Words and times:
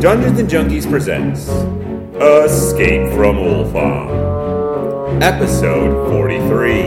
Dungeons 0.00 0.38
and 0.38 0.48
Junkiez 0.48 0.88
presents 0.88 1.48
Escape 2.22 3.12
from 3.14 3.34
Ulfaum, 3.34 5.20
Episode 5.20 6.08
43 6.08 6.82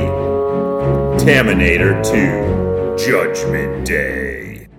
Taminator 1.19 2.01
2 2.05 3.05
Judgment 3.05 3.85
Day. 3.85 4.69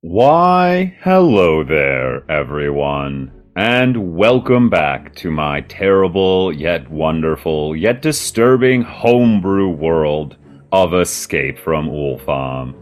Why, 0.00 0.96
hello 1.02 1.62
there, 1.62 2.24
everyone, 2.30 3.30
and 3.54 4.16
welcome 4.16 4.70
back 4.70 5.14
to 5.16 5.30
my 5.30 5.60
terrible, 5.60 6.54
yet 6.54 6.90
wonderful, 6.90 7.76
yet 7.76 8.00
disturbing 8.00 8.80
homebrew 8.80 9.68
world 9.68 10.38
of 10.72 10.94
Escape 10.94 11.58
from 11.58 11.90
Ulfaum. 11.90 12.74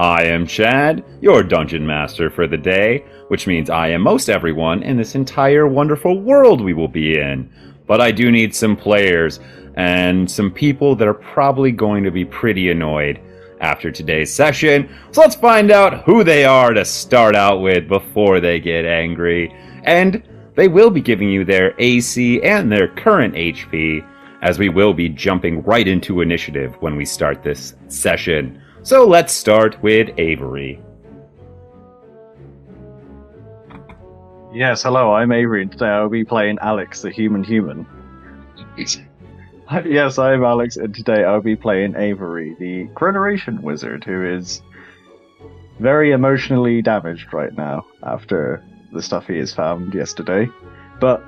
I 0.00 0.22
am 0.22 0.46
Chad, 0.46 1.04
your 1.20 1.42
dungeon 1.42 1.86
master 1.86 2.30
for 2.30 2.46
the 2.46 2.56
day, 2.56 3.04
which 3.28 3.46
means 3.46 3.68
I 3.68 3.88
am 3.88 4.00
most 4.00 4.30
everyone 4.30 4.82
in 4.82 4.96
this 4.96 5.14
entire 5.14 5.66
wonderful 5.66 6.22
world 6.22 6.62
we 6.62 6.72
will 6.72 6.88
be 6.88 7.18
in. 7.18 7.52
But 7.86 8.00
I 8.00 8.10
do 8.10 8.30
need 8.32 8.54
some 8.54 8.78
players 8.78 9.40
and 9.74 10.30
some 10.30 10.52
people 10.52 10.96
that 10.96 11.06
are 11.06 11.12
probably 11.12 11.70
going 11.70 12.02
to 12.04 12.10
be 12.10 12.24
pretty 12.24 12.70
annoyed 12.70 13.20
after 13.60 13.90
today's 13.92 14.32
session. 14.32 14.88
So 15.10 15.20
let's 15.20 15.34
find 15.36 15.70
out 15.70 16.02
who 16.04 16.24
they 16.24 16.46
are 16.46 16.72
to 16.72 16.86
start 16.86 17.36
out 17.36 17.60
with 17.60 17.86
before 17.86 18.40
they 18.40 18.58
get 18.58 18.86
angry. 18.86 19.54
And 19.84 20.22
they 20.54 20.68
will 20.68 20.88
be 20.88 21.02
giving 21.02 21.28
you 21.28 21.44
their 21.44 21.74
AC 21.78 22.42
and 22.42 22.72
their 22.72 22.88
current 22.88 23.34
HP, 23.34 24.02
as 24.40 24.58
we 24.58 24.70
will 24.70 24.94
be 24.94 25.10
jumping 25.10 25.62
right 25.64 25.86
into 25.86 26.22
initiative 26.22 26.74
when 26.80 26.96
we 26.96 27.04
start 27.04 27.42
this 27.42 27.74
session. 27.88 28.62
So 28.82 29.06
let's 29.06 29.34
start 29.34 29.82
with 29.82 30.08
Avery. 30.16 30.80
Yes, 34.54 34.82
hello, 34.82 35.12
I'm 35.12 35.32
Avery, 35.32 35.62
and 35.62 35.70
today 35.70 35.88
I'll 35.88 36.08
be 36.08 36.24
playing 36.24 36.58
Alex, 36.62 37.02
the 37.02 37.10
human 37.10 37.44
human. 37.44 37.86
yes, 39.84 40.18
I'm 40.18 40.42
Alex, 40.42 40.78
and 40.78 40.94
today 40.94 41.24
I'll 41.24 41.42
be 41.42 41.56
playing 41.56 41.94
Avery, 41.94 42.56
the 42.58 42.86
Coronation 42.94 43.60
Wizard, 43.60 44.02
who 44.02 44.24
is 44.26 44.62
very 45.78 46.12
emotionally 46.12 46.80
damaged 46.80 47.34
right 47.34 47.54
now 47.54 47.84
after 48.02 48.64
the 48.92 49.02
stuff 49.02 49.26
he 49.26 49.36
has 49.36 49.52
found 49.52 49.92
yesterday. 49.92 50.48
But 51.00 51.22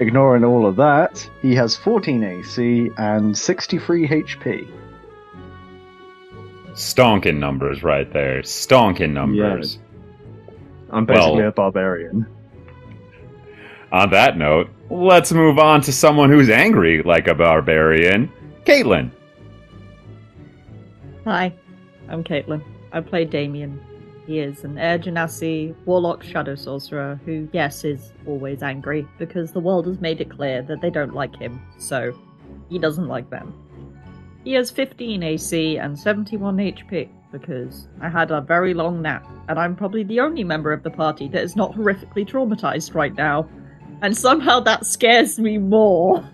ignoring 0.00 0.44
all 0.44 0.66
of 0.66 0.76
that, 0.76 1.28
he 1.40 1.54
has 1.54 1.76
14 1.78 2.22
AC 2.22 2.90
and 2.98 3.36
63 3.36 4.06
HP. 4.06 4.87
Stonking 6.78 7.38
numbers 7.38 7.82
right 7.82 8.10
there. 8.12 8.40
Stonking 8.42 9.10
numbers. 9.12 9.80
I'm 10.90 11.04
basically 11.06 11.38
Well- 11.40 11.48
a 11.48 11.52
barbarian. 11.52 12.24
On 13.90 14.08
that 14.10 14.38
note, 14.38 14.68
let's 14.88 15.32
move 15.32 15.58
on 15.58 15.80
to 15.80 15.92
someone 15.92 16.30
who's 16.30 16.48
angry 16.48 17.02
like 17.02 17.26
a 17.26 17.34
barbarian. 17.34 18.30
Caitlin. 18.64 19.10
Hi, 21.24 21.52
I'm 22.08 22.22
Caitlin. 22.22 22.62
I 22.92 23.00
play 23.00 23.24
Damien. 23.24 23.80
He 24.28 24.38
is 24.38 24.62
an 24.62 24.78
Air 24.78 25.00
Genasi 25.00 25.74
Warlock 25.84 26.22
Shadow 26.22 26.54
Sorcerer 26.54 27.18
who, 27.24 27.48
yes, 27.52 27.84
is 27.84 28.12
always 28.24 28.62
angry 28.62 29.04
because 29.18 29.50
the 29.50 29.60
world 29.60 29.86
has 29.86 30.00
made 30.00 30.20
it 30.20 30.30
clear 30.30 30.62
that 30.62 30.80
they 30.80 30.90
don't 30.90 31.14
like 31.14 31.34
him, 31.34 31.60
so 31.78 32.12
he 32.68 32.78
doesn't 32.78 33.08
like 33.08 33.30
them. 33.30 33.52
He 34.48 34.54
has 34.54 34.70
15 34.70 35.22
AC 35.22 35.76
and 35.76 35.98
71 35.98 36.56
HP 36.56 37.10
because 37.30 37.86
I 38.00 38.08
had 38.08 38.30
a 38.30 38.40
very 38.40 38.72
long 38.72 39.02
nap, 39.02 39.28
and 39.46 39.58
I'm 39.58 39.76
probably 39.76 40.04
the 40.04 40.20
only 40.20 40.42
member 40.42 40.72
of 40.72 40.82
the 40.82 40.90
party 40.90 41.28
that 41.28 41.42
is 41.42 41.54
not 41.54 41.72
horrifically 41.72 42.26
traumatized 42.26 42.94
right 42.94 43.14
now. 43.14 43.46
And 44.00 44.16
somehow 44.16 44.60
that 44.60 44.86
scares 44.86 45.38
me 45.38 45.58
more. 45.58 46.26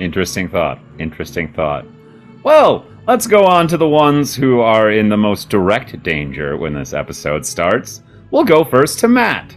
Interesting 0.00 0.48
thought. 0.48 0.80
Interesting 0.98 1.52
thought. 1.52 1.86
Well, 2.42 2.84
let's 3.06 3.28
go 3.28 3.44
on 3.44 3.68
to 3.68 3.76
the 3.76 3.88
ones 3.88 4.34
who 4.34 4.58
are 4.58 4.90
in 4.90 5.08
the 5.08 5.16
most 5.16 5.50
direct 5.50 6.02
danger 6.02 6.56
when 6.56 6.74
this 6.74 6.92
episode 6.92 7.46
starts. 7.46 8.02
We'll 8.32 8.42
go 8.42 8.64
first 8.64 8.98
to 8.98 9.06
Matt. 9.06 9.54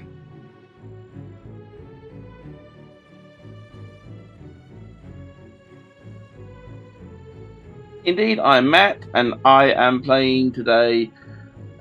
Indeed, 8.07 8.40
I'm 8.40 8.69
Matt, 8.69 9.03
and 9.16 9.34
I 9.44 9.73
am 9.73 10.01
playing 10.01 10.53
today 10.53 11.12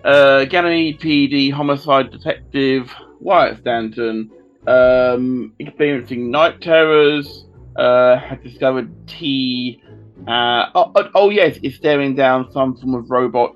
uh, 0.04 0.44
Ganymede 0.46 0.98
PD 0.98 1.52
homicide 1.52 2.10
detective 2.10 2.92
Wyatt 3.20 3.60
Stanton, 3.60 4.32
um, 4.66 5.52
experiencing 5.60 6.32
night 6.32 6.60
terrors, 6.60 7.46
uh, 7.76 8.16
has 8.18 8.40
discovered 8.42 8.90
T. 9.06 9.80
Uh, 10.26 10.66
oh, 10.74 10.90
oh, 10.96 11.10
oh, 11.14 11.30
yes, 11.30 11.58
is 11.62 11.76
staring 11.76 12.16
down 12.16 12.50
some 12.50 12.76
form 12.76 12.96
of 12.96 13.08
robot 13.08 13.54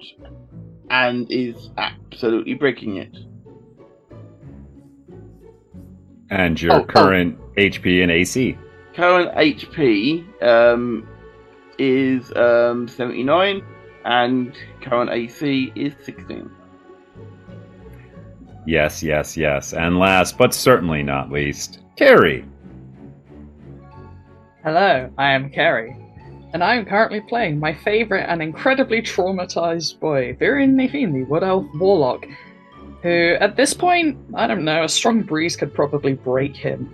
and 0.91 1.27
is 1.29 1.71
absolutely 1.77 2.55
breaking 2.55 2.99
it. 2.99 3.17
And 6.31 6.63
your 6.63 6.75
Oh, 6.75 6.81
oh. 6.83 6.85
current 6.85 7.37
HP 7.57 8.01
and 8.01 8.13
AC. 8.13 8.57
Current 8.95 9.35
HP 9.35 10.41
um, 10.45 11.09
is 11.81 12.31
um, 12.37 12.87
79, 12.87 13.65
and 14.05 14.55
current 14.83 15.11
AC 15.11 15.73
is 15.75 15.95
16. 16.05 16.51
Yes, 18.67 19.03
yes, 19.03 19.37
yes. 19.37 19.73
And 19.73 19.99
last 19.99 20.37
but 20.37 20.53
certainly 20.53 21.03
not 21.03 21.33
least, 21.33 21.81
Kerry. 21.97 22.45
Hello, 24.63 25.11
I 25.17 25.33
am 25.33 25.49
Kerry, 25.49 25.97
and 26.53 26.63
I 26.63 26.77
am 26.77 26.85
currently 26.85 27.23
playing 27.23 27.59
my 27.59 27.73
favourite 27.73 28.25
and 28.25 28.43
incredibly 28.43 29.01
traumatized 29.01 29.99
boy, 29.99 30.37
Viren 30.39 30.75
Nathan, 30.75 31.15
the 31.15 31.25
Wood 31.25 31.43
Elf 31.43 31.65
Warlock, 31.77 32.27
who, 33.03 33.37
at 33.41 33.57
this 33.57 33.73
point, 33.73 34.19
I 34.35 34.47
don't 34.47 34.67
know, 34.67 34.85
a 34.85 34.89
strong 34.89 35.23
breeze 35.23 35.57
could 35.57 35.73
probably 35.73 36.13
break 36.13 36.55
him. 36.55 36.93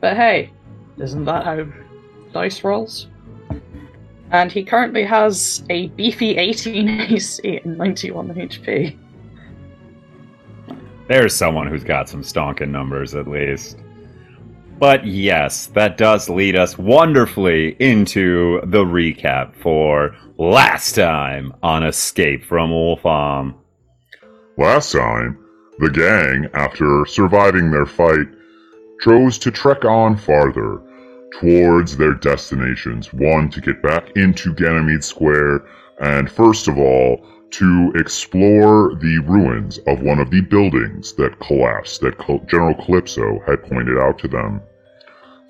But 0.00 0.16
hey, 0.16 0.50
isn't 0.98 1.26
that 1.26 1.44
how 1.44 1.66
dice 2.32 2.64
rolls? 2.64 3.08
And 4.34 4.50
he 4.50 4.64
currently 4.64 5.04
has 5.04 5.62
a 5.70 5.86
beefy 5.90 6.36
18 6.36 6.88
AC 6.88 7.60
and 7.64 7.78
91 7.78 8.34
HP. 8.34 8.98
There's 11.06 11.36
someone 11.36 11.68
who's 11.68 11.84
got 11.84 12.08
some 12.08 12.22
stonking 12.22 12.70
numbers 12.70 13.14
at 13.14 13.28
least. 13.28 13.78
But 14.80 15.06
yes, 15.06 15.66
that 15.66 15.96
does 15.96 16.28
lead 16.28 16.56
us 16.56 16.76
wonderfully 16.76 17.76
into 17.78 18.60
the 18.64 18.84
recap 18.84 19.54
for 19.54 20.16
last 20.36 20.96
time 20.96 21.54
on 21.62 21.84
Escape 21.84 22.44
from 22.44 22.70
Ulfaum. 22.70 23.54
Last 24.58 24.90
time, 24.90 25.38
the 25.78 25.90
gang, 25.90 26.50
after 26.54 27.06
surviving 27.06 27.70
their 27.70 27.86
fight, 27.86 28.26
chose 29.00 29.38
to 29.38 29.52
trek 29.52 29.84
on 29.84 30.16
farther 30.16 30.82
towards 31.40 31.96
their 31.96 32.14
destinations. 32.14 33.12
One, 33.12 33.50
to 33.50 33.60
get 33.60 33.82
back 33.82 34.10
into 34.16 34.54
Ganymede 34.54 35.04
Square, 35.04 35.64
and 36.00 36.30
first 36.30 36.68
of 36.68 36.78
all, 36.78 37.26
to 37.50 37.92
explore 37.94 38.94
the 38.96 39.18
ruins 39.26 39.78
of 39.86 40.02
one 40.02 40.18
of 40.18 40.30
the 40.30 40.40
buildings 40.40 41.12
that 41.14 41.38
collapsed 41.40 42.00
that 42.00 42.18
General 42.48 42.74
Calypso 42.74 43.40
had 43.46 43.62
pointed 43.64 43.98
out 43.98 44.18
to 44.18 44.28
them. 44.28 44.60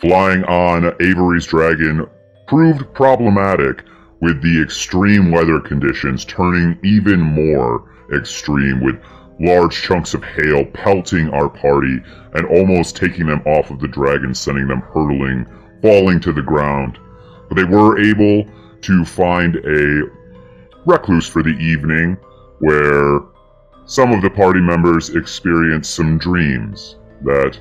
Flying 0.00 0.44
on 0.44 0.94
Avery's 1.00 1.46
dragon 1.46 2.06
proved 2.46 2.92
problematic 2.92 3.84
with 4.20 4.42
the 4.42 4.60
extreme 4.60 5.30
weather 5.30 5.60
conditions 5.60 6.24
turning 6.24 6.78
even 6.82 7.20
more 7.20 7.90
extreme 8.14 8.82
with 8.82 9.00
large 9.40 9.82
chunks 9.82 10.14
of 10.14 10.22
hail 10.22 10.64
pelting 10.66 11.30
our 11.30 11.48
party 11.48 12.00
and 12.34 12.46
almost 12.46 12.96
taking 12.96 13.26
them 13.26 13.42
off 13.46 13.70
of 13.70 13.80
the 13.80 13.88
dragon, 13.88 14.34
sending 14.34 14.68
them 14.68 14.80
hurtling, 14.80 15.46
falling 15.84 16.18
to 16.18 16.32
the 16.32 16.40
ground. 16.40 16.98
But 17.48 17.56
they 17.56 17.64
were 17.64 18.00
able 18.00 18.48
to 18.80 19.04
find 19.04 19.56
a 19.56 20.04
recluse 20.86 21.28
for 21.28 21.42
the 21.42 21.56
evening 21.60 22.16
where 22.60 23.20
some 23.84 24.10
of 24.12 24.22
the 24.22 24.30
party 24.30 24.60
members 24.60 25.10
experienced 25.10 25.94
some 25.94 26.16
dreams 26.16 26.96
that 27.22 27.60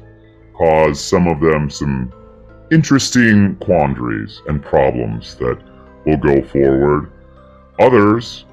caused 0.58 1.02
some 1.02 1.28
of 1.28 1.42
them 1.42 1.70
some 1.70 2.14
interesting 2.72 3.58
quandaries 3.58 4.42
and 4.48 4.64
problems 4.64 5.36
that 5.36 5.60
will 6.06 6.18
go 6.18 6.42
forward. 6.44 7.12
Others 7.80 8.46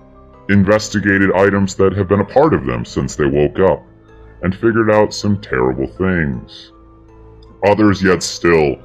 investigated 0.49 1.31
items 1.33 1.77
that 1.77 1.93
have 1.93 2.09
been 2.09 2.21
a 2.21 2.25
part 2.25 2.55
of 2.55 2.67
them 2.67 2.85
since 2.85 3.15
they 3.15 3.27
woke 3.27 3.61
up 3.61 3.85
and 4.43 4.53
figured 4.53 4.91
out 4.91 5.15
some 5.15 5.41
terrible 5.41 5.87
things. 5.87 6.73
Others 7.69 8.03
yet 8.03 8.25
still 8.25 8.77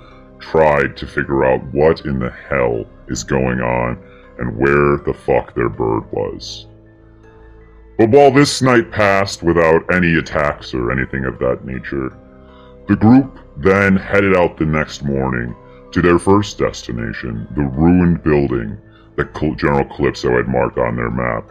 tried 0.52 0.96
to 0.98 1.08
figure 1.08 1.44
out 1.46 1.64
what 1.74 2.06
in 2.06 2.20
the 2.20 2.30
hell 2.30 2.86
is 3.08 3.24
going 3.24 3.60
on 3.60 3.98
and 4.38 4.58
where 4.58 4.98
the 5.06 5.14
fuck 5.14 5.56
their 5.56 5.70
bird 5.70 6.04
was. 6.12 6.68
But 7.98 8.10
while 8.10 8.32
this 8.32 8.62
night 8.62 8.92
passed 8.92 9.42
without 9.42 9.94
any 9.94 10.16
attacks 10.16 10.74
or 10.74 10.92
anything 10.92 11.26
of 11.26 11.40
that 11.40 11.66
nature, 11.66 12.16
the 12.88 12.96
group 12.96 13.40
then 13.58 13.96
headed 13.96 14.36
out 14.38 14.58
the 14.58 14.66
next 14.66 15.04
morning 15.04 15.56
to 15.92 16.02
their 16.02 16.20
first 16.20 16.58
destination, 16.58 17.48
the 17.56 17.64
ruined 17.64 18.22
building 18.22 18.78
that 19.16 19.34
General 19.58 19.86
Calypso 19.86 20.36
had 20.36 20.48
marked 20.48 20.78
on 20.78 20.96
their 20.96 21.10
map. 21.10 21.50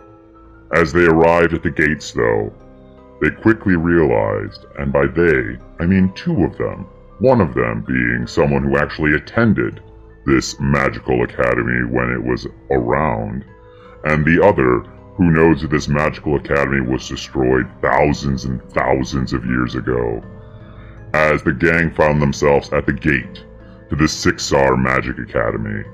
As 0.73 0.93
they 0.93 1.07
arrived 1.07 1.55
at 1.55 1.63
the 1.63 1.71
gates, 1.71 2.13
though, 2.13 2.53
they 3.21 3.31
quickly 3.31 3.75
realized, 3.75 4.67
and 4.79 4.93
by 4.93 5.07
they, 5.07 5.57
I 5.81 5.87
mean 5.87 6.13
two 6.15 6.45
of 6.45 6.59
them, 6.59 6.87
one 7.19 7.41
of 7.41 7.55
them 7.55 7.85
being 7.87 8.27
someone 8.27 8.65
who 8.65 8.77
actually 8.77 9.15
attended 9.15 9.81
this 10.27 10.59
magical 10.59 11.23
academy 11.23 11.85
when 11.91 12.11
it 12.11 12.23
was 12.23 12.47
around, 12.71 13.45
and 14.05 14.25
the 14.25 14.45
other 14.45 14.81
who 15.17 15.31
knows 15.31 15.63
that 15.63 15.71
this 15.71 15.89
magical 15.89 16.37
academy 16.37 16.81
was 16.81 17.09
destroyed 17.09 17.67
thousands 17.81 18.47
and 18.47 18.63
thousands 18.73 19.33
of 19.33 19.45
years 19.45 19.75
ago, 19.75 20.23
as 21.13 21.43
the 21.43 21.53
gang 21.53 21.91
found 21.93 22.21
themselves 22.21 22.73
at 22.73 22.87
the 22.87 22.93
gate 22.93 23.45
to 23.89 23.97
the 23.97 24.09
Sixir 24.09 24.77
Magic 24.77 25.19
Academy. 25.19 25.85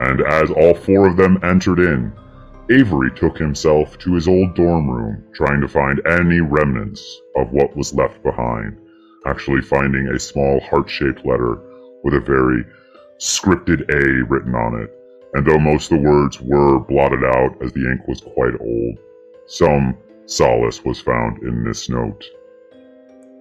And 0.00 0.22
as 0.22 0.50
all 0.50 0.74
four 0.74 1.08
of 1.08 1.16
them 1.16 1.38
entered 1.42 1.80
in, 1.80 2.12
Avery 2.70 3.10
took 3.14 3.36
himself 3.36 3.98
to 3.98 4.14
his 4.14 4.28
old 4.28 4.54
dorm 4.54 4.88
room, 4.88 5.24
trying 5.34 5.60
to 5.60 5.68
find 5.68 6.00
any 6.06 6.40
remnants 6.40 7.20
of 7.36 7.52
what 7.52 7.76
was 7.76 7.94
left 7.94 8.22
behind, 8.22 8.78
actually 9.26 9.62
finding 9.62 10.08
a 10.08 10.18
small 10.18 10.60
heart 10.60 10.88
shaped 10.88 11.24
letter 11.26 11.58
with 12.04 12.14
a 12.14 12.20
very 12.20 12.64
scripted 13.18 13.82
A 13.90 14.24
written 14.24 14.54
on 14.54 14.80
it 14.80 14.98
and 15.34 15.46
though 15.46 15.58
most 15.58 15.92
of 15.92 15.98
the 15.98 16.08
words 16.08 16.40
were 16.40 16.80
blotted 16.80 17.24
out 17.24 17.56
as 17.62 17.72
the 17.72 17.90
ink 17.90 18.06
was 18.08 18.20
quite 18.20 18.54
old, 18.60 18.98
some 19.46 19.96
solace 20.26 20.84
was 20.84 21.00
found 21.00 21.42
in 21.42 21.64
this 21.64 21.88
note. 21.88 22.24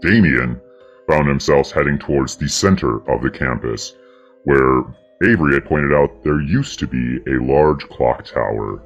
Damien 0.02 0.60
found 1.08 1.28
himself 1.28 1.72
heading 1.72 1.98
towards 1.98 2.36
the 2.36 2.48
center 2.48 2.98
of 3.10 3.22
the 3.22 3.30
campus, 3.30 3.96
where 4.44 4.84
Avery 5.24 5.54
had 5.54 5.66
pointed 5.66 5.94
out 5.94 6.24
there 6.24 6.42
used 6.42 6.80
to 6.80 6.88
be 6.88 7.20
a 7.28 7.42
large 7.42 7.88
clock 7.90 8.26
tower. 8.26 8.82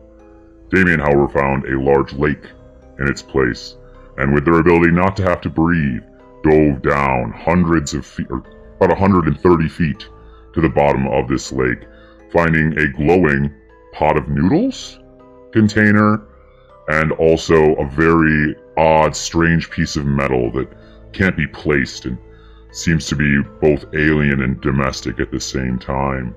Damien, 0.70 1.00
however, 1.00 1.28
found 1.28 1.66
a 1.66 1.80
large 1.80 2.14
lake 2.14 2.46
in 3.00 3.08
its 3.08 3.22
place, 3.22 3.76
and 4.18 4.34
with 4.34 4.46
their 4.46 4.60
ability 4.60 4.92
not 4.92 5.18
to 5.18 5.24
have 5.24 5.42
to 5.42 5.50
breathe, 5.50 6.04
dove 6.44 6.82
down 6.82 7.32
hundreds 7.32 7.94
of 7.94 8.06
feet, 8.06 8.28
or 8.30 8.44
about 8.78 8.90
130 8.90 9.70
feet, 9.70 10.08
to 10.54 10.62
the 10.62 10.70
bottom 10.70 11.08
of 11.08 11.28
this 11.28 11.52
lake, 11.52 11.86
finding 12.32 12.78
a 12.78 12.88
glowing 12.94 13.54
pot 13.94 14.18
of 14.18 14.28
noodles 14.28 15.00
container 15.52 16.22
and 16.88 17.12
also 17.14 17.76
a 17.76 17.90
very 17.90 18.56
odd, 18.78 19.16
strange 19.16 19.70
piece 19.70 19.96
of 19.96 20.06
metal 20.06 20.52
that 20.52 20.68
can't 21.14 21.38
be 21.38 21.48
placed 21.48 22.06
and 22.06 22.18
seems 22.72 23.06
to 23.08 23.16
be 23.16 23.42
both 23.60 23.86
alien 23.94 24.42
and 24.42 24.62
domestic 24.62 25.20
at 25.20 25.32
the 25.32 25.40
same 25.40 25.78
time. 25.78 26.34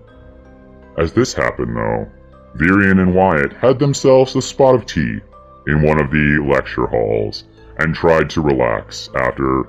As 0.99 1.13
this 1.13 1.33
happened, 1.33 1.77
though, 1.77 2.09
Virion 2.57 3.01
and 3.01 3.15
Wyatt 3.15 3.53
had 3.53 3.79
themselves 3.79 4.37
a 4.37 4.43
spot 4.43 4.75
of 4.75 4.87
tea 4.87 5.19
in 5.67 5.83
one 5.83 6.01
of 6.01 6.11
the 6.11 6.45
lecture 6.49 6.87
halls 6.87 7.45
and 7.79 7.95
tried 7.95 8.31
to 8.31 8.41
relax 8.41 9.09
after 9.17 9.69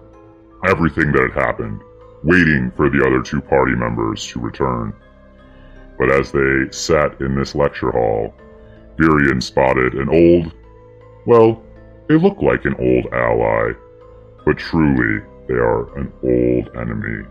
everything 0.65 1.11
that 1.11 1.31
had 1.33 1.43
happened, 1.43 1.81
waiting 2.23 2.71
for 2.75 2.89
the 2.89 3.05
other 3.05 3.21
two 3.21 3.41
party 3.41 3.75
members 3.75 4.25
to 4.27 4.39
return. 4.39 4.93
But 5.97 6.11
as 6.11 6.31
they 6.31 6.71
sat 6.71 7.19
in 7.21 7.35
this 7.35 7.55
lecture 7.55 7.91
hall, 7.91 8.33
Virion 8.97 9.41
spotted 9.41 9.93
an 9.95 10.09
old, 10.09 10.53
well, 11.25 11.61
they 12.07 12.15
look 12.15 12.41
like 12.41 12.65
an 12.65 12.75
old 12.79 13.13
ally, 13.13 13.73
but 14.45 14.57
truly 14.57 15.23
they 15.47 15.55
are 15.55 15.97
an 15.97 16.11
old 16.23 16.75
enemy, 16.75 17.25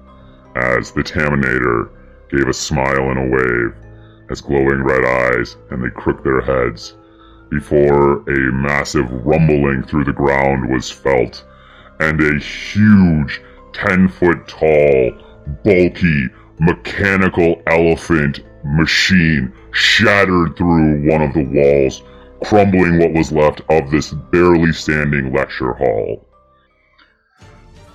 as 0.56 0.92
the 0.92 1.02
Taminator 1.02 1.90
gave 2.30 2.48
a 2.48 2.52
smile 2.52 3.10
and 3.10 3.18
a 3.18 3.36
wave, 3.36 3.74
as 4.30 4.40
glowing 4.40 4.82
red 4.82 5.04
eyes 5.04 5.56
and 5.70 5.82
they 5.82 5.90
crooked 5.90 6.24
their 6.24 6.40
heads, 6.40 6.96
before 7.50 8.18
a 8.28 8.52
massive 8.52 9.10
rumbling 9.24 9.82
through 9.84 10.04
the 10.04 10.12
ground 10.12 10.72
was 10.72 10.90
felt, 10.90 11.44
and 12.00 12.20
a 12.20 12.38
huge, 12.38 13.40
ten 13.72 14.08
foot 14.08 14.46
tall, 14.48 15.12
bulky, 15.64 16.28
mechanical 16.60 17.62
elephant 17.66 18.40
machine 18.64 19.52
shattered 19.72 20.56
through 20.56 21.10
one 21.10 21.22
of 21.22 21.34
the 21.34 21.44
walls, 21.44 22.02
crumbling 22.44 22.98
what 22.98 23.12
was 23.12 23.32
left 23.32 23.60
of 23.68 23.90
this 23.90 24.12
barely 24.12 24.72
standing 24.72 25.32
lecture 25.32 25.72
hall. 25.74 26.26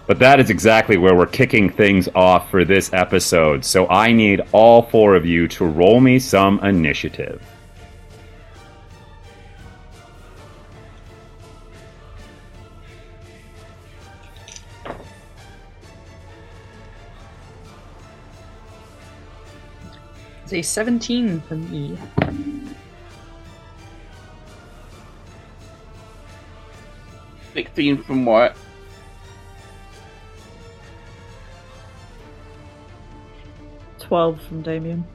But 0.08 0.20
that 0.20 0.40
is 0.40 0.50
exactly 0.50 0.98
where 0.98 1.16
we're 1.16 1.28
kicking 1.28 1.70
things 1.70 2.10
off 2.16 2.50
for 2.50 2.66
this 2.66 2.92
episode, 2.94 3.64
so 3.64 3.88
I 3.90 4.12
need 4.12 4.42
all 4.52 4.82
four 4.82 5.16
of 5.16 5.26
you 5.26 5.48
to 5.50 5.66
roll 5.66 6.02
me 6.02 6.18
some 6.18 6.60
initiative. 6.64 7.42
It's 20.52 20.68
a 20.68 20.72
17 20.72 21.42
for 21.42 21.54
me. 21.54 21.96
Sixteen 27.54 28.02
from 28.02 28.26
what? 28.26 28.58
Twelve 34.00 34.42
from 34.42 34.64
Damien. 34.64 35.06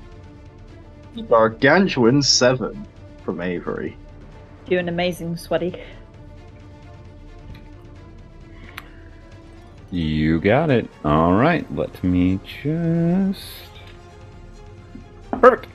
Gargantuan 1.28 2.22
7 2.22 2.86
from 3.24 3.40
Avery. 3.40 3.96
You're 4.68 4.78
an 4.78 4.88
amazing, 4.88 5.36
sweaty. 5.36 5.74
You 9.90 10.38
got 10.38 10.70
it. 10.70 10.88
All 11.04 11.32
right, 11.32 11.66
let 11.74 12.04
me 12.04 12.38
just. 12.62 13.73
Perfect. 15.40 15.66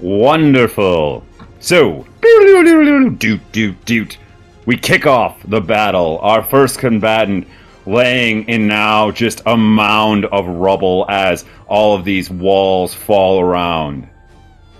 Wonderful. 0.00 1.24
So, 1.60 2.06
doot 3.18 3.50
doot 3.52 3.84
doot. 3.84 4.18
We 4.66 4.76
kick 4.76 5.06
off 5.06 5.42
the 5.44 5.60
battle. 5.60 6.18
Our 6.22 6.42
first 6.42 6.78
combatant 6.78 7.48
laying 7.86 8.46
in 8.48 8.66
now 8.66 9.10
just 9.10 9.42
a 9.46 9.56
mound 9.56 10.26
of 10.26 10.46
rubble 10.46 11.06
as 11.08 11.44
all 11.66 11.96
of 11.96 12.04
these 12.04 12.30
walls 12.30 12.92
fall 12.92 13.40
around. 13.40 14.08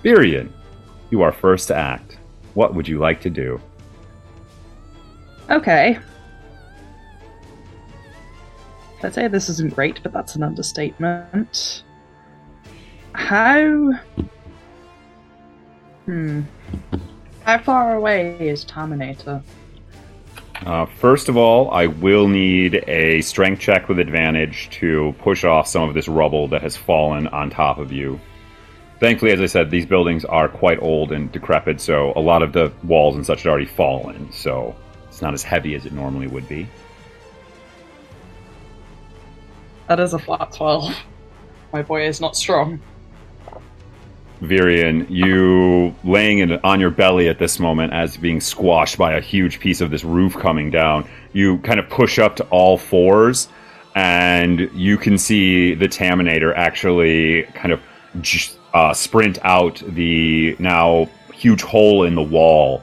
Virion, 0.05 0.53
you 1.11 1.23
are 1.23 1.33
first 1.33 1.69
to 1.69 1.75
act. 1.75 2.19
What 2.55 2.75
would 2.75 2.87
you 2.87 2.99
like 2.99 3.21
to 3.23 3.31
do? 3.31 3.61
Okay. 5.51 5.99
I'd 9.03 9.15
say 9.15 9.29
this 9.29 9.49
isn't 9.49 9.75
great, 9.75 10.03
but 10.03 10.13
that's 10.13 10.35
an 10.37 10.43
understatement. 10.43 11.83
How. 13.19 13.93
Hmm. 16.07 16.43
How 17.43 17.59
far 17.59 17.97
away 17.97 18.37
is 18.49 18.65
Taminator? 18.65 19.43
Uh, 20.65 20.87
first 20.87 21.29
of 21.29 21.37
all, 21.37 21.71
I 21.73 21.89
will 21.89 22.29
need 22.29 22.85
a 22.87 23.21
strength 23.21 23.61
check 23.61 23.89
with 23.89 23.99
advantage 23.99 24.71
to 24.79 25.15
push 25.19 25.45
off 25.45 25.67
some 25.67 25.89
of 25.89 25.95
this 25.95 26.09
rubble 26.09 26.49
that 26.49 26.63
has 26.63 26.77
fallen 26.77 27.27
on 27.27 27.51
top 27.51 27.79
of 27.79 27.93
you. 27.93 28.19
Thankfully, 29.01 29.33
as 29.33 29.41
I 29.41 29.47
said, 29.47 29.71
these 29.71 29.85
buildings 29.85 30.25
are 30.25 30.49
quite 30.49 30.81
old 30.81 31.13
and 31.13 31.31
decrepit, 31.31 31.81
so 31.81 32.13
a 32.17 32.21
lot 32.21 32.43
of 32.43 32.53
the 32.53 32.73
walls 32.85 33.17
and 33.17 33.27
such 33.27 33.43
had 33.43 33.51
already 33.51 33.67
fallen, 33.67 34.33
so 34.33 34.75
it's 35.09 35.21
not 35.21 35.35
as 35.35 35.43
heavy 35.43 35.75
as 35.75 35.87
it 35.87 35.93
normally 35.93 36.29
would 36.29 36.49
be. 36.49 36.69
That 39.89 40.01
is 40.01 40.15
a 40.15 40.19
flat 40.19 40.53
12. 40.53 40.97
My 41.73 41.83
boy 41.83 42.07
is 42.07 42.21
not 42.21 42.37
strong. 42.37 42.81
Virion, 44.41 45.09
you 45.11 45.95
laying 46.05 46.39
in, 46.39 46.53
on 46.65 46.81
your 46.81 46.91
belly 46.91 47.29
at 47.29 47.39
this 47.39 47.59
moment 47.59 47.93
as 47.93 48.17
being 48.17 48.41
squashed 48.41 48.97
by 48.97 49.15
a 49.15 49.21
huge 49.21 49.59
piece 49.61 49.81
of 49.81 49.91
this 49.91 50.05
roof 50.05 50.35
coming 50.35 50.71
down. 50.71 51.09
You 51.33 51.59
kind 51.59 51.81
of 51.81 51.89
push 51.89 52.19
up 52.19 52.37
to 52.37 52.45
all 52.45 52.79
fours, 52.79 53.49
and 53.95 54.71
you 54.73 54.97
can 54.97 55.19
see 55.19 55.75
the 55.75 55.89
Taminator 55.89 56.55
actually 56.57 57.43
kind 57.55 57.73
of 57.73 57.81
uh, 58.75 58.95
sprint 58.95 59.39
out 59.43 59.83
the 59.87 60.57
now 60.59 61.09
huge 61.35 61.63
hole 61.63 62.05
in 62.05 62.15
the 62.15 62.23
wall. 62.23 62.83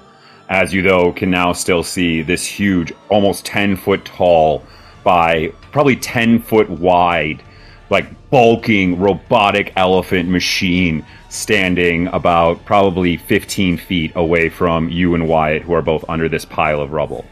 As 0.50 0.74
you, 0.74 0.81
though, 0.81 1.12
can 1.12 1.31
now 1.31 1.53
still 1.53 1.83
see 1.83 2.21
this 2.21 2.45
huge, 2.45 2.93
almost 3.09 3.45
10 3.45 3.77
foot 3.77 4.05
tall 4.05 4.63
by 5.03 5.53
probably 5.71 5.95
10 5.95 6.39
foot 6.41 6.69
wide, 6.69 7.41
like 7.89 8.30
bulking 8.30 9.00
robotic 9.00 9.74
elephant 9.75 10.30
machine 10.30 11.06
standing 11.30 12.08
about 12.08 12.63
probably 12.65 13.18
15 13.18 13.77
feet 13.77 14.12
away 14.15 14.50
from 14.50 14.89
you 14.89 15.15
and 15.15 15.27
Wyatt, 15.27 15.63
who 15.63 15.74
are 15.74 15.82
both 15.82 16.04
under 16.10 16.30
this 16.30 16.46
pile 16.46 16.82
of 16.82 16.92
rubble. 16.92 17.25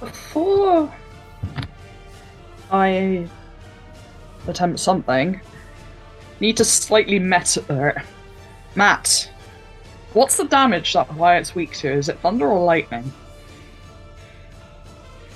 Before 0.00 0.92
I 2.70 3.28
attempt 4.46 4.78
something, 4.78 5.40
need 6.40 6.56
to 6.58 6.64
slightly 6.64 7.18
met 7.18 7.56
er, 7.70 8.02
Matt. 8.74 9.30
What's 10.12 10.36
the 10.36 10.44
damage 10.44 10.92
that 10.92 11.12
Wyatt's 11.14 11.54
weak 11.54 11.76
to? 11.78 11.92
Is 11.92 12.08
it 12.08 12.18
thunder 12.20 12.48
or 12.48 12.64
lightning? 12.64 13.12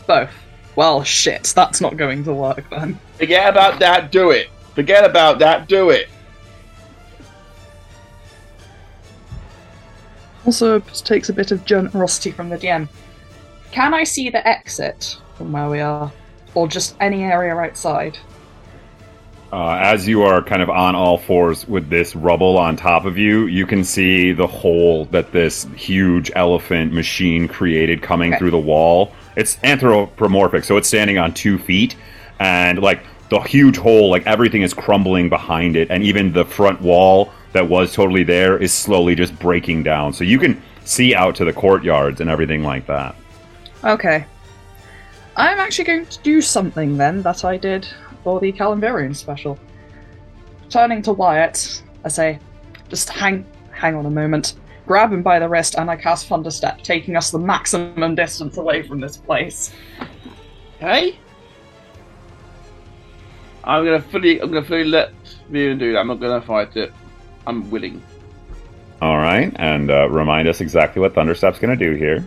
Both. 0.06 0.32
Well, 0.76 1.02
shit, 1.02 1.52
that's 1.54 1.80
not 1.80 1.96
going 1.96 2.24
to 2.24 2.32
work 2.32 2.64
then. 2.70 2.98
Forget 3.18 3.48
about 3.48 3.78
that, 3.80 4.12
do 4.12 4.30
it. 4.30 4.48
Forget 4.74 5.04
about 5.04 5.38
that, 5.40 5.68
do 5.68 5.90
it. 5.90 6.08
Also, 10.46 10.76
it 10.76 10.86
takes 11.04 11.28
a 11.28 11.32
bit 11.32 11.50
of 11.50 11.64
generosity 11.64 12.30
from 12.30 12.48
the 12.48 12.56
DM. 12.56 12.88
Can 13.72 13.94
I 13.94 14.04
see 14.04 14.30
the 14.30 14.46
exit 14.46 15.18
from 15.36 15.52
where 15.52 15.68
we 15.68 15.80
are? 15.80 16.10
Or 16.54 16.66
just 16.66 16.96
any 17.00 17.22
area 17.22 17.54
outside? 17.54 18.18
Uh, 19.52 19.78
as 19.82 20.06
you 20.06 20.22
are 20.22 20.42
kind 20.42 20.62
of 20.62 20.70
on 20.70 20.94
all 20.94 21.18
fours 21.18 21.66
with 21.68 21.88
this 21.90 22.14
rubble 22.14 22.56
on 22.56 22.76
top 22.76 23.04
of 23.04 23.18
you, 23.18 23.46
you 23.46 23.66
can 23.66 23.82
see 23.84 24.32
the 24.32 24.46
hole 24.46 25.04
that 25.06 25.32
this 25.32 25.66
huge 25.76 26.30
elephant 26.36 26.92
machine 26.92 27.48
created 27.48 28.00
coming 28.00 28.30
Okay. 28.32 28.38
through 28.38 28.52
the 28.52 28.58
wall. 28.58 29.12
It's 29.36 29.58
anthropomorphic, 29.62 30.64
so 30.64 30.76
it's 30.76 30.88
standing 30.88 31.18
on 31.18 31.32
two 31.34 31.58
feet, 31.58 31.96
and 32.38 32.80
like 32.80 33.04
the 33.28 33.40
huge 33.40 33.76
hole, 33.76 34.10
like 34.10 34.26
everything 34.26 34.62
is 34.62 34.74
crumbling 34.74 35.28
behind 35.28 35.76
it, 35.76 35.90
and 35.90 36.02
even 36.02 36.32
the 36.32 36.44
front 36.44 36.80
wall 36.80 37.32
that 37.52 37.68
was 37.68 37.92
totally 37.92 38.24
there 38.24 38.58
is 38.58 38.72
slowly 38.72 39.14
just 39.14 39.38
breaking 39.38 39.82
down. 39.82 40.12
So 40.12 40.24
you 40.24 40.38
can 40.38 40.60
see 40.84 41.14
out 41.14 41.36
to 41.36 41.44
the 41.44 41.52
courtyards 41.52 42.20
and 42.20 42.28
everything 42.30 42.62
like 42.62 42.86
that. 42.86 43.14
Okay. 43.84 44.24
I'm 45.36 45.58
actually 45.58 45.84
going 45.84 46.06
to 46.06 46.22
do 46.22 46.42
something 46.42 46.96
then 46.96 47.22
that 47.22 47.44
I 47.44 47.56
did 47.56 47.86
for 48.24 48.40
the 48.40 48.52
Calamverian 48.52 49.14
special. 49.14 49.58
Turning 50.68 51.02
to 51.02 51.12
Wyatt, 51.12 51.82
I 52.04 52.08
say, 52.08 52.38
just 52.88 53.08
hang 53.08 53.44
hang 53.72 53.94
on 53.94 54.06
a 54.06 54.10
moment. 54.10 54.54
Grab 54.86 55.12
him 55.12 55.22
by 55.22 55.38
the 55.38 55.48
wrist 55.48 55.76
and 55.76 55.90
I 55.90 55.96
cast 55.96 56.28
Thunderstep, 56.28 56.82
taking 56.82 57.16
us 57.16 57.30
the 57.30 57.38
maximum 57.38 58.14
distance 58.14 58.56
away 58.56 58.82
from 58.82 59.00
this 59.00 59.16
place. 59.16 59.72
Okay? 60.76 61.18
I'm 63.64 63.84
gonna 63.84 64.00
fully 64.00 64.40
I'm 64.40 64.48
gonna 64.48 64.64
fully 64.64 64.84
let 64.84 65.12
Miriam 65.48 65.78
do 65.78 65.92
that. 65.92 65.98
I'm 65.98 66.08
not 66.08 66.20
gonna 66.20 66.40
fight 66.40 66.76
it. 66.76 66.92
I'm 67.46 67.70
willing. 67.70 68.02
All 69.02 69.16
right, 69.16 69.50
and 69.56 69.90
uh, 69.90 70.10
remind 70.10 70.46
us 70.46 70.60
exactly 70.60 71.00
what 71.00 71.14
Thunderstep's 71.14 71.58
going 71.58 71.76
to 71.76 71.90
do 71.90 71.96
here. 71.96 72.26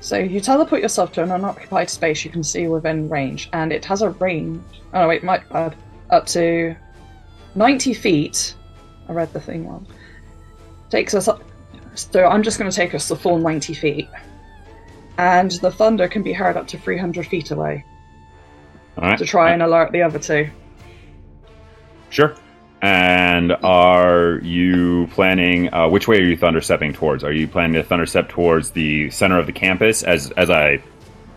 So 0.00 0.18
you 0.18 0.38
teleport 0.38 0.82
yourself 0.82 1.12
to 1.12 1.22
an 1.22 1.30
unoccupied 1.30 1.88
space 1.88 2.24
you 2.26 2.30
can 2.30 2.44
see 2.44 2.68
within 2.68 3.08
range, 3.08 3.48
and 3.54 3.72
it 3.72 3.86
has 3.86 4.02
a 4.02 4.10
range. 4.10 4.62
Oh 4.92 5.00
no, 5.00 5.08
wait, 5.08 5.24
my 5.24 5.38
bad. 5.50 5.74
Up 6.10 6.26
to 6.26 6.76
90 7.54 7.94
feet. 7.94 8.54
I 9.08 9.12
read 9.12 9.32
the 9.32 9.40
thing 9.40 9.66
wrong. 9.66 9.86
Takes 10.94 11.12
us 11.12 11.26
up. 11.26 11.42
So 11.96 12.24
I'm 12.24 12.44
just 12.44 12.56
going 12.56 12.70
to 12.70 12.76
take 12.76 12.94
us 12.94 13.08
the 13.08 13.16
full 13.16 13.36
90 13.36 13.74
feet. 13.74 14.08
And 15.18 15.50
the 15.50 15.72
thunder 15.72 16.06
can 16.06 16.22
be 16.22 16.32
heard 16.32 16.56
up 16.56 16.68
to 16.68 16.78
300 16.78 17.26
feet 17.26 17.50
away 17.50 17.84
All 18.96 19.02
right, 19.02 19.18
to 19.18 19.24
try 19.24 19.50
and 19.50 19.60
alert 19.60 19.90
the 19.90 20.02
other 20.02 20.20
two. 20.20 20.48
Sure. 22.10 22.36
And 22.80 23.50
are 23.64 24.38
you 24.44 25.08
planning? 25.08 25.74
Uh, 25.74 25.88
which 25.88 26.06
way 26.06 26.18
are 26.18 26.24
you 26.24 26.36
thunderstepping 26.36 26.94
towards? 26.94 27.24
Are 27.24 27.32
you 27.32 27.48
planning 27.48 27.74
to 27.74 27.82
thunderstep 27.82 28.28
towards 28.28 28.70
the 28.70 29.10
center 29.10 29.36
of 29.36 29.46
the 29.46 29.52
campus? 29.52 30.04
As 30.04 30.30
as 30.36 30.48
I, 30.48 30.80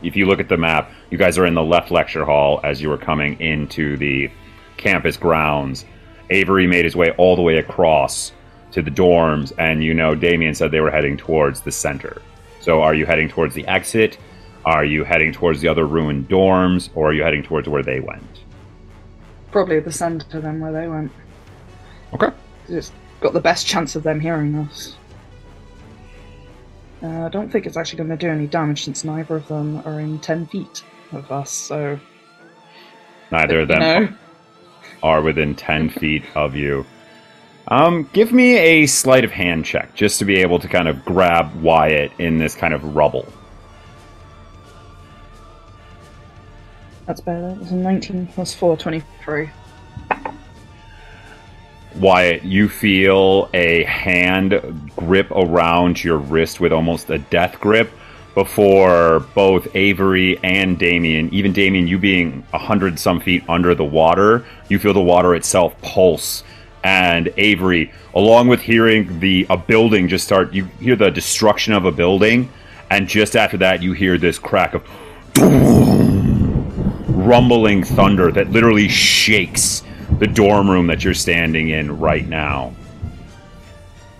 if 0.03 0.15
you 0.15 0.27
look 0.27 0.39
at 0.39 0.49
the 0.49 0.57
map, 0.57 0.91
you 1.09 1.17
guys 1.17 1.39
are 1.39 1.47
in 1.47 1.55
the 1.55 1.63
left 1.63 1.89
lecture 1.89 2.25
hall 2.25 2.59
as 2.63 2.79
you 2.79 2.89
were 2.89 2.97
coming 2.99 3.41
into 3.41 3.97
the 3.97 4.29
campus 4.77 5.17
grounds. 5.17 5.83
Avery 6.29 6.67
made 6.67 6.85
his 6.85 6.95
way 6.95 7.09
all 7.17 7.35
the 7.35 7.41
way 7.41 7.57
across 7.57 8.33
to 8.77 8.83
the 8.83 8.91
dorms, 8.91 9.51
and 9.57 9.83
you 9.83 9.91
know 9.91 10.13
Damien 10.13 10.53
said 10.53 10.69
they 10.69 10.81
were 10.81 10.91
heading 10.91 11.17
towards 11.17 11.61
the 11.61 11.71
center. 11.71 12.21
So, 12.61 12.83
are 12.83 12.93
you 12.93 13.07
heading 13.07 13.27
towards 13.27 13.55
the 13.55 13.65
exit? 13.65 14.19
Are 14.65 14.85
you 14.85 15.03
heading 15.03 15.33
towards 15.33 15.61
the 15.61 15.67
other 15.67 15.87
ruined 15.87 16.29
dorms, 16.29 16.91
or 16.93 17.09
are 17.09 17.13
you 17.13 17.23
heading 17.23 17.41
towards 17.41 17.67
where 17.67 17.81
they 17.81 17.99
went? 17.99 18.43
Probably 19.51 19.79
the 19.79 19.91
center 19.91 20.39
then 20.39 20.59
where 20.59 20.71
they 20.71 20.87
went. 20.87 21.11
Okay. 22.13 22.29
It's 22.69 22.91
got 23.19 23.33
the 23.33 23.39
best 23.39 23.65
chance 23.65 23.95
of 23.95 24.03
them 24.03 24.19
hearing 24.19 24.53
us. 24.55 24.95
Uh, 27.01 27.25
I 27.25 27.29
don't 27.29 27.51
think 27.51 27.65
it's 27.65 27.77
actually 27.77 27.97
going 27.97 28.09
to 28.09 28.17
do 28.17 28.29
any 28.29 28.45
damage 28.45 28.83
since 28.83 29.03
neither 29.03 29.37
of 29.37 29.47
them 29.47 29.81
are 29.87 29.99
in 29.99 30.19
10 30.19 30.45
feet 30.47 30.83
of 31.13 31.31
us, 31.31 31.49
so. 31.49 31.99
Neither 33.31 33.61
of 33.61 33.69
them 33.69 33.79
know. 33.79 34.13
are 35.01 35.23
within 35.23 35.55
10 35.55 35.89
feet 35.89 36.25
of 36.35 36.55
you. 36.55 36.85
Um, 37.69 38.09
give 38.13 38.31
me 38.31 38.57
a 38.57 38.85
sleight 38.85 39.25
of 39.25 39.31
hand 39.31 39.65
check 39.65 39.93
just 39.93 40.19
to 40.19 40.25
be 40.25 40.37
able 40.37 40.59
to 40.59 40.67
kind 40.67 40.87
of 40.87 41.03
grab 41.03 41.53
Wyatt 41.61 42.11
in 42.17 42.37
this 42.37 42.55
kind 42.55 42.73
of 42.73 42.95
rubble. 42.95 43.27
That's 47.05 47.21
better. 47.21 47.57
It's 47.61 47.71
a 47.71 47.75
19 47.75 48.27
plus 48.27 48.53
4, 48.53 48.77
23. 48.77 49.49
Wyatt, 51.95 52.43
you 52.43 52.69
feel 52.69 53.49
a 53.53 53.83
hand 53.83 54.91
grip 54.95 55.29
around 55.31 56.03
your 56.03 56.17
wrist 56.17 56.59
with 56.59 56.71
almost 56.71 57.09
a 57.09 57.17
death 57.17 57.59
grip 57.59 57.91
before 58.35 59.21
both 59.33 59.67
Avery 59.75 60.37
and 60.43 60.77
Damien, 60.77 61.33
even 61.33 61.53
Damien, 61.53 61.87
you 61.87 61.97
being 61.97 62.45
a 62.53 62.57
hundred 62.59 62.99
some 62.99 63.19
feet 63.19 63.43
under 63.49 63.73
the 63.73 63.83
water, 63.83 64.45
you 64.69 64.77
feel 64.77 64.93
the 64.93 65.01
water 65.01 65.33
itself 65.33 65.79
pulse. 65.81 66.43
And 66.83 67.33
Avery, 67.37 67.91
along 68.13 68.47
with 68.47 68.61
hearing 68.61 69.19
the 69.19 69.45
a 69.49 69.57
building 69.57 70.07
just 70.07 70.25
start, 70.25 70.53
you 70.53 70.65
hear 70.79 70.95
the 70.95 71.09
destruction 71.09 71.73
of 71.73 71.85
a 71.85 71.91
building, 71.91 72.49
and 72.89 73.07
just 73.07 73.35
after 73.35 73.57
that, 73.57 73.83
you 73.83 73.93
hear 73.93 74.17
this 74.17 74.39
crack 74.39 74.73
of 74.73 74.83
rumbling 77.09 77.83
thunder 77.83 78.31
that 78.31 78.49
literally 78.51 78.87
shakes 78.87 79.83
the 80.19 80.27
dorm 80.27 80.69
room 80.69 80.87
that 80.87 81.03
you're 81.03 81.13
standing 81.13 81.69
in 81.69 81.99
right 81.99 82.27
now. 82.27 82.73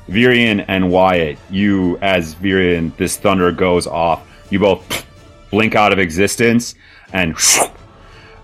Virion 0.09 0.63
and 0.67 0.89
Wyatt, 0.89 1.37
you, 1.49 1.97
as 2.01 2.35
Virion, 2.35 2.95
this 2.97 3.17
thunder 3.17 3.51
goes 3.51 3.87
off, 3.87 4.27
you 4.49 4.59
both 4.59 5.05
blink 5.51 5.75
out 5.75 5.91
of 5.93 5.99
existence 5.99 6.75
and 7.13 7.35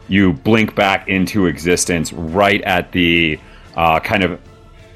you 0.07 0.33
blink 0.33 0.75
back 0.75 1.07
into 1.07 1.45
existence 1.45 2.11
right 2.13 2.61
at 2.63 2.91
the 2.91 3.39
uh, 3.75 3.99
kind 3.99 4.23
of 4.23 4.39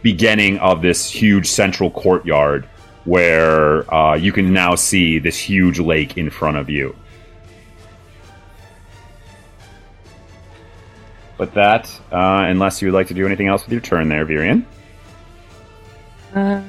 beginning 0.01 0.57
of 0.59 0.81
this 0.81 1.09
huge 1.09 1.47
central 1.47 1.91
courtyard 1.91 2.67
where 3.05 3.93
uh, 3.93 4.15
you 4.15 4.31
can 4.31 4.51
now 4.51 4.75
see 4.75 5.17
this 5.19 5.37
huge 5.37 5.79
lake 5.79 6.17
in 6.17 6.29
front 6.29 6.57
of 6.57 6.69
you. 6.69 6.95
But 11.37 11.53
that, 11.53 11.87
uh, 12.11 12.45
unless 12.47 12.81
you 12.81 12.87
would 12.87 12.95
like 12.95 13.07
to 13.07 13.13
do 13.13 13.25
anything 13.25 13.47
else 13.47 13.63
with 13.63 13.71
your 13.71 13.81
turn 13.81 14.09
there, 14.09 14.25
Virion. 14.25 14.65
Uh, 16.33 16.61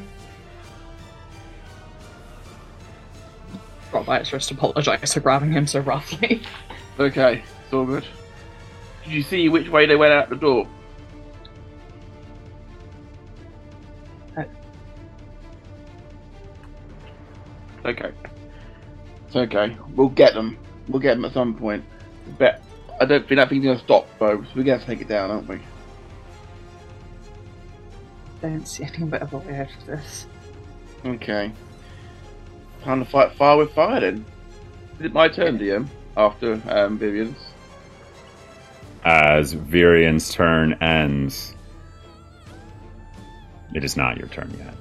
Got 3.91 4.05
by 4.05 4.23
first 4.23 4.51
apologise 4.51 5.15
for 5.15 5.21
grabbing 5.21 5.53
him 5.53 5.67
so 5.67 5.81
roughly. 5.81 6.43
Okay, 7.01 7.45
it's 7.65 7.73
all 7.73 7.85
good. 7.85 8.05
Did 9.05 9.13
you 9.13 9.23
see 9.23 9.49
which 9.49 9.69
way 9.69 9.87
they 9.87 9.95
went 9.95 10.13
out 10.13 10.29
the 10.31 10.35
door? 10.35 10.67
Okay. 17.89 18.13
It's 19.27 19.37
okay. 19.37 19.77
We'll 19.95 20.11
get 20.11 20.35
them. 20.35 20.59
We'll 20.89 21.01
get 21.01 21.15
them 21.15 21.25
at 21.25 21.33
some 21.33 21.55
point. 21.55 21.85
Bet. 22.39 22.63
I 23.01 23.07
don't 23.07 23.27
think 23.27 23.39
that 23.39 23.49
thing's 23.49 23.65
gonna 23.65 23.79
stop, 23.79 24.07
though. 24.19 24.43
So 24.43 24.49
we're 24.57 24.65
gonna 24.65 24.85
take 24.85 25.01
it 25.01 25.09
down, 25.09 25.31
aren't 25.31 25.49
we? 25.49 25.59
Don't 28.43 28.69
see 28.69 28.85
anything 28.85 29.09
but 29.09 29.33
a 29.33 29.37
way 29.39 29.61
out 29.61 29.75
of 29.75 29.87
this. 29.87 30.27
Okay. 31.05 31.51
Time 32.83 33.05
to 33.05 33.11
fight 33.11 33.33
fire 33.33 33.57
with 33.57 33.73
fire 33.73 34.01
then. 34.01 34.25
Is 34.99 35.07
it 35.07 35.13
my 35.13 35.29
turn, 35.29 35.59
DM? 35.59 35.87
After 36.17 36.61
um, 36.69 36.99
Vivian's? 36.99 37.39
As 39.05 39.55
Virion's 39.55 40.31
turn 40.31 40.75
ends, 40.83 41.55
it 43.75 43.85
is 43.85 43.97
not 43.97 44.19
your 44.19 44.29
turn 44.29 44.55
yet. 44.59 44.75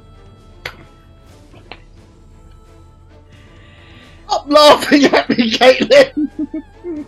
Stop 4.50 4.82
laughing 4.82 5.06
at 5.06 5.30
me, 5.30 5.52
Caitlin! 5.52 7.06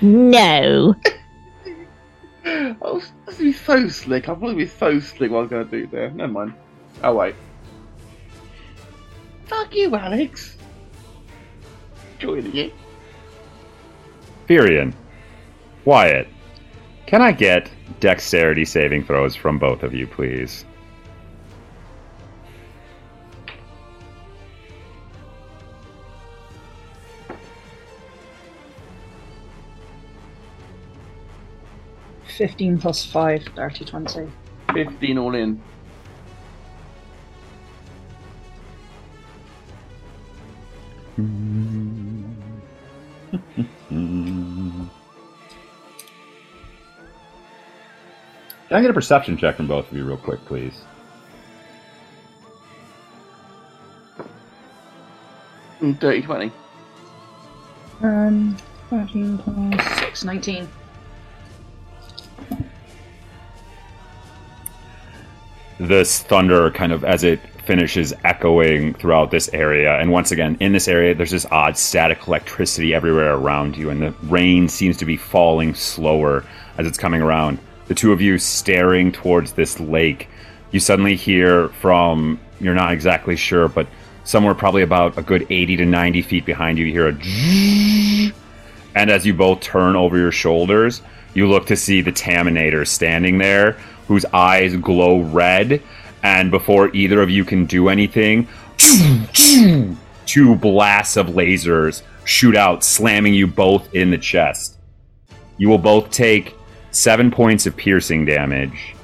No. 0.00 0.94
Oh, 2.82 3.02
I 3.26 3.26
was 3.26 3.36
be 3.36 3.52
so 3.52 3.86
slick. 3.88 4.28
I 4.28 4.34
thought 4.34 4.50
it 4.50 4.56
was 4.56 4.72
so 4.72 4.98
slick 4.98 5.30
what 5.30 5.38
I 5.38 5.40
was 5.42 5.50
going 5.50 5.68
to 5.68 5.70
do 5.70 5.86
there. 5.86 6.10
Never 6.10 6.32
mind. 6.32 6.54
Oh, 7.04 7.14
wait. 7.14 7.34
Fuck 9.44 9.74
you, 9.74 9.94
Alex. 9.94 10.56
Joining 12.18 12.56
it. 12.56 12.74
Furion. 14.48 14.94
Wyatt, 15.84 16.28
can 17.06 17.20
I 17.20 17.32
get 17.32 17.70
dexterity 18.00 18.64
saving 18.64 19.04
throws 19.04 19.36
from 19.36 19.58
both 19.58 19.82
of 19.82 19.94
you, 19.94 20.06
please? 20.06 20.64
Fifteen 32.40 32.78
plus 32.78 33.04
five, 33.04 33.44
dirty 33.54 33.84
twenty. 33.84 34.26
15 34.72 35.18
all 35.18 35.34
in. 35.34 35.60
Can 48.68 48.76
I 48.76 48.80
get 48.80 48.90
a 48.90 48.94
perception 48.94 49.36
check 49.36 49.56
from 49.56 49.66
both 49.66 49.90
of 49.90 49.96
you, 49.96 50.04
real 50.04 50.16
quick, 50.16 50.44
please? 50.44 50.80
Mm, 55.80 55.98
Dirty 55.98 56.22
20. 56.22 56.52
Um, 58.02 58.56
13 58.90 59.38
plus 59.38 59.98
6, 60.00 60.24
19. 60.24 60.68
This 65.80 66.20
thunder 66.20 66.70
kind 66.70 66.92
of 66.92 67.04
as 67.04 67.24
it 67.24 67.40
finishes 67.64 68.12
echoing 68.24 68.92
throughout 68.94 69.30
this 69.30 69.48
area. 69.54 69.98
And 69.98 70.10
once 70.12 70.30
again 70.30 70.58
in 70.60 70.72
this 70.72 70.88
area 70.88 71.14
there's 71.14 71.30
this 71.30 71.46
odd 71.50 71.76
static 71.78 72.26
electricity 72.28 72.94
everywhere 72.94 73.34
around 73.34 73.76
you 73.76 73.88
and 73.88 74.02
the 74.02 74.10
rain 74.24 74.68
seems 74.68 74.98
to 74.98 75.06
be 75.06 75.16
falling 75.16 75.74
slower 75.74 76.44
as 76.76 76.86
it's 76.86 76.98
coming 76.98 77.22
around. 77.22 77.58
The 77.88 77.94
two 77.94 78.12
of 78.12 78.20
you 78.20 78.38
staring 78.38 79.10
towards 79.10 79.52
this 79.52 79.80
lake 79.80 80.28
you 80.70 80.80
suddenly 80.80 81.16
hear 81.16 81.68
from 81.68 82.38
you're 82.60 82.74
not 82.74 82.92
exactly 82.92 83.36
sure 83.36 83.66
but 83.66 83.86
somewhere 84.24 84.54
probably 84.54 84.82
about 84.82 85.16
a 85.16 85.22
good 85.22 85.46
80 85.48 85.76
to 85.78 85.86
90 85.86 86.22
feet 86.22 86.44
behind 86.44 86.78
you 86.78 86.84
you 86.84 86.92
hear 86.92 87.08
a 87.08 88.32
and 88.94 89.10
as 89.10 89.24
you 89.24 89.32
both 89.32 89.60
turn 89.60 89.96
over 89.96 90.18
your 90.18 90.30
shoulders 90.30 91.00
you 91.32 91.48
look 91.48 91.66
to 91.66 91.76
see 91.76 92.00
the 92.00 92.12
Taminator 92.12 92.86
standing 92.86 93.38
there 93.38 93.78
whose 94.10 94.24
eyes 94.32 94.74
glow 94.74 95.20
red, 95.20 95.80
and 96.24 96.50
before 96.50 96.92
either 96.92 97.22
of 97.22 97.30
you 97.30 97.44
can 97.44 97.64
do 97.64 97.88
anything, 97.88 98.48
two 100.26 100.56
blasts 100.56 101.16
of 101.16 101.28
lasers 101.28 102.02
shoot 102.24 102.56
out, 102.56 102.82
slamming 102.82 103.32
you 103.32 103.46
both 103.46 103.94
in 103.94 104.10
the 104.10 104.18
chest. 104.18 104.78
You 105.58 105.68
will 105.68 105.78
both 105.78 106.10
take 106.10 106.56
seven 106.90 107.30
points 107.30 107.66
of 107.66 107.76
piercing 107.76 108.24
damage, 108.24 108.96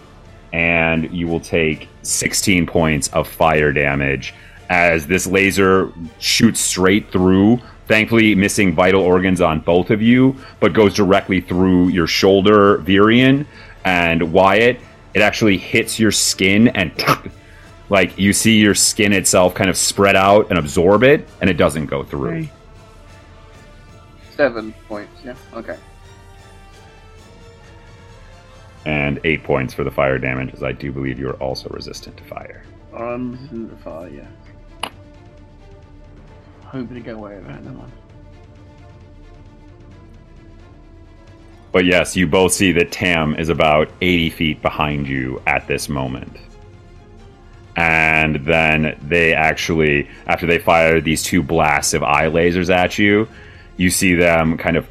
and 0.53 1.09
you 1.15 1.29
will 1.29 1.39
take 1.39 1.89
16 2.03 2.67
points 2.67 3.07
of 3.13 3.29
fire 3.29 3.73
damage 3.73 4.35
as 4.71 5.07
this 5.07 5.25
laser 5.29 5.93
shoots 6.19 6.59
straight 6.59 7.13
through. 7.13 7.61
Thankfully, 7.87 8.35
missing 8.35 8.75
vital 8.75 9.03
organs 9.03 9.41
on 9.41 9.61
both 9.61 9.91
of 9.93 10.03
you, 10.03 10.35
but 10.59 10.73
goes 10.73 10.95
directly 10.95 11.41
through 11.41 11.91
your 11.91 12.09
shoulder, 12.09 12.79
Virion, 12.79 13.47
and 13.85 14.33
Wyatt, 14.33 14.81
it 15.17 15.23
actually 15.23 15.57
hits 15.57 15.99
your 15.99 16.13
skin 16.13 16.69
and 16.69 16.93
like 17.89 18.19
you 18.19 18.35
see 18.35 18.59
your 18.59 18.75
skin 18.75 19.15
itself 19.15 19.55
kind 19.55 19.71
of 19.71 19.77
spread 19.77 20.15
out 20.15 20.51
and 20.51 20.59
absorb 20.59 21.03
it 21.03 21.27
and 21.41 21.49
it 21.49 21.55
doesn't 21.55 21.87
go 21.87 22.05
through 22.05 22.29
Okay. 22.29 22.51
Seven 24.37 24.75
points, 24.87 25.19
yeah. 25.25 25.35
Okay. 25.55 25.79
and 28.85 29.19
eight 29.25 29.43
points 29.43 29.73
for 29.73 29.83
the 29.85 29.91
fire 29.91 30.19
damage 30.19 30.53
as 30.55 30.63
i 30.63 30.71
do 30.71 30.93
believe 30.93 31.19
you 31.19 31.29
are 31.29 31.37
also 31.43 31.69
resistant 31.71 32.17
to 32.19 32.23
fire 32.25 32.63
I'm 32.95 33.33
resistant 33.33 33.71
to 33.71 33.77
fire, 33.79 34.09
yeah. 34.09 34.91
Hoping 36.65 36.95
to 36.95 37.01
get 37.01 37.15
away 37.15 37.37
with 37.37 37.47
that, 37.47 37.63
never 37.65 37.77
mind. 37.77 37.93
But 41.73 41.85
yes 41.85 42.17
you 42.17 42.27
both 42.27 42.53
see 42.53 42.73
that 42.73 42.93
tam 42.93 43.35
is 43.37 43.49
about 43.49 43.91
80 44.01 44.31
feet 44.31 44.63
behind 44.63 45.07
you 45.07 45.43
at 45.47 45.67
this 45.67 45.89
moment 45.89 46.37
and 47.77 48.37
then 48.47 48.99
they 49.03 49.35
actually 49.35 50.09
after 50.27 50.47
they 50.47 50.59
fire 50.59 51.01
these 51.01 51.23
two 51.23 51.43
blasts 51.43 51.93
of 51.93 52.03
eye 52.03 52.27
lasers 52.27 52.75
at 52.75 52.97
you 52.99 53.29
you 53.77 53.91
see 53.91 54.15
them 54.15 54.57
kind 54.57 54.79
of 54.79 54.89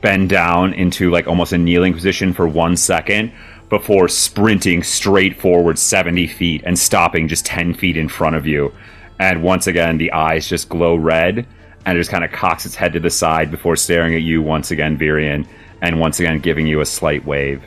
bend 0.00 0.28
down 0.28 0.72
into 0.74 1.10
like 1.10 1.26
almost 1.26 1.52
a 1.52 1.58
kneeling 1.58 1.92
position 1.92 2.32
for 2.32 2.46
one 2.46 2.76
second 2.76 3.32
before 3.68 4.08
sprinting 4.08 4.82
straight 4.82 5.40
forward 5.40 5.78
70 5.78 6.26
feet 6.28 6.62
and 6.64 6.78
stopping 6.78 7.28
just 7.28 7.44
10 7.46 7.74
feet 7.74 7.96
in 7.96 8.08
front 8.08 8.36
of 8.36 8.46
you. 8.46 8.72
And 9.18 9.42
once 9.42 9.66
again, 9.66 9.98
the 9.98 10.12
eyes 10.12 10.48
just 10.48 10.68
glow 10.68 10.94
red 10.94 11.46
and 11.84 11.96
it 11.96 12.00
just 12.00 12.10
kind 12.10 12.24
of 12.24 12.32
cocks 12.32 12.66
its 12.66 12.74
head 12.74 12.92
to 12.92 13.00
the 13.00 13.10
side 13.10 13.50
before 13.50 13.76
staring 13.76 14.14
at 14.14 14.22
you 14.22 14.42
once 14.42 14.70
again, 14.70 14.98
Virion, 14.98 15.46
and 15.82 16.00
once 16.00 16.20
again 16.20 16.38
giving 16.40 16.66
you 16.66 16.80
a 16.80 16.86
slight 16.86 17.24
wave. 17.24 17.62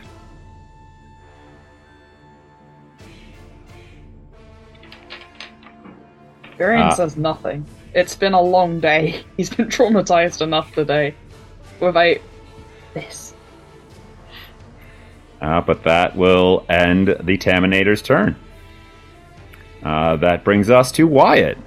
Virion 6.58 6.90
Ah. 6.92 6.94
says 6.94 7.18
nothing. 7.18 7.66
It's 7.94 8.16
been 8.16 8.34
a 8.34 8.42
long 8.42 8.80
day. 8.80 9.24
He's 9.38 9.50
been 9.50 9.68
traumatized 9.68 10.42
enough 10.42 10.74
today. 10.74 11.16
Without 11.80 12.18
this. 12.94 13.34
Uh, 15.42 15.62
but 15.62 15.84
that 15.84 16.16
will 16.18 16.66
end 16.70 17.16
the 17.22 17.38
Taminator's 17.38 18.02
turn. 18.02 18.36
Uh, 19.82 20.18
that 20.18 20.44
brings 20.44 20.70
us 20.70 20.92
to 20.92 21.08
Wyatt. 21.08 21.58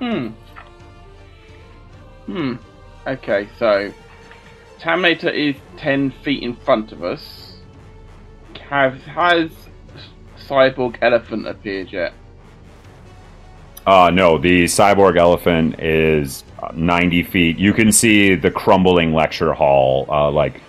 Hmm. 0.00 0.28
Hmm. 2.26 2.54
Okay, 3.06 3.48
so 3.58 3.92
Taminator 4.80 5.32
is 5.32 5.56
ten 5.76 6.10
feet 6.10 6.42
in 6.42 6.56
front 6.56 6.92
of 6.92 7.04
us. 7.04 7.54
Have 8.68 9.02
has 9.02 9.50
Cyborg 10.48 10.96
Elephant 11.02 11.46
appeared 11.46 11.92
yet? 11.92 12.14
Uh, 13.86 14.10
no, 14.12 14.38
the 14.38 14.64
cyborg 14.64 15.16
elephant 15.16 15.80
is 15.80 16.44
uh, 16.62 16.70
90 16.74 17.22
feet. 17.24 17.58
You 17.58 17.72
can 17.72 17.90
see 17.90 18.34
the 18.34 18.50
crumbling 18.50 19.14
lecture 19.14 19.52
hall, 19.54 20.06
uh, 20.10 20.30
like 20.30 20.60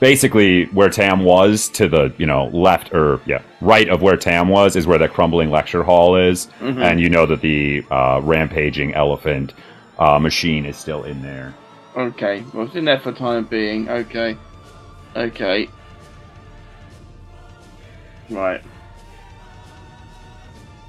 basically 0.00 0.64
where 0.66 0.90
Tam 0.90 1.20
was 1.24 1.68
to 1.70 1.88
the, 1.88 2.12
you 2.18 2.26
know, 2.26 2.46
left 2.46 2.92
or, 2.92 3.20
yeah, 3.26 3.42
right 3.60 3.88
of 3.88 4.02
where 4.02 4.16
Tam 4.16 4.48
was 4.48 4.74
is 4.74 4.86
where 4.86 4.98
the 4.98 5.08
crumbling 5.08 5.50
lecture 5.50 5.84
hall 5.84 6.16
is. 6.16 6.48
Mhm. 6.60 6.82
And 6.82 7.00
you 7.00 7.08
know 7.08 7.26
that 7.26 7.40
the 7.40 7.84
uh, 7.90 8.20
rampaging 8.22 8.92
elephant 8.94 9.54
uh, 9.98 10.18
machine 10.18 10.66
is 10.66 10.76
still 10.76 11.04
in 11.04 11.22
there. 11.22 11.54
Okay, 11.94 12.42
well 12.54 12.66
it's 12.66 12.74
in 12.74 12.86
there 12.86 12.98
for 12.98 13.12
the 13.12 13.18
time 13.18 13.44
being. 13.44 13.88
Okay, 13.88 14.36
okay, 15.14 15.68
right. 18.30 18.62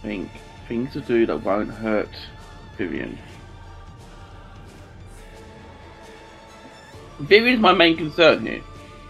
Think 0.02 0.32
things 0.68 0.94
to 0.94 1.02
do 1.02 1.26
that 1.26 1.44
won't 1.44 1.72
hurt 1.72 2.10
Vivian. 2.78 3.20
Vivian's 7.20 7.60
my 7.60 7.74
main 7.74 7.98
concern 7.98 8.46
here, 8.46 8.64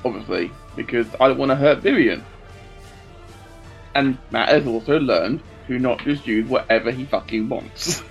obviously, 0.03 0.51
because 0.75 1.07
I 1.19 1.27
don't 1.27 1.37
want 1.37 1.51
to 1.51 1.55
hurt 1.55 1.79
Vivian. 1.79 2.25
And 3.93 4.17
Matt 4.31 4.49
has 4.49 4.65
also 4.65 4.99
learned 4.99 5.41
to 5.67 5.77
not 5.77 5.99
just 5.99 6.25
use 6.25 6.47
whatever 6.47 6.89
he 6.89 7.05
fucking 7.05 7.49
wants. 7.49 8.03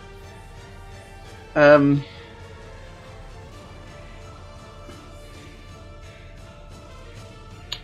um. 1.56 2.04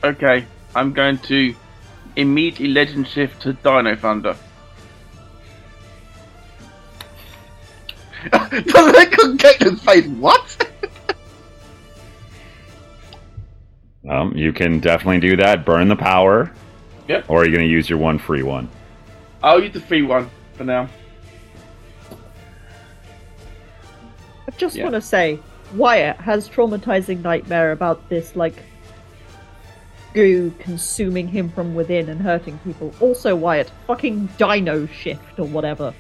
Okay, 0.05 0.45
I'm 0.75 0.93
going 0.93 1.19
to 1.21 1.55
immediately 2.17 2.69
legend 2.69 3.09
shift 3.09 3.41
to 3.43 3.55
Dino 3.55 3.97
Thunder. 3.97 4.37
the 8.31 8.93
look 8.97 9.25
on 9.25 9.39
Caitlin's 9.39 9.83
face, 9.83 10.07
what? 10.07 10.71
Um, 14.07 14.37
you 14.37 14.53
can 14.53 14.81
definitely 14.81 15.21
do 15.21 15.35
that. 15.37 15.65
Burn 15.65 15.89
the 15.89 15.97
power. 15.97 16.53
Yep. 17.09 17.25
Or 17.31 17.41
are 17.41 17.47
you 17.47 17.51
going 17.57 17.67
to 17.67 17.73
use 17.73 17.89
your 17.89 17.99
one 17.99 18.19
free 18.19 18.43
one? 18.43 18.69
I'll 19.43 19.63
use 19.63 19.73
the 19.73 19.81
free 19.81 20.03
one 20.03 20.29
for 20.53 20.65
now. 20.65 20.91
I 24.47 24.51
just 24.59 24.77
Yeah. 24.77 24.83
want 24.85 24.95
to 24.97 25.01
say, 25.01 25.39
Wyatt 25.75 26.19
has 26.19 26.51
traumatizing 26.51 27.23
nightmare 27.23 27.73
about 27.73 28.07
this, 28.11 28.37
like, 28.37 28.63
goo 30.15 30.53
consuming 30.59 31.29
him 31.29 31.51
from 31.51 31.75
within 31.75 32.09
and 32.09 32.21
hurting 32.21 32.59
people. 32.59 32.95
Also, 33.01 33.37
Wyatt, 33.37 33.71
fucking 33.87 34.29
dino 34.39 34.87
shift 34.87 35.39
or 35.39 35.47
whatever. 35.47 35.93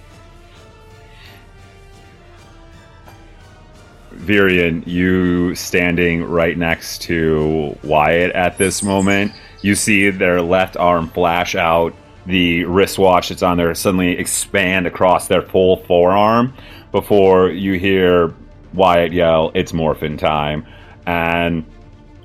Virion, 4.14 4.86
you 4.86 5.54
standing 5.54 6.22
right 6.24 6.56
next 6.56 7.02
to 7.02 7.76
Wyatt 7.82 8.32
at 8.32 8.56
this 8.56 8.82
moment. 8.82 9.32
You 9.60 9.74
see 9.74 10.08
their 10.10 10.40
left 10.40 10.76
arm 10.76 11.08
flash 11.08 11.54
out. 11.54 11.94
The 12.26 12.64
wristwatch 12.64 13.28
that's 13.28 13.42
on 13.42 13.58
there 13.58 13.74
suddenly 13.74 14.16
expand 14.16 14.86
across 14.86 15.28
their 15.28 15.42
full 15.42 15.78
forearm 15.84 16.54
before 16.90 17.50
you 17.50 17.78
hear 17.78 18.32
Wyatt 18.72 19.12
yell, 19.12 19.50
It's 19.54 19.72
morphin 19.72 20.16
time. 20.16 20.66
And 21.06 21.64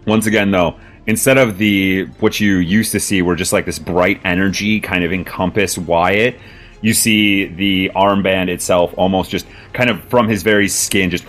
once 0.05 0.25
again, 0.25 0.51
though, 0.51 0.79
instead 1.09 1.39
of 1.39 1.57
the 1.57 2.03
what 2.19 2.39
you 2.39 2.57
used 2.57 2.91
to 2.91 2.99
see, 2.99 3.23
where 3.23 3.35
just 3.35 3.51
like 3.51 3.65
this 3.65 3.79
bright 3.79 4.21
energy 4.23 4.79
kind 4.79 5.03
of 5.03 5.11
encompass 5.11 5.75
Wyatt, 5.75 6.35
you 6.81 6.93
see 6.93 7.45
the 7.47 7.91
armband 7.95 8.47
itself 8.47 8.93
almost 8.95 9.31
just 9.31 9.47
kind 9.73 9.89
of 9.89 10.03
from 10.03 10.27
his 10.27 10.43
very 10.43 10.67
skin, 10.67 11.09
just 11.09 11.25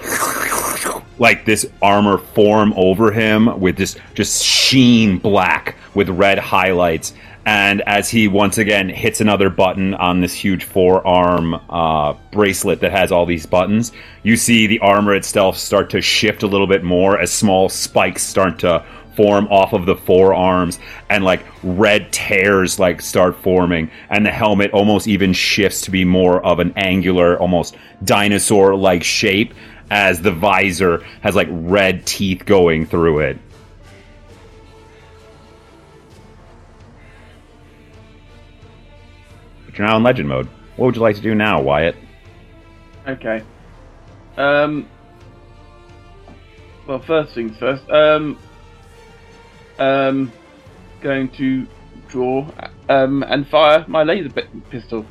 like 1.19 1.47
this 1.47 1.67
armor 1.81 2.19
form 2.19 2.75
over 2.77 3.11
him 3.11 3.59
with 3.59 3.79
this 3.79 3.97
just 4.15 4.45
sheen 4.45 5.17
black 5.17 5.77
with 5.95 6.11
red 6.11 6.39
highlights. 6.39 7.15
And 7.47 7.81
as 7.87 8.11
he 8.11 8.29
once 8.29 8.59
again 8.59 8.91
hits 8.91 9.23
another 9.23 9.49
button 9.49 9.95
on 9.95 10.21
this 10.21 10.35
huge 10.35 10.65
forearm 10.65 11.55
uh, 11.71 12.13
bracelet 12.33 12.81
that 12.81 12.93
has 12.93 13.11
all 13.11 13.25
these 13.25 13.47
buttons, 13.47 13.93
you 14.25 14.37
see 14.37 14.67
the 14.67 14.79
armor 14.81 15.15
itself 15.15 15.57
start 15.57 15.89
to 15.91 16.03
shift 16.03 16.43
a 16.43 16.47
little 16.47 16.67
bit 16.67 16.85
more 16.85 17.19
as 17.19 17.33
small 17.33 17.71
spikes 17.71 18.23
start 18.23 18.59
to 18.59 18.85
form 19.17 19.47
off 19.49 19.73
of 19.73 19.87
the 19.87 19.97
forearms 19.97 20.79
and 21.09 21.25
like 21.25 21.45
red 21.63 22.13
tears 22.13 22.79
like 22.79 23.01
start 23.01 23.37
forming 23.43 23.91
and 24.09 24.25
the 24.25 24.31
helmet 24.31 24.71
almost 24.73 25.09
even 25.09 25.33
shifts 25.33 25.83
to 25.83 25.91
be 25.91 26.05
more 26.05 26.45
of 26.45 26.59
an 26.59 26.73
angular 26.77 27.39
almost 27.39 27.77
dinosaur 28.05 28.75
like 28.75 29.03
shape 29.03 29.55
as 29.91 30.21
the 30.23 30.31
visor 30.31 31.05
has 31.23 31.35
like 31.35 31.49
red 31.51 32.07
teeth 32.07 32.45
going 32.45 32.87
through 32.87 33.19
it 33.19 33.39
but 39.67 39.77
you're 39.77 39.87
now 39.87 39.97
in 39.97 40.03
legend 40.03 40.29
mode 40.29 40.47
what 40.77 40.87
would 40.87 40.97
you 40.97 41.03
like 41.03 41.17
to 41.17 41.23
do 41.23 41.35
now 41.35 41.61
wyatt 41.61 41.97
Okay. 43.07 43.43
Um. 44.37 44.89
Well, 46.87 47.01
first 47.01 47.35
things 47.35 47.57
first. 47.59 47.89
Um. 47.91 48.39
Um. 49.81 50.33
Going 51.01 51.31
to 51.31 51.67
draw 52.09 52.47
um 52.91 53.23
and 53.23 53.47
fire 53.49 53.85
my 53.89 54.03
laser 54.03 54.29
pi- 54.29 54.49
pistol. 54.69 55.07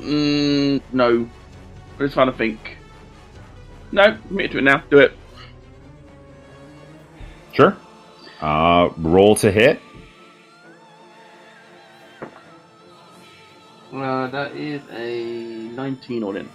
Mm, 0.00 0.80
no. 0.92 1.08
I'm 1.08 1.98
just 1.98 2.14
trying 2.14 2.30
to 2.30 2.36
think. 2.38 2.76
No, 3.90 4.16
commit 4.28 4.52
to 4.52 4.58
it 4.58 4.62
now. 4.62 4.84
Do 4.90 4.98
it. 4.98 5.12
sure 7.52 7.76
uh 8.40 8.90
roll 8.98 9.34
to 9.36 9.50
hit 9.50 9.80
Uh, 13.92 14.26
that 14.28 14.52
is 14.52 14.82
a 14.92 15.24
19 15.74 16.22
all 16.22 16.36
in. 16.36 16.48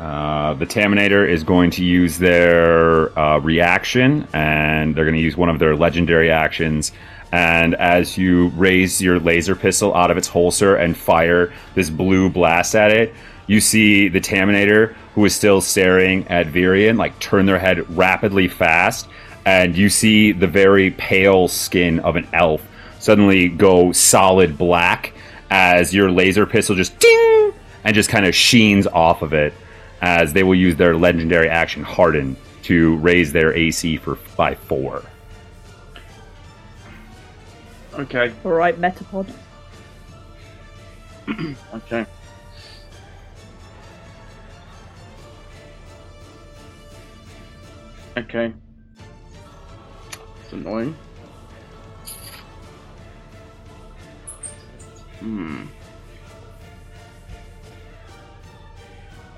Uh, 0.00 0.54
the 0.54 0.64
Taminator 0.64 1.28
is 1.28 1.44
going 1.44 1.70
to 1.72 1.84
use 1.84 2.16
their 2.16 3.16
uh, 3.18 3.38
reaction, 3.38 4.26
and 4.32 4.94
they're 4.94 5.04
going 5.04 5.14
to 5.14 5.20
use 5.20 5.36
one 5.36 5.50
of 5.50 5.58
their 5.58 5.76
legendary 5.76 6.30
actions. 6.30 6.92
And 7.32 7.74
as 7.74 8.16
you 8.16 8.48
raise 8.56 9.02
your 9.02 9.20
laser 9.20 9.54
pistol 9.54 9.94
out 9.94 10.10
of 10.10 10.16
its 10.16 10.26
holster 10.26 10.74
and 10.74 10.96
fire 10.96 11.52
this 11.74 11.90
blue 11.90 12.30
blast 12.30 12.74
at 12.74 12.90
it, 12.90 13.14
you 13.46 13.60
see 13.60 14.08
the 14.08 14.22
Taminator, 14.22 14.94
who 15.14 15.24
is 15.26 15.34
still 15.34 15.60
staring 15.60 16.26
at 16.28 16.46
Virion, 16.46 16.96
like 16.96 17.18
turn 17.20 17.44
their 17.44 17.58
head 17.58 17.84
rapidly 17.94 18.48
fast, 18.48 19.06
and 19.44 19.76
you 19.76 19.90
see 19.90 20.32
the 20.32 20.46
very 20.46 20.92
pale 20.92 21.46
skin 21.46 22.00
of 22.00 22.16
an 22.16 22.26
elf 22.32 22.66
suddenly 22.98 23.48
go 23.50 23.92
solid 23.92 24.56
black 24.56 25.12
as 25.50 25.92
your 25.92 26.10
laser 26.10 26.46
pistol 26.46 26.74
just 26.74 26.98
ding 26.98 27.52
and 27.84 27.94
just 27.94 28.08
kind 28.08 28.24
of 28.24 28.34
sheens 28.34 28.86
off 28.86 29.22
of 29.22 29.32
it 29.34 29.52
as 30.00 30.32
they 30.32 30.42
will 30.42 30.54
use 30.54 30.76
their 30.76 30.96
legendary 30.96 31.48
action 31.48 31.82
harden 31.82 32.36
to 32.62 32.96
raise 32.96 33.32
their 33.32 33.52
AC 33.54 33.96
for 33.98 34.16
by 34.36 34.54
four. 34.54 35.02
Okay. 37.94 38.32
Alright, 38.44 38.80
Metapod. 38.80 39.30
Okay. 41.74 42.04
Okay. 48.16 48.52
It's 50.42 50.52
annoying. 50.52 50.96
Hmm. 55.20 55.66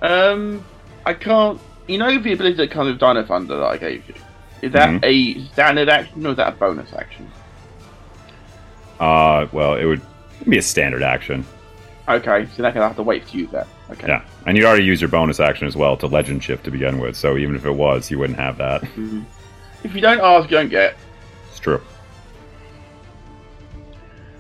Um, 0.03 0.65
I 1.07 1.15
can't. 1.15 1.59
You 1.89 1.99
know 1.99 2.19
the 2.19 2.33
ability 2.33 2.57
that 2.57 2.71
comes 2.71 2.91
with 2.91 3.01
Dino 3.01 3.25
Thunder 3.25 3.57
that 3.57 3.65
I 3.67 3.77
gave 3.77 4.07
you. 4.09 4.15
Is 4.61 4.73
that 4.73 4.89
Mhm. 4.89 5.01
a 5.03 5.45
standard 5.53 5.89
action 5.89 6.25
or 6.27 6.31
is 6.31 6.37
that 6.37 6.49
a 6.53 6.57
bonus 6.57 6.93
action? 6.93 7.29
Uh, 9.01 9.47
well, 9.53 9.75
it 9.75 9.85
would 9.85 10.01
be 10.49 10.59
a 10.59 10.63
standard 10.63 11.03
action. 11.03 11.45
Okay, 12.09 12.47
so 12.55 12.63
then 12.63 12.77
I 12.77 12.81
have 12.87 12.97
to 12.97 13.03
wait 13.03 13.27
to 13.29 13.39
use 13.39 13.51
that. 13.51 13.67
Okay. 13.91 14.07
Yeah, 14.09 14.23
and 14.47 14.57
you 14.57 14.65
already 14.67 14.85
used 14.85 15.01
your 15.03 15.09
bonus 15.11 15.41
action 15.41 15.67
as 15.67 15.77
well 15.77 15.97
to 15.97 16.07
legend 16.07 16.43
shift 16.43 16.65
to 16.65 16.71
begin 16.71 16.99
with. 16.99 17.17
So 17.17 17.37
even 17.37 17.57
if 17.57 17.65
it 17.67 17.75
was, 17.75 18.11
you 18.11 18.19
wouldn't 18.19 18.39
have 18.39 18.59
that. 18.59 18.83
If 19.85 19.95
you 19.95 20.01
don't 20.01 20.21
ask, 20.21 20.51
you 20.51 20.57
don't 20.57 20.69
get. 20.69 20.97
It's 21.51 21.59
true. 21.61 21.81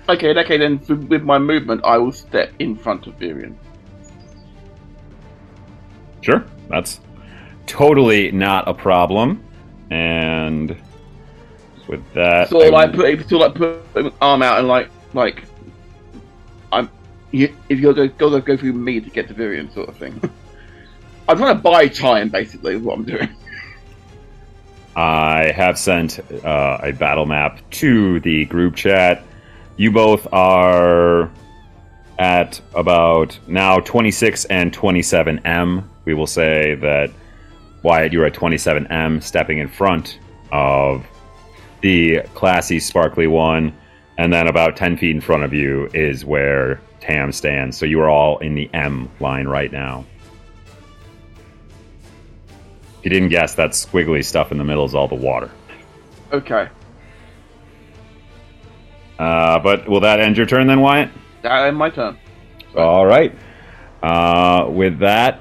Okay, 0.08 0.36
okay, 0.36 0.58
then 0.58 0.80
with 1.08 1.22
my 1.22 1.38
movement, 1.38 1.82
I 1.84 1.98
will 1.98 2.12
step 2.12 2.52
in 2.58 2.76
front 2.76 3.06
of 3.06 3.18
Virion. 3.18 3.54
Sure, 6.22 6.44
that's 6.68 7.00
totally 7.66 8.32
not 8.32 8.66
a 8.68 8.74
problem. 8.74 9.42
And 9.90 10.76
with 11.88 12.02
that, 12.14 12.48
So 12.48 12.62
I 12.62 12.68
like 12.70 12.92
will- 12.94 13.16
put, 13.16 13.28
so 13.28 13.38
like 13.38 13.54
put 13.54 13.82
my 13.94 14.12
arm 14.20 14.42
out 14.42 14.58
and 14.58 14.68
like 14.68 14.88
like 15.12 15.44
I'm. 16.72 16.88
You, 17.32 17.54
if 17.68 17.78
you're 17.78 17.94
going 17.94 18.12
go 18.18 18.40
go 18.40 18.56
through 18.56 18.72
me 18.74 19.00
to 19.00 19.10
get 19.10 19.28
to 19.28 19.34
Virion, 19.34 19.72
sort 19.72 19.88
of 19.88 19.96
thing. 19.96 20.18
I'm 21.28 21.36
trying 21.38 21.56
to 21.56 21.62
buy 21.62 21.88
time, 21.88 22.28
basically, 22.28 22.74
is 22.74 22.82
what 22.82 22.98
I'm 22.98 23.04
doing. 23.04 23.28
I 24.94 25.52
have 25.52 25.78
sent 25.78 26.20
uh, 26.44 26.78
a 26.82 26.92
battle 26.92 27.24
map 27.26 27.58
to 27.72 28.20
the 28.20 28.44
group 28.46 28.74
chat. 28.76 29.24
You 29.76 29.90
both 29.90 30.26
are 30.32 31.30
at 32.18 32.60
about 32.74 33.38
now 33.46 33.80
26 33.80 34.44
and 34.46 34.72
27M. 34.72 35.84
We 36.04 36.14
will 36.14 36.26
say 36.26 36.74
that 36.76 37.10
Wyatt, 37.82 38.12
you're 38.12 38.26
at 38.26 38.34
27M, 38.34 39.22
stepping 39.22 39.58
in 39.58 39.68
front 39.68 40.18
of 40.50 41.06
the 41.80 42.20
classy, 42.34 42.80
sparkly 42.80 43.26
one. 43.26 43.76
And 44.18 44.32
then 44.32 44.46
about 44.46 44.76
10 44.76 44.96
feet 44.98 45.14
in 45.14 45.20
front 45.20 45.42
of 45.42 45.52
you 45.52 45.88
is 45.94 46.24
where 46.24 46.80
Tam 47.00 47.32
stands. 47.32 47.76
So 47.76 47.86
you 47.86 48.00
are 48.00 48.08
all 48.10 48.38
in 48.38 48.54
the 48.54 48.70
M 48.72 49.08
line 49.20 49.48
right 49.48 49.72
now. 49.72 50.04
If 52.98 53.06
you 53.06 53.10
didn't 53.10 53.30
guess, 53.30 53.54
that 53.56 53.70
squiggly 53.70 54.24
stuff 54.24 54.52
in 54.52 54.58
the 54.58 54.64
middle 54.64 54.84
is 54.84 54.94
all 54.94 55.08
the 55.08 55.14
water. 55.16 55.50
Okay, 56.32 56.68
Uh, 59.18 59.58
but 59.58 59.88
will 59.88 60.00
that 60.00 60.18
end 60.20 60.36
your 60.36 60.46
turn 60.46 60.66
then, 60.66 60.80
Wyatt? 60.80 61.10
That 61.42 61.68
is 61.68 61.74
my 61.74 61.90
turn. 61.90 62.16
All 62.76 63.04
right. 63.04 63.34
Uh, 64.02 64.66
with 64.70 65.00
that, 65.00 65.40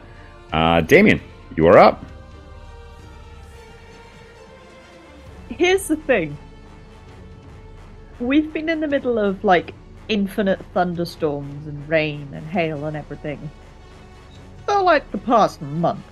uh, 0.54 0.82
Damien, 0.82 1.22
you 1.56 1.68
are 1.68 1.78
up. 1.78 2.06
here's 5.62 5.88
the 5.88 5.96
thing. 5.96 6.36
We've 8.20 8.52
been 8.52 8.68
in 8.68 8.80
the 8.80 8.88
middle 8.88 9.20
of 9.20 9.44
like 9.44 9.76
infinite 10.08 10.60
thunderstorms 10.74 11.68
and 11.68 11.88
rain 11.88 12.28
and 12.34 12.46
hail 12.48 12.86
and 12.86 12.98
everything 12.98 13.52
for 14.66 14.82
like 14.82 15.10
the 15.12 15.20
past 15.20 15.62
month. 15.62 16.04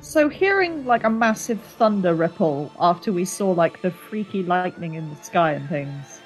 So 0.00 0.30
hearing 0.30 0.86
like 0.86 1.04
a 1.04 1.10
massive 1.10 1.60
thunder 1.60 2.14
ripple 2.14 2.72
after 2.80 3.12
we 3.12 3.26
saw 3.26 3.50
like 3.50 3.82
the 3.82 3.90
freaky 3.90 4.42
lightning 4.42 4.94
in 4.94 5.10
the 5.10 5.22
sky 5.22 5.52
and 5.52 5.68
things 5.68 6.17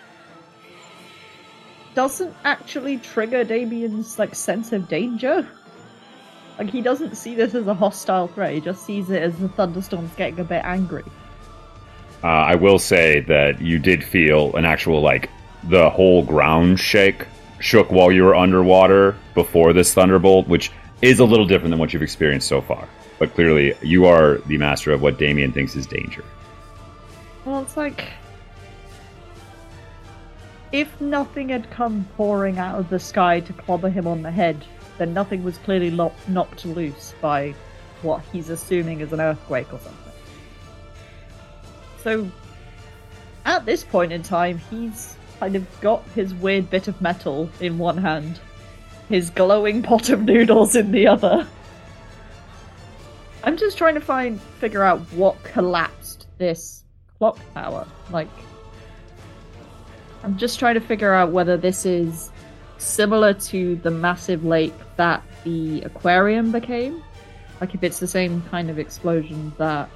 doesn't 1.94 2.34
actually 2.44 2.98
trigger 2.98 3.44
Damien's 3.44 4.18
like 4.18 4.34
sense 4.34 4.72
of 4.72 4.88
danger. 4.88 5.46
Like 6.58 6.70
he 6.70 6.80
doesn't 6.80 7.16
see 7.16 7.34
this 7.34 7.54
as 7.54 7.66
a 7.66 7.74
hostile 7.74 8.28
threat, 8.28 8.54
he 8.54 8.60
just 8.60 8.84
sees 8.84 9.10
it 9.10 9.22
as 9.22 9.36
the 9.38 9.48
thunderstorm's 9.48 10.14
getting 10.14 10.38
a 10.40 10.44
bit 10.44 10.64
angry. 10.64 11.04
Uh, 12.22 12.26
I 12.26 12.54
will 12.54 12.78
say 12.78 13.20
that 13.20 13.60
you 13.60 13.78
did 13.78 14.04
feel 14.04 14.54
an 14.54 14.64
actual 14.64 15.00
like 15.00 15.28
the 15.64 15.90
whole 15.90 16.24
ground 16.24 16.78
shake 16.78 17.26
shook 17.58 17.90
while 17.90 18.12
you 18.12 18.24
were 18.24 18.34
underwater 18.34 19.16
before 19.34 19.72
this 19.72 19.94
thunderbolt, 19.94 20.46
which 20.48 20.70
is 21.00 21.18
a 21.18 21.24
little 21.24 21.46
different 21.46 21.70
than 21.70 21.78
what 21.78 21.92
you've 21.92 22.02
experienced 22.02 22.48
so 22.48 22.60
far. 22.60 22.88
But 23.18 23.34
clearly, 23.34 23.74
you 23.82 24.06
are 24.06 24.38
the 24.46 24.58
master 24.58 24.92
of 24.92 25.02
what 25.02 25.18
Damien 25.18 25.52
thinks 25.52 25.74
is 25.76 25.86
danger. 25.86 26.24
Well, 27.44 27.62
it's 27.62 27.76
like 27.76 28.04
if 30.72 31.00
nothing 31.00 31.50
had 31.50 31.70
come 31.70 32.08
pouring 32.16 32.58
out 32.58 32.78
of 32.78 32.88
the 32.88 32.98
sky 32.98 33.40
to 33.40 33.52
clobber 33.52 33.90
him 33.90 34.06
on 34.06 34.22
the 34.22 34.30
head, 34.30 34.64
then 34.98 35.12
nothing 35.12 35.44
was 35.44 35.58
clearly 35.58 35.90
lo- 35.90 36.14
knocked 36.28 36.64
loose 36.64 37.14
by 37.20 37.54
what 38.00 38.22
he's 38.32 38.48
assuming 38.48 39.00
is 39.00 39.12
an 39.12 39.20
earthquake 39.20 39.72
or 39.72 39.78
something. 39.78 40.12
So, 42.02 42.30
at 43.44 43.64
this 43.64 43.84
point 43.84 44.12
in 44.12 44.22
time, 44.22 44.58
he's 44.70 45.14
kind 45.38 45.56
of 45.56 45.80
got 45.80 46.02
his 46.14 46.34
weird 46.34 46.70
bit 46.70 46.88
of 46.88 47.00
metal 47.00 47.50
in 47.60 47.78
one 47.78 47.98
hand, 47.98 48.40
his 49.08 49.30
glowing 49.30 49.82
pot 49.82 50.08
of 50.08 50.22
noodles 50.22 50.74
in 50.74 50.90
the 50.90 51.06
other. 51.06 51.46
I'm 53.44 53.56
just 53.56 53.76
trying 53.76 53.94
to 53.94 54.00
find, 54.00 54.40
figure 54.40 54.82
out 54.82 55.00
what 55.12 55.42
collapsed 55.42 56.26
this 56.38 56.84
clock 57.18 57.38
tower. 57.54 57.86
Like, 58.10 58.28
I'm 60.22 60.36
just 60.38 60.58
trying 60.58 60.74
to 60.74 60.80
figure 60.80 61.12
out 61.12 61.32
whether 61.32 61.56
this 61.56 61.84
is 61.84 62.30
similar 62.78 63.34
to 63.34 63.76
the 63.76 63.90
massive 63.90 64.44
lake 64.44 64.74
that 64.96 65.22
the 65.44 65.82
aquarium 65.82 66.52
became. 66.52 67.02
Like, 67.60 67.74
if 67.74 67.82
it's 67.82 68.00
the 68.00 68.06
same 68.06 68.42
kind 68.42 68.70
of 68.70 68.78
explosion 68.78 69.52
that 69.58 69.88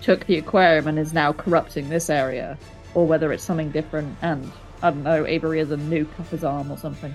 took 0.00 0.26
the 0.26 0.38
aquarium 0.38 0.88
and 0.88 0.98
is 0.98 1.12
now 1.12 1.32
corrupting 1.32 1.88
this 1.88 2.10
area, 2.10 2.58
or 2.94 3.06
whether 3.06 3.32
it's 3.32 3.44
something 3.44 3.70
different 3.70 4.16
and, 4.22 4.50
I 4.82 4.90
don't 4.90 5.02
know, 5.02 5.26
Avery 5.26 5.58
has 5.58 5.70
a 5.70 5.76
nuke 5.76 6.08
up 6.18 6.28
his 6.28 6.42
arm 6.42 6.70
or 6.70 6.78
something. 6.78 7.14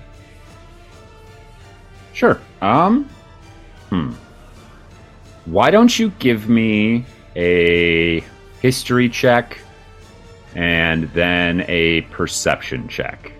Sure. 2.12 2.40
Um. 2.62 3.08
Hmm. 3.90 4.12
Why 5.44 5.70
don't 5.70 5.98
you 5.98 6.10
give 6.18 6.48
me 6.48 7.04
a 7.36 8.24
history 8.62 9.08
check 9.08 9.60
and 10.56 11.04
then 11.12 11.66
a 11.68 12.00
perception 12.00 12.88
check? 12.88 13.30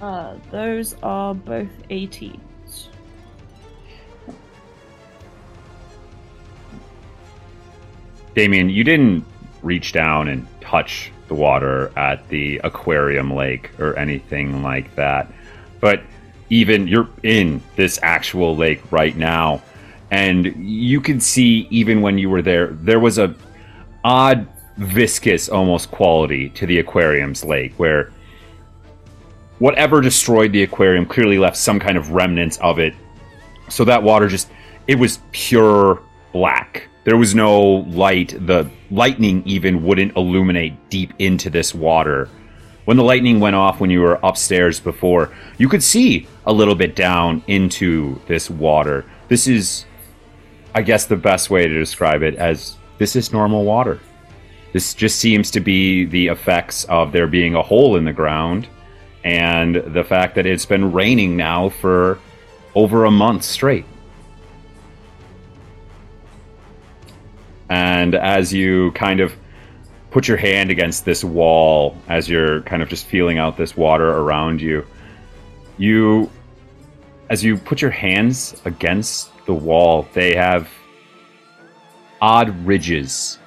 Uh, 0.00 0.36
those 0.50 0.96
are 1.04 1.34
both 1.34 1.68
18s. 1.88 2.38
Damien, 8.34 8.70
you 8.70 8.82
didn't 8.82 9.24
reach 9.62 9.92
down 9.92 10.28
and 10.28 10.46
touch 10.60 11.12
the 11.28 11.34
water 11.34 11.92
at 11.96 12.28
the 12.28 12.60
aquarium 12.64 13.32
lake 13.32 13.70
or 13.78 13.96
anything 13.96 14.64
like 14.64 14.92
that. 14.96 15.32
But 15.80 16.02
even 16.50 16.88
you're 16.88 17.08
in 17.22 17.62
this 17.76 17.98
actual 18.02 18.56
lake 18.56 18.80
right 18.90 19.16
now. 19.16 19.62
And 20.10 20.46
you 20.56 21.00
can 21.00 21.20
see 21.20 21.66
even 21.70 22.00
when 22.00 22.16
you 22.18 22.30
were 22.30 22.42
there 22.42 22.68
there 22.68 23.00
was 23.00 23.18
a 23.18 23.34
odd 24.04 24.48
viscous 24.78 25.48
almost 25.48 25.90
quality 25.90 26.50
to 26.50 26.66
the 26.66 26.78
aquarium's 26.78 27.44
lake 27.44 27.74
where 27.78 28.12
whatever 29.58 30.00
destroyed 30.00 30.52
the 30.52 30.62
aquarium 30.62 31.04
clearly 31.04 31.38
left 31.38 31.56
some 31.56 31.80
kind 31.80 31.98
of 31.98 32.12
remnants 32.12 32.56
of 32.58 32.78
it. 32.78 32.94
So 33.68 33.84
that 33.84 34.02
water 34.02 34.28
just 34.28 34.48
it 34.86 34.98
was 34.98 35.18
pure 35.32 36.00
black. 36.32 36.88
There 37.04 37.16
was 37.16 37.34
no 37.34 37.60
light. 37.88 38.34
The 38.46 38.70
lightning 38.90 39.42
even 39.46 39.82
wouldn't 39.82 40.16
illuminate 40.16 40.90
deep 40.90 41.12
into 41.18 41.50
this 41.50 41.74
water. 41.74 42.28
When 42.84 42.96
the 42.96 43.02
lightning 43.02 43.40
went 43.40 43.56
off 43.56 43.80
when 43.80 43.90
you 43.90 44.00
were 44.00 44.18
upstairs 44.22 44.80
before 44.80 45.30
you 45.58 45.68
could 45.68 45.82
see 45.82 46.26
a 46.48 46.52
little 46.52 46.74
bit 46.74 46.96
down 46.96 47.42
into 47.46 48.20
this 48.26 48.50
water 48.50 49.04
this 49.28 49.46
is 49.46 49.84
i 50.74 50.82
guess 50.82 51.06
the 51.06 51.16
best 51.16 51.50
way 51.50 51.68
to 51.68 51.78
describe 51.78 52.22
it 52.22 52.34
as 52.34 52.76
this 52.98 53.14
is 53.14 53.32
normal 53.32 53.64
water 53.64 54.00
this 54.72 54.92
just 54.94 55.18
seems 55.18 55.50
to 55.52 55.60
be 55.60 56.04
the 56.04 56.26
effects 56.26 56.84
of 56.84 57.12
there 57.12 57.26
being 57.28 57.54
a 57.54 57.62
hole 57.62 57.96
in 57.96 58.04
the 58.04 58.12
ground 58.12 58.66
and 59.24 59.76
the 59.76 60.04
fact 60.04 60.34
that 60.34 60.46
it's 60.46 60.66
been 60.66 60.92
raining 60.92 61.36
now 61.36 61.68
for 61.68 62.18
over 62.74 63.04
a 63.04 63.10
month 63.10 63.42
straight. 63.42 63.84
And 67.68 68.14
as 68.14 68.52
you 68.52 68.92
kind 68.92 69.20
of 69.20 69.34
put 70.10 70.28
your 70.28 70.36
hand 70.36 70.70
against 70.70 71.04
this 71.04 71.22
wall, 71.22 71.96
as 72.08 72.28
you're 72.28 72.62
kind 72.62 72.82
of 72.82 72.88
just 72.88 73.06
feeling 73.06 73.38
out 73.38 73.56
this 73.56 73.76
water 73.76 74.08
around 74.08 74.62
you, 74.62 74.86
you, 75.76 76.30
as 77.30 77.44
you 77.44 77.56
put 77.56 77.82
your 77.82 77.90
hands 77.90 78.60
against 78.64 79.30
the 79.46 79.54
wall, 79.54 80.08
they 80.14 80.34
have 80.34 80.68
odd 82.20 82.48
ridges 82.66 83.38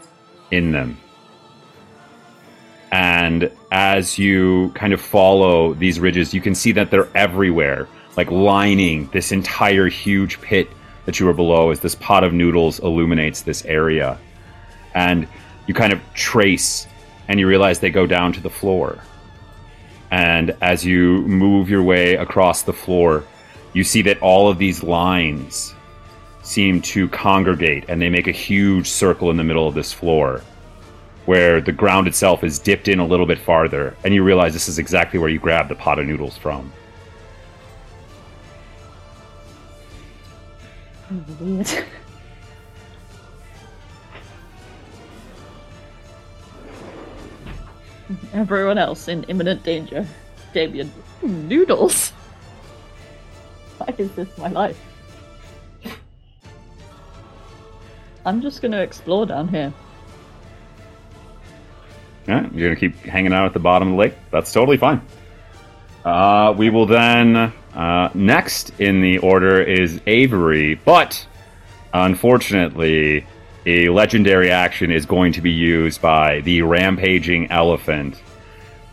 in 0.51 0.71
them. 0.71 0.97
And 2.91 3.51
as 3.71 4.17
you 4.17 4.71
kind 4.75 4.93
of 4.93 5.01
follow 5.01 5.73
these 5.73 5.99
ridges, 5.99 6.33
you 6.33 6.41
can 6.41 6.53
see 6.53 6.73
that 6.73 6.91
they're 6.91 7.09
everywhere, 7.15 7.87
like 8.17 8.29
lining 8.29 9.09
this 9.13 9.31
entire 9.31 9.87
huge 9.87 10.41
pit 10.41 10.69
that 11.05 11.19
you 11.19 11.27
are 11.27 11.33
below 11.33 11.71
as 11.71 11.79
this 11.79 11.95
pot 11.95 12.23
of 12.23 12.33
noodles 12.33 12.79
illuminates 12.79 13.41
this 13.41 13.65
area. 13.65 14.19
And 14.93 15.27
you 15.67 15.73
kind 15.73 15.93
of 15.93 16.01
trace 16.13 16.85
and 17.27 17.39
you 17.39 17.47
realize 17.47 17.79
they 17.79 17.89
go 17.89 18.05
down 18.05 18.33
to 18.33 18.41
the 18.41 18.49
floor. 18.49 18.99
And 20.11 20.55
as 20.61 20.85
you 20.85 21.21
move 21.21 21.69
your 21.69 21.81
way 21.81 22.15
across 22.15 22.63
the 22.63 22.73
floor, 22.73 23.23
you 23.73 23.83
see 23.83 24.01
that 24.03 24.21
all 24.21 24.49
of 24.49 24.57
these 24.57 24.83
lines 24.83 25.73
seem 26.43 26.81
to 26.81 27.07
congregate 27.09 27.85
and 27.87 28.01
they 28.01 28.09
make 28.09 28.27
a 28.27 28.31
huge 28.31 28.87
circle 28.87 29.31
in 29.31 29.37
the 29.37 29.43
middle 29.43 29.67
of 29.67 29.75
this 29.75 29.93
floor 29.93 30.41
where 31.25 31.61
the 31.61 31.71
ground 31.71 32.07
itself 32.07 32.43
is 32.43 32.59
dipped 32.59 32.87
in 32.87 32.99
a 32.99 33.05
little 33.05 33.25
bit 33.25 33.39
farther, 33.39 33.95
and 34.03 34.13
you 34.13 34.23
realize 34.23 34.53
this 34.53 34.67
is 34.67 34.79
exactly 34.79 35.19
where 35.19 35.29
you 35.29 35.39
grabbed 35.39 35.69
the 35.69 35.75
pot 35.75 35.99
of 35.99 36.05
noodles 36.05 36.37
from. 36.37 36.71
Everyone 48.33 48.77
else 48.77 49.07
in 49.07 49.23
imminent 49.25 49.63
danger. 49.63 50.05
Damien, 50.53 50.91
noodles? 51.21 52.13
Why 53.81 53.95
is 53.97 54.11
this 54.11 54.37
my 54.37 54.49
life? 54.49 54.79
I'm 58.25 58.39
just 58.39 58.61
gonna 58.61 58.81
explore 58.81 59.25
down 59.25 59.47
here. 59.47 59.73
Yeah, 62.27 62.47
you're 62.53 62.69
gonna 62.69 62.79
keep 62.79 62.95
hanging 62.97 63.33
out 63.33 63.45
at 63.45 63.53
the 63.53 63.59
bottom 63.59 63.87
of 63.87 63.93
the 63.93 63.97
lake. 63.97 64.13
That's 64.29 64.53
totally 64.53 64.77
fine. 64.77 65.01
Uh, 66.05 66.53
we 66.55 66.69
will 66.69 66.85
then 66.85 67.35
uh, 67.73 68.09
next 68.13 68.71
in 68.79 69.01
the 69.01 69.17
order 69.17 69.59
is 69.59 69.99
Avery, 70.05 70.75
but 70.75 71.25
unfortunately, 71.91 73.25
a 73.65 73.89
legendary 73.89 74.51
action 74.51 74.91
is 74.91 75.07
going 75.07 75.33
to 75.33 75.41
be 75.41 75.51
used 75.51 76.03
by 76.03 76.41
the 76.41 76.61
rampaging 76.61 77.49
elephant 77.49 78.21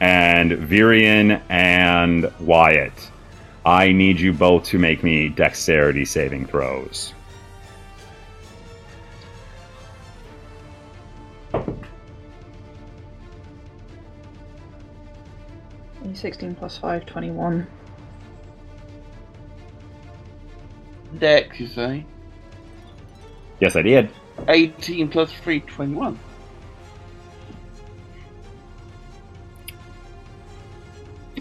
and 0.01 0.53
Virion 0.53 1.43
and 1.51 2.33
Wyatt. 2.41 3.11
I 3.69 3.93
need 3.93 4.19
you 4.19 4.33
both 4.33 4.65
to 4.69 4.79
make 4.79 5.05
me 5.05 5.29
dexterity 5.29 6.07
saving 6.07 6.47
throws. 6.47 7.13
Sixteen 16.15 16.55
plus 16.55 16.79
five, 16.79 17.05
twenty-one. 17.05 17.67
Dex, 21.19 21.61
you 21.61 21.67
say? 21.67 22.07
Yes, 23.61 23.77
I 23.77 23.83
did. 23.83 24.09
18 24.49 25.11
plus 25.11 25.31
plus 25.31 25.41
three, 25.43 25.61
twenty-one. 25.61 26.19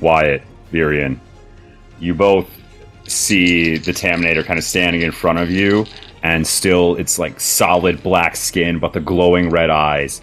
Wyatt, 0.02 0.42
Virion, 0.74 1.20
you 2.00 2.14
both 2.14 2.50
see 3.08 3.78
the 3.78 3.92
Taminator 3.92 4.44
kind 4.44 4.60
of 4.60 4.66
standing 4.66 5.02
in 5.02 5.12
front 5.12 5.40
of 5.40 5.50
you, 5.50 5.86
and 6.24 6.46
still 6.46 6.96
it's 6.96 7.18
like 7.20 7.40
solid 7.40 8.02
black 8.04 8.36
skin, 8.36 8.80
but 8.80 8.94
the 8.94 9.00
glowing 9.00 9.50
red 9.50 9.70
eyes. 9.70 10.22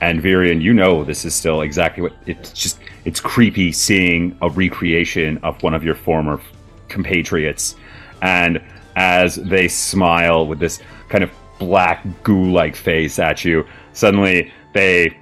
And 0.00 0.22
Virion, 0.22 0.60
you 0.60 0.74
know 0.74 1.04
this 1.04 1.24
is 1.24 1.34
still 1.34 1.62
exactly 1.62 2.02
what 2.02 2.12
it's 2.26 2.52
just. 2.52 2.78
It's 3.04 3.20
creepy 3.20 3.72
seeing 3.72 4.36
a 4.42 4.50
recreation 4.50 5.38
of 5.38 5.62
one 5.62 5.72
of 5.74 5.84
your 5.84 5.94
former 5.94 6.40
compatriots, 6.88 7.76
and 8.22 8.62
as 8.96 9.36
they 9.36 9.68
smile 9.68 10.46
with 10.46 10.58
this 10.58 10.80
kind 11.08 11.22
of 11.22 11.30
black 11.58 12.04
goo-like 12.22 12.76
face 12.76 13.18
at 13.18 13.44
you, 13.44 13.66
suddenly 13.92 14.52
they 14.74 15.16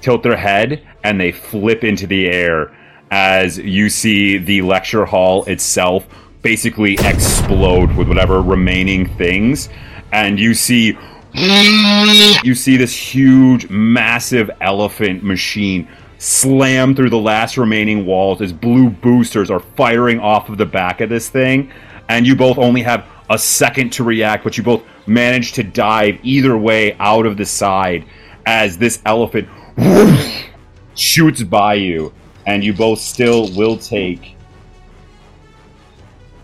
tilt 0.00 0.22
their 0.22 0.36
head 0.36 0.86
and 1.04 1.20
they 1.20 1.32
flip 1.32 1.84
into 1.84 2.06
the 2.06 2.28
air 2.28 2.74
as 3.10 3.58
you 3.58 3.88
see 3.88 4.38
the 4.38 4.62
lecture 4.62 5.04
hall 5.04 5.44
itself 5.44 6.06
basically 6.42 6.94
explode 7.00 7.94
with 7.96 8.08
whatever 8.08 8.40
remaining 8.42 9.08
things. 9.16 9.68
And 10.12 10.38
you 10.38 10.54
see 10.54 10.98
you 11.34 12.54
see 12.54 12.76
this 12.76 12.94
huge 12.94 13.68
massive 13.68 14.50
elephant 14.60 15.22
machine 15.22 15.86
slam 16.18 16.96
through 16.96 17.10
the 17.10 17.18
last 17.18 17.56
remaining 17.56 18.04
walls 18.06 18.40
as 18.40 18.52
blue 18.52 18.90
boosters 18.90 19.50
are 19.50 19.60
firing 19.60 20.18
off 20.18 20.48
of 20.48 20.58
the 20.58 20.66
back 20.66 21.00
of 21.00 21.08
this 21.08 21.28
thing. 21.28 21.70
And 22.08 22.26
you 22.26 22.34
both 22.34 22.58
only 22.58 22.82
have 22.82 23.06
a 23.30 23.38
second 23.38 23.90
to 23.90 24.04
react 24.04 24.42
but 24.42 24.56
you 24.56 24.64
both 24.64 24.82
manage 25.06 25.52
to 25.52 25.62
dive 25.62 26.18
either 26.22 26.56
way 26.56 26.94
out 26.94 27.26
of 27.26 27.36
the 27.36 27.44
side 27.44 28.04
as 28.46 28.78
this 28.78 29.02
elephant 29.04 29.46
shoots 30.94 31.42
by 31.42 31.74
you 31.74 32.12
and 32.48 32.64
you 32.64 32.72
both 32.72 32.98
still 32.98 33.52
will 33.52 33.76
take. 33.76 34.34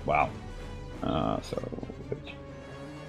Wow. 0.04 0.28
Uh, 1.02 1.40
so, 1.40 1.86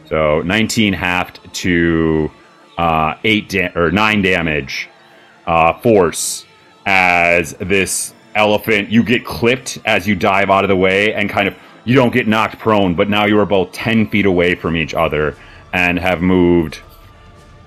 so 0.05 0.41
19 0.43 0.93
halved 0.93 1.41
to 1.55 2.31
uh, 2.77 3.15
eight 3.25 3.49
da- 3.49 3.73
or 3.75 3.91
nine 3.91 4.21
damage 4.21 4.87
uh, 5.45 5.73
force 5.79 6.45
as 6.85 7.51
this 7.55 8.13
elephant. 8.33 8.89
You 8.89 9.03
get 9.03 9.25
clipped 9.25 9.77
as 9.83 10.07
you 10.07 10.15
dive 10.15 10.49
out 10.49 10.63
of 10.63 10.69
the 10.69 10.77
way, 10.77 11.13
and 11.13 11.29
kind 11.29 11.49
of 11.49 11.55
you 11.83 11.95
don't 11.95 12.13
get 12.13 12.29
knocked 12.29 12.59
prone, 12.59 12.95
but 12.95 13.09
now 13.09 13.25
you 13.25 13.37
are 13.39 13.45
both 13.45 13.73
10 13.73 14.09
feet 14.09 14.25
away 14.25 14.55
from 14.55 14.77
each 14.77 14.93
other 14.93 15.35
and 15.73 15.99
have 15.99 16.21
moved. 16.21 16.79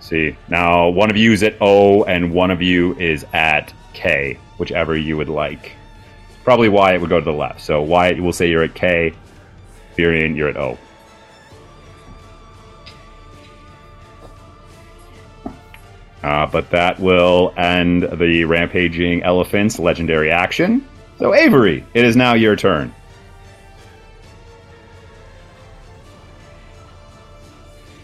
See 0.01 0.38
now, 0.49 0.88
one 0.88 1.11
of 1.11 1.19
you 1.19 1.33
is 1.33 1.43
at 1.43 1.57
O, 1.61 2.05
and 2.05 2.33
one 2.33 2.51
of 2.51 2.62
you 2.62 2.97
is 2.97 3.27
at 3.35 3.75
K 3.93 4.38
whichever 4.59 4.97
you 4.97 5.16
would 5.16 5.29
like. 5.29 5.73
Probably 6.44 6.68
Wyatt 6.68 7.01
would 7.01 7.11
go 7.11 7.18
to 7.18 7.25
the 7.25 7.33
left. 7.33 7.61
So 7.61 7.83
Wyatt, 7.83 8.21
will 8.21 8.33
say 8.33 8.49
you're 8.49 8.62
at 8.62 8.75
K. 8.75 9.14
Virion, 9.97 10.37
you're 10.37 10.49
at 10.49 10.57
O. 10.57 10.79
Uh, 16.23 16.47
but 16.47 16.71
that 16.71 16.99
will 16.99 17.55
end 17.57 18.03
the 18.18 18.44
rampaging 18.44 19.23
elephant's 19.23 19.79
legendary 19.79 20.31
action. 20.31 20.87
So 21.18 21.35
Avery, 21.35 21.85
it 21.94 22.05
is 22.05 22.16
now 22.16 22.35
your 22.35 22.57
turn. 22.57 22.94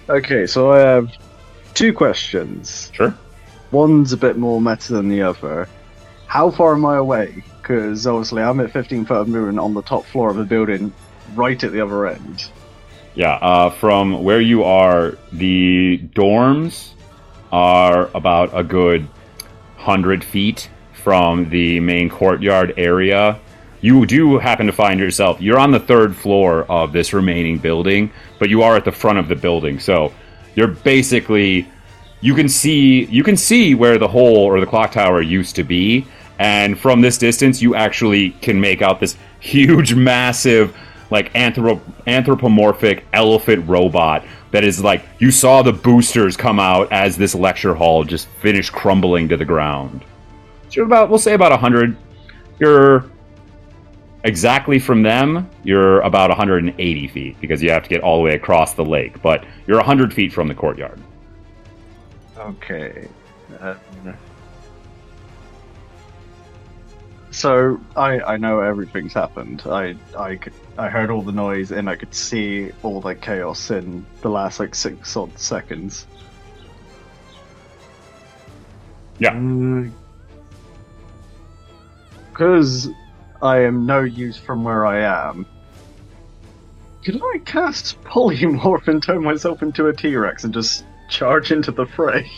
Okay, 0.09 0.47
so 0.47 0.73
I 0.73 0.81
have 0.81 1.13
two 1.75 1.93
questions. 1.93 2.91
Sure. 2.95 3.15
One's 3.71 4.13
a 4.13 4.17
bit 4.17 4.37
more 4.37 4.61
meta 4.61 4.93
than 4.93 5.09
the 5.09 5.23
other. 5.23 5.69
How 6.35 6.51
far 6.51 6.75
am 6.75 6.85
I 6.85 6.97
away? 6.97 7.45
Because 7.63 8.09
obviously 8.09 8.43
I'm 8.43 8.59
at 8.59 8.73
15 8.73 9.05
foot 9.05 9.19
of 9.19 9.29
movement 9.29 9.61
on 9.61 9.73
the 9.73 9.83
top 9.83 10.05
floor 10.05 10.31
of 10.31 10.37
the 10.37 10.43
building, 10.43 10.93
right 11.37 11.63
at 11.63 11.71
the 11.71 11.81
other 11.81 12.09
end. 12.09 12.51
Yeah, 13.15 13.35
uh, 13.35 13.71
from 13.71 14.25
where 14.25 14.41
you 14.41 14.65
are, 14.65 15.17
the 15.31 16.01
dorms 16.13 16.95
are 17.53 18.11
about 18.17 18.51
a 18.53 18.65
good 18.65 19.07
hundred 19.77 20.25
feet 20.25 20.69
from 20.93 21.51
the 21.51 21.79
main 21.79 22.11
courtyard 22.11 22.75
area. 22.77 23.39
You 23.81 24.05
do 24.05 24.37
happen 24.41 24.67
to 24.67 24.73
find 24.73 24.99
yourself, 24.99 25.41
you're 25.41 25.61
on 25.61 25.71
the 25.71 25.79
third 25.79 26.17
floor 26.17 26.65
of 26.65 26.93
this 26.93 27.13
remaining 27.13 27.59
building, 27.59 28.11
but 28.41 28.51
you 28.51 28.63
are 28.63 28.75
at 28.75 28.85
the 28.85 28.91
front 28.91 29.21
of 29.21 29.29
the 29.29 29.37
building. 29.37 29.79
So 29.79 30.13
you're 30.57 30.67
basically 30.67 31.69
you 32.21 32.35
can 32.35 32.49
see 32.49 33.05
you 33.05 33.23
can 33.23 33.37
see 33.37 33.77
where 33.77 33.99
the 33.99 34.09
hole 34.09 34.39
or 34.39 34.59
the 34.59 34.67
clock 34.67 34.91
tower 34.91 35.23
used 35.23 35.55
to 35.55 35.63
be 35.63 36.05
and 36.39 36.79
from 36.79 37.01
this 37.01 37.19
distance 37.19 37.63
you 37.63 37.75
actually 37.75 38.31
can 38.31 38.61
make 38.61 38.83
out 38.83 39.01
this 39.01 39.17
huge 39.41 39.95
massive 40.11 40.77
like 41.11 41.33
anthrop- 41.35 41.83
anthropomorphic 42.07 43.05
elephant 43.13 43.69
robot 43.69 44.25
that 44.51 44.65
is 44.65 44.83
like 44.83 45.05
you 45.19 45.31
saw 45.31 45.63
the 45.63 45.73
boosters 45.73 46.37
come 46.37 46.61
out 46.61 46.91
as 46.93 47.17
this 47.17 47.35
lecture 47.35 47.75
hall 47.75 48.05
just 48.05 48.29
finished 48.41 48.73
crumbling 48.73 49.29
to 49.29 49.37
the 49.37 49.45
ground. 49.45 50.05
So 50.69 50.77
you're 50.77 50.87
about 50.87 51.11
we'll 51.11 51.19
say 51.19 51.35
about 51.35 51.51
100 51.51 51.97
you're 52.61 53.11
exactly 54.23 54.79
from 54.79 55.03
them 55.03 55.51
you're 55.65 56.01
about 56.01 56.31
180 56.31 57.09
feet 57.09 57.41
because 57.41 57.63
you 57.63 57.71
have 57.71 57.83
to 57.83 57.89
get 57.89 58.01
all 58.01 58.17
the 58.17 58.23
way 58.23 58.35
across 58.35 58.75
the 58.75 58.85
lake 58.85 59.21
but 59.23 59.45
you're 59.67 59.77
100 59.77 60.15
feet 60.15 60.33
from 60.33 60.49
the 60.49 60.55
courtyard. 60.55 61.01
Okay. 62.39 63.09
Uh, 63.61 63.75
so 67.35 67.81
I 67.97 68.21
I 68.21 68.37
know 68.37 68.61
everything's 68.61 69.13
happened. 69.13 69.63
I 69.67 69.97
I 70.17 70.37
could, 70.37 70.53
I 70.79 70.89
heard 70.89 71.11
all 71.11 71.23
the 71.23 71.33
noise 71.33 71.73
and 71.73 71.91
I 71.91 71.97
could 71.97 72.15
see 72.15 72.71
all 72.83 73.01
the 73.01 73.15
chaos 73.15 73.71
in 73.71 74.07
the 74.21 74.31
last 74.31 74.61
like 74.61 74.75
six 74.75 75.17
odd 75.17 75.37
seconds. 75.39 76.07
Yeah. 79.19 79.33
Mm, 79.33 79.93
because 82.31 82.91
I 83.43 83.59
am 83.61 83.85
no 83.85 84.03
use 84.03 84.37
from 84.37 84.63
where 84.63 84.87
I 84.87 85.01
am. 85.31 85.47
Could 87.05 87.21
I 87.21 87.39
cast 87.45 88.01
polymorph 88.05 88.87
and 88.89 89.03
turn 89.03 89.23
myself 89.23 89.63
into 89.63 89.89
a 89.89 89.93
T 89.93 90.15
Rex 90.15 90.45
and 90.45 90.55
just 90.55 90.85
charge 91.09 91.51
into 91.51 91.73
the 91.73 91.87
fray? 91.87 92.31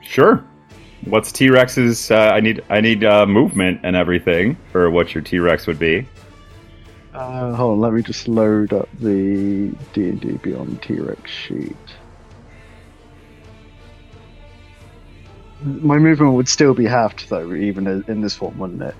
Sure. 0.00 0.44
What's 1.06 1.32
T 1.32 1.48
Rex's? 1.48 2.10
Uh, 2.10 2.16
I 2.16 2.40
need 2.40 2.62
I 2.68 2.80
need 2.80 3.04
uh, 3.04 3.26
movement 3.26 3.80
and 3.82 3.96
everything 3.96 4.56
for 4.70 4.90
what 4.90 5.14
your 5.14 5.22
T 5.22 5.38
Rex 5.38 5.66
would 5.66 5.78
be. 5.78 6.06
Uh, 7.14 7.54
hold 7.54 7.72
on, 7.72 7.80
let 7.80 7.92
me 7.92 8.02
just 8.02 8.28
load 8.28 8.72
up 8.72 8.88
the 9.00 9.72
D 9.92 10.08
and 10.08 10.20
D 10.20 10.32
Beyond 10.32 10.82
T 10.82 11.00
Rex 11.00 11.30
sheet. 11.30 11.76
My 15.62 15.98
movement 15.98 16.34
would 16.34 16.48
still 16.48 16.74
be 16.74 16.86
halved 16.86 17.28
though, 17.28 17.52
even 17.54 17.86
in 18.08 18.20
this 18.20 18.34
form, 18.34 18.58
wouldn't 18.58 18.82
it? 18.82 18.94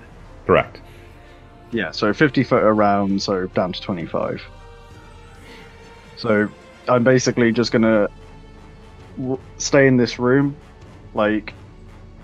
Correct. 0.45 0.81
Yeah, 1.71 1.91
so 1.91 2.13
50 2.13 2.43
foot 2.43 2.63
around, 2.63 3.21
so 3.21 3.47
down 3.47 3.71
to 3.71 3.81
25. 3.81 4.41
So 6.17 6.49
I'm 6.87 7.03
basically 7.03 7.51
just 7.51 7.71
gonna 7.71 8.09
stay 9.57 9.87
in 9.87 9.97
this 9.97 10.19
room. 10.19 10.55
Like, 11.13 11.53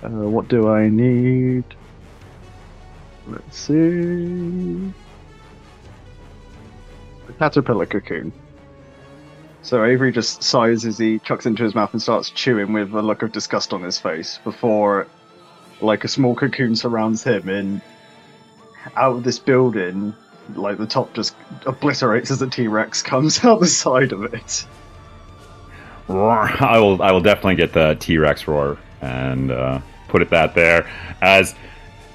uh, 0.08 0.30
what 0.30 0.48
do 0.48 0.70
I 0.70 0.90
need? 0.90 1.64
Let's 3.28 3.58
see. 3.58 4.94
The 7.28 7.34
caterpillar 7.38 7.86
cocoon. 7.86 8.32
So 9.64 9.84
Avery 9.84 10.14
just 10.14 10.44
sighs 10.44 10.86
as 10.86 10.98
he 10.98 11.20
chucks 11.20 11.46
into 11.46 11.64
his 11.64 11.76
mouth 11.76 11.92
and 11.92 12.02
starts 12.02 12.30
chewing 12.30 12.72
with 12.72 12.94
a 12.94 13.02
look 13.02 13.22
of 13.22 13.34
disgust 13.34 13.74
on 13.74 13.82
his 13.82 14.00
face 14.00 14.40
before, 14.46 15.08
like, 15.82 16.06
a 16.06 16.08
small 16.08 16.36
cocoon 16.36 16.76
surrounds 16.76 17.24
him 17.24 17.50
and 17.50 17.82
out 18.96 19.18
of 19.18 19.24
this 19.26 19.40
building, 19.40 20.16
like 20.56 20.78
the 20.78 20.88
top 20.88 21.14
just 21.14 21.36
obliterates 21.66 22.32
as 22.32 22.40
the 22.40 22.48
T 22.48 22.70
Rex 22.70 23.04
comes 23.04 23.44
out 23.44 23.60
the 23.60 23.68
side 23.68 24.14
of 24.14 24.34
it. 24.34 24.66
I 26.10 26.80
will 26.80 27.02
I 27.02 27.12
will 27.12 27.20
definitely 27.20 27.56
get 27.56 27.74
the 27.74 27.98
T 28.00 28.18
Rex 28.18 28.48
roar 28.48 28.78
and 29.02 29.52
uh, 29.52 29.82
put 30.08 30.22
it 30.22 30.30
that 30.32 30.56
there. 30.56 30.90
As 31.22 31.56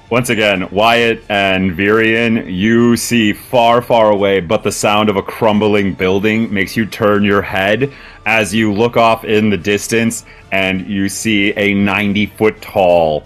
once 0.09 0.29
again, 0.29 0.69
Wyatt 0.69 1.23
and 1.29 1.71
Virion, 1.71 2.51
you 2.53 2.95
see 2.97 3.33
far, 3.33 3.81
far 3.81 4.11
away, 4.11 4.41
but 4.41 4.61
the 4.63 4.71
sound 4.71 5.09
of 5.09 5.15
a 5.15 5.23
crumbling 5.23 5.93
building 5.93 6.53
makes 6.53 6.77
you 6.77 6.85
turn 6.85 7.23
your 7.23 7.41
head 7.41 7.91
as 8.25 8.53
you 8.53 8.71
look 8.71 8.95
off 8.95 9.25
in 9.25 9.49
the 9.49 9.57
distance 9.57 10.23
and 10.51 10.85
you 10.87 11.09
see 11.09 11.51
a 11.57 11.73
90 11.73 12.27
foot 12.27 12.61
tall, 12.61 13.23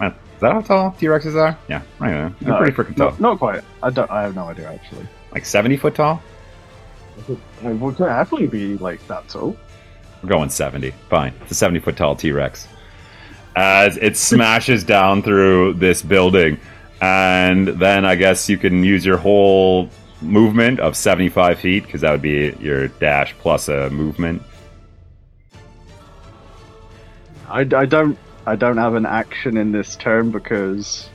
uh, 0.00 0.06
Is 0.06 0.40
that 0.40 0.52
how 0.52 0.60
tall 0.60 0.90
T 0.98 1.06
Rexes 1.06 1.36
are? 1.36 1.56
Yeah, 1.68 1.82
right. 2.00 2.32
They're 2.40 2.50
No, 2.50 2.58
pretty 2.58 2.72
freaking 2.72 2.96
tall. 2.96 3.14
not 3.20 3.38
quite. 3.38 3.62
I 3.82 3.90
don't. 3.90 4.10
I 4.10 4.22
have 4.22 4.34
no 4.34 4.46
idea 4.48 4.72
actually. 4.72 5.06
Like 5.32 5.44
70 5.44 5.76
foot 5.76 5.94
tall? 5.94 6.20
I 7.64 7.68
would 7.72 7.96
definitely 7.96 8.48
be 8.48 8.76
like 8.78 9.06
that 9.06 9.28
tall. 9.28 9.56
We're 10.22 10.28
going 10.30 10.50
70. 10.50 10.90
Fine. 11.08 11.32
It's 11.42 11.52
a 11.52 11.54
70 11.54 11.78
foot 11.80 11.96
tall 11.96 12.16
T 12.16 12.32
Rex. 12.32 12.66
As 13.56 13.96
it 13.98 14.16
smashes 14.16 14.82
down 14.82 15.22
through 15.22 15.74
this 15.74 16.02
building, 16.02 16.58
and 17.00 17.68
then 17.68 18.04
I 18.04 18.16
guess 18.16 18.48
you 18.48 18.58
can 18.58 18.82
use 18.82 19.04
your 19.06 19.16
whole 19.16 19.88
movement 20.20 20.80
of 20.80 20.96
75 20.96 21.60
feet, 21.60 21.84
because 21.84 22.00
that 22.00 22.10
would 22.10 22.22
be 22.22 22.56
your 22.60 22.88
dash 22.88 23.34
plus 23.38 23.68
a 23.68 23.90
movement. 23.90 24.42
I, 27.48 27.60
I 27.60 27.86
don't. 27.86 28.18
I 28.46 28.56
don't 28.56 28.76
have 28.76 28.94
an 28.94 29.06
action 29.06 29.56
in 29.56 29.72
this 29.72 29.96
turn 29.96 30.30
because 30.30 31.08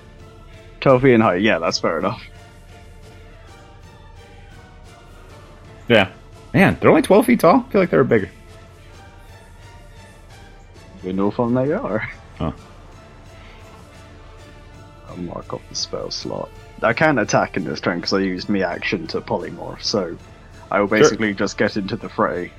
twelve 0.79 1.03
and 1.03 1.13
in 1.13 1.21
height. 1.21 1.41
Yeah, 1.41 1.59
that's 1.59 1.77
fair 1.77 1.99
enough. 1.99 2.23
Yeah. 5.89 6.11
Man, 6.53 6.77
they're 6.79 6.89
only 6.89 7.01
12 7.01 7.25
feet 7.25 7.39
tall? 7.41 7.65
I 7.67 7.71
feel 7.71 7.81
like 7.81 7.89
they 7.89 7.97
were 7.97 8.03
bigger. 8.03 8.29
We 11.03 11.13
know 11.13 11.31
from 11.31 11.53
they 11.53 11.73
are. 11.73 12.09
Huh. 12.39 12.51
I'll 15.07 15.17
mark 15.17 15.53
off 15.53 15.61
the 15.69 15.75
spell 15.75 16.09
slot. 16.09 16.49
I 16.81 16.93
can't 16.93 17.19
attack 17.19 17.57
in 17.57 17.65
this 17.65 17.81
turn 17.81 17.99
because 17.99 18.13
I 18.13 18.19
used 18.19 18.47
me 18.49 18.63
action 18.63 19.05
to 19.07 19.21
polymorph, 19.21 19.83
so 19.83 20.17
I 20.71 20.79
will 20.79 20.87
basically 20.87 21.33
just 21.33 21.57
get 21.57 21.75
into 21.75 21.97
the 21.97 22.07
fray 22.09 22.51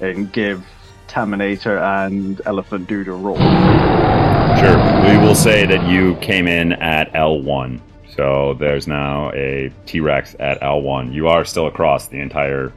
and 0.00 0.32
give 0.32 0.66
Taminator 1.06 1.80
and 2.06 2.40
Elephant 2.44 2.88
Dude 2.88 3.08
a 3.08 3.12
roll. 3.12 3.36
Sure. 3.36 4.76
We 5.08 5.18
will 5.18 5.34
say 5.34 5.66
that 5.66 5.86
you 5.88 6.16
came 6.16 6.48
in 6.48 6.72
at 6.72 7.12
L1. 7.12 7.80
So 8.16 8.54
there's 8.54 8.86
now 8.86 9.30
a 9.32 9.70
T 9.84 10.00
Rex 10.00 10.34
at 10.40 10.60
L1. 10.62 11.12
You 11.12 11.28
are 11.28 11.44
still 11.44 11.66
across 11.66 12.08
the 12.08 12.18
entire 12.18 12.72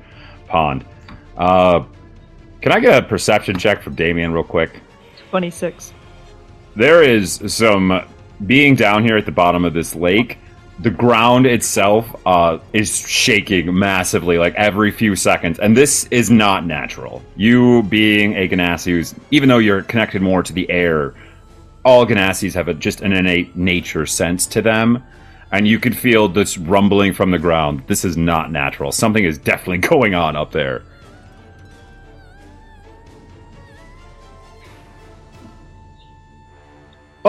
pond. 0.48 0.86
Uh, 1.38 1.84
can 2.62 2.74
I 2.74 2.80
get 2.82 3.02
a 3.02 3.08
perception 3.08 3.58
check 3.58 3.82
from 3.82 3.96
Damien, 3.96 4.34
real 4.34 4.44
quick? 4.44 4.82
26. 5.30 5.94
There 6.80 7.04
is 7.04 7.42
some 7.48 8.08
being 8.46 8.76
down 8.76 9.04
here 9.04 9.18
at 9.18 9.26
the 9.26 9.34
bottom 9.34 9.66
of 9.66 9.74
this 9.74 9.96
lake. 9.96 10.38
The 10.80 10.90
ground 10.90 11.46
itself 11.46 12.10
uh, 12.26 12.60
is 12.72 13.06
shaking 13.06 13.78
massively, 13.78 14.38
like 14.38 14.56
every 14.56 14.90
few 14.90 15.18
seconds, 15.18 15.60
and 15.60 15.76
this 15.76 16.06
is 16.06 16.32
not 16.32 16.66
natural. 16.66 17.22
You 17.36 17.84
being 17.84 18.34
a 18.38 18.48
Genasi, 18.48 19.14
even 19.30 19.50
though 19.50 19.58
you're 19.58 19.82
connected 19.82 20.22
more 20.22 20.42
to 20.42 20.54
the 20.54 20.72
air, 20.72 21.16
all 21.84 22.06
Genasis 22.06 22.54
have 22.54 22.70
a, 22.70 22.74
just 22.74 23.02
an 23.02 23.12
innate 23.12 23.58
nature 23.58 24.06
sense 24.06 24.48
to 24.48 24.62
them, 24.62 25.04
and 25.52 25.68
you 25.68 25.80
can 25.80 25.92
feel 25.92 26.30
this 26.30 26.58
rumbling 26.58 27.12
from 27.12 27.32
the 27.32 27.40
ground. 27.40 27.84
This 27.88 28.06
is 28.06 28.16
not 28.16 28.54
natural. 28.54 28.94
Something 28.94 29.26
is 29.26 29.38
definitely 29.38 29.80
going 29.90 30.16
on 30.16 30.38
up 30.38 30.54
there. 30.54 30.84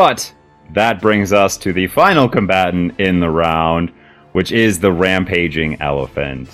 But 0.01 0.32
that 0.70 1.03
brings 1.03 1.30
us 1.30 1.59
to 1.59 1.74
the 1.74 1.86
final 1.86 2.26
combatant 2.26 2.98
in 2.98 3.20
the 3.20 3.28
round, 3.28 3.92
which 4.32 4.51
is 4.51 4.80
the 4.80 4.90
rampaging 4.90 5.78
elephant. 5.82 6.48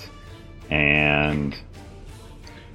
And 0.69 1.57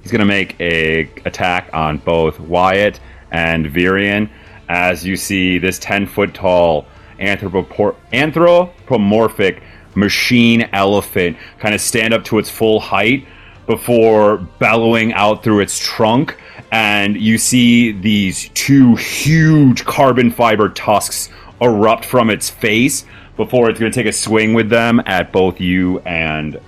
he's 0.01 0.11
going 0.11 0.17
to 0.17 0.25
make 0.25 0.59
a 0.59 1.01
attack 1.25 1.69
on 1.73 1.99
both 1.99 2.39
Wyatt 2.39 2.99
and 3.29 3.67
Virion 3.67 4.31
as 4.67 5.05
you 5.05 5.15
see 5.15 5.59
this 5.59 5.77
10 5.77 6.07
foot 6.07 6.33
tall 6.33 6.87
anthropomorphic 7.19 9.61
machine 9.93 10.69
elephant 10.73 11.37
kind 11.59 11.75
of 11.75 11.81
stand 11.81 12.15
up 12.15 12.23
to 12.23 12.39
its 12.39 12.49
full 12.49 12.79
height 12.79 13.27
before 13.67 14.37
bellowing 14.57 15.13
out 15.13 15.43
through 15.43 15.59
its 15.59 15.77
trunk 15.77 16.35
and 16.73 17.15
you 17.21 17.37
see 17.37 17.91
these 17.91 18.49
two 18.55 18.95
huge 18.95 19.85
carbon 19.85 20.31
fiber 20.31 20.69
tusks 20.69 21.29
erupt 21.61 22.03
from 22.03 22.31
its 22.31 22.49
face 22.49 23.05
before 23.37 23.69
it's 23.69 23.79
going 23.79 23.91
to 23.91 23.95
take 23.95 24.07
a 24.07 24.11
swing 24.11 24.55
with 24.55 24.69
them 24.69 24.99
at 25.05 25.31
both 25.31 25.61
you 25.61 25.99
and 25.99 26.59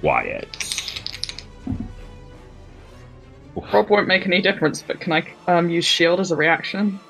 Wyatt. 0.00 1.02
Rob 3.72 3.90
won't 3.90 4.06
make 4.06 4.26
any 4.26 4.40
difference, 4.40 4.80
but 4.80 5.00
can 5.00 5.12
I 5.12 5.26
um, 5.48 5.68
use 5.68 5.84
shield 5.84 6.20
as 6.20 6.30
a 6.30 6.36
reaction? 6.36 7.00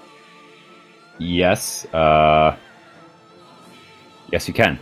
Yes, 1.18 1.84
uh, 1.92 2.56
yes, 4.32 4.48
you 4.48 4.54
can. 4.54 4.78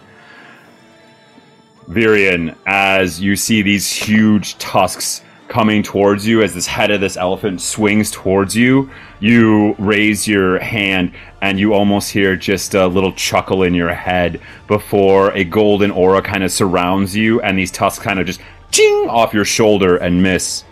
Virion, 1.89 2.57
as 2.65 3.21
you 3.21 3.35
see 3.35 3.63
these 3.63 3.91
huge 3.91 4.57
tusks 4.59 5.23
coming 5.49 5.83
towards 5.83 6.27
you, 6.27 6.43
as 6.43 6.55
this 6.55 6.67
head 6.67 6.91
of 6.91 7.01
this 7.01 7.17
elephant 7.17 7.61
swings 7.61 8.11
towards 8.11 8.57
you, 8.57 8.91
you 9.21 9.75
raise 9.79 10.27
your 10.27 10.59
hand 10.59 11.13
and 11.41 11.59
you 11.59 11.75
almost 11.75 12.11
hear 12.11 12.37
just 12.37 12.75
a 12.75 12.87
little 12.87 13.13
chuckle 13.13 13.63
in 13.63 13.75
your 13.75 13.93
head 13.93 14.41
before 14.67 15.31
a 15.33 15.45
golden 15.45 15.91
aura 15.91 16.21
kind 16.21 16.43
of 16.43 16.51
surrounds 16.51 17.15
you, 17.15 17.41
and 17.43 17.59
these 17.59 17.71
tusks 17.71 18.03
kind 18.03 18.19
of 18.19 18.27
just 18.27 18.41
ching 18.71 19.09
off 19.09 19.33
your 19.33 19.45
shoulder 19.45 19.97
and 19.97 20.23
miss. 20.23 20.65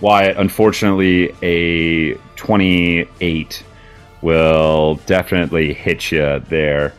Wyatt, 0.00 0.36
unfortunately, 0.36 1.34
a 1.42 2.14
28 2.36 3.62
will 4.22 4.94
definitely 5.06 5.74
hit 5.74 6.10
you 6.10 6.40
there. 6.48 6.94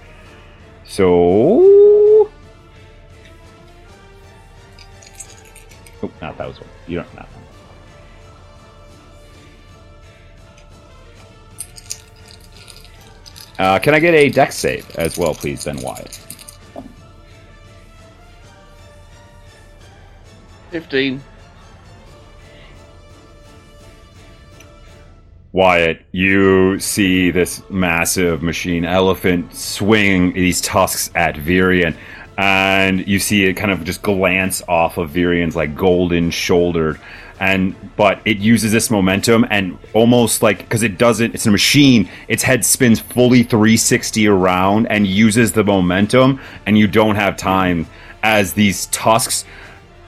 So. 0.86 1.99
Oh, 6.02 6.12
not 6.22 6.38
that 6.38 6.48
was 6.48 6.60
one. 6.60 6.70
You 6.88 6.98
don't. 6.98 7.16
Not 7.16 7.28
one. 7.28 7.44
Uh, 13.60 13.78
can 13.80 13.94
I 13.94 14.00
get 14.00 14.14
a 14.14 14.30
dex 14.30 14.56
save 14.56 14.90
as 14.96 15.18
well, 15.18 15.34
please, 15.34 15.66
then 15.66 15.82
Wyatt? 15.82 16.18
15. 20.72 21.22
Wyatt, 25.52 26.06
you 26.12 26.80
see 26.80 27.32
this 27.32 27.62
massive 27.70 28.44
machine 28.44 28.86
elephant 28.86 29.54
swinging 29.54 30.32
these 30.34 30.62
tusks 30.62 31.10
at 31.16 31.36
Virion, 31.36 31.98
and 32.40 33.06
you 33.06 33.20
see 33.20 33.44
it 33.44 33.56
kind 33.56 33.70
of 33.70 33.84
just 33.84 34.02
glance 34.02 34.62
off 34.70 34.98
of 34.98 35.10
Virion's 35.10 35.58
like 35.58 35.76
golden 35.76 36.32
shouldered, 36.32 36.98
and 37.38 37.76
but 37.98 38.22
it 38.24 38.38
uses 38.38 38.72
this 38.72 38.90
momentum 38.90 39.46
and 39.50 39.78
almost 39.94 40.42
like 40.42 40.60
because 40.60 40.82
it 40.82 40.98
doesn't, 40.98 41.36
it's 41.36 41.46
a 41.48 41.52
machine. 41.52 42.10
Its 42.30 42.42
head 42.42 42.64
spins 42.64 42.98
fully 42.98 43.44
360 43.44 44.26
around 44.30 44.88
and 44.88 45.06
uses 45.06 45.52
the 45.52 45.66
momentum, 45.66 46.40
and 46.66 46.78
you 46.78 46.88
don't 46.88 47.16
have 47.16 47.36
time 47.36 47.86
as 48.24 48.54
these 48.54 48.86
tusks 48.86 49.44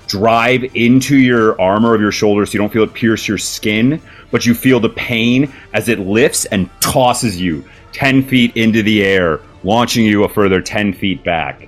drive 0.08 0.64
into 0.74 1.18
your 1.18 1.60
armor 1.60 1.94
of 1.94 2.00
your 2.00 2.14
shoulder 2.14 2.46
so 2.46 2.54
you 2.54 2.60
don't 2.60 2.72
feel 2.72 2.84
it 2.84 2.94
pierce 2.94 3.28
your 3.28 3.38
skin, 3.38 4.02
but 4.32 4.46
you 4.46 4.54
feel 4.54 4.80
the 4.80 4.90
pain 4.90 5.52
as 5.74 5.90
it 5.90 6.00
lifts 6.00 6.46
and 6.46 6.70
tosses 6.80 7.42
you 7.42 7.66
10 7.92 8.24
feet 8.24 8.56
into 8.56 8.82
the 8.84 9.04
air, 9.04 9.42
launching 9.66 10.06
you 10.06 10.24
a 10.24 10.30
further 10.30 10.62
10 10.62 10.94
feet 10.94 11.26
back. 11.26 11.68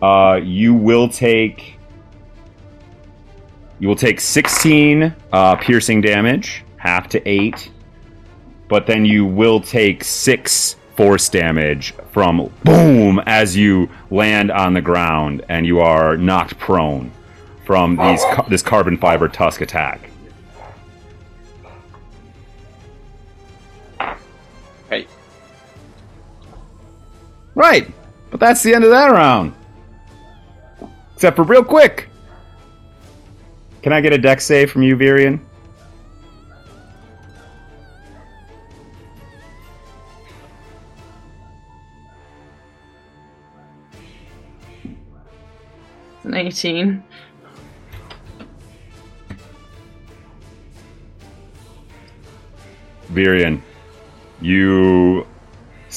Uh, 0.00 0.40
you 0.42 0.74
will 0.74 1.08
take. 1.08 1.78
You 3.80 3.88
will 3.88 3.96
take 3.96 4.20
16 4.20 5.14
uh, 5.32 5.56
piercing 5.56 6.00
damage, 6.00 6.64
half 6.78 7.08
to 7.10 7.28
8, 7.28 7.70
but 8.66 8.86
then 8.86 9.04
you 9.04 9.24
will 9.24 9.60
take 9.60 10.02
6 10.02 10.76
force 10.96 11.28
damage 11.28 11.94
from 12.10 12.52
boom 12.64 13.22
as 13.24 13.56
you 13.56 13.88
land 14.10 14.50
on 14.50 14.74
the 14.74 14.80
ground 14.80 15.44
and 15.48 15.64
you 15.64 15.78
are 15.78 16.16
knocked 16.16 16.58
prone 16.58 17.12
from 17.64 17.96
these 17.96 18.20
this 18.48 18.62
carbon 18.62 18.96
fiber 18.96 19.28
tusk 19.28 19.60
attack. 19.60 20.10
Hey. 24.88 25.06
Right, 27.54 27.88
but 28.30 28.40
that's 28.40 28.64
the 28.64 28.74
end 28.74 28.82
of 28.82 28.90
that 28.90 29.12
round. 29.12 29.54
Except 31.18 31.34
for 31.34 31.42
real 31.42 31.64
quick. 31.64 32.08
Can 33.82 33.92
I 33.92 34.00
get 34.00 34.12
a 34.12 34.18
deck 34.18 34.40
save 34.40 34.70
from 34.70 34.84
you, 34.84 34.96
Virion? 34.96 35.40
It's 44.84 46.24
an 46.24 46.34
18. 46.34 47.02
Virion, 53.10 53.60
you 54.40 55.26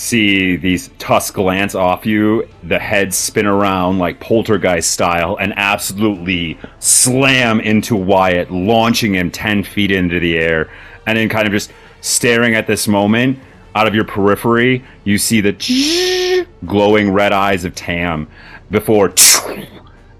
see 0.02 0.56
these 0.56 0.90
tusks 0.98 1.32
glance 1.32 1.76
off 1.76 2.06
you, 2.06 2.48
the 2.64 2.80
heads 2.80 3.16
spin 3.16 3.46
around 3.46 4.00
like 4.00 4.20
poltergeist 4.20 4.92
style, 4.92 5.38
and 5.40 5.54
absolutely 5.58 6.58
slam 6.80 7.60
into 7.60 7.96
Wyatt, 7.96 8.52
launching 8.52 9.14
him 9.16 9.30
10 9.30 9.64
feet 9.64 9.92
into 9.92 10.20
the 10.20 10.38
air. 10.38 10.72
And 11.06 11.18
then, 11.18 11.30
kind 11.30 11.46
of 11.46 11.54
just 11.54 11.72
staring 12.02 12.56
at 12.56 12.68
this 12.68 12.88
moment, 12.88 13.40
out 13.76 13.88
of 13.88 13.96
your 13.96 14.04
periphery, 14.04 14.84
you 15.04 15.18
see 15.18 15.40
the 15.40 16.46
glowing 16.66 17.12
red 17.12 17.32
eyes 17.32 17.64
of 17.64 17.76
Tam 17.76 18.28
before. 18.70 19.14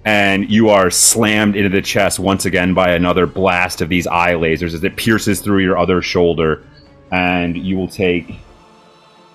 And 0.04 0.50
you 0.50 0.70
are 0.70 0.90
slammed 0.90 1.56
into 1.56 1.70
the 1.70 1.82
chest 1.82 2.20
once 2.20 2.46
again 2.46 2.74
by 2.74 2.92
another 2.92 3.28
blast 3.28 3.82
of 3.82 3.90
these 3.90 4.08
eye 4.08 4.34
lasers 4.34 4.74
as 4.74 4.84
it 4.84 4.96
pierces 4.96 5.42
through 5.42 5.60
your 5.60 5.78
other 5.78 6.02
shoulder. 6.02 6.64
And 7.12 7.58
you 7.58 7.78
will 7.78 7.88
take 7.88 8.40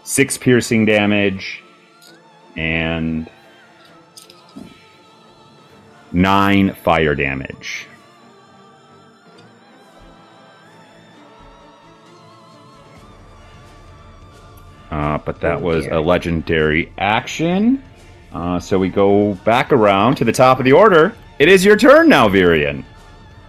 six 0.06 0.38
piercing 0.38 0.84
damage 0.84 1.64
and 2.56 3.28
nine 6.12 6.72
fire 6.74 7.16
damage. 7.16 7.88
Uh, 14.92 15.18
but 15.18 15.40
that 15.40 15.60
was 15.60 15.86
a 15.88 15.98
legendary 15.98 16.92
action. 16.96 17.82
Uh, 18.32 18.60
so 18.60 18.78
we 18.78 18.88
go 18.88 19.34
back 19.44 19.72
around 19.72 20.14
to 20.14 20.24
the 20.24 20.32
top 20.32 20.60
of 20.60 20.64
the 20.64 20.72
order. 20.72 21.16
It 21.40 21.48
is 21.48 21.64
your 21.64 21.76
turn 21.76 22.08
now, 22.08 22.28
Virion. 22.28 22.84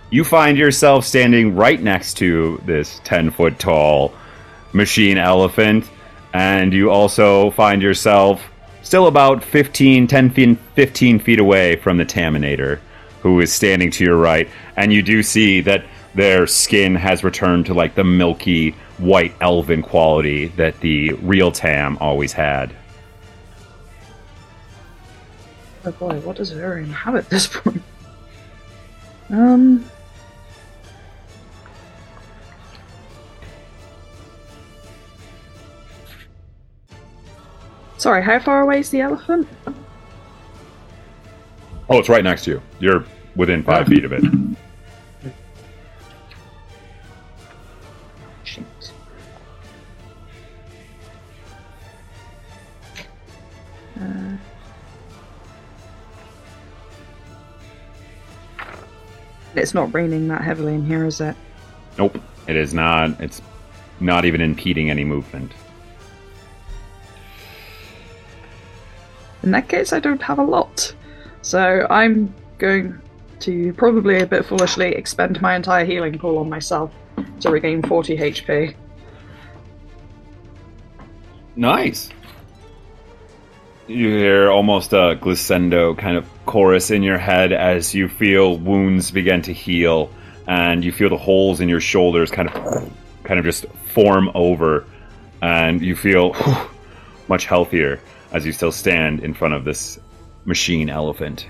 You 0.09 0.23
find 0.23 0.57
yourself 0.57 1.05
standing 1.05 1.55
right 1.55 1.81
next 1.81 2.15
to 2.15 2.59
this 2.65 2.99
10 3.03 3.29
foot 3.29 3.59
tall 3.59 4.11
machine 4.73 5.19
elephant 5.19 5.87
and 6.37 6.71
you 6.71 6.91
also 6.91 7.49
find 7.51 7.81
yourself 7.81 8.43
still 8.83 9.07
about 9.07 9.43
15, 9.43 10.05
10 10.05 10.29
feet, 10.29 10.59
15 10.75 11.17
feet 11.17 11.39
away 11.39 11.77
from 11.77 11.97
the 11.97 12.05
Taminator, 12.05 12.79
who 13.23 13.39
is 13.39 13.51
standing 13.51 13.89
to 13.89 14.03
your 14.03 14.17
right, 14.17 14.47
and 14.75 14.93
you 14.93 15.01
do 15.01 15.23
see 15.23 15.61
that 15.61 15.83
their 16.13 16.45
skin 16.45 16.93
has 16.93 17.23
returned 17.23 17.65
to 17.65 17.73
like 17.73 17.95
the 17.95 18.03
milky 18.03 18.75
white 18.99 19.33
elven 19.41 19.81
quality 19.81 20.49
that 20.49 20.79
the 20.81 21.13
real 21.13 21.51
Tam 21.51 21.97
always 21.99 22.33
had. 22.33 22.71
Oh 25.85 25.91
boy, 25.91 26.19
what 26.19 26.35
does 26.35 26.53
Virion 26.53 26.91
have 26.91 27.15
at 27.15 27.31
this 27.31 27.47
point? 27.47 27.81
Um. 29.31 29.89
Sorry, 37.97 38.21
how 38.23 38.39
far 38.39 38.61
away 38.61 38.79
is 38.79 38.89
the 38.89 39.01
elephant? 39.01 39.47
Oh, 41.89 41.97
it's 41.99 42.09
right 42.09 42.23
next 42.23 42.43
to 42.43 42.51
you. 42.51 42.61
You're 42.79 43.05
within 43.35 43.63
five 43.63 43.87
feet 43.87 44.05
of 44.05 44.11
it. 44.13 44.23
Shit. 48.43 48.65
Uh, 53.99 54.37
it's 59.55 59.73
not 59.73 59.93
raining 59.93 60.27
that 60.27 60.41
heavily 60.41 60.75
in 60.75 60.85
here, 60.85 61.05
is 61.05 61.19
it? 61.19 61.35
Nope, 61.97 62.21
it 62.47 62.55
is 62.55 62.75
not. 62.75 63.19
It's 63.19 63.41
not 63.99 64.25
even 64.25 64.39
impeding 64.39 64.91
any 64.91 65.03
movement. 65.03 65.51
In 69.47 69.51
that 69.51 69.69
case, 69.69 69.93
I 69.93 70.01
don't 70.01 70.21
have 70.23 70.39
a 70.39 70.43
lot. 70.43 70.93
So 71.41 71.87
I'm 71.89 72.35
going 72.57 72.99
to 73.39 73.71
probably 73.75 74.19
a 74.19 74.25
bit 74.25 74.43
foolishly 74.45 74.93
expend 74.93 75.41
my 75.41 75.55
entire 75.55 75.85
healing 75.85 76.19
pool 76.19 76.39
on 76.39 76.49
myself 76.49 76.91
to 77.39 77.49
regain 77.49 77.81
40 77.81 78.17
HP. 78.17 78.75
Nice. 81.55 82.09
You 83.87 84.09
hear 84.09 84.51
almost 84.51 84.91
a 84.91 85.17
glissando 85.21 85.97
kind 85.97 86.17
of 86.17 86.27
chorus 86.45 86.91
in 86.91 87.01
your 87.01 87.17
head 87.17 87.53
as 87.53 87.95
you 87.95 88.09
feel 88.09 88.57
wounds 88.57 89.11
begin 89.11 89.41
to 89.43 89.53
heal, 89.53 90.11
and 90.45 90.83
you 90.83 90.91
feel 90.91 91.07
the 91.07 91.17
holes 91.17 91.61
in 91.61 91.69
your 91.69 91.79
shoulders 91.79 92.29
kind 92.31 92.49
of, 92.49 92.91
kind 93.23 93.39
of 93.39 93.45
just 93.45 93.65
form 93.93 94.29
over, 94.35 94.85
and 95.41 95.81
you 95.81 95.95
feel 95.95 96.35
much 97.29 97.45
healthier 97.45 98.01
as 98.37 98.45
you 98.45 98.51
still 98.51 98.71
stand 98.71 99.19
in 99.21 99.33
front 99.33 99.55
of 99.55 99.65
this 99.65 99.99
machine 100.45 100.89
elephant. 100.89 101.47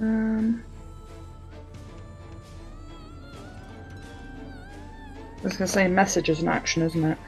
Um, 0.00 0.62
I 5.40 5.42
was 5.42 5.52
going 5.56 5.66
to 5.66 5.66
say 5.66 5.88
message 5.88 6.28
is 6.28 6.40
an 6.40 6.48
action, 6.48 6.82
isn't 6.82 7.04
it? 7.04 7.18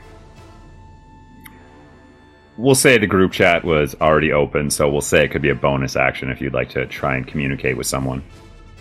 We'll 2.57 2.75
say 2.75 2.99
the 2.99 3.07
group 3.07 3.33
chat 3.33 3.65
was 3.65 3.97
already 4.01 4.33
open, 4.33 4.71
so 4.71 4.89
we'll 4.89 5.01
say 5.01 5.25
it 5.25 5.31
could 5.31 5.43
be 5.43 5.51
a 5.51 5.55
bonus 5.55 5.97
action 5.97 6.31
if 6.31 6.41
you'd 6.41 6.55
like 6.55 6.69
to 6.71 6.87
try 6.87 7.17
and 7.17 7.27
communicate 7.27 7.77
with 7.77 7.87
someone. 7.87 8.23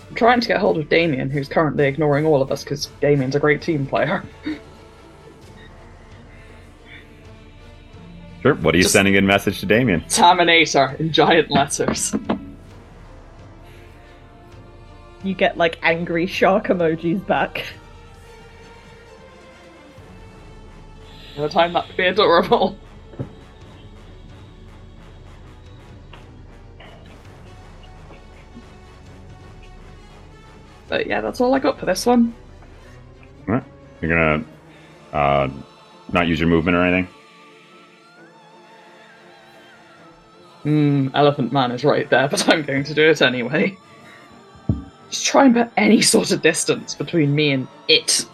I'm 0.10 0.16
trying 0.16 0.42
to 0.42 0.48
get 0.48 0.60
hold 0.60 0.78
of 0.78 0.90
Damien, 0.90 1.30
who's 1.30 1.48
currently 1.48 1.88
ignoring 1.88 2.26
all 2.26 2.42
of 2.42 2.52
us 2.52 2.64
because 2.64 2.88
Damien's 3.02 3.36
a 3.36 3.40
great 3.40 3.62
team 3.62 3.86
player. 3.88 4.24
Sure. 8.42 8.56
What 8.56 8.74
are 8.76 8.78
you 8.78 8.84
Just- 8.84 8.94
sending 8.94 9.16
in 9.16 9.26
message 9.26 9.60
to 9.62 9.66
Damien? 9.66 10.02
Taminator 10.02 11.00
in 11.00 11.12
giant 11.12 11.50
letters. 11.52 12.16
You 15.24 15.34
get 15.34 15.58
like 15.58 15.80
angry 15.82 16.28
shark 16.28 16.68
emojis 16.68 17.26
back. 17.26 17.66
At 21.36 21.42
the 21.42 21.50
time, 21.50 21.74
that 21.74 21.88
would 21.88 21.98
be 21.98 22.06
adorable. 22.06 22.78
But 30.88 31.08
yeah, 31.08 31.22
that's 31.22 31.42
all 31.42 31.54
I 31.54 31.60
got 31.60 31.80
for 31.80 31.86
this 31.86 32.06
one. 32.06 32.34
Alright. 33.48 33.64
You're 34.02 34.12
gonna 34.12 34.46
uh, 35.14 35.50
not 36.12 36.28
use 36.28 36.40
your 36.40 36.50
movement 36.50 36.78
or 36.78 36.84
anything. 36.84 37.14
Hmm, 40.68 41.08
Elephant 41.14 41.54
Man 41.54 41.72
is 41.72 41.86
right 41.86 42.10
there, 42.10 42.28
but 42.32 42.50
I'm 42.50 42.62
going 42.64 42.84
to 42.84 42.94
do 42.94 43.10
it 43.10 43.22
anyway. 43.22 43.78
Just 45.10 45.26
try 45.26 45.46
and 45.46 45.56
put 45.56 45.72
any 45.78 46.02
sort 46.02 46.32
of 46.32 46.42
distance 46.42 46.94
between 46.94 47.34
me 47.34 47.52
and 47.52 47.70
it. 47.88 48.26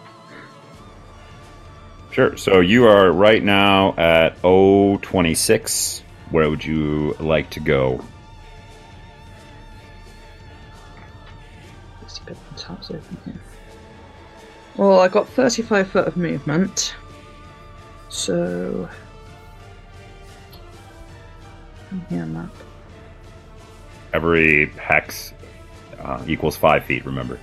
Sure. 2.10 2.36
So 2.36 2.58
you 2.58 2.88
are 2.88 3.12
right 3.12 3.40
now 3.40 3.94
at 3.96 4.42
026. 4.42 6.02
Where 6.32 6.50
would 6.50 6.64
you 6.64 7.14
like 7.20 7.50
to 7.50 7.60
go? 7.60 8.04
Let's 12.02 12.18
get 12.18 12.36
the 12.50 12.60
tabs 12.60 12.90
open 12.90 13.16
here. 13.26 13.40
Well, 14.74 14.98
I 14.98 15.06
got 15.06 15.28
35 15.28 15.88
foot 15.88 16.08
of 16.08 16.16
movement. 16.16 16.96
So. 18.08 18.88
Yeah, 22.10 22.24
map. 22.24 22.50
Every 24.12 24.66
hex 24.70 25.32
uh, 25.98 26.22
equals 26.26 26.56
five 26.56 26.84
feet. 26.84 27.04
Remember. 27.04 27.38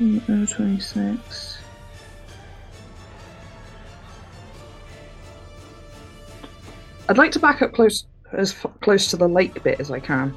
Oh, 0.00 0.46
26. 0.46 1.58
I'd 7.08 7.18
like 7.18 7.30
to 7.32 7.38
back 7.38 7.62
up 7.62 7.72
close 7.72 8.04
as 8.32 8.52
f- 8.52 8.72
close 8.80 9.08
to 9.08 9.16
the 9.16 9.28
lake 9.28 9.62
bit 9.62 9.78
as 9.80 9.90
I 9.90 10.00
can. 10.00 10.34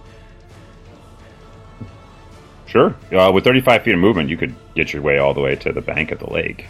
Sure. 2.76 2.94
Uh, 3.18 3.32
with 3.32 3.46
35 3.46 3.84
feet 3.84 3.94
of 3.94 4.02
movement, 4.02 4.28
you 4.28 4.36
could 4.36 4.54
get 4.76 4.92
your 4.92 5.02
way 5.02 5.18
all 5.18 5.34
the 5.34 5.40
way 5.40 5.56
to 5.56 5.72
the 5.72 5.80
bank 5.80 6.12
of 6.12 6.20
the 6.20 6.30
lake. 6.30 6.66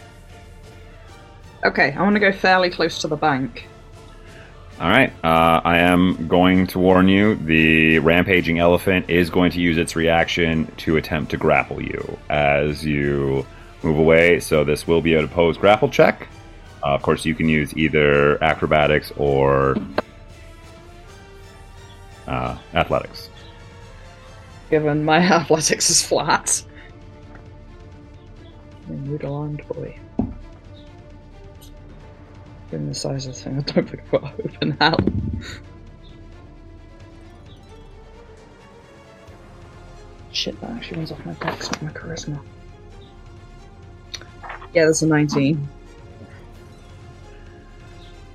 Okay, 1.64 1.90
I 1.94 2.00
want 2.00 2.14
to 2.14 2.20
go 2.20 2.30
fairly 2.30 2.70
close 2.70 3.00
to 3.00 3.08
the 3.08 3.16
bank. 3.16 3.66
All 4.80 4.88
right. 4.88 5.12
Uh, 5.24 5.60
I 5.64 5.78
am 5.78 6.28
going 6.28 6.68
to 6.68 6.78
warn 6.78 7.08
you 7.08 7.34
the 7.34 7.98
rampaging 7.98 8.60
elephant 8.60 9.10
is 9.10 9.30
going 9.30 9.50
to 9.50 9.60
use 9.60 9.78
its 9.78 9.96
reaction 9.96 10.70
to 10.76 10.96
attempt 10.96 11.32
to 11.32 11.38
grapple 11.38 11.82
you 11.82 12.16
as 12.30 12.84
you 12.84 13.44
move 13.82 13.98
away. 13.98 14.38
So 14.38 14.62
this 14.62 14.86
will 14.86 15.02
be 15.02 15.14
an 15.14 15.24
opposed 15.24 15.58
grapple 15.58 15.88
check. 15.88 16.28
Uh, 16.84 16.94
of 16.94 17.02
course, 17.02 17.24
you 17.24 17.34
can 17.34 17.48
use 17.48 17.76
either 17.76 18.40
acrobatics 18.44 19.10
or 19.16 19.76
uh, 22.28 22.56
athletics. 22.74 23.28
Given 24.70 25.04
my 25.04 25.18
athletics 25.32 25.90
is 25.90 26.02
flat. 26.02 26.64
Noodle-armed 28.88 29.66
boy. 29.68 29.98
Given 32.70 32.88
the 32.88 32.94
size 32.94 33.26
of 33.26 33.34
the 33.34 33.40
thing, 33.40 33.58
I 33.58 33.60
don't 33.60 33.88
think 33.88 34.02
I've 34.02 34.10
got 34.10 34.40
open 34.44 34.70
hell. 34.80 34.98
Shit, 40.32 40.60
that 40.60 40.70
actually 40.70 40.98
runs 40.98 41.12
off 41.12 41.24
my 41.24 41.32
dex, 41.34 41.70
not 41.70 41.82
my 41.82 41.90
charisma. 41.90 42.38
Yeah, 44.74 44.84
that's 44.84 45.02
a 45.02 45.06
19. 45.06 45.66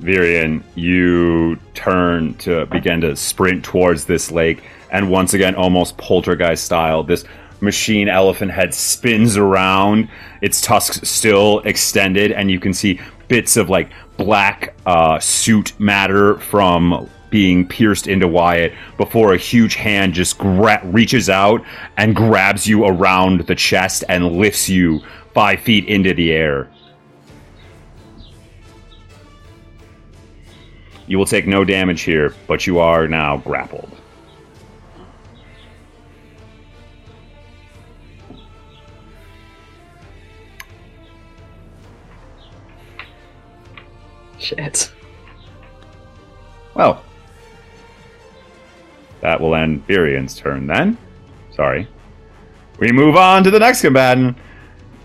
Virion, 0.02 0.64
you 0.74 1.60
turn 1.76 2.34
to 2.36 2.66
begin 2.66 3.02
to 3.02 3.16
sprint 3.16 3.64
towards 3.64 4.06
this 4.06 4.32
lake, 4.32 4.64
and 4.92 5.10
once 5.10 5.34
again, 5.34 5.56
almost 5.56 5.98
poltergeist 5.98 6.64
style, 6.64 7.04
this 7.04 7.24
machine 7.62 8.10
elephant 8.10 8.52
head 8.52 8.74
spins 8.74 9.38
around, 9.38 10.10
its 10.42 10.62
tusks 10.62 11.08
still 11.08 11.60
extended, 11.60 12.32
and 12.32 12.52
you 12.52 12.60
can 12.60 12.74
see 12.74 13.00
bits 13.28 13.56
of 13.56 13.70
like 13.70 13.90
black 14.18 14.76
uh, 14.86 15.20
suit 15.20 15.80
matter 15.80 16.38
from 16.40 17.10
being 17.30 17.66
pierced 17.66 18.08
into 18.08 18.28
Wyatt 18.28 18.74
before 18.98 19.34
a 19.34 19.38
huge 19.38 19.76
hand 19.76 20.14
just 20.14 20.38
gra- 20.38 20.82
reaches 20.84 21.30
out 21.30 21.64
and 21.96 22.14
grabs 22.14 22.68
you 22.68 22.86
around 22.86 23.48
the 23.48 23.56
chest 23.56 24.04
and 24.10 24.34
lifts 24.34 24.68
you 24.68 25.02
five 25.34 25.62
feet 25.62 25.86
into 25.86 26.14
the 26.14 26.34
air. 26.34 26.70
You 31.08 31.18
will 31.18 31.26
take 31.26 31.48
no 31.48 31.64
damage 31.64 32.02
here, 32.02 32.36
but 32.48 32.68
you 32.68 32.80
are 32.80 33.08
now 33.08 33.38
grappled. 33.38 34.01
Shit. 44.42 44.92
Well, 46.74 47.04
that 49.22 49.40
will 49.40 49.54
end 49.54 49.88
Virion's 49.88 50.36
turn 50.36 50.66
then. 50.66 50.98
Sorry. 51.56 51.88
We 52.80 52.92
move 52.92 53.16
on 53.16 53.44
to 53.44 53.52
the 53.52 53.60
next 53.60 53.82
combatant. 53.82 54.36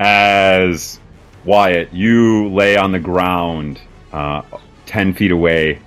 As 0.00 1.00
Wyatt, 1.44 1.92
you 1.92 2.48
lay 2.48 2.76
on 2.78 2.92
the 2.92 2.98
ground, 2.98 3.80
uh, 4.12 4.40
ten 4.86 5.12
feet 5.12 5.30
away. 5.32 5.80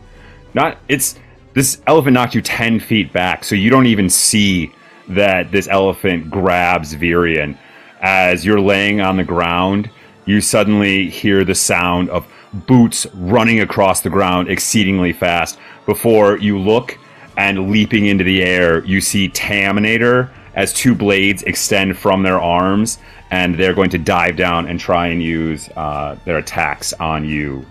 Not 0.54 0.78
it's 0.88 1.20
this 1.54 1.82
elephant 1.88 2.14
knocked 2.14 2.36
you 2.36 2.42
ten 2.42 2.80
feet 2.80 3.12
back, 3.12 3.44
so 3.44 3.56
you 3.56 3.72
don't 3.72 3.88
even 3.88 4.10
see 4.10 4.72
that 5.08 5.52
this 5.52 5.68
elephant 5.68 6.30
grabs 6.30 6.96
Virion. 6.96 7.58
As 8.02 8.46
you're 8.46 8.62
laying 8.62 9.02
on 9.02 9.18
the 9.18 9.24
ground, 9.24 9.90
you 10.26 10.40
suddenly 10.40 11.10
hear 11.10 11.44
the 11.44 11.56
sound 11.56 12.10
of 12.12 12.28
boots 12.54 13.06
running 13.14 13.60
across 13.62 14.02
the 14.02 14.10
ground 14.10 14.50
exceedingly 14.50 15.14
fast. 15.14 15.58
Before 15.86 16.38
you 16.38 16.60
look 16.60 16.98
and 17.38 17.72
leaping 17.72 18.06
into 18.08 18.24
the 18.24 18.44
air, 18.44 18.84
you 18.86 19.02
see 19.02 19.30
Taminator 19.30 20.30
as 20.56 20.74
two 20.74 20.94
blades 20.96 21.44
extend 21.44 21.98
from 21.98 22.24
their 22.24 22.42
arms, 22.42 22.98
and 23.32 23.56
they're 23.56 23.74
going 23.74 23.90
to 23.92 23.98
dive 23.98 24.36
down 24.36 24.68
and 24.68 24.80
try 24.80 25.08
and 25.08 25.22
use 25.22 25.70
uh, 25.76 26.18
their 26.26 26.38
attacks 26.40 26.94
on 26.94 27.24
you. 27.26 27.66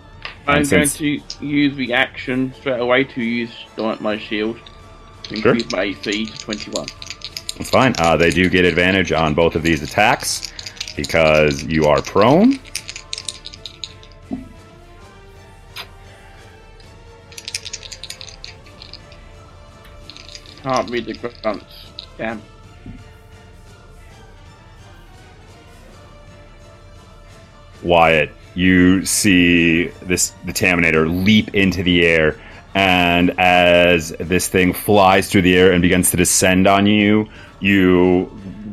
I'm 0.46 0.58
And 0.58 0.70
going 0.70 0.88
to 0.88 1.20
use 1.40 1.76
the 1.76 1.92
action 1.92 2.54
straight 2.54 2.80
away 2.80 3.04
to 3.04 3.22
use 3.22 3.52
my 4.00 4.16
shield 4.16 4.58
to 5.24 5.36
Sure. 5.36 5.52
increase 5.52 5.70
my 5.72 5.82
AC 5.82 6.26
to 6.26 6.38
21. 6.38 6.86
That's 7.58 7.70
fine. 7.70 7.94
Uh, 7.98 8.16
they 8.16 8.30
do 8.30 8.48
get 8.48 8.64
advantage 8.64 9.12
on 9.12 9.34
both 9.34 9.54
of 9.56 9.62
these 9.62 9.82
attacks 9.82 10.52
because 10.96 11.64
you 11.64 11.84
are 11.86 12.00
prone. 12.00 12.58
Can't 20.68 20.90
read 20.90 21.06
the 21.06 21.14
grunts. 21.14 21.86
Damn. 22.18 22.42
Wyatt, 27.82 28.30
you 28.54 29.06
see 29.06 29.86
this 30.02 30.34
the 30.44 30.52
Taminator 30.52 31.24
leap 31.24 31.54
into 31.54 31.82
the 31.82 32.04
air, 32.04 32.38
and 32.74 33.30
as 33.40 34.10
this 34.20 34.48
thing 34.48 34.74
flies 34.74 35.30
through 35.30 35.42
the 35.42 35.56
air 35.56 35.72
and 35.72 35.80
begins 35.80 36.10
to 36.10 36.18
descend 36.18 36.66
on 36.66 36.84
you, 36.84 37.30
you 37.60 38.30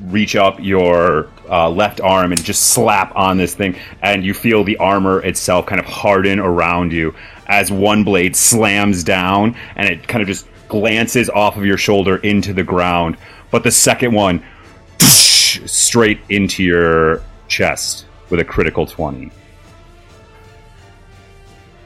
reach 0.07 0.35
up 0.35 0.59
your 0.59 1.29
uh, 1.49 1.69
left 1.69 2.01
arm 2.01 2.33
and 2.33 2.43
just 2.43 2.71
slap 2.71 3.15
on 3.15 3.37
this 3.37 3.55
thing, 3.55 3.77
and 4.01 4.25
you 4.25 4.33
feel 4.33 4.65
the 4.65 4.75
armor 4.77 5.21
itself 5.21 5.65
kind 5.65 5.79
of 5.79 5.85
harden 5.85 6.39
around 6.39 6.91
you 6.91 7.15
as 7.47 7.71
one 7.71 8.03
blade 8.03 8.35
slams 8.35 9.01
down, 9.01 9.55
and 9.77 9.87
it 9.87 10.05
kind 10.09 10.21
of 10.21 10.27
just 10.27 10.45
glances 10.67 11.29
off 11.29 11.57
of 11.57 11.65
your 11.65 11.77
shoulder 11.77 12.17
into 12.17 12.53
the 12.53 12.63
ground, 12.63 13.17
but 13.51 13.63
the 13.63 13.71
second 13.71 14.13
one 14.13 14.43
straight 14.99 16.19
into 16.29 16.63
your 16.63 17.21
chest 17.47 18.05
with 18.29 18.39
a 18.39 18.43
critical 18.43 18.85
20. 18.85 19.31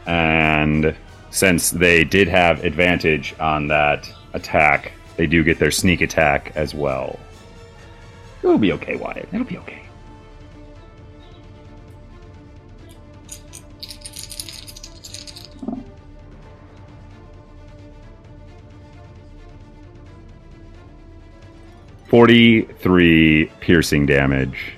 And 0.06 0.96
since 1.30 1.70
they 1.70 2.04
did 2.04 2.28
have 2.28 2.64
advantage 2.64 3.36
on 3.40 3.68
that 3.68 4.12
attack, 4.34 4.94
they 5.18 5.28
do 5.28 5.44
get 5.44 5.60
their 5.60 5.72
sneak 5.72 6.02
attack 6.02 6.54
as 6.56 6.74
well. 6.74 7.20
It'll 8.42 8.58
be 8.58 8.72
okay, 8.74 8.96
Wyatt. 8.96 9.28
It'll 9.32 9.46
be 9.46 9.58
okay. 9.58 9.89
Forty-three 22.10 23.52
piercing 23.60 24.06
damage. 24.06 24.74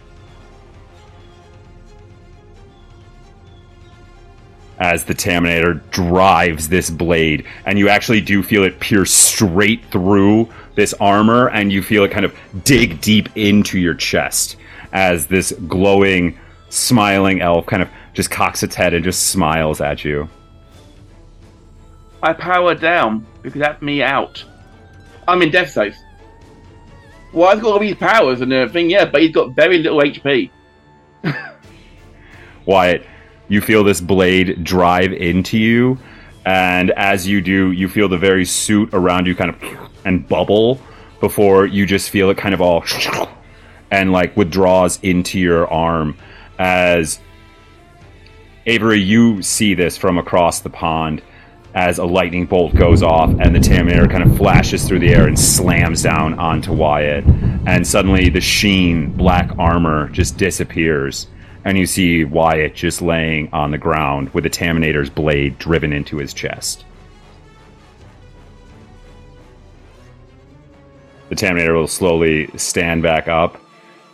as 4.81 5.05
the 5.05 5.13
Taminator 5.13 5.79
drives 5.91 6.67
this 6.67 6.89
blade, 6.89 7.45
and 7.67 7.77
you 7.77 7.87
actually 7.87 8.19
do 8.19 8.41
feel 8.41 8.63
it 8.63 8.79
pierce 8.79 9.13
straight 9.13 9.85
through 9.91 10.49
this 10.73 10.93
armor, 10.95 11.49
and 11.49 11.71
you 11.71 11.83
feel 11.83 12.03
it 12.03 12.09
kind 12.09 12.25
of 12.25 12.35
dig 12.63 12.99
deep 12.99 13.29
into 13.37 13.79
your 13.79 13.93
chest 13.93 14.57
as 14.91 15.27
this 15.27 15.51
glowing, 15.67 16.37
smiling 16.69 17.41
elf 17.41 17.67
kind 17.67 17.83
of 17.83 17.89
just 18.13 18.31
cocks 18.31 18.63
its 18.63 18.73
head 18.73 18.95
and 18.95 19.03
just 19.03 19.27
smiles 19.27 19.81
at 19.81 20.03
you. 20.03 20.27
I 22.23 22.33
power 22.33 22.73
down 22.73 23.25
because 23.43 23.61
that's 23.61 23.83
me 23.83 24.01
out. 24.01 24.43
I'm 25.27 25.43
in 25.43 25.51
death 25.51 25.69
safe. 25.69 25.95
Well, 27.33 27.49
I've 27.49 27.61
got 27.61 27.73
all 27.73 27.79
these 27.79 27.95
powers 27.95 28.41
and 28.41 28.51
everything, 28.51 28.89
yeah, 28.89 29.05
but 29.05 29.21
he's 29.21 29.31
got 29.31 29.51
very 29.51 29.79
little 29.79 29.99
HP. 29.99 30.49
Wyatt, 32.65 33.05
you 33.47 33.61
feel 33.61 33.83
this 33.83 34.01
blade 34.01 34.63
drive 34.63 35.13
into 35.13 35.57
you, 35.57 35.97
and 36.45 36.91
as 36.91 37.27
you 37.27 37.41
do, 37.41 37.71
you 37.71 37.87
feel 37.87 38.09
the 38.09 38.17
very 38.17 38.45
suit 38.45 38.89
around 38.93 39.27
you 39.27 39.35
kind 39.35 39.49
of 39.49 39.91
and 40.05 40.27
bubble 40.27 40.79
before 41.19 41.65
you 41.65 41.85
just 41.85 42.09
feel 42.09 42.29
it 42.29 42.37
kind 42.37 42.53
of 42.53 42.61
all 42.61 42.83
and 43.91 44.11
like 44.11 44.35
withdraws 44.35 44.99
into 45.03 45.39
your 45.39 45.71
arm 45.71 46.17
as 46.57 47.19
Avery, 48.65 48.99
you 48.99 49.41
see 49.41 49.73
this 49.73 49.97
from 49.97 50.17
across 50.17 50.59
the 50.59 50.69
pond 50.69 51.21
as 51.73 51.97
a 51.97 52.05
lightning 52.05 52.45
bolt 52.45 52.75
goes 52.75 53.01
off 53.01 53.29
and 53.29 53.55
the 53.55 53.59
Taminator 53.59 54.09
kind 54.09 54.23
of 54.23 54.37
flashes 54.37 54.87
through 54.87 54.99
the 54.99 55.13
air 55.13 55.27
and 55.27 55.39
slams 55.39 56.03
down 56.03 56.37
onto 56.37 56.73
Wyatt. 56.73 57.23
And 57.65 57.87
suddenly 57.87 58.29
the 58.29 58.41
sheen, 58.41 59.11
black 59.11 59.51
armor 59.57 60.09
just 60.09 60.37
disappears. 60.37 61.27
And 61.63 61.77
you 61.77 61.85
see 61.85 62.25
Wyatt 62.25 62.75
just 62.75 63.01
laying 63.01 63.53
on 63.53 63.71
the 63.71 63.77
ground 63.77 64.33
with 64.33 64.43
the 64.43 64.49
Taminator's 64.49 65.09
blade 65.09 65.57
driven 65.59 65.93
into 65.93 66.17
his 66.17 66.33
chest. 66.33 66.85
The 71.29 71.35
Taminator 71.35 71.75
will 71.75 71.87
slowly 71.87 72.49
stand 72.57 73.03
back 73.03 73.29
up 73.29 73.57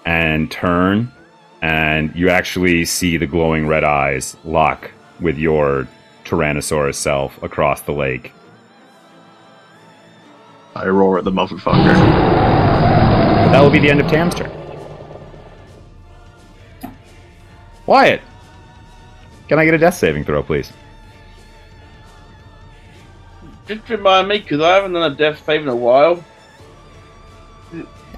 and 0.06 0.52
turn, 0.52 1.12
and 1.64 2.16
you 2.16 2.30
actually 2.30 2.86
see 2.86 3.18
the 3.18 3.26
glowing 3.26 3.66
red 3.66 3.84
eyes 3.84 4.38
lock 4.44 4.92
with 5.20 5.40
your 5.40 5.88
Tyrannosaurus 6.28 6.96
self 6.96 7.42
across 7.42 7.82
the 7.82 7.94
lake. 7.94 8.34
I 10.76 10.88
roar 10.88 11.18
at 11.18 11.24
the 11.24 11.32
motherfucker. 11.32 11.94
That 13.52 13.62
will 13.62 13.70
be 13.70 13.80
the 13.80 13.90
end 13.90 14.02
of 14.02 14.08
Tam's 14.08 14.36
turn. 14.36 14.52
Wyatt, 17.86 18.22
Can 19.48 19.58
I 19.58 19.66
get 19.66 19.74
a 19.74 19.78
death 19.78 19.96
saving 19.96 20.26
throw, 20.26 20.44
please? 20.44 20.74
Just 23.66 23.90
remind 23.90 24.28
me, 24.28 24.40
because 24.40 24.60
I 24.60 24.76
haven't 24.76 24.92
done 24.94 25.10
a 25.12 25.16
death 25.16 25.44
save 25.46 25.62
in 25.62 25.70
a 25.70 25.76
while. 25.76 26.24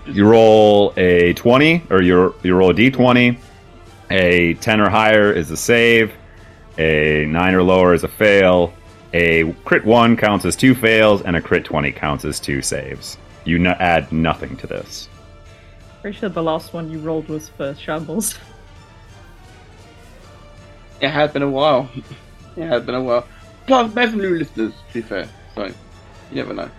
You 0.07 0.27
roll 0.27 0.93
a 0.97 1.33
20, 1.33 1.83
or 1.91 2.01
you, 2.01 2.33
you 2.41 2.55
roll 2.55 2.71
a 2.71 2.73
d20. 2.73 3.37
A 4.09 4.55
10 4.55 4.81
or 4.81 4.89
higher 4.89 5.31
is 5.31 5.51
a 5.51 5.57
save. 5.57 6.11
A 6.79 7.25
9 7.25 7.53
or 7.53 7.61
lower 7.61 7.93
is 7.93 8.03
a 8.03 8.07
fail. 8.07 8.73
A 9.13 9.51
crit 9.65 9.85
1 9.85 10.15
counts 10.17 10.45
as 10.45 10.55
two 10.55 10.73
fails, 10.73 11.21
and 11.21 11.35
a 11.35 11.41
crit 11.41 11.65
20 11.65 11.91
counts 11.91 12.23
as 12.25 12.39
two 12.39 12.61
saves. 12.61 13.17
You 13.43 13.57
n- 13.57 13.67
add 13.67 14.11
nothing 14.11 14.55
to 14.57 14.67
this. 14.67 15.09
Pretty 16.01 16.17
sure 16.17 16.29
the 16.29 16.41
last 16.41 16.73
one 16.73 16.89
you 16.89 16.99
rolled 16.99 17.27
was 17.27 17.49
for 17.49 17.75
shambles. 17.75 18.35
It 21.01 21.11
has 21.11 21.31
been 21.31 21.43
a 21.43 21.49
while. 21.49 21.89
It 22.57 22.67
has 22.67 22.83
been 22.83 22.95
a 22.95 23.01
while. 23.01 23.25
Plus, 23.67 23.93
there's 23.93 24.09
some 24.11 24.19
new 24.19 24.35
listeners, 24.35 24.73
to 24.73 24.93
be 24.93 25.01
fair. 25.01 25.29
So, 25.55 25.67
you 25.67 25.73
never 26.31 26.53
know. 26.53 26.69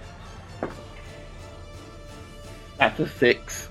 That's 2.77 3.01
a 3.01 3.09
six. 3.09 3.71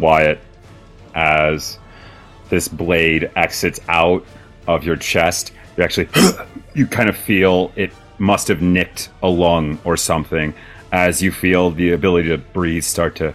Wyatt, 0.00 0.40
as 1.14 1.78
this 2.54 2.68
blade 2.68 3.30
exits 3.34 3.80
out 3.88 4.24
of 4.66 4.84
your 4.84 4.96
chest, 4.96 5.52
you 5.76 5.82
actually 5.82 6.08
you 6.74 6.86
kind 6.86 7.08
of 7.08 7.16
feel 7.16 7.72
it 7.76 7.92
must 8.18 8.48
have 8.48 8.62
nicked 8.62 9.10
a 9.22 9.28
lung 9.28 9.78
or 9.84 9.96
something. 9.96 10.54
As 10.92 11.20
you 11.20 11.32
feel 11.32 11.70
the 11.70 11.90
ability 11.90 12.28
to 12.28 12.38
breathe 12.38 12.84
start 12.84 13.16
to 13.16 13.34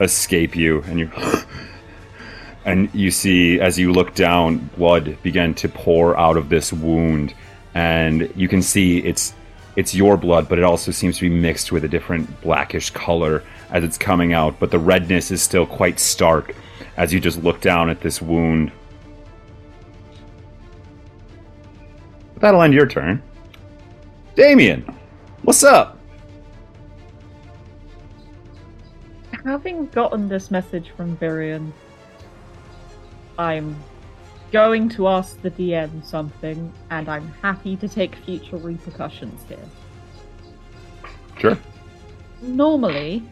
escape 0.00 0.56
you 0.56 0.82
and 0.86 0.98
you 0.98 1.10
and 2.64 2.92
you 2.94 3.10
see 3.10 3.60
as 3.60 3.78
you 3.78 3.92
look 3.92 4.14
down 4.14 4.58
blood 4.76 5.18
begin 5.22 5.54
to 5.54 5.68
pour 5.68 6.18
out 6.18 6.36
of 6.36 6.48
this 6.48 6.72
wound. 6.72 7.34
And 7.74 8.32
you 8.34 8.48
can 8.48 8.62
see 8.62 8.98
it's 8.98 9.34
it's 9.76 9.94
your 9.94 10.16
blood 10.16 10.48
but 10.48 10.58
it 10.58 10.64
also 10.64 10.90
seems 10.90 11.18
to 11.18 11.28
be 11.28 11.34
mixed 11.34 11.70
with 11.70 11.84
a 11.84 11.88
different 11.88 12.40
blackish 12.40 12.90
color 12.90 13.42
as 13.70 13.84
it's 13.84 13.98
coming 13.98 14.32
out. 14.32 14.58
But 14.58 14.70
the 14.70 14.78
redness 14.78 15.30
is 15.30 15.42
still 15.42 15.66
quite 15.66 16.00
stark 16.00 16.54
as 16.96 17.12
you 17.12 17.20
just 17.20 17.42
look 17.42 17.60
down 17.60 17.90
at 17.90 18.00
this 18.00 18.22
wound. 18.22 18.72
That'll 22.38 22.62
end 22.62 22.74
your 22.74 22.86
turn. 22.86 23.22
Damien 24.34 24.84
what's 25.44 25.62
up? 25.62 25.98
Having 29.44 29.86
gotten 29.88 30.28
this 30.28 30.50
message 30.50 30.90
from 30.96 31.16
Virion, 31.18 31.70
I'm 33.38 33.76
going 34.52 34.88
to 34.90 35.08
ask 35.08 35.40
the 35.42 35.50
DM 35.50 36.04
something, 36.04 36.72
and 36.90 37.08
I'm 37.10 37.28
happy 37.42 37.76
to 37.76 37.88
take 37.88 38.14
future 38.16 38.56
repercussions 38.56 39.40
here. 39.48 39.58
sure. 41.38 41.58
Normally, 42.40 43.22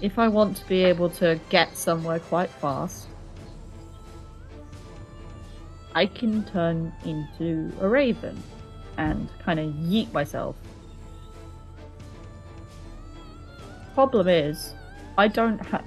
if 0.00 0.18
I 0.18 0.28
want 0.28 0.56
to 0.58 0.68
be 0.68 0.84
able 0.84 1.10
to 1.10 1.40
get 1.50 1.76
somewhere 1.76 2.20
quite 2.20 2.50
fast, 2.50 3.08
I 5.94 6.06
can 6.06 6.44
turn 6.44 6.92
into 7.04 7.72
a 7.80 7.88
raven 7.88 8.40
and 8.96 9.28
kind 9.40 9.58
of 9.58 9.66
yeet 9.74 10.12
myself. 10.12 10.56
Problem 13.94 14.28
is, 14.28 14.74
I 15.16 15.26
don't 15.26 15.58
have. 15.66 15.84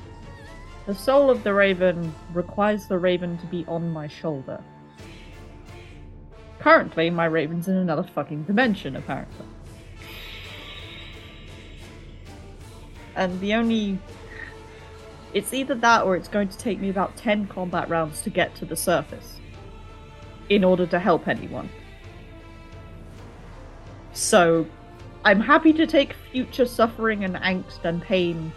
The 0.86 0.96
soul 0.96 1.30
of 1.30 1.44
the 1.44 1.54
raven 1.54 2.14
requires 2.34 2.88
the 2.88 2.98
raven 2.98 3.38
to 3.38 3.46
be 3.46 3.64
on 3.68 3.92
my 3.92 4.08
shoulder. 4.08 4.62
Currently, 6.60 7.10
my 7.10 7.26
raven's 7.26 7.68
in 7.70 7.78
another 7.78 8.04
fucking 8.04 8.44
dimension, 8.44 8.98
apparently. 8.98 9.46
And 13.16 13.40
the 13.40 13.54
only. 13.54 14.00
It's 15.34 15.54
either 15.54 15.76
that 15.76 16.04
or 16.04 16.16
it's 16.16 16.28
going 16.28 16.50
to 16.50 16.58
take 16.58 16.80
me 16.80 16.90
about 16.90 17.16
10 17.16 17.48
combat 17.48 17.88
rounds 17.90 18.22
to 18.24 18.30
get 18.30 18.54
to 18.56 18.66
the 18.66 18.76
surface 18.76 19.40
in 20.50 20.66
order 20.66 20.86
to 20.88 21.00
help 21.00 21.30
anyone. 21.30 21.70
So, 24.12 24.66
I'm 25.24 25.40
happy 25.40 25.72
to 25.72 25.88
take 25.88 26.14
future 26.32 26.66
suffering 26.66 27.24
and 27.24 27.36
angst 27.38 27.86
and 27.86 28.02
pain 28.02 28.52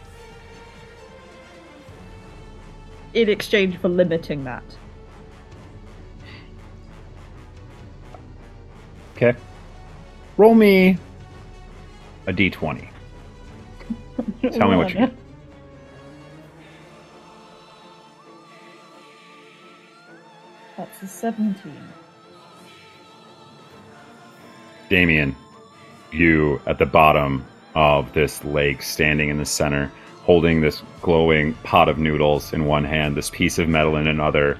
in 3.12 3.28
exchange 3.28 3.76
for 3.76 3.88
limiting 3.88 4.42
that. 4.42 4.64
okay 9.16 9.38
roll 10.36 10.54
me 10.54 10.98
a 12.26 12.32
d20 12.32 12.93
Tell 14.52 14.68
me 14.68 14.76
what 14.76 14.94
you. 14.94 15.10
That's 20.76 21.02
a 21.02 21.06
17. 21.06 21.72
Damien, 24.88 25.34
you 26.12 26.60
at 26.66 26.78
the 26.78 26.86
bottom 26.86 27.44
of 27.74 28.12
this 28.12 28.44
lake, 28.44 28.82
standing 28.82 29.28
in 29.28 29.38
the 29.38 29.44
center, 29.44 29.90
holding 30.22 30.60
this 30.60 30.82
glowing 31.00 31.54
pot 31.64 31.88
of 31.88 31.98
noodles 31.98 32.52
in 32.52 32.64
one 32.66 32.84
hand, 32.84 33.16
this 33.16 33.30
piece 33.30 33.58
of 33.58 33.68
metal 33.68 33.96
in 33.96 34.06
another, 34.06 34.58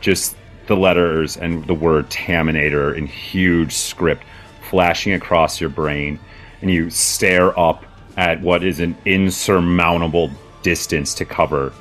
just 0.00 0.36
the 0.66 0.76
letters 0.76 1.36
and 1.36 1.66
the 1.66 1.74
word 1.74 2.08
Taminator 2.10 2.96
in 2.96 3.06
huge 3.06 3.72
script 3.72 4.22
flashing 4.68 5.12
across 5.12 5.60
your 5.60 5.70
brain, 5.70 6.18
and 6.60 6.70
you 6.70 6.90
stare 6.90 7.58
up 7.58 7.84
at 8.18 8.42
what 8.42 8.64
is 8.64 8.80
an 8.80 8.96
insurmountable 9.04 10.28
distance 10.64 11.14
to 11.14 11.24
cover. 11.24 11.72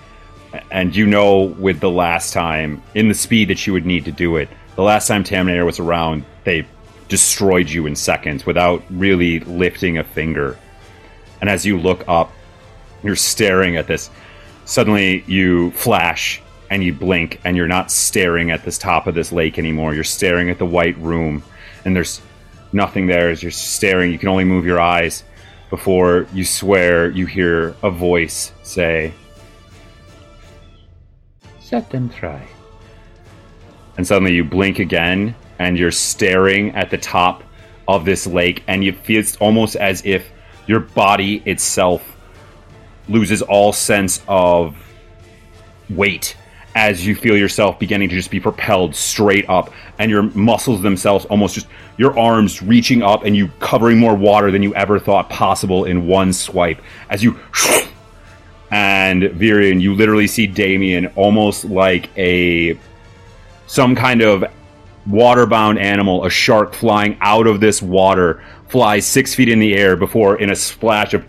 And 0.69 0.95
you 0.95 1.07
know, 1.07 1.55
with 1.59 1.79
the 1.79 1.89
last 1.89 2.31
time, 2.31 2.83
in 2.93 3.07
the 3.07 3.15
speed 3.15 3.49
that 3.49 3.65
you 3.65 3.73
would 3.73 3.87
need 3.87 4.05
to 4.05 4.11
do 4.11 4.37
it, 4.37 4.47
the 4.75 4.83
last 4.83 5.07
time 5.07 5.23
Taminator 5.23 5.65
was 5.65 5.79
around, 5.79 6.23
they 6.43 6.65
destroyed 7.09 7.67
you 7.67 7.87
in 7.87 7.95
seconds 7.95 8.45
without 8.45 8.83
really 8.91 9.39
lifting 9.41 9.97
a 9.97 10.03
finger. 10.03 10.55
And 11.41 11.49
as 11.49 11.65
you 11.65 11.79
look 11.79 12.07
up, 12.07 12.31
you're 13.01 13.15
staring 13.15 13.75
at 13.75 13.87
this. 13.87 14.11
Suddenly, 14.65 15.23
you 15.25 15.71
flash 15.71 16.39
and 16.69 16.83
you 16.83 16.93
blink, 16.93 17.41
and 17.45 17.57
you're 17.57 17.67
not 17.67 17.89
staring 17.89 18.51
at 18.51 18.63
this 18.63 18.77
top 18.77 19.07
of 19.07 19.15
this 19.15 19.31
lake 19.31 19.57
anymore. 19.57 19.95
You're 19.95 20.03
staring 20.03 20.51
at 20.51 20.59
the 20.59 20.65
white 20.67 20.97
room, 20.99 21.41
and 21.83 21.95
there's 21.95 22.21
nothing 22.73 23.07
there. 23.07 23.31
As 23.31 23.41
you're 23.41 23.51
staring, 23.51 24.11
you 24.11 24.19
can 24.19 24.29
only 24.29 24.43
move 24.43 24.65
your 24.65 24.79
eyes 24.79 25.23
before 25.69 26.27
you 26.33 26.45
swear 26.45 27.09
you 27.09 27.25
hear 27.25 27.75
a 27.83 27.91
voice 27.91 28.51
say, 28.63 29.13
Set 31.59 31.89
them 31.89 32.09
try. 32.09 32.47
And 33.97 34.07
suddenly 34.07 34.33
you 34.33 34.43
blink 34.43 34.79
again, 34.79 35.35
and 35.59 35.77
you're 35.77 35.91
staring 35.91 36.75
at 36.75 36.91
the 36.91 36.97
top 36.97 37.43
of 37.87 38.05
this 38.05 38.27
lake, 38.27 38.63
and 38.67 38.83
you 38.83 38.93
feel 38.93 39.23
almost 39.39 39.75
as 39.75 40.05
if 40.05 40.29
your 40.67 40.79
body 40.79 41.41
itself 41.45 42.15
loses 43.09 43.41
all 43.41 43.73
sense 43.73 44.21
of 44.27 44.75
weight 45.89 46.37
as 46.77 47.03
you 47.03 47.15
feel 47.15 47.35
yourself 47.35 47.79
beginning 47.79 48.07
to 48.07 48.13
just 48.13 48.29
be 48.29 48.39
propelled 48.39 48.95
straight 48.95 49.49
up 49.49 49.73
and 49.97 50.11
your 50.11 50.21
muscles 50.33 50.79
themselves 50.83 51.25
almost 51.25 51.55
just 51.55 51.65
your 51.97 52.17
arms 52.19 52.61
reaching 52.61 53.01
up 53.01 53.23
and 53.25 53.35
you 53.35 53.47
covering 53.59 53.97
more 53.97 54.13
water 54.13 54.51
than 54.51 54.61
you 54.61 54.75
ever 54.75 54.99
thought 54.99 55.27
possible 55.27 55.85
in 55.85 56.05
one 56.05 56.31
swipe. 56.31 56.79
As 57.09 57.23
you 57.23 57.35
and 58.69 59.23
Virion 59.23 59.81
you 59.81 59.95
literally 59.95 60.27
see 60.27 60.45
Damien 60.45 61.07
almost 61.15 61.65
like 61.65 62.15
a 62.15 62.77
some 63.65 63.95
kind 63.95 64.21
of 64.21 64.43
waterbound 65.09 65.79
animal 65.79 66.25
a 66.25 66.29
shark 66.29 66.75
flying 66.75 67.17
out 67.21 67.47
of 67.47 67.59
this 67.59 67.81
water 67.81 68.43
flies 68.67 69.03
six 69.03 69.33
feet 69.33 69.49
in 69.49 69.57
the 69.57 69.73
air 69.75 69.95
before 69.95 70.39
in 70.39 70.51
a 70.51 70.55
splash 70.55 71.15
of 71.15 71.25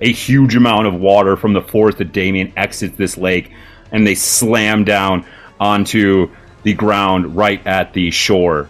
a 0.00 0.12
huge 0.12 0.56
amount 0.56 0.86
of 0.88 0.94
water 0.94 1.36
from 1.36 1.52
the 1.52 1.62
force 1.62 1.94
that 1.96 2.12
Damien 2.12 2.52
exits 2.56 2.96
this 2.96 3.16
lake, 3.16 3.52
and 3.92 4.06
they 4.06 4.14
slam 4.14 4.84
down 4.84 5.24
onto 5.60 6.30
the 6.62 6.74
ground 6.74 7.36
right 7.36 7.64
at 7.66 7.92
the 7.92 8.10
shore. 8.10 8.68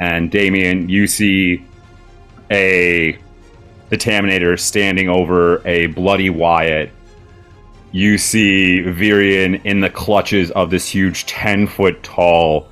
And 0.00 0.30
Damien, 0.30 0.88
you 0.88 1.06
see 1.06 1.64
a 2.50 3.18
the 3.90 3.96
Taminator 3.96 4.58
standing 4.58 5.08
over 5.08 5.66
a 5.66 5.86
bloody 5.88 6.30
Wyatt. 6.30 6.90
You 7.90 8.18
see 8.18 8.82
Virion 8.82 9.64
in 9.64 9.80
the 9.80 9.88
clutches 9.88 10.50
of 10.50 10.70
this 10.70 10.88
huge 10.88 11.26
ten 11.26 11.66
foot 11.66 12.02
tall 12.02 12.68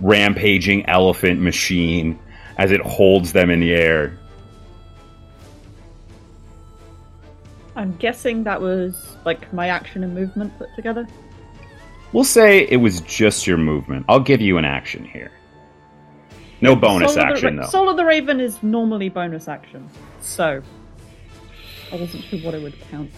rampaging 0.00 0.86
elephant 0.86 1.40
machine 1.40 2.18
as 2.56 2.70
it 2.70 2.80
holds 2.80 3.32
them 3.32 3.50
in 3.50 3.60
the 3.60 3.74
air. 3.74 4.18
I'm 7.76 7.96
guessing 7.96 8.44
that 8.44 8.60
was 8.60 9.16
like 9.24 9.52
my 9.52 9.68
action 9.68 10.04
and 10.04 10.14
movement 10.14 10.56
put 10.58 10.68
together. 10.76 11.06
We'll 12.14 12.22
say 12.22 12.66
it 12.68 12.76
was 12.76 13.00
just 13.00 13.44
your 13.44 13.58
movement. 13.58 14.06
I'll 14.08 14.20
give 14.20 14.40
you 14.40 14.56
an 14.56 14.64
action 14.64 15.04
here. 15.04 15.32
No 16.60 16.76
bonus 16.76 17.14
Soul 17.14 17.24
the 17.24 17.28
action, 17.28 17.56
though. 17.56 17.66
Soul 17.66 17.88
of 17.88 17.96
the 17.96 18.04
Raven 18.04 18.38
is 18.38 18.62
normally 18.62 19.08
bonus 19.08 19.48
action, 19.48 19.90
so 20.20 20.62
I 21.90 21.96
wasn't 21.96 22.22
sure 22.22 22.38
what 22.38 22.54
it 22.54 22.62
would 22.62 22.80
count 22.88 23.10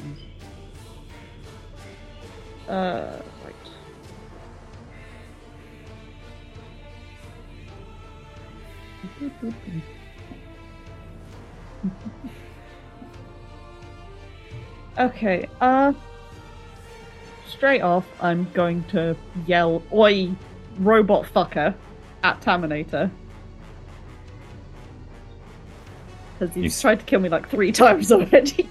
as. 2.66 2.70
Uh, 2.70 3.22
right. 3.44 3.55
Okay, 14.99 15.47
uh, 15.61 15.92
straight 17.49 17.80
off, 17.82 18.07
I'm 18.20 18.51
going 18.53 18.84
to 18.84 19.16
yell, 19.47 19.82
Oi, 19.92 20.30
robot 20.78 21.24
fucker, 21.26 21.74
at 22.22 22.40
Taminator. 22.40 23.11
Because 26.38 26.55
he's 26.55 26.76
You- 26.76 26.80
tried 26.82 27.01
to 27.01 27.05
kill 27.07 27.20
me 27.20 27.28
like 27.28 27.49
three 27.49 27.72
times 27.84 28.12
already. 28.12 28.68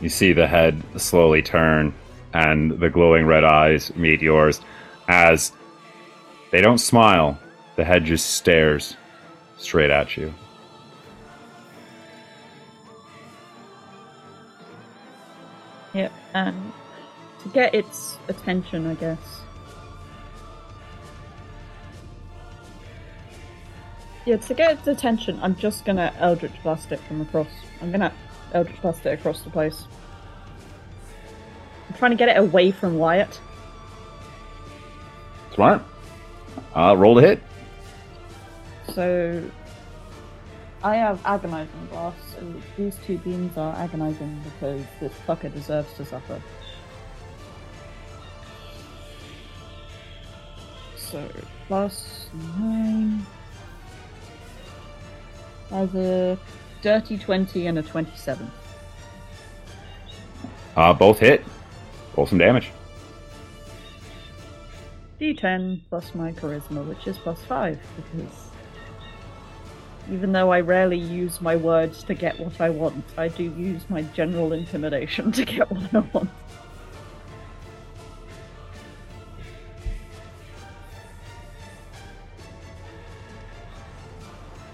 You 0.00 0.08
see 0.08 0.32
the 0.32 0.46
head 0.46 0.82
slowly 0.96 1.42
turn, 1.42 1.92
and 2.34 2.72
the 2.78 2.88
glowing 2.90 3.26
red 3.26 3.44
eyes 3.44 3.94
meet 3.96 4.20
yours 4.22 4.60
as 5.08 5.52
they 6.52 6.60
don't 6.60 6.78
smile. 6.78 7.38
The 7.76 7.84
head 7.84 8.04
just 8.04 8.30
stares 8.34 8.96
straight 9.56 9.90
at 9.90 10.16
you. 10.16 10.32
Yep, 15.94 16.12
and 16.34 16.72
get 17.48 17.74
its 17.74 18.18
attention, 18.28 18.86
I 18.86 18.94
guess. 18.94 19.42
Yeah, 24.24 24.36
to 24.36 24.54
get 24.54 24.78
its 24.78 24.86
attention, 24.86 25.38
I'm 25.42 25.56
just 25.56 25.84
gonna 25.84 26.12
Eldritch 26.18 26.62
Blast 26.62 26.92
it 26.92 27.00
from 27.00 27.22
across. 27.22 27.48
I'm 27.80 27.90
gonna 27.90 28.12
Eldritch 28.52 28.80
Blast 28.82 29.06
it 29.06 29.18
across 29.18 29.40
the 29.40 29.50
place. 29.50 29.86
I'm 31.88 31.96
trying 31.96 32.10
to 32.10 32.16
get 32.16 32.28
it 32.28 32.36
away 32.36 32.70
from 32.70 32.98
Wyatt. 32.98 33.40
Smart. 35.54 35.82
Uh, 36.74 36.94
roll 36.96 37.14
to 37.14 37.20
hit. 37.20 37.42
So 38.92 39.42
I 40.82 40.96
have 40.96 41.20
agonizing 41.24 41.86
blast, 41.90 42.38
and 42.38 42.62
these 42.76 42.96
two 43.04 43.18
beams 43.18 43.56
are 43.56 43.74
agonizing 43.76 44.40
because 44.44 44.82
this 45.00 45.12
fucker 45.26 45.52
deserves 45.52 45.92
to 45.94 46.04
suffer. 46.04 46.40
So 51.10 51.26
plus 51.66 52.28
nine. 52.58 53.24
as 55.70 55.94
a 55.94 56.38
dirty 56.82 57.16
twenty 57.16 57.66
and 57.66 57.78
a 57.78 57.82
twenty-seven. 57.82 58.50
Uh, 60.76 60.92
both 60.92 61.18
hit. 61.18 61.44
Roll 62.16 62.26
some 62.26 62.38
damage. 62.38 62.70
D10 65.20 65.80
plus 65.88 66.14
my 66.14 66.30
charisma, 66.32 66.86
which 66.86 67.06
is 67.08 67.18
plus 67.18 67.42
five, 67.42 67.78
because 67.96 68.48
even 70.12 70.30
though 70.32 70.52
I 70.52 70.60
rarely 70.60 70.98
use 70.98 71.40
my 71.40 71.56
words 71.56 72.04
to 72.04 72.14
get 72.14 72.38
what 72.38 72.60
I 72.60 72.70
want, 72.70 73.04
I 73.16 73.28
do 73.28 73.42
use 73.42 73.82
my 73.88 74.02
general 74.02 74.52
intimidation 74.52 75.32
to 75.38 75.44
get 75.44 75.70
what 75.70 75.94
I 75.94 75.98
want. 76.12 76.30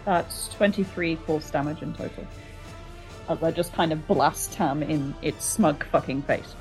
That's 0.05 0.49
23 0.49 1.17
force 1.17 1.51
damage 1.51 1.83
in 1.83 1.95
total. 1.95 2.27
As 3.29 3.43
I 3.43 3.51
just 3.51 3.73
kind 3.73 3.93
of 3.93 4.07
blast 4.07 4.53
Tam 4.53 4.83
in 4.83 5.15
its 5.23 5.45
smug 5.45 5.85
fucking 5.87 6.23
face. 6.23 6.55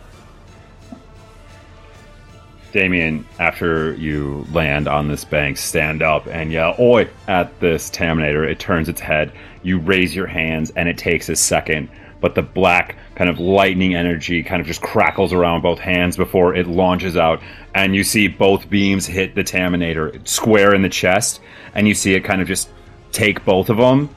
Damien, 2.72 3.26
after 3.39 3.94
you 3.96 4.48
land 4.52 4.88
on 4.88 5.08
this 5.08 5.24
bank, 5.24 5.58
stand 5.58 6.02
up 6.02 6.26
and 6.26 6.52
yell 6.52 6.76
"Oi!" 6.80 7.08
at 7.28 7.60
this 7.60 7.89
Taminator. 7.91 8.50
It 8.50 8.60
turns 8.60 8.89
its 8.89 9.00
head. 9.00 9.32
You 9.62 9.78
raise 9.78 10.16
your 10.16 10.26
hands, 10.26 10.72
and 10.76 10.89
it 10.89 10.98
takes 10.98 11.30
a 11.30 11.36
second, 11.36 11.89
but 12.20 12.34
the 12.34 12.41
black 12.41 12.96
kind 13.14 13.30
of 13.30 13.39
lightning 13.39 13.94
energy 13.94 14.41
kind 14.41 14.60
of 14.60 14.66
just 14.66 14.82
crackles 14.82 15.34
around 15.34 15.62
both 15.62 15.78
hands 15.78 16.18
before 16.18 16.56
it 16.56 16.66
launches 16.66 17.16
out, 17.16 17.41
and 17.76 17.94
you 17.94 18.04
see 18.04 18.28
both 18.28 18.68
beams 18.70 19.06
hit 19.06 19.36
the 19.36 19.44
Taminator 19.44 20.28
square 20.28 20.74
in 20.74 20.82
the 20.82 20.89
chest, 20.89 21.41
and 21.76 21.88
you 21.88 21.94
see 21.94 22.16
it 22.16 22.22
kind 22.22 22.41
of 22.41 22.48
just 22.48 22.70
take 23.14 23.45
both 23.45 23.70
of 23.70 23.78
them. 23.78 24.09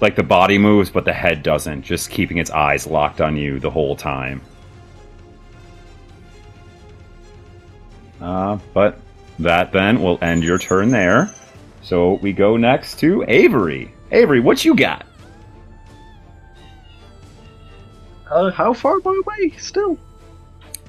Like 0.00 0.14
the 0.14 0.22
body 0.22 0.58
moves, 0.58 0.90
but 0.90 1.04
the 1.04 1.12
head 1.12 1.42
doesn't, 1.42 1.82
just 1.82 2.10
keeping 2.10 2.38
its 2.38 2.50
eyes 2.50 2.86
locked 2.86 3.20
on 3.20 3.36
you 3.36 3.58
the 3.58 3.70
whole 3.70 3.96
time. 3.96 4.40
Uh, 8.20 8.58
but 8.74 9.00
that 9.38 9.72
then 9.72 10.02
will 10.02 10.18
end 10.22 10.44
your 10.44 10.58
turn 10.58 10.90
there. 10.90 11.32
So 11.82 12.14
we 12.14 12.32
go 12.32 12.56
next 12.56 12.98
to 13.00 13.24
Avery. 13.26 13.92
Avery, 14.10 14.40
what 14.40 14.64
you 14.64 14.74
got? 14.74 15.06
Uh, 18.30 18.50
how 18.50 18.72
far 18.72 18.96
am 18.96 19.02
I 19.06 19.22
away 19.24 19.56
still? 19.58 19.98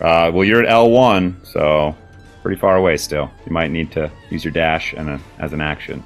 Uh, 0.01 0.31
well, 0.33 0.43
you're 0.43 0.63
at 0.63 0.69
L1, 0.69 1.45
so 1.45 1.95
pretty 2.41 2.59
far 2.59 2.75
away 2.75 2.97
still. 2.97 3.31
You 3.45 3.51
might 3.51 3.71
need 3.71 3.91
to 3.91 4.11
use 4.29 4.43
your 4.43 4.53
dash 4.53 4.93
and 4.93 5.09
a, 5.09 5.19
as 5.39 5.53
an 5.53 5.61
action. 5.61 6.03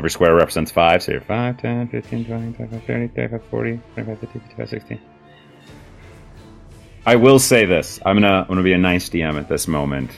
Every 0.00 0.08
square 0.08 0.34
represents 0.34 0.70
5, 0.70 1.02
so 1.02 1.12
you're 1.12 1.20
5, 1.20 1.58
10, 1.58 1.88
15, 1.88 2.24
20, 2.24 2.52
25, 2.54 2.84
30, 2.84 3.08
35, 3.08 3.44
40, 3.50 3.80
25, 3.92 4.18
50, 4.20 4.38
55, 4.38 4.68
60. 4.70 5.00
I 7.04 7.16
will 7.16 7.38
say 7.38 7.66
this. 7.66 8.00
I'm 8.06 8.16
gonna 8.16 8.40
I'm 8.40 8.48
gonna 8.48 8.62
be 8.62 8.72
a 8.72 8.78
nice 8.78 9.10
DM 9.10 9.38
at 9.38 9.50
this 9.50 9.68
moment. 9.68 10.10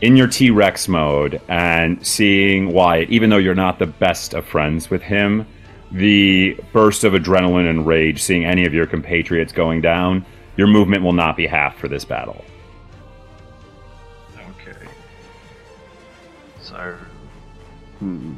In 0.00 0.16
your 0.16 0.26
T 0.26 0.50
Rex 0.50 0.88
mode 0.88 1.40
and 1.46 2.04
seeing 2.04 2.72
Wyatt, 2.72 3.08
even 3.10 3.30
though 3.30 3.36
you're 3.36 3.54
not 3.54 3.78
the 3.78 3.86
best 3.86 4.34
of 4.34 4.44
friends 4.44 4.90
with 4.90 5.02
him, 5.02 5.46
the 5.92 6.58
burst 6.72 7.04
of 7.04 7.12
adrenaline 7.12 7.70
and 7.70 7.86
rage, 7.86 8.20
seeing 8.20 8.44
any 8.44 8.66
of 8.66 8.74
your 8.74 8.88
compatriots 8.88 9.52
going 9.52 9.82
down, 9.82 10.26
your 10.56 10.66
movement 10.66 11.04
will 11.04 11.12
not 11.12 11.36
be 11.36 11.46
half 11.46 11.78
for 11.78 11.86
this 11.86 12.04
battle. 12.04 12.44
Okay. 14.34 14.88
So. 16.60 16.96
Hmm. 18.00 18.34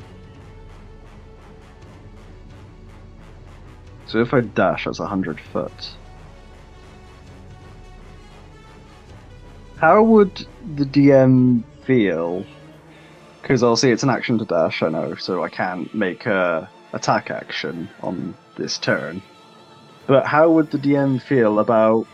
So 4.09 4.21
if 4.21 4.33
I 4.33 4.41
dash, 4.41 4.87
that's 4.87 4.99
100 4.99 5.39
foot. 5.39 5.91
How 9.77 10.03
would 10.03 10.47
the 10.75 10.85
DM 10.85 11.63
feel? 11.85 12.45
Because 13.41 13.63
I'll 13.63 13.77
see 13.77 13.91
it's 13.91 14.03
an 14.03 14.11
action 14.11 14.39
to 14.39 14.45
dash, 14.45 14.83
I 14.83 14.89
know, 14.89 15.15
so 15.15 15.45
I 15.45 15.51
can't 15.51 15.95
make 15.95 16.27
a 16.27 16.69
attack 16.93 17.31
action 17.31 17.89
on 18.03 18.35
this 18.57 18.79
turn. 18.79 19.23
But 20.07 20.27
how 20.27 20.51
would 20.51 20.71
the 20.71 20.79
DM 20.79 21.21
feel 21.21 21.59
about 21.59 22.07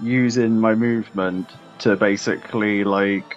using 0.00 0.58
my 0.58 0.74
movement 0.76 1.48
to 1.80 1.96
basically 1.96 2.84
like 2.84 3.36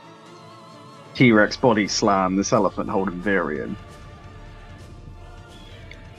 T 1.15 1.31
Rex 1.31 1.57
body 1.57 1.87
slam 1.87 2.35
this 2.35 2.53
elephant 2.53 2.91
holding 2.91 3.19
Virion? 3.21 3.75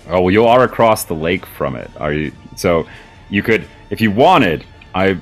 Oh 0.09 0.23
well, 0.23 0.31
you 0.31 0.45
are 0.47 0.65
across 0.65 1.05
the 1.05 1.15
lake 1.15 1.45
from 1.45 1.77
it. 1.77 1.91
Are 1.99 2.13
you? 2.13 2.33
So 2.57 2.89
you 3.31 3.43
could, 3.43 3.67
if 3.91 4.01
you 4.01 4.11
wanted. 4.11 4.65
I. 4.95 5.19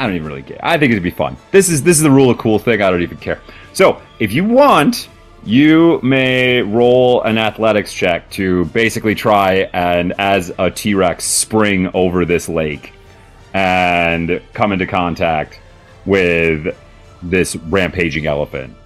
I 0.00 0.06
don't 0.06 0.14
even 0.14 0.28
really 0.28 0.42
care. 0.42 0.60
I 0.62 0.78
think 0.78 0.92
it'd 0.92 1.02
be 1.02 1.10
fun. 1.10 1.36
This 1.50 1.68
is 1.68 1.82
this 1.82 1.96
is 1.96 2.04
the 2.04 2.10
rule 2.10 2.30
of 2.30 2.38
cool 2.38 2.60
thing. 2.60 2.80
I 2.82 2.90
don't 2.90 3.02
even 3.02 3.18
care. 3.18 3.40
So 3.72 4.00
if 4.20 4.32
you 4.32 4.44
want, 4.44 5.08
you 5.44 6.00
may 6.02 6.62
roll 6.62 7.22
an 7.22 7.36
athletics 7.36 7.92
check 7.92 8.30
to 8.30 8.66
basically 8.66 9.14
try 9.14 9.68
and, 9.72 10.12
as 10.18 10.52
a 10.58 10.70
T 10.70 10.94
Rex, 10.94 11.24
spring 11.24 11.90
over 11.94 12.24
this 12.24 12.48
lake 12.48 12.92
and 13.54 14.40
come 14.52 14.72
into 14.72 14.86
contact 14.86 15.58
with 16.06 16.76
this 17.22 17.56
rampaging 17.56 18.26
elephant. 18.26 18.76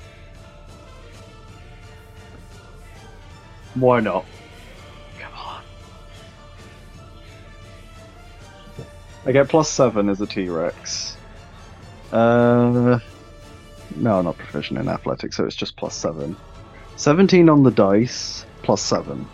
Why 3.75 4.01
not? 4.01 4.25
Come 5.19 5.33
on. 5.35 5.63
I 9.27 9.33
get 9.33 9.49
plus 9.49 9.69
seven 9.69 10.09
as 10.09 10.21
a 10.21 10.27
T 10.27 10.49
Rex. 10.49 11.17
Uh, 12.13 12.99
no, 13.97 14.19
I'm 14.19 14.25
not 14.25 14.37
proficient 14.37 14.79
in 14.79 14.89
athletics, 14.89 15.37
so 15.37 15.45
it's 15.45 15.57
just 15.57 15.77
plus 15.77 15.95
seven. 15.95 16.37
17 16.97 17.49
on 17.49 17.63
the 17.63 17.71
dice, 17.71 18.45
plus 18.63 18.83
seven. 18.83 19.27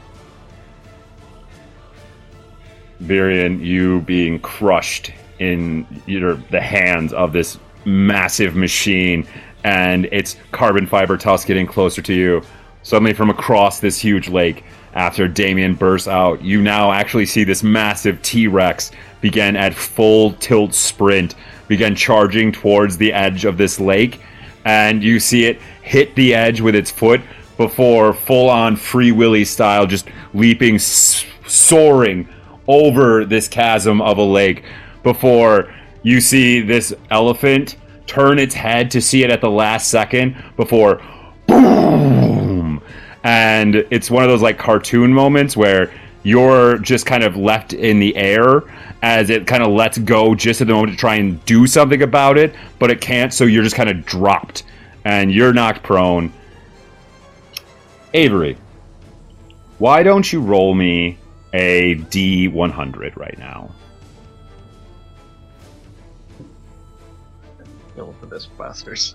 Virion, 3.02 3.64
you 3.64 4.00
being 4.02 4.40
crushed 4.40 5.12
in 5.38 5.86
your 6.06 6.34
the 6.50 6.60
hands 6.60 7.12
of 7.12 7.32
this 7.32 7.58
massive 7.84 8.56
machine 8.56 9.26
and 9.64 10.06
its 10.06 10.36
carbon 10.52 10.86
fiber 10.86 11.16
tusk 11.16 11.46
getting 11.46 11.66
closer 11.66 12.02
to 12.02 12.14
you. 12.14 12.42
Suddenly, 12.82 13.14
from 13.14 13.30
across 13.30 13.80
this 13.80 13.98
huge 13.98 14.28
lake, 14.28 14.64
after 14.94 15.28
Damien 15.28 15.74
bursts 15.74 16.08
out, 16.08 16.42
you 16.42 16.62
now 16.62 16.92
actually 16.92 17.26
see 17.26 17.44
this 17.44 17.62
massive 17.62 18.20
T 18.22 18.48
Rex 18.48 18.90
begin 19.20 19.56
at 19.56 19.74
full 19.74 20.32
tilt 20.34 20.74
sprint, 20.74 21.34
begin 21.66 21.94
charging 21.94 22.52
towards 22.52 22.96
the 22.96 23.12
edge 23.12 23.44
of 23.44 23.58
this 23.58 23.78
lake, 23.78 24.20
and 24.64 25.02
you 25.02 25.20
see 25.20 25.44
it 25.44 25.60
hit 25.82 26.14
the 26.14 26.34
edge 26.34 26.60
with 26.60 26.74
its 26.74 26.90
foot 26.90 27.20
before 27.56 28.12
full 28.12 28.48
on 28.48 28.76
Free 28.76 29.12
Willy 29.12 29.44
style, 29.44 29.86
just 29.86 30.08
leaping, 30.34 30.78
soaring 30.78 32.28
over 32.66 33.24
this 33.24 33.48
chasm 33.48 34.00
of 34.00 34.18
a 34.18 34.22
lake 34.22 34.64
before 35.02 35.72
you 36.02 36.20
see 36.20 36.60
this 36.60 36.94
elephant 37.10 37.76
turn 38.06 38.38
its 38.38 38.54
head 38.54 38.90
to 38.90 39.00
see 39.00 39.22
it 39.24 39.30
at 39.30 39.40
the 39.40 39.50
last 39.50 39.88
second 39.90 40.36
before 40.56 41.00
boom 41.46 42.27
and 43.24 43.76
it's 43.90 44.10
one 44.10 44.22
of 44.22 44.28
those 44.28 44.42
like 44.42 44.58
cartoon 44.58 45.12
moments 45.12 45.56
where 45.56 45.92
you're 46.22 46.78
just 46.78 47.06
kind 47.06 47.22
of 47.22 47.36
left 47.36 47.72
in 47.72 48.00
the 48.00 48.14
air 48.16 48.62
as 49.02 49.30
it 49.30 49.46
kind 49.46 49.62
of 49.62 49.70
lets 49.70 49.98
go 49.98 50.34
just 50.34 50.60
at 50.60 50.66
the 50.66 50.72
moment 50.72 50.92
to 50.92 50.98
try 50.98 51.14
and 51.14 51.44
do 51.44 51.66
something 51.66 52.02
about 52.02 52.36
it 52.36 52.54
but 52.78 52.90
it 52.90 53.00
can't 53.00 53.32
so 53.32 53.44
you're 53.44 53.62
just 53.62 53.76
kind 53.76 53.88
of 53.90 54.04
dropped. 54.04 54.64
And 55.04 55.32
you're 55.32 55.54
knocked 55.54 55.82
prone. 55.82 56.32
Avery 58.12 58.58
why 59.78 60.02
don't 60.02 60.30
you 60.32 60.40
roll 60.40 60.74
me 60.74 61.18
a 61.52 61.94
d100 61.94 63.16
right 63.16 63.38
now? 63.38 63.70
Go 67.96 68.14
for 68.18 68.26
this 68.26 68.46
bastards. 68.46 69.14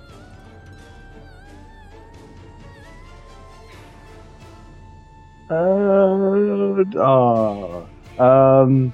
Uh, 5.49 6.83
oh, 6.95 7.87
um, 8.17 8.93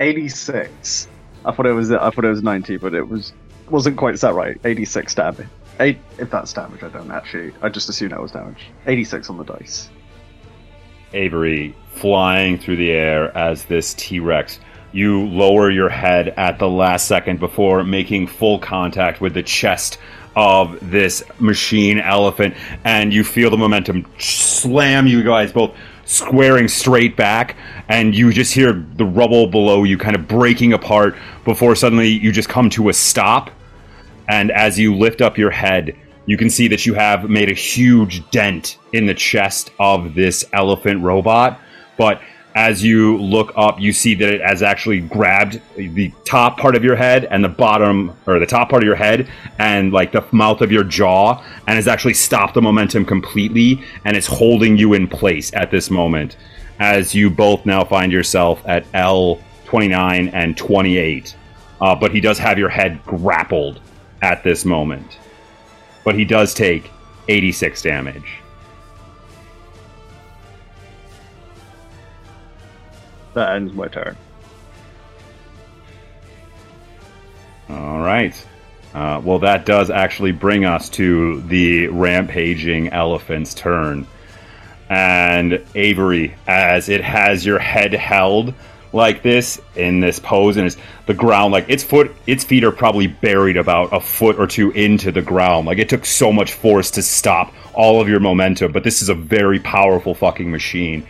eighty-six. 0.00 1.08
I 1.44 1.52
thought 1.52 1.66
it 1.66 1.72
was 1.72 1.90
I 1.90 2.10
thought 2.10 2.24
it 2.24 2.30
was 2.30 2.42
ninety, 2.42 2.76
but 2.76 2.94
it 2.94 3.08
was 3.08 3.32
wasn't 3.70 3.96
quite 3.96 4.18
that 4.20 4.34
right. 4.34 4.60
Eighty-six 4.64 5.14
damage. 5.14 5.46
Eight, 5.80 5.98
if 6.18 6.30
that's 6.30 6.52
damage, 6.52 6.82
I 6.82 6.88
don't 6.88 7.10
actually. 7.10 7.52
I 7.62 7.68
just 7.68 7.88
assumed 7.88 8.12
that 8.12 8.20
was 8.20 8.32
damage. 8.32 8.66
Eighty-six 8.86 9.30
on 9.30 9.38
the 9.38 9.44
dice. 9.44 9.88
Avery 11.12 11.74
flying 11.94 12.58
through 12.58 12.76
the 12.76 12.90
air 12.90 13.36
as 13.36 13.64
this 13.64 13.94
T 13.94 14.20
Rex. 14.20 14.60
You 14.92 15.26
lower 15.26 15.70
your 15.70 15.88
head 15.88 16.28
at 16.36 16.58
the 16.58 16.68
last 16.68 17.06
second 17.06 17.40
before 17.40 17.84
making 17.84 18.26
full 18.26 18.58
contact 18.58 19.20
with 19.20 19.34
the 19.34 19.42
chest 19.42 19.98
of 20.36 20.78
this 20.90 21.22
machine 21.38 21.98
elephant, 21.98 22.54
and 22.84 23.12
you 23.12 23.24
feel 23.24 23.50
the 23.50 23.56
momentum 23.56 24.06
slam 24.18 25.06
you 25.06 25.22
guys 25.22 25.52
both 25.52 25.74
squaring 26.04 26.68
straight 26.68 27.16
back, 27.16 27.56
and 27.88 28.14
you 28.14 28.32
just 28.32 28.54
hear 28.54 28.72
the 28.96 29.04
rubble 29.04 29.46
below 29.46 29.84
you 29.84 29.98
kind 29.98 30.16
of 30.16 30.26
breaking 30.26 30.72
apart 30.72 31.16
before 31.44 31.74
suddenly 31.74 32.08
you 32.08 32.32
just 32.32 32.48
come 32.48 32.70
to 32.70 32.88
a 32.88 32.92
stop. 32.92 33.50
And 34.28 34.50
as 34.50 34.78
you 34.78 34.94
lift 34.94 35.20
up 35.20 35.38
your 35.38 35.50
head, 35.50 35.96
you 36.26 36.36
can 36.36 36.50
see 36.50 36.68
that 36.68 36.84
you 36.84 36.94
have 36.94 37.30
made 37.30 37.50
a 37.50 37.54
huge 37.54 38.28
dent 38.30 38.78
in 38.92 39.06
the 39.06 39.14
chest 39.14 39.70
of 39.78 40.14
this 40.14 40.44
elephant 40.52 41.02
robot. 41.02 41.58
But 41.96 42.20
as 42.58 42.82
you 42.82 43.16
look 43.18 43.52
up, 43.54 43.78
you 43.78 43.92
see 43.92 44.16
that 44.16 44.28
it 44.28 44.40
has 44.40 44.64
actually 44.64 44.98
grabbed 44.98 45.60
the 45.76 46.12
top 46.24 46.58
part 46.58 46.74
of 46.74 46.82
your 46.82 46.96
head 46.96 47.24
and 47.26 47.44
the 47.44 47.48
bottom, 47.48 48.12
or 48.26 48.40
the 48.40 48.46
top 48.46 48.68
part 48.68 48.82
of 48.82 48.86
your 48.86 48.96
head 48.96 49.28
and 49.60 49.92
like 49.92 50.10
the 50.10 50.24
mouth 50.32 50.60
of 50.60 50.72
your 50.72 50.82
jaw, 50.82 51.40
and 51.68 51.76
has 51.76 51.86
actually 51.86 52.14
stopped 52.14 52.54
the 52.54 52.60
momentum 52.60 53.04
completely 53.04 53.80
and 54.04 54.16
is 54.16 54.26
holding 54.26 54.76
you 54.76 54.94
in 54.94 55.06
place 55.06 55.54
at 55.54 55.70
this 55.70 55.88
moment. 55.88 56.36
As 56.80 57.14
you 57.14 57.30
both 57.30 57.64
now 57.64 57.84
find 57.84 58.10
yourself 58.10 58.60
at 58.66 58.84
L 58.92 59.40
29 59.66 60.26
and 60.26 60.56
28. 60.56 61.36
Uh, 61.80 61.94
but 61.94 62.10
he 62.10 62.20
does 62.20 62.38
have 62.38 62.58
your 62.58 62.70
head 62.70 63.00
grappled 63.06 63.80
at 64.20 64.42
this 64.42 64.64
moment. 64.64 65.16
But 66.02 66.16
he 66.16 66.24
does 66.24 66.54
take 66.54 66.90
86 67.28 67.82
damage. 67.82 68.40
That 73.34 73.54
ends 73.54 73.72
my 73.72 73.88
turn. 73.88 74.16
All 77.68 77.98
right. 77.98 78.34
Uh, 78.94 79.20
well, 79.22 79.38
that 79.40 79.66
does 79.66 79.90
actually 79.90 80.32
bring 80.32 80.64
us 80.64 80.88
to 80.88 81.42
the 81.42 81.88
rampaging 81.88 82.88
elephant's 82.88 83.54
turn. 83.54 84.06
And 84.88 85.64
Avery, 85.74 86.34
as 86.46 86.88
it 86.88 87.02
has 87.02 87.44
your 87.44 87.58
head 87.58 87.92
held 87.92 88.54
like 88.94 89.22
this 89.22 89.60
in 89.76 90.00
this 90.00 90.18
pose, 90.18 90.56
and 90.56 90.66
it's 90.66 90.78
the 91.04 91.12
ground 91.12 91.52
like 91.52 91.68
its 91.68 91.84
foot, 91.84 92.14
its 92.26 92.42
feet 92.42 92.64
are 92.64 92.72
probably 92.72 93.06
buried 93.06 93.58
about 93.58 93.92
a 93.92 94.00
foot 94.00 94.38
or 94.38 94.46
two 94.46 94.70
into 94.70 95.12
the 95.12 95.20
ground. 95.20 95.66
Like 95.66 95.78
it 95.78 95.90
took 95.90 96.06
so 96.06 96.32
much 96.32 96.54
force 96.54 96.90
to 96.92 97.02
stop 97.02 97.52
all 97.74 98.00
of 98.00 98.08
your 98.08 98.20
momentum, 98.20 98.72
but 98.72 98.82
this 98.82 99.02
is 99.02 99.10
a 99.10 99.14
very 99.14 99.60
powerful 99.60 100.14
fucking 100.14 100.50
machine. 100.50 101.06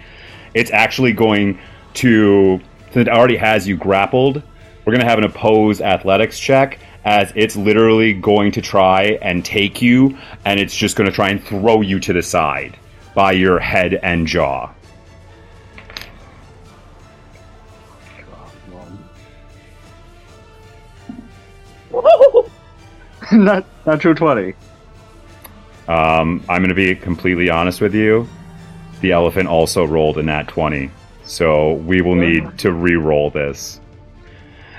It's 0.54 0.72
actually 0.72 1.12
going 1.12 1.60
to, 1.98 2.60
since 2.92 3.08
it 3.08 3.08
already 3.08 3.36
has 3.36 3.66
you 3.66 3.76
grappled, 3.76 4.42
we're 4.84 4.92
going 4.92 5.00
to 5.00 5.06
have 5.06 5.18
an 5.18 5.24
opposed 5.24 5.80
athletics 5.80 6.38
check 6.38 6.78
as 7.04 7.32
it's 7.34 7.56
literally 7.56 8.12
going 8.12 8.52
to 8.52 8.60
try 8.60 9.18
and 9.22 9.44
take 9.44 9.80
you, 9.80 10.16
and 10.44 10.58
it's 10.60 10.74
just 10.74 10.96
going 10.96 11.08
to 11.08 11.14
try 11.14 11.30
and 11.30 11.42
throw 11.42 11.80
you 11.80 12.00
to 12.00 12.12
the 12.12 12.22
side 12.22 12.76
by 13.14 13.32
your 13.32 13.58
head 13.58 13.94
and 14.02 14.26
jaw. 14.26 14.72
not 23.32 23.66
natural 23.86 24.14
twenty. 24.14 24.54
Um, 25.86 26.44
I'm 26.48 26.60
going 26.60 26.68
to 26.68 26.74
be 26.74 26.94
completely 26.94 27.50
honest 27.50 27.80
with 27.80 27.94
you. 27.94 28.28
The 29.00 29.12
elephant 29.12 29.48
also 29.48 29.84
rolled 29.84 30.18
a 30.18 30.22
nat 30.22 30.48
20. 30.48 30.90
So 31.28 31.74
we 31.74 32.00
will 32.00 32.14
need 32.14 32.58
to 32.58 32.72
re 32.72 32.96
roll 32.96 33.30
this. 33.30 33.80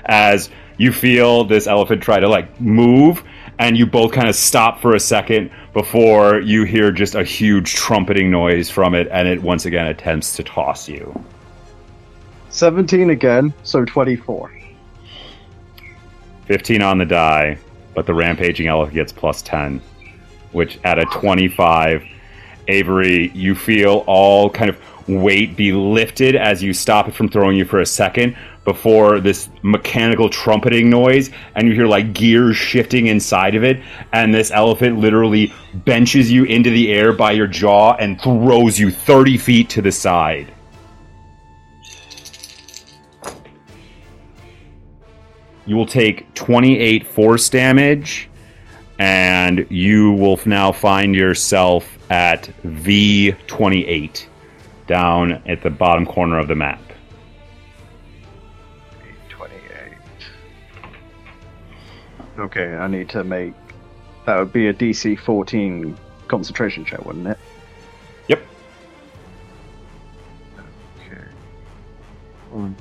As 0.06 0.50
you 0.78 0.92
feel 0.92 1.44
this 1.44 1.68
elephant 1.68 2.02
try 2.02 2.18
to 2.18 2.28
like 2.28 2.60
move, 2.60 3.22
and 3.60 3.78
you 3.78 3.86
both 3.86 4.12
kind 4.12 4.28
of 4.28 4.34
stop 4.34 4.80
for 4.80 4.96
a 4.96 5.00
second 5.00 5.50
before 5.72 6.40
you 6.40 6.64
hear 6.64 6.90
just 6.90 7.14
a 7.14 7.22
huge 7.22 7.74
trumpeting 7.74 8.30
noise 8.30 8.68
from 8.68 8.94
it, 8.94 9.06
and 9.12 9.28
it 9.28 9.40
once 9.40 9.64
again 9.64 9.86
attempts 9.86 10.34
to 10.36 10.42
toss 10.42 10.88
you. 10.88 11.24
Seventeen 12.48 13.10
again, 13.10 13.54
so 13.62 13.84
twenty-four. 13.84 14.52
15 16.46 16.82
on 16.82 16.98
the 16.98 17.04
die, 17.04 17.56
but 17.94 18.06
the 18.06 18.14
rampaging 18.14 18.66
elephant 18.66 18.92
gets 18.92 19.12
plus 19.12 19.40
10, 19.42 19.80
which 20.50 20.80
at 20.82 20.98
a 20.98 21.04
25, 21.04 22.02
Avery, 22.66 23.28
you 23.36 23.54
feel 23.54 24.02
all 24.08 24.50
kind 24.50 24.68
of 24.68 24.76
weight 25.10 25.56
be 25.56 25.72
lifted 25.72 26.36
as 26.36 26.62
you 26.62 26.72
stop 26.72 27.08
it 27.08 27.14
from 27.14 27.28
throwing 27.28 27.56
you 27.56 27.64
for 27.64 27.80
a 27.80 27.86
second 27.86 28.36
before 28.64 29.20
this 29.20 29.48
mechanical 29.62 30.28
trumpeting 30.28 30.88
noise, 30.88 31.30
and 31.54 31.66
you 31.66 31.74
hear 31.74 31.86
like 31.86 32.12
gears 32.12 32.56
shifting 32.56 33.06
inside 33.06 33.54
of 33.54 33.64
it, 33.64 33.82
and 34.12 34.32
this 34.34 34.50
elephant 34.50 34.98
literally 34.98 35.52
benches 35.74 36.30
you 36.30 36.44
into 36.44 36.70
the 36.70 36.92
air 36.92 37.12
by 37.12 37.32
your 37.32 37.46
jaw 37.46 37.94
and 37.94 38.20
throws 38.20 38.78
you 38.78 38.90
30 38.90 39.38
feet 39.38 39.68
to 39.70 39.82
the 39.82 39.90
side. 39.90 40.52
You 45.66 45.76
will 45.76 45.86
take 45.86 46.32
28 46.34 47.06
force 47.06 47.48
damage, 47.48 48.28
and 48.98 49.66
you 49.70 50.12
will 50.12 50.38
now 50.44 50.72
find 50.72 51.14
yourself 51.14 51.98
at 52.10 52.50
V28 52.64 54.26
down 54.90 55.40
at 55.46 55.62
the 55.62 55.70
bottom 55.70 56.04
corner 56.04 56.36
of 56.36 56.48
the 56.48 56.54
map. 56.56 56.82
Twenty-eight. 59.28 59.96
Okay, 62.36 62.74
I 62.74 62.88
need 62.88 63.08
to 63.10 63.22
make. 63.22 63.54
That 64.26 64.40
would 64.40 64.52
be 64.52 64.66
a 64.66 64.74
DC 64.74 65.16
fourteen 65.20 65.96
concentration 66.26 66.84
check, 66.84 67.06
wouldn't 67.06 67.28
it? 67.28 67.38
Yep. 68.26 68.42
Okay. 70.98 71.22
One. 72.50 72.74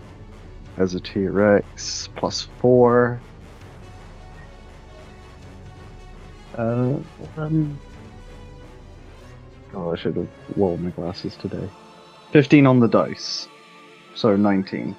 As 0.77 0.95
a 0.95 0.99
T 0.99 1.27
Rex, 1.27 2.09
plus 2.15 2.47
four. 2.59 3.21
Uh, 6.57 6.95
um. 7.37 7.79
Oh, 9.75 9.91
I 9.91 9.95
should 9.95 10.15
have 10.15 10.27
worn 10.55 10.85
my 10.85 10.89
glasses 10.89 11.35
today. 11.35 11.69
15 12.31 12.65
on 12.65 12.79
the 12.79 12.87
dice. 12.87 13.47
So 14.15 14.35
19. 14.35 14.95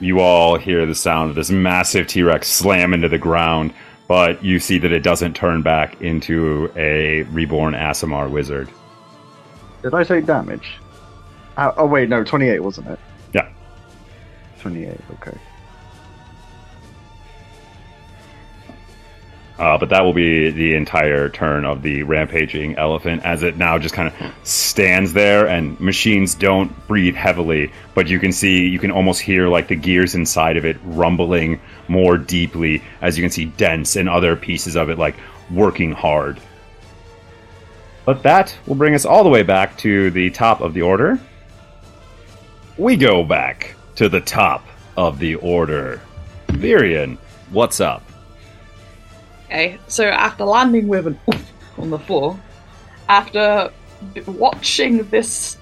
you 0.00 0.20
all 0.20 0.56
hear 0.56 0.86
the 0.86 0.94
sound 0.94 1.30
of 1.30 1.36
this 1.36 1.50
massive 1.50 2.06
T 2.06 2.22
Rex 2.22 2.48
slam 2.48 2.94
into 2.94 3.08
the 3.08 3.18
ground, 3.18 3.72
but 4.08 4.42
you 4.42 4.58
see 4.58 4.78
that 4.78 4.90
it 4.92 5.02
doesn't 5.02 5.34
turn 5.34 5.62
back 5.62 6.00
into 6.00 6.72
a 6.76 7.22
reborn 7.24 7.74
Aasimar 7.74 8.30
wizard. 8.30 8.68
Did 9.82 9.94
I 9.94 10.02
take 10.04 10.26
damage? 10.26 10.74
Uh, 11.56 11.72
oh 11.76 11.86
wait, 11.86 12.08
no, 12.08 12.24
twenty-eight 12.24 12.60
wasn't 12.60 12.88
it? 12.88 12.98
Yeah. 13.34 13.48
Twenty-eight. 14.60 15.00
Okay. 15.20 15.36
Uh, 19.62 19.78
but 19.78 19.90
that 19.90 20.02
will 20.02 20.12
be 20.12 20.50
the 20.50 20.74
entire 20.74 21.28
turn 21.28 21.64
of 21.64 21.82
the 21.82 22.02
rampaging 22.02 22.74
elephant 22.78 23.22
as 23.24 23.44
it 23.44 23.56
now 23.56 23.78
just 23.78 23.94
kind 23.94 24.08
of 24.08 24.34
stands 24.42 25.12
there 25.12 25.46
and 25.46 25.78
machines 25.78 26.34
don't 26.34 26.88
breathe 26.88 27.14
heavily 27.14 27.70
but 27.94 28.08
you 28.08 28.18
can 28.18 28.32
see 28.32 28.66
you 28.66 28.80
can 28.80 28.90
almost 28.90 29.20
hear 29.20 29.46
like 29.46 29.68
the 29.68 29.76
gears 29.76 30.16
inside 30.16 30.56
of 30.56 30.64
it 30.64 30.76
rumbling 30.82 31.60
more 31.86 32.18
deeply 32.18 32.82
as 33.02 33.16
you 33.16 33.22
can 33.22 33.30
see 33.30 33.44
dents 33.44 33.94
and 33.94 34.08
other 34.08 34.34
pieces 34.34 34.74
of 34.74 34.90
it 34.90 34.98
like 34.98 35.14
working 35.48 35.92
hard. 35.92 36.40
But 38.04 38.24
that 38.24 38.58
will 38.66 38.74
bring 38.74 38.96
us 38.96 39.04
all 39.04 39.22
the 39.22 39.30
way 39.30 39.44
back 39.44 39.78
to 39.78 40.10
the 40.10 40.30
top 40.30 40.60
of 40.60 40.74
the 40.74 40.82
order. 40.82 41.20
We 42.76 42.96
go 42.96 43.22
back 43.22 43.76
to 43.94 44.08
the 44.08 44.20
top 44.20 44.66
of 44.96 45.20
the 45.20 45.36
order. 45.36 46.00
Virion 46.48 47.16
what's 47.52 47.78
up 47.78 48.02
Okay, 49.52 49.78
so 49.86 50.06
after 50.06 50.46
landing 50.46 50.88
with 50.88 51.06
an 51.06 51.20
oof 51.28 51.52
on 51.76 51.90
the 51.90 51.98
floor, 51.98 52.40
after 53.10 53.70
watching 54.26 55.06
this 55.10 55.58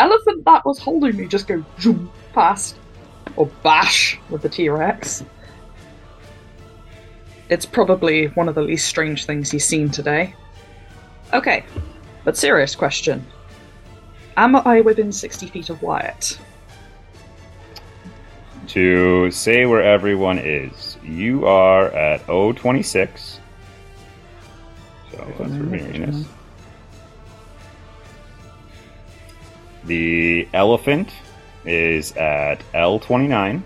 elephant 0.00 0.44
that 0.46 0.66
was 0.66 0.80
holding 0.80 1.16
me 1.16 1.28
just 1.28 1.46
go 1.46 1.64
zoom 1.78 2.10
past, 2.32 2.74
or 3.36 3.46
bash 3.62 4.18
with 4.30 4.42
the 4.42 4.48
T 4.48 4.68
Rex, 4.68 5.24
it's 7.50 7.64
probably 7.64 8.26
one 8.30 8.48
of 8.48 8.56
the 8.56 8.62
least 8.62 8.88
strange 8.88 9.26
things 9.26 9.48
he's 9.48 9.64
seen 9.64 9.90
today. 9.90 10.34
Okay, 11.32 11.64
but 12.24 12.36
serious 12.36 12.74
question. 12.74 13.24
Am 14.36 14.56
I 14.56 14.80
within 14.80 15.12
60 15.12 15.46
feet 15.46 15.70
of 15.70 15.80
Wyatt? 15.82 16.36
To 18.70 19.30
say 19.32 19.66
where 19.66 19.82
everyone 19.82 20.38
is. 20.38 20.96
You 21.02 21.44
are 21.46 21.88
at 21.88 22.24
026. 22.26 23.40
So 25.10 25.16
that's 25.16 25.56
for 25.56 25.64
Venus. 25.64 26.24
The 29.84 30.48
elephant 30.54 31.10
is 31.64 32.12
at 32.12 32.62
L29. 32.72 33.60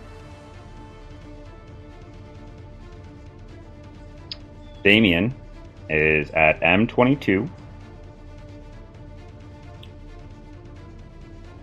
Damien 4.82 5.34
is 5.90 6.30
at 6.30 6.60
M22. 6.60 7.46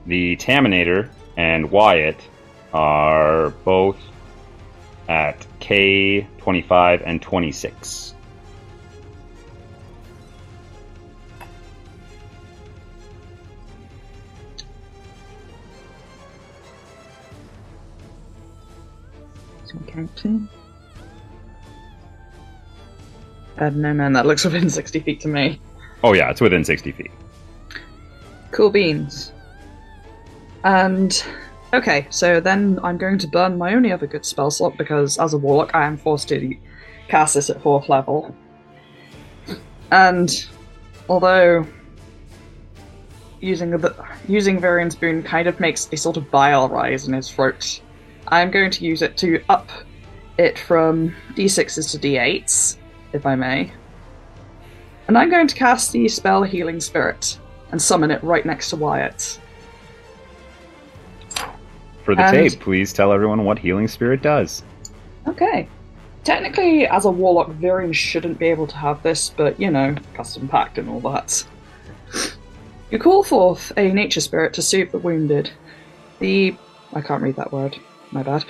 The 0.05 0.35
Taminator 0.35 1.09
and 1.37 1.71
Wyatt 1.71 2.19
are 2.73 3.49
both 3.63 3.99
at 5.07 5.45
K25 5.59 7.03
and 7.05 7.21
26. 7.21 8.13
counting. 19.91 20.47
Uh, 23.57 23.69
no, 23.69 23.93
man, 23.93 24.13
that 24.13 24.25
looks 24.25 24.43
within 24.45 24.69
60 24.69 24.99
feet 25.01 25.19
to 25.21 25.27
me. 25.27 25.59
Oh, 26.03 26.13
yeah, 26.13 26.29
it's 26.29 26.41
within 26.41 26.63
60 26.63 26.91
feet. 26.91 27.11
Cool 28.51 28.69
beans. 28.69 29.31
And 30.63 31.23
okay, 31.73 32.07
so 32.09 32.39
then 32.39 32.79
I'm 32.83 32.97
going 32.97 33.17
to 33.19 33.27
burn 33.27 33.57
my 33.57 33.73
only 33.73 33.91
other 33.91 34.07
good 34.07 34.25
spell 34.25 34.51
slot 34.51 34.77
because 34.77 35.17
as 35.17 35.33
a 35.33 35.37
warlock 35.37 35.73
I 35.73 35.85
am 35.85 35.97
forced 35.97 36.29
to 36.29 36.55
cast 37.07 37.35
this 37.35 37.49
at 37.49 37.61
fourth 37.61 37.89
level. 37.89 38.35
And 39.91 40.45
although 41.09 41.65
using 43.41 43.71
the 43.71 43.95
using 44.27 44.59
Virion's 44.61 44.95
boon 44.95 45.23
kind 45.23 45.47
of 45.47 45.59
makes 45.59 45.89
a 45.91 45.97
sort 45.97 46.15
of 46.17 46.31
bile 46.31 46.69
rise 46.69 47.07
in 47.07 47.13
his 47.13 47.29
throat, 47.29 47.81
I'm 48.27 48.51
going 48.51 48.71
to 48.71 48.85
use 48.85 49.01
it 49.01 49.17
to 49.17 49.43
up 49.49 49.69
it 50.37 50.57
from 50.57 51.13
d6s 51.35 51.91
to 51.91 51.97
d8s, 51.99 52.77
if 53.13 53.25
I 53.25 53.35
may. 53.35 53.71
And 55.07 55.17
I'm 55.17 55.29
going 55.29 55.47
to 55.47 55.55
cast 55.55 55.91
the 55.91 56.07
spell 56.07 56.43
Healing 56.43 56.79
Spirit 56.79 57.37
and 57.71 57.81
summon 57.81 58.11
it 58.11 58.23
right 58.23 58.45
next 58.45 58.69
to 58.69 58.77
Wyatt. 58.77 59.40
For 62.11 62.15
the 62.15 62.23
And- 62.23 62.49
tape, 62.51 62.59
please 62.59 62.91
tell 62.91 63.13
everyone 63.13 63.45
what 63.45 63.59
Healing 63.59 63.87
Spirit 63.87 64.21
does. 64.21 64.63
Okay. 65.29 65.69
Technically, 66.25 66.85
as 66.85 67.05
a 67.05 67.09
warlock, 67.09 67.51
Virion 67.51 67.95
shouldn't 67.95 68.37
be 68.37 68.47
able 68.47 68.67
to 68.67 68.75
have 68.75 69.01
this, 69.01 69.29
but 69.29 69.57
you 69.61 69.71
know, 69.71 69.95
custom 70.13 70.49
packed 70.49 70.77
and 70.77 70.89
all 70.89 70.99
that. 71.09 71.45
You 72.89 72.99
call 72.99 73.23
forth 73.23 73.71
a 73.77 73.93
nature 73.93 74.19
spirit 74.19 74.51
to 74.55 74.61
soothe 74.61 74.91
the 74.91 74.97
wounded. 74.97 75.51
The. 76.19 76.53
I 76.93 76.99
can't 76.99 77.23
read 77.23 77.37
that 77.37 77.53
word. 77.53 77.77
My 78.11 78.23
bad. 78.23 78.43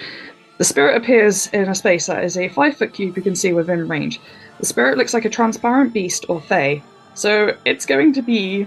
The 0.57 0.63
spirit 0.63 0.97
appears 0.97 1.45
in 1.53 1.69
a 1.69 1.75
space 1.75 2.07
that 2.07 2.23
is 2.23 2.37
a 2.37 2.49
five 2.49 2.75
foot 2.77 2.95
cube 2.95 3.15
you 3.15 3.21
can 3.21 3.35
see 3.35 3.53
within 3.53 3.87
range. 3.87 4.19
The 4.59 4.65
spirit 4.65 4.97
looks 4.97 5.13
like 5.13 5.25
a 5.25 5.29
transparent 5.29 5.93
beast 5.93 6.25
or 6.29 6.41
fae, 6.41 6.81
so 7.13 7.55
it's 7.65 7.85
going 7.85 8.13
to 8.13 8.23
be 8.23 8.65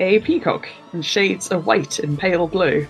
a 0.00 0.18
peacock 0.18 0.68
in 0.92 1.02
shades 1.02 1.52
of 1.52 1.66
white 1.66 2.00
and 2.00 2.18
pale 2.18 2.48
blue. 2.48 2.88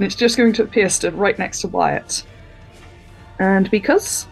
And 0.00 0.06
it's 0.06 0.14
just 0.14 0.38
going 0.38 0.54
to 0.54 0.62
appear 0.62 0.88
stood 0.88 1.12
right 1.12 1.38
next 1.38 1.60
to 1.60 1.68
Wyatt. 1.68 2.24
And 3.38 3.70
because 3.70 4.26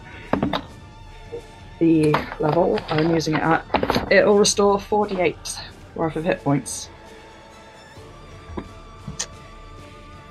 the 1.77 2.11
level 2.39 2.79
I'm 2.89 3.13
using 3.13 3.35
it 3.35 3.41
at, 3.43 4.11
it 4.11 4.25
will 4.25 4.39
restore 4.39 4.79
48 4.79 5.37
worth 5.93 6.15
of 6.15 6.23
hit 6.25 6.43
points. 6.43 6.89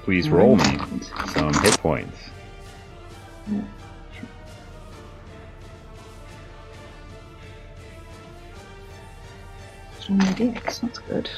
Please 0.03 0.29
roll 0.29 0.57
me 0.57 0.81
some 1.33 1.55
hit 1.55 1.79
points. 1.79 2.19
It's 9.99 10.11
on 10.11 10.19
DX, 10.19 10.81
that's 10.81 10.99
good. 10.99 11.31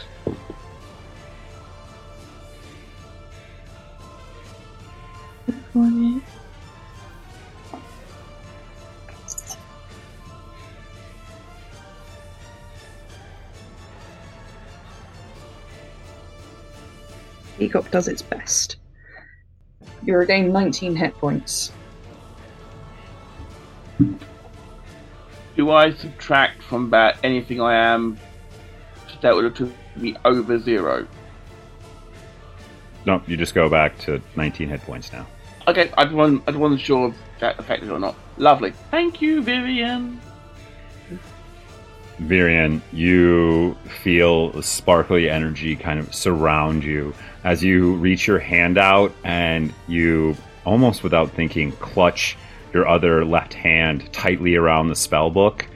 Peacock 17.59 17.91
does 17.91 18.09
its 18.09 18.23
best. 18.23 18.77
You 20.03 20.17
regain 20.17 20.51
19 20.51 20.97
hit 20.97 21.15
points. 21.15 21.73
Do 25.57 25.71
I 25.71 25.93
subtract 25.93 26.63
from 26.63 26.89
that 26.91 27.19
anything 27.23 27.61
I 27.61 27.75
am 27.75 28.19
that 29.21 29.35
would 29.35 29.45
have 29.45 29.55
took 29.55 29.71
me 29.97 30.17
over 30.25 30.59
zero? 30.59 31.07
Nope, 33.05 33.29
you 33.29 33.37
just 33.37 33.55
go 33.55 33.69
back 33.69 33.99
to 34.01 34.23
19 34.37 34.71
hit 34.71 34.81
points 34.81 35.13
now. 35.13 35.27
Okay, 35.71 35.89
I 35.97 36.13
wasn't, 36.13 36.43
I 36.49 36.51
wasn't 36.51 36.81
sure 36.81 37.11
if 37.11 37.15
that 37.39 37.61
affected 37.61 37.91
or 37.91 38.01
not. 38.01 38.17
Lovely. 38.39 38.73
Thank 38.91 39.23
you, 39.23 39.41
Vivian. 39.41 40.21
Virion, 42.21 42.81
you 42.93 43.77
feel 44.03 44.61
sparkly 44.63 45.31
energy 45.31 45.77
kind 45.77 46.01
of 46.01 46.13
surround 46.13 46.83
you 46.83 47.15
as 47.45 47.63
you 47.63 47.95
reach 47.95 48.27
your 48.27 48.41
hand 48.41 48.79
out 48.79 49.15
and 49.23 49.73
you, 49.87 50.37
almost 50.65 51.05
without 51.05 51.31
thinking, 51.31 51.71
clutch 51.73 52.37
your 52.73 52.89
other 52.89 53.25
left 53.25 53.55
hand 53.55 54.13
tightly 54.13 54.57
around 54.57 54.89
the 54.89 54.97
spell 54.97 55.31
book, 55.31 55.69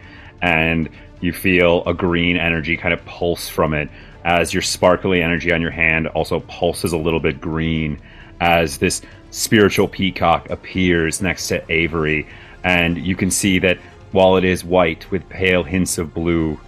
and 0.43 0.89
you 1.21 1.33
feel 1.33 1.85
a 1.87 1.95
green 1.95 2.37
energy 2.37 2.77
kind 2.77 2.93
of 2.93 3.05
pulse 3.05 3.49
from 3.49 3.75
it 3.75 3.89
as 4.25 4.53
your 4.53 4.63
sparkly 4.63 5.23
energy 5.23 5.53
on 5.53 5.63
your 5.63 5.71
hand 5.71 6.09
also 6.09 6.41
pulses 6.41 6.93
a 6.93 6.99
little 6.99 7.21
bit 7.21 7.41
green 7.41 8.01
as 8.41 8.79
this 8.79 9.01
spiritual 9.35 9.89
peacock 9.89 10.49
appears 10.49 11.21
next 11.21 11.49
to 11.49 11.61
Avery, 11.71 12.27
and 12.63 12.97
you 12.97 13.17
can 13.17 13.31
see 13.31 13.59
that 13.59 13.79
while 14.13 14.37
it 14.37 14.45
is 14.45 14.63
white 14.65 15.11
with 15.11 15.29
pale 15.29 15.65
hints 15.65 15.99
of 15.99 16.15
blue, 16.15 16.59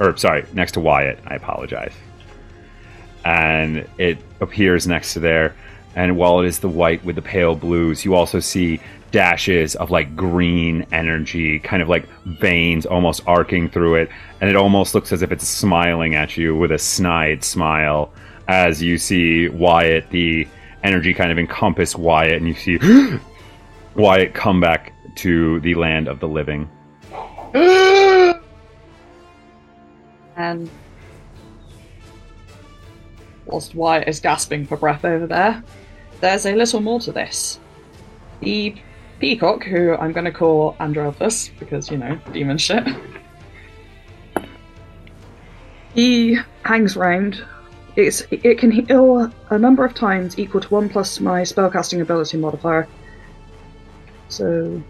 or 0.00 0.16
sorry, 0.16 0.44
next 0.52 0.72
to 0.72 0.80
Wyatt, 0.80 1.20
I 1.24 1.36
apologize. 1.36 1.92
And 3.24 3.88
it 3.96 4.18
appears 4.40 4.88
next 4.88 5.14
to 5.14 5.20
there. 5.20 5.54
And 5.94 6.16
while 6.16 6.40
it 6.40 6.46
is 6.46 6.58
the 6.58 6.68
white 6.68 7.02
with 7.04 7.14
the 7.14 7.22
pale 7.22 7.54
blues, 7.54 8.04
you 8.04 8.14
also 8.14 8.40
see 8.40 8.80
dashes 9.12 9.76
of 9.76 9.92
like 9.92 10.16
green 10.16 10.84
energy, 10.90 11.60
kind 11.60 11.80
of 11.80 11.88
like 11.88 12.08
veins 12.24 12.86
almost 12.86 13.22
arcing 13.26 13.70
through 13.70 13.94
it. 13.94 14.10
And 14.40 14.50
it 14.50 14.56
almost 14.56 14.94
looks 14.94 15.12
as 15.12 15.22
if 15.22 15.30
it's 15.30 15.46
smiling 15.46 16.16
at 16.16 16.36
you 16.36 16.56
with 16.56 16.72
a 16.72 16.78
snide 16.78 17.44
smile 17.44 18.12
as 18.48 18.82
you 18.82 18.98
see 18.98 19.48
Wyatt, 19.48 20.10
the 20.10 20.46
energy 20.82 21.14
kind 21.14 21.30
of 21.30 21.38
encompass 21.38 21.96
Wyatt, 21.96 22.34
and 22.34 22.46
you 22.46 22.54
see 22.54 22.78
Wyatt 23.94 24.34
come 24.34 24.60
back 24.60 24.92
to 25.16 25.60
the 25.60 25.74
land 25.74 26.08
of 26.08 26.20
the 26.20 26.28
living. 26.28 26.68
And 27.54 28.38
um, 30.36 30.70
whilst 33.46 33.74
Wyatt 33.74 34.08
is 34.08 34.20
gasping 34.20 34.66
for 34.66 34.76
breath 34.76 35.04
over 35.04 35.26
there, 35.26 35.62
there's 36.20 36.46
a 36.46 36.54
little 36.54 36.80
more 36.80 37.00
to 37.00 37.12
this. 37.12 37.58
The 38.40 38.74
peacock, 39.18 39.64
who 39.64 39.94
I'm 39.94 40.12
going 40.12 40.26
to 40.26 40.32
call 40.32 40.74
Andrealphus, 40.74 41.50
because, 41.58 41.90
you 41.90 41.98
know, 41.98 42.18
demon 42.32 42.58
shit. 42.58 42.86
He 45.96 46.38
hangs 46.62 46.94
round. 46.94 47.42
It's, 47.96 48.22
it 48.30 48.58
can 48.58 48.70
heal 48.70 49.32
a 49.50 49.58
number 49.58 49.84
of 49.84 49.94
times 49.94 50.38
equal 50.38 50.60
to 50.60 50.68
1 50.68 50.90
plus 50.90 51.18
my 51.18 51.42
spellcasting 51.42 52.02
ability 52.02 52.36
modifier. 52.36 52.86
So, 54.28 54.82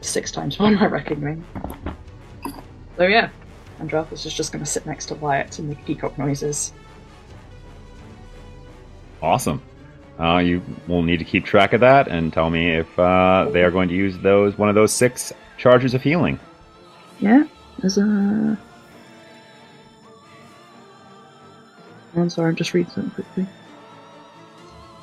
six 0.00 0.32
times 0.32 0.58
one, 0.58 0.74
more 0.74 0.88
my 0.88 0.94
reckoning. 0.96 1.44
So 2.96 3.04
yeah, 3.04 3.28
Andrealphus 3.78 4.24
is 4.24 4.34
just 4.34 4.52
going 4.52 4.64
to 4.64 4.70
sit 4.70 4.86
next 4.86 5.06
to 5.06 5.14
Wyatt 5.14 5.58
and 5.58 5.68
make 5.68 5.84
peacock 5.84 6.16
noises. 6.18 6.72
Awesome. 9.22 9.62
Uh, 10.18 10.38
you 10.38 10.62
will 10.88 11.02
need 11.02 11.18
to 11.18 11.24
keep 11.24 11.44
track 11.44 11.74
of 11.74 11.80
that 11.80 12.08
and 12.08 12.32
tell 12.32 12.48
me 12.48 12.70
if 12.70 12.98
uh, 12.98 13.48
they 13.52 13.62
are 13.62 13.70
going 13.70 13.88
to 13.88 13.94
use 13.94 14.16
those 14.18 14.56
one 14.56 14.68
of 14.68 14.74
those 14.74 14.92
six 14.92 15.32
charges 15.58 15.92
of 15.92 16.02
healing. 16.02 16.38
Yeah, 17.20 17.44
there's 17.78 17.98
a. 17.98 18.58
Oh, 22.16 22.22
I'm 22.22 22.30
sorry, 22.30 22.48
I'm 22.48 22.56
just 22.56 22.72
reading 22.72 22.90
something 22.90 23.10
quickly. 23.10 23.46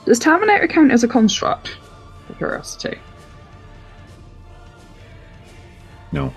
Does 0.05 0.19
Terminator 0.19 0.67
count 0.67 0.91
as 0.91 1.03
a 1.03 1.07
construct? 1.07 1.77
For 2.27 2.33
curiosity. 2.33 2.97
No. 6.11 6.33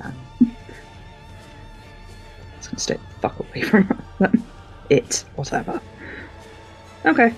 It's 2.58 2.68
gonna 2.68 2.78
stay 2.78 2.94
the 2.94 3.28
fuck 3.28 3.38
away 3.40 3.62
from 3.62 4.02
them. 4.18 4.42
It, 4.90 5.24
whatever. 5.36 5.80
Okay. 7.06 7.34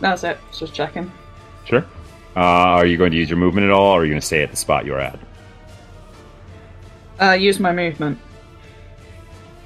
That's 0.00 0.24
it. 0.24 0.38
Just 0.58 0.72
checking. 0.72 1.12
Sure. 1.66 1.84
Uh, 2.34 2.40
are 2.80 2.86
you 2.86 2.96
going 2.96 3.12
to 3.12 3.18
use 3.18 3.28
your 3.28 3.38
movement 3.38 3.66
at 3.66 3.70
all, 3.70 3.92
or 3.92 4.00
are 4.00 4.04
you 4.04 4.10
going 4.10 4.20
to 4.20 4.26
stay 4.26 4.42
at 4.42 4.50
the 4.50 4.56
spot 4.56 4.86
you're 4.86 4.98
at? 5.00 5.18
Uh, 7.20 7.32
use 7.32 7.60
my 7.60 7.72
movement 7.72 8.18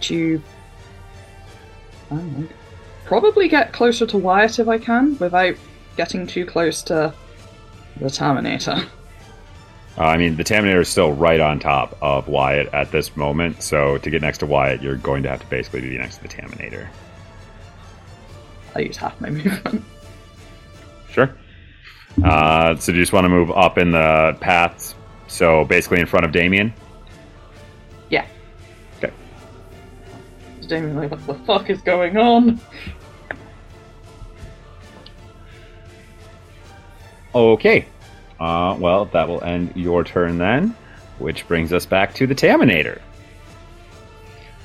to. 0.00 0.42
I. 2.10 2.46
Probably 3.04 3.48
get 3.48 3.72
closer 3.72 4.06
to 4.06 4.16
Wyatt 4.18 4.58
if 4.58 4.68
I 4.68 4.78
can, 4.78 5.18
without 5.18 5.56
getting 5.96 6.26
too 6.26 6.46
close 6.46 6.82
to 6.84 7.12
the 8.00 8.10
Terminator. 8.10 8.86
Uh, 9.96 10.02
I 10.02 10.16
mean, 10.16 10.36
the 10.36 10.44
Terminator 10.44 10.80
is 10.80 10.88
still 10.88 11.12
right 11.12 11.38
on 11.38 11.60
top 11.60 11.96
of 12.00 12.26
Wyatt 12.28 12.72
at 12.72 12.90
this 12.90 13.16
moment, 13.16 13.62
so 13.62 13.98
to 13.98 14.10
get 14.10 14.22
next 14.22 14.38
to 14.38 14.46
Wyatt, 14.46 14.82
you're 14.82 14.96
going 14.96 15.22
to 15.22 15.28
have 15.28 15.40
to 15.40 15.46
basically 15.46 15.82
be 15.82 15.98
next 15.98 16.16
to 16.16 16.22
the 16.22 16.28
Terminator. 16.28 16.90
I 18.74 18.80
use 18.80 18.96
half 18.96 19.20
my 19.20 19.30
movement. 19.30 19.84
Sure. 21.10 21.32
Uh, 22.24 22.74
so 22.76 22.92
do 22.92 22.98
you 22.98 23.02
just 23.02 23.12
want 23.12 23.24
to 23.24 23.28
move 23.28 23.50
up 23.50 23.78
in 23.78 23.92
the 23.92 24.36
paths? 24.40 24.94
So 25.28 25.64
basically 25.64 26.00
in 26.00 26.06
front 26.06 26.24
of 26.26 26.32
Damien? 26.32 26.72
Damien, 30.66 30.96
like, 30.96 31.10
what 31.10 31.26
the 31.26 31.34
fuck 31.44 31.70
is 31.70 31.80
going 31.82 32.16
on? 32.16 32.60
Okay. 37.34 37.86
Uh, 38.38 38.76
well, 38.78 39.06
that 39.06 39.28
will 39.28 39.42
end 39.42 39.72
your 39.74 40.04
turn 40.04 40.38
then, 40.38 40.74
which 41.18 41.46
brings 41.48 41.72
us 41.72 41.86
back 41.86 42.14
to 42.14 42.26
the 42.26 42.34
Taminator, 42.34 43.00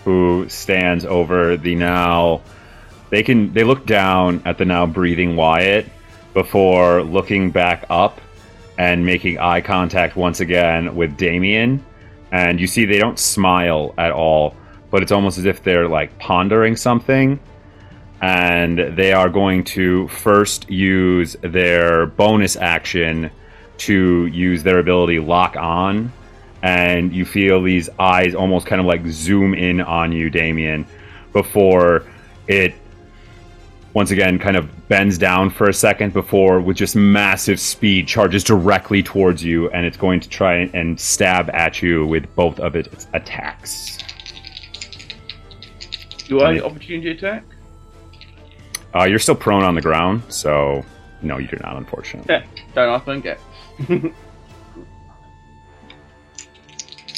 who 0.03 0.47
stands 0.49 1.05
over 1.05 1.57
the 1.57 1.75
now. 1.75 2.41
They 3.09 3.23
can 3.23 3.53
they 3.53 3.63
look 3.63 3.85
down 3.85 4.41
at 4.45 4.57
the 4.57 4.65
now 4.65 4.85
breathing 4.85 5.35
Wyatt 5.35 5.87
before 6.33 7.01
looking 7.03 7.51
back 7.51 7.85
up 7.89 8.21
and 8.77 9.05
making 9.05 9.39
eye 9.39 9.61
contact 9.61 10.15
once 10.15 10.39
again 10.39 10.95
with 10.95 11.17
Damien, 11.17 11.83
and 12.31 12.59
you 12.59 12.67
see 12.67 12.85
they 12.85 12.99
don't 12.99 13.19
smile 13.19 13.93
at 13.97 14.11
all, 14.11 14.55
but 14.91 15.01
it's 15.01 15.11
almost 15.11 15.37
as 15.37 15.45
if 15.45 15.63
they're 15.63 15.87
like 15.87 16.17
pondering 16.19 16.75
something 16.75 17.39
and 18.21 18.79
they 18.97 19.13
are 19.13 19.29
going 19.29 19.63
to 19.63 20.07
first 20.09 20.69
use 20.69 21.37
their 21.41 22.05
bonus 22.05 22.55
action 22.57 23.31
to 23.77 24.25
use 24.27 24.63
their 24.63 24.79
ability 24.79 25.19
lock 25.19 25.55
on 25.55 26.11
and 26.61 27.13
you 27.13 27.25
feel 27.25 27.61
these 27.61 27.89
eyes 27.99 28.35
almost 28.35 28.65
kind 28.65 28.81
of 28.81 28.85
like 28.85 29.05
zoom 29.07 29.53
in 29.53 29.79
on 29.79 30.11
you 30.11 30.29
damien 30.29 30.85
before 31.31 32.05
it 32.47 32.73
once 33.93 34.11
again 34.11 34.37
kind 34.37 34.57
of 34.57 34.87
bends 34.89 35.17
down 35.17 35.49
for 35.49 35.69
a 35.69 35.73
second 35.73 36.11
before 36.11 36.59
with 36.59 36.75
just 36.75 36.95
massive 36.95 37.59
speed 37.59 38.07
charges 38.07 38.43
directly 38.43 39.01
towards 39.01 39.43
you 39.43 39.69
and 39.69 39.85
it's 39.85 39.97
going 39.97 40.19
to 40.19 40.27
try 40.27 40.69
and 40.73 40.99
stab 40.99 41.49
at 41.51 41.81
you 41.81 42.05
with 42.05 42.33
both 42.35 42.59
of 42.59 42.75
its 42.75 43.07
attacks 43.13 43.98
Do 46.29 46.39
I 46.41 46.59
opportunity 46.61 47.11
attack? 47.11 47.43
uh, 48.95 49.03
you're 49.03 49.19
still 49.19 49.35
prone 49.35 49.63
on 49.63 49.75
the 49.75 49.81
ground 49.81 50.23
so 50.29 50.83
no 51.21 51.37
you 51.37 51.47
do 51.47 51.57
not 51.61 51.75
unfortunately 51.75 52.33
Yeah, 52.33 52.43
don't 52.73 52.89
ask, 52.89 53.05
don't 53.05 53.21
get. 53.21 53.39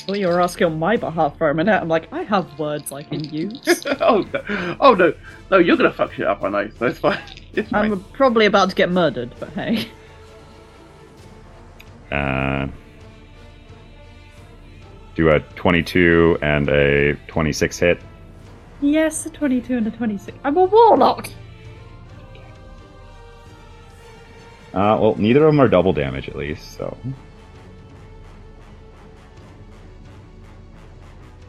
Well, 0.08 0.18
you 0.18 0.28
were 0.28 0.42
asking 0.42 0.66
on 0.66 0.80
my 0.80 0.98
behalf 0.98 1.38
for 1.38 1.50
a 1.52 1.56
minute. 1.56 1.80
I'm 1.80 1.88
like, 1.88 2.12
I 2.12 2.24
have 2.24 2.58
words 2.60 2.92
I 2.92 3.04
can 3.04 3.24
use. 3.24 3.62
oh, 4.02 4.26
no. 4.34 4.78
oh 4.80 4.94
no, 4.94 5.14
no, 5.52 5.58
you're 5.60 5.78
gonna 5.78 5.94
fuck 5.94 6.12
shit 6.14 6.26
up. 6.26 6.44
I 6.44 6.50
know, 6.50 6.70
so 6.80 6.88
it's 6.88 7.00
fine. 7.00 7.20
It's 7.54 7.70
fine. 7.70 7.92
I'm 7.92 8.04
probably 8.14 8.46
about 8.46 8.70
to 8.70 8.76
get 8.76 8.90
murdered, 8.90 9.36
but 9.40 9.50
hey. 9.50 9.90
Uh, 12.12 12.68
do 15.16 15.30
a 15.30 15.40
22 15.56 16.40
and 16.42 16.70
a 16.70 17.16
26 17.28 17.80
hit. 17.80 18.02
Yes, 18.82 19.26
a 19.28 19.30
22 19.30 19.78
and 19.78 19.88
a 19.88 19.92
26. 19.92 20.38
I'm 20.44 20.58
a 20.58 20.66
warlock! 20.66 21.30
Uh, 24.74 24.98
well, 25.00 25.16
neither 25.18 25.46
of 25.46 25.54
them 25.54 25.60
are 25.60 25.68
double 25.68 25.94
damage 25.94 26.30
at 26.30 26.36
least, 26.36 26.78
so. 26.78 26.98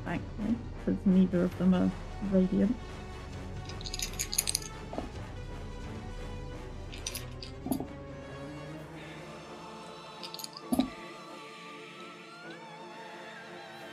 Thankfully, 0.04 0.56
because 0.84 1.00
neither 1.06 1.44
of 1.44 1.56
them 1.58 1.72
are 1.72 1.90
radiant. 2.30 2.76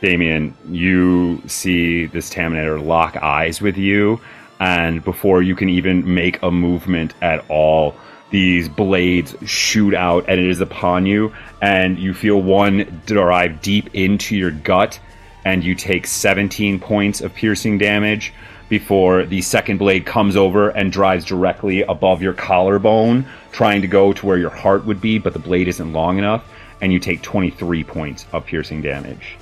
Damien, 0.02 0.56
you 0.70 1.42
see 1.46 2.06
this 2.06 2.30
Taminator 2.30 2.84
lock 2.84 3.18
eyes 3.18 3.62
with 3.62 3.78
you, 3.78 4.22
and 4.60 5.04
before 5.04 5.42
you 5.42 5.56
can 5.56 5.68
even 5.68 6.14
make 6.14 6.42
a 6.42 6.50
movement 6.50 7.14
at 7.22 7.44
all, 7.50 7.96
these 8.30 8.70
blades 8.70 9.36
shoot 9.46 9.94
out 9.94 10.26
and 10.28 10.40
it 10.40 10.48
is 10.48 10.62
upon 10.62 11.06
you, 11.06 11.34
and 11.62 12.00
you 12.00 12.14
feel 12.14 12.42
one 12.42 13.02
drive 13.06 13.62
deep 13.62 13.94
into 13.94 14.38
your 14.38 14.52
gut, 14.52 15.00
and 15.44 15.64
you 15.64 15.76
take 15.76 16.08
17 16.08 16.80
points 16.80 17.20
of 17.20 17.34
piercing 17.34 17.78
damage 17.78 18.34
before 18.70 19.26
the 19.26 19.42
second 19.42 19.80
blade 19.80 20.06
comes 20.06 20.38
over 20.38 20.70
and 20.70 20.92
drives 20.94 21.26
directly 21.26 21.82
above 21.82 22.22
your 22.22 22.34
collarbone, 22.34 23.26
trying 23.52 23.82
to 23.82 23.88
go 23.88 24.14
to 24.14 24.26
where 24.26 24.38
your 24.38 24.50
heart 24.50 24.86
would 24.86 25.02
be, 25.02 25.18
but 25.18 25.34
the 25.34 25.40
blade 25.40 25.68
isn't 25.68 25.92
long 25.92 26.18
enough, 26.18 26.46
and 26.80 26.94
you 26.94 27.00
take 27.00 27.22
23 27.22 27.84
points 27.84 28.26
of 28.32 28.46
piercing 28.46 28.82
damage. 28.82 29.38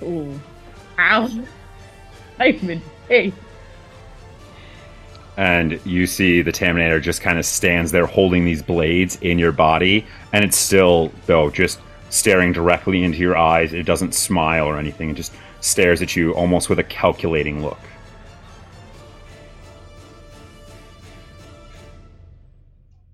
Cool. 0.00 0.40
Ow! 0.98 1.26
In 2.40 2.82
pain. 3.08 3.32
and 5.36 5.80
you 5.86 6.06
see 6.06 6.42
the 6.42 6.52
Taminator 6.52 7.00
just 7.02 7.20
kind 7.22 7.38
of 7.38 7.44
stands 7.46 7.92
there 7.92 8.06
holding 8.06 8.44
these 8.44 8.62
blades 8.62 9.16
in 9.20 9.38
your 9.38 9.52
body, 9.52 10.06
and 10.32 10.44
it's 10.44 10.56
still, 10.56 11.12
though, 11.26 11.50
just 11.50 11.80
staring 12.08 12.52
directly 12.52 13.04
into 13.04 13.18
your 13.18 13.36
eyes. 13.36 13.72
It 13.72 13.84
doesn't 13.84 14.14
smile 14.14 14.66
or 14.66 14.78
anything. 14.78 15.10
It 15.10 15.14
just 15.14 15.32
stares 15.60 16.02
at 16.02 16.16
you 16.16 16.32
almost 16.32 16.68
with 16.68 16.78
a 16.78 16.84
calculating 16.84 17.62
look. 17.62 17.78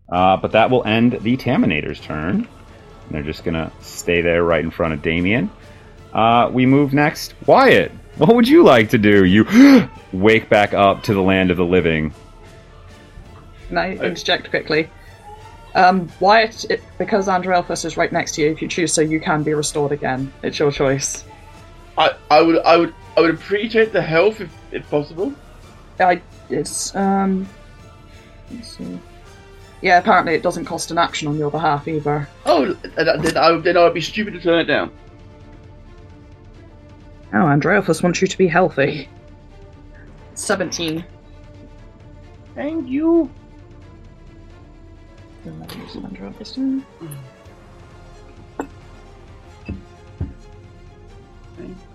Uh, 0.08 0.36
but 0.36 0.52
that 0.52 0.70
will 0.70 0.84
end 0.84 1.18
the 1.20 1.36
Taminator's 1.36 2.00
turn. 2.00 2.48
They're 3.10 3.22
just 3.22 3.44
gonna 3.44 3.72
stay 3.80 4.20
there 4.20 4.42
right 4.44 4.64
in 4.64 4.70
front 4.70 4.94
of 4.94 5.02
Damien. 5.02 5.50
Uh, 6.16 6.48
we 6.50 6.64
move 6.64 6.94
next. 6.94 7.34
Wyatt, 7.44 7.92
what 8.16 8.34
would 8.34 8.48
you 8.48 8.64
like 8.64 8.88
to 8.90 8.98
do? 8.98 9.26
You 9.26 9.90
wake 10.14 10.48
back 10.48 10.72
up 10.72 11.02
to 11.02 11.14
the 11.14 11.20
land 11.20 11.50
of 11.50 11.58
the 11.58 11.64
living. 11.64 12.14
Can 13.68 13.76
I 13.76 13.92
interject 13.96 14.48
quickly? 14.48 14.88
Um, 15.74 16.10
Wyatt, 16.18 16.64
it, 16.70 16.82
because 16.96 17.28
Andrealphus 17.28 17.84
is 17.84 17.98
right 17.98 18.10
next 18.10 18.32
to 18.36 18.40
you, 18.40 18.50
if 18.50 18.62
you 18.62 18.68
choose 18.68 18.94
so, 18.94 19.02
you 19.02 19.20
can 19.20 19.42
be 19.42 19.52
restored 19.52 19.92
again. 19.92 20.32
It's 20.42 20.58
your 20.58 20.72
choice. 20.72 21.22
I, 21.98 22.12
I 22.30 22.40
would 22.40 22.62
I 22.62 22.78
would 22.78 22.94
I 23.18 23.20
would 23.20 23.34
appreciate 23.34 23.92
the 23.92 24.00
health 24.00 24.40
if, 24.40 24.50
if 24.72 24.88
possible. 24.88 25.34
I, 26.00 26.22
it's, 26.48 26.94
um... 26.96 27.46
Let's 28.50 28.76
see. 28.76 28.98
Yeah, 29.82 29.98
apparently 29.98 30.34
it 30.34 30.42
doesn't 30.42 30.64
cost 30.64 30.90
an 30.90 30.96
action 30.96 31.28
on 31.28 31.36
your 31.36 31.50
behalf 31.50 31.86
either. 31.88 32.26
Oh, 32.46 32.72
then 32.72 33.22
then 33.22 33.36
I, 33.36 33.58
then 33.58 33.76
I 33.76 33.84
would 33.84 33.94
be 33.94 34.00
stupid 34.00 34.32
to 34.32 34.40
turn 34.40 34.60
it 34.60 34.64
down. 34.64 34.90
Oh, 37.36 37.40
Andrealphus 37.40 38.02
wants 38.02 38.22
you 38.22 38.28
to 38.28 38.38
be 38.38 38.48
healthy. 38.48 39.10
17. 40.32 41.04
Thank 42.54 42.88
you. 42.88 43.30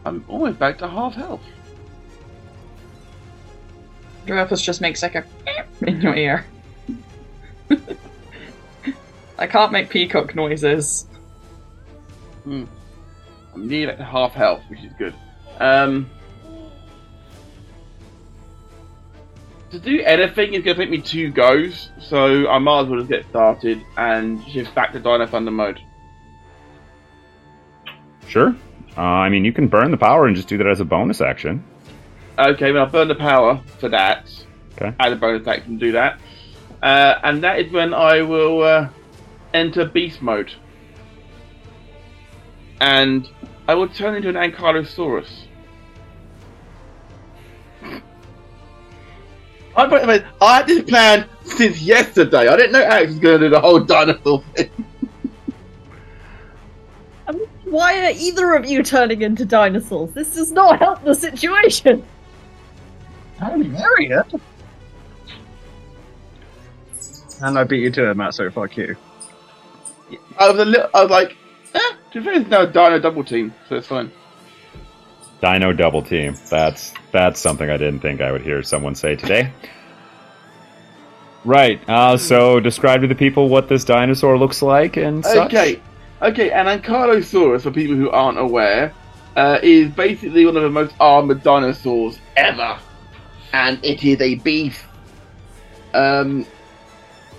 I'm 0.06 0.24
almost 0.28 0.60
back 0.60 0.78
to 0.78 0.88
half 0.88 1.16
health. 1.16 1.42
Andrealphus 4.28 4.64
just 4.64 4.80
makes 4.80 5.02
like 5.02 5.16
a 5.16 5.26
in 5.82 6.02
your 6.02 6.16
ear. 6.16 6.46
I 9.40 9.48
can't 9.48 9.72
make 9.72 9.90
peacock 9.90 10.36
noises. 10.36 11.08
Hmm. 12.44 12.66
I'm 13.56 13.68
nearly 13.68 13.88
back 13.88 13.98
to 13.98 14.06
half 14.06 14.34
health, 14.34 14.62
which 14.70 14.82
is 14.84 14.94
good. 15.00 15.16
Um, 15.62 16.10
to 19.70 19.78
do 19.78 20.02
anything 20.02 20.56
is 20.56 20.64
going 20.64 20.76
to 20.76 20.84
take 20.84 20.90
me 20.90 21.00
two 21.00 21.30
goes, 21.30 21.92
so 22.00 22.50
I 22.50 22.58
might 22.58 22.82
as 22.82 22.88
well 22.88 23.00
just 23.00 23.12
get 23.12 23.30
started 23.30 23.84
and 23.96 24.44
shift 24.48 24.74
back 24.74 24.92
to 24.94 25.00
Dino 25.00 25.28
Thunder 25.28 25.52
mode. 25.52 25.80
Sure. 28.28 28.56
Uh, 28.98 29.02
I 29.02 29.30
mean, 29.30 29.46
you 29.46 29.54
can 29.54 29.68
burn 29.68 29.92
the 29.92 29.98
power 29.98 30.26
and 30.26 30.36
just 30.36 30.48
do 30.48 30.58
that 30.58 30.66
as 30.66 30.80
a 30.80 30.86
bonus 30.86 31.22
action. 31.22 31.64
Okay, 32.40 32.72
well, 32.72 32.86
I'll 32.86 32.92
burn 32.92 33.08
the 33.08 33.16
power 33.16 33.62
for 33.78 33.88
that. 33.90 34.28
Okay. 34.74 34.96
Add 35.00 35.14
a 35.14 35.16
bonus 35.16 35.48
action 35.48 35.78
do 35.78 35.92
that. 35.92 36.20
Uh, 36.82 37.20
and 37.24 37.44
that 37.44 37.60
is 37.60 37.72
when 37.72 37.94
I 37.94 38.24
will 38.24 38.64
uh, 38.64 38.90
enter 39.54 39.86
beast 39.86 40.24
mode. 40.24 40.52
And 42.80 43.30
I 43.68 43.76
will 43.76 43.88
turn 43.88 44.16
into 44.16 44.28
an 44.28 44.36
Ankylosaurus. 44.36 45.46
I, 49.76 49.86
I 49.86 50.06
mean, 50.06 50.24
I 50.42 50.58
had 50.58 50.68
this 50.68 50.84
plan 50.84 51.26
since 51.44 51.82
yesterday. 51.82 52.48
I 52.48 52.56
didn't 52.56 52.74
know 52.74 52.84
Alex 52.84 53.12
was 53.12 53.20
going 53.20 53.40
to 53.40 53.46
do 53.46 53.50
the 53.50 53.60
whole 53.60 53.80
dinosaur 53.80 54.44
thing. 54.56 54.70
I 57.28 57.32
mean, 57.32 57.48
why 57.64 58.06
are 58.06 58.12
either 58.12 58.54
of 58.54 58.66
you 58.66 58.84
turning 58.84 59.22
into 59.22 59.46
dinosaurs? 59.46 60.12
This 60.12 60.36
does 60.36 60.52
not 60.52 60.80
help 60.80 61.04
the 61.04 61.16
situation. 61.16 62.06
Holy 63.40 63.70
Harriet! 63.70 64.34
And 67.42 67.58
I 67.58 67.64
beat 67.64 67.82
you 67.82 67.92
to 67.92 68.12
it, 68.12 68.18
Matt, 68.18 68.36
so 68.36 68.50
fuck 68.52 68.78
you. 68.78 68.96
I 70.38 70.50
was 70.50 70.60
a 70.60 70.66
little, 70.66 70.90
I 70.94 71.02
was 71.02 71.10
like, 71.10 71.38
eh, 71.74 71.80
to 72.12 72.20
be 72.20 72.26
fair, 72.26 72.34
it's 72.34 72.50
now 72.50 72.62
a 72.64 72.68
Dino 72.68 73.00
double 73.00 73.24
team, 73.24 73.54
so 73.68 73.76
it's 73.78 73.88
fine. 73.88 74.12
Dino 75.42 75.74
double 75.74 76.02
team. 76.02 76.36
That's 76.50 76.94
that's 77.12 77.40
something 77.40 77.70
I 77.70 77.78
didn't 77.78 78.00
think 78.00 78.22
I 78.22 78.32
would 78.32 78.42
hear 78.42 78.62
someone 78.64 78.96
say 78.96 79.16
today. 79.16 79.52
Right. 81.44 81.82
Uh, 81.90 82.18
so 82.18 82.60
describe 82.60 83.02
to 83.02 83.08
the 83.08 83.16
people 83.16 83.50
what 83.50 83.68
this 83.68 83.84
dinosaur 83.84 84.38
looks 84.38 84.62
like 84.62 84.98
and 84.98 85.26
such. 85.26 85.48
Okay, 85.48 85.82
okay, 86.22 86.52
an 86.52 86.68
Ankylosaurus, 86.68 87.64
for 87.64 87.72
people 87.72 87.96
who 87.96 88.12
aren't 88.12 88.38
aware, 88.38 88.94
uh, 89.36 89.58
is 89.64 89.90
basically 89.92 90.46
one 90.46 90.56
of 90.56 90.64
the 90.64 90.70
most 90.70 90.94
armored 91.00 91.42
dinosaurs 91.42 92.20
ever, 92.38 92.78
and 93.54 93.84
it 93.84 94.04
is 94.04 94.22
a 94.22 94.36
beast. 94.36 94.86
Um, 95.96 96.46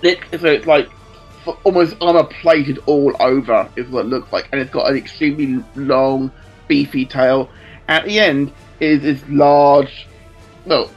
it, 0.01 0.19
so 0.37 0.47
it's 0.47 0.67
like 0.67 0.89
almost 1.63 1.95
armor 2.01 2.25
plated 2.25 2.79
all 2.85 3.15
over 3.19 3.69
is 3.77 3.87
what 3.87 4.05
it 4.05 4.09
looks 4.09 4.31
like, 4.33 4.49
and 4.51 4.59
it's 4.59 4.71
got 4.71 4.89
an 4.89 4.97
extremely 4.97 5.63
long, 5.75 6.31
beefy 6.67 7.05
tail. 7.05 7.49
At 7.87 8.05
the 8.05 8.19
end 8.19 8.51
is 8.79 9.01
this 9.01 9.21
large, 9.29 10.07
well, 10.65 10.89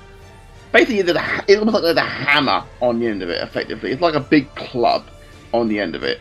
basically 0.72 1.02
there's 1.02 1.18
a, 1.18 1.44
it's 1.48 1.58
almost 1.58 1.74
like 1.74 1.82
there's 1.82 1.96
a 1.96 2.00
hammer 2.00 2.64
on 2.80 2.98
the 3.00 3.06
end 3.06 3.22
of 3.22 3.28
it. 3.28 3.42
Effectively, 3.42 3.92
it's 3.92 4.02
like 4.02 4.14
a 4.14 4.20
big 4.20 4.52
club 4.54 5.04
on 5.52 5.68
the 5.68 5.80
end 5.80 5.94
of 5.94 6.02
it. 6.02 6.20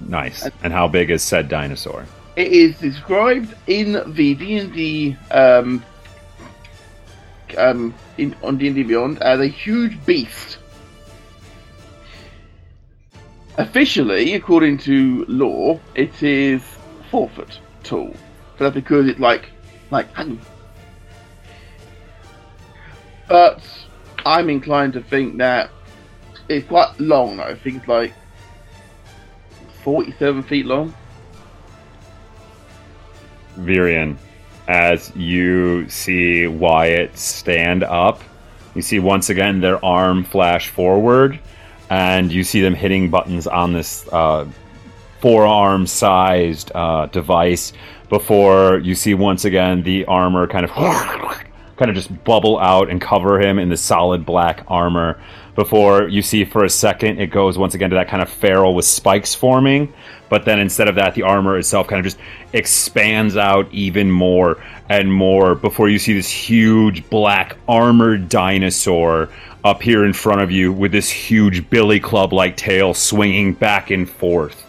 Nice. 0.00 0.48
And 0.62 0.72
how 0.72 0.86
big 0.86 1.10
is 1.10 1.22
said 1.22 1.48
dinosaur? 1.48 2.06
It 2.36 2.52
is 2.52 2.78
described 2.78 3.54
in 3.66 3.92
the 4.14 4.34
D 4.34 4.58
and 4.58 4.72
D 4.72 5.16
um, 5.30 5.84
um, 7.56 7.94
in, 8.18 8.34
on 8.42 8.58
D 8.58 8.66
and 8.66 8.76
D 8.76 8.82
Beyond 8.82 9.22
as 9.22 9.40
a 9.40 9.46
huge 9.46 10.04
beast. 10.04 10.58
Officially, 13.56 14.34
according 14.34 14.78
to 14.78 15.24
law, 15.26 15.78
it 15.94 16.22
is 16.22 16.62
four 17.10 17.28
foot 17.30 17.60
tall, 17.84 18.14
but 18.56 18.64
that's 18.64 18.74
because 18.74 19.06
it's 19.08 19.20
like 19.20 19.50
like. 19.90 20.08
But 23.28 23.62
I'm 24.26 24.50
inclined 24.50 24.92
to 24.94 25.02
think 25.02 25.38
that 25.38 25.70
it's 26.48 26.66
quite 26.68 26.98
long. 27.00 27.40
I 27.40 27.54
think 27.54 27.76
it's 27.76 27.88
like 27.88 28.12
forty-seven 29.82 30.42
feet 30.42 30.66
long. 30.66 30.94
Virion, 33.56 34.16
as 34.68 35.14
you 35.14 35.88
see 35.88 36.46
Wyatt 36.46 37.16
stand 37.16 37.84
up, 37.84 38.20
you 38.74 38.82
see 38.82 38.98
once 38.98 39.30
again 39.30 39.60
their 39.60 39.82
arm 39.84 40.24
flash 40.24 40.68
forward, 40.68 41.38
and 41.88 42.32
you 42.32 42.42
see 42.44 42.60
them 42.60 42.74
hitting 42.74 43.10
buttons 43.10 43.46
on 43.46 43.72
this 43.72 44.08
uh, 44.12 44.44
forearm 45.24 45.86
sized 45.86 46.70
uh, 46.74 47.06
device 47.06 47.72
before 48.10 48.78
you 48.80 48.94
see 48.94 49.14
once 49.14 49.46
again 49.46 49.82
the 49.82 50.04
armor 50.04 50.46
kind 50.46 50.66
of 50.66 50.70
kind 50.70 51.90
of 51.90 51.94
just 51.94 52.24
bubble 52.24 52.58
out 52.58 52.90
and 52.90 53.00
cover 53.00 53.40
him 53.40 53.58
in 53.58 53.70
the 53.70 53.76
solid 53.78 54.26
black 54.26 54.62
armor. 54.68 55.18
Before 55.54 56.08
you 56.08 56.20
see 56.20 56.44
for 56.44 56.62
a 56.64 56.68
second 56.68 57.22
it 57.22 57.28
goes 57.28 57.56
once 57.56 57.74
again 57.74 57.88
to 57.88 57.96
that 57.96 58.06
kind 58.06 58.22
of 58.22 58.28
ferrule 58.28 58.74
with 58.74 58.84
spikes 58.84 59.34
forming 59.34 59.90
but 60.28 60.44
then 60.44 60.58
instead 60.58 60.88
of 60.88 60.96
that 60.96 61.14
the 61.14 61.22
armor 61.22 61.56
itself 61.56 61.86
kind 61.86 62.00
of 62.00 62.04
just 62.04 62.18
expands 62.52 63.34
out 63.38 63.66
even 63.72 64.10
more 64.10 64.62
and 64.90 65.10
more 65.10 65.54
before 65.54 65.88
you 65.88 65.98
see 65.98 66.12
this 66.12 66.28
huge 66.28 67.08
black 67.08 67.56
armored 67.66 68.28
dinosaur 68.28 69.30
up 69.64 69.80
here 69.80 70.04
in 70.04 70.12
front 70.12 70.42
of 70.42 70.50
you 70.50 70.70
with 70.70 70.92
this 70.92 71.08
huge 71.08 71.70
billy 71.70 71.98
club 71.98 72.34
like 72.34 72.58
tail 72.58 72.92
swinging 72.92 73.54
back 73.54 73.90
and 73.90 74.10
forth 74.10 74.63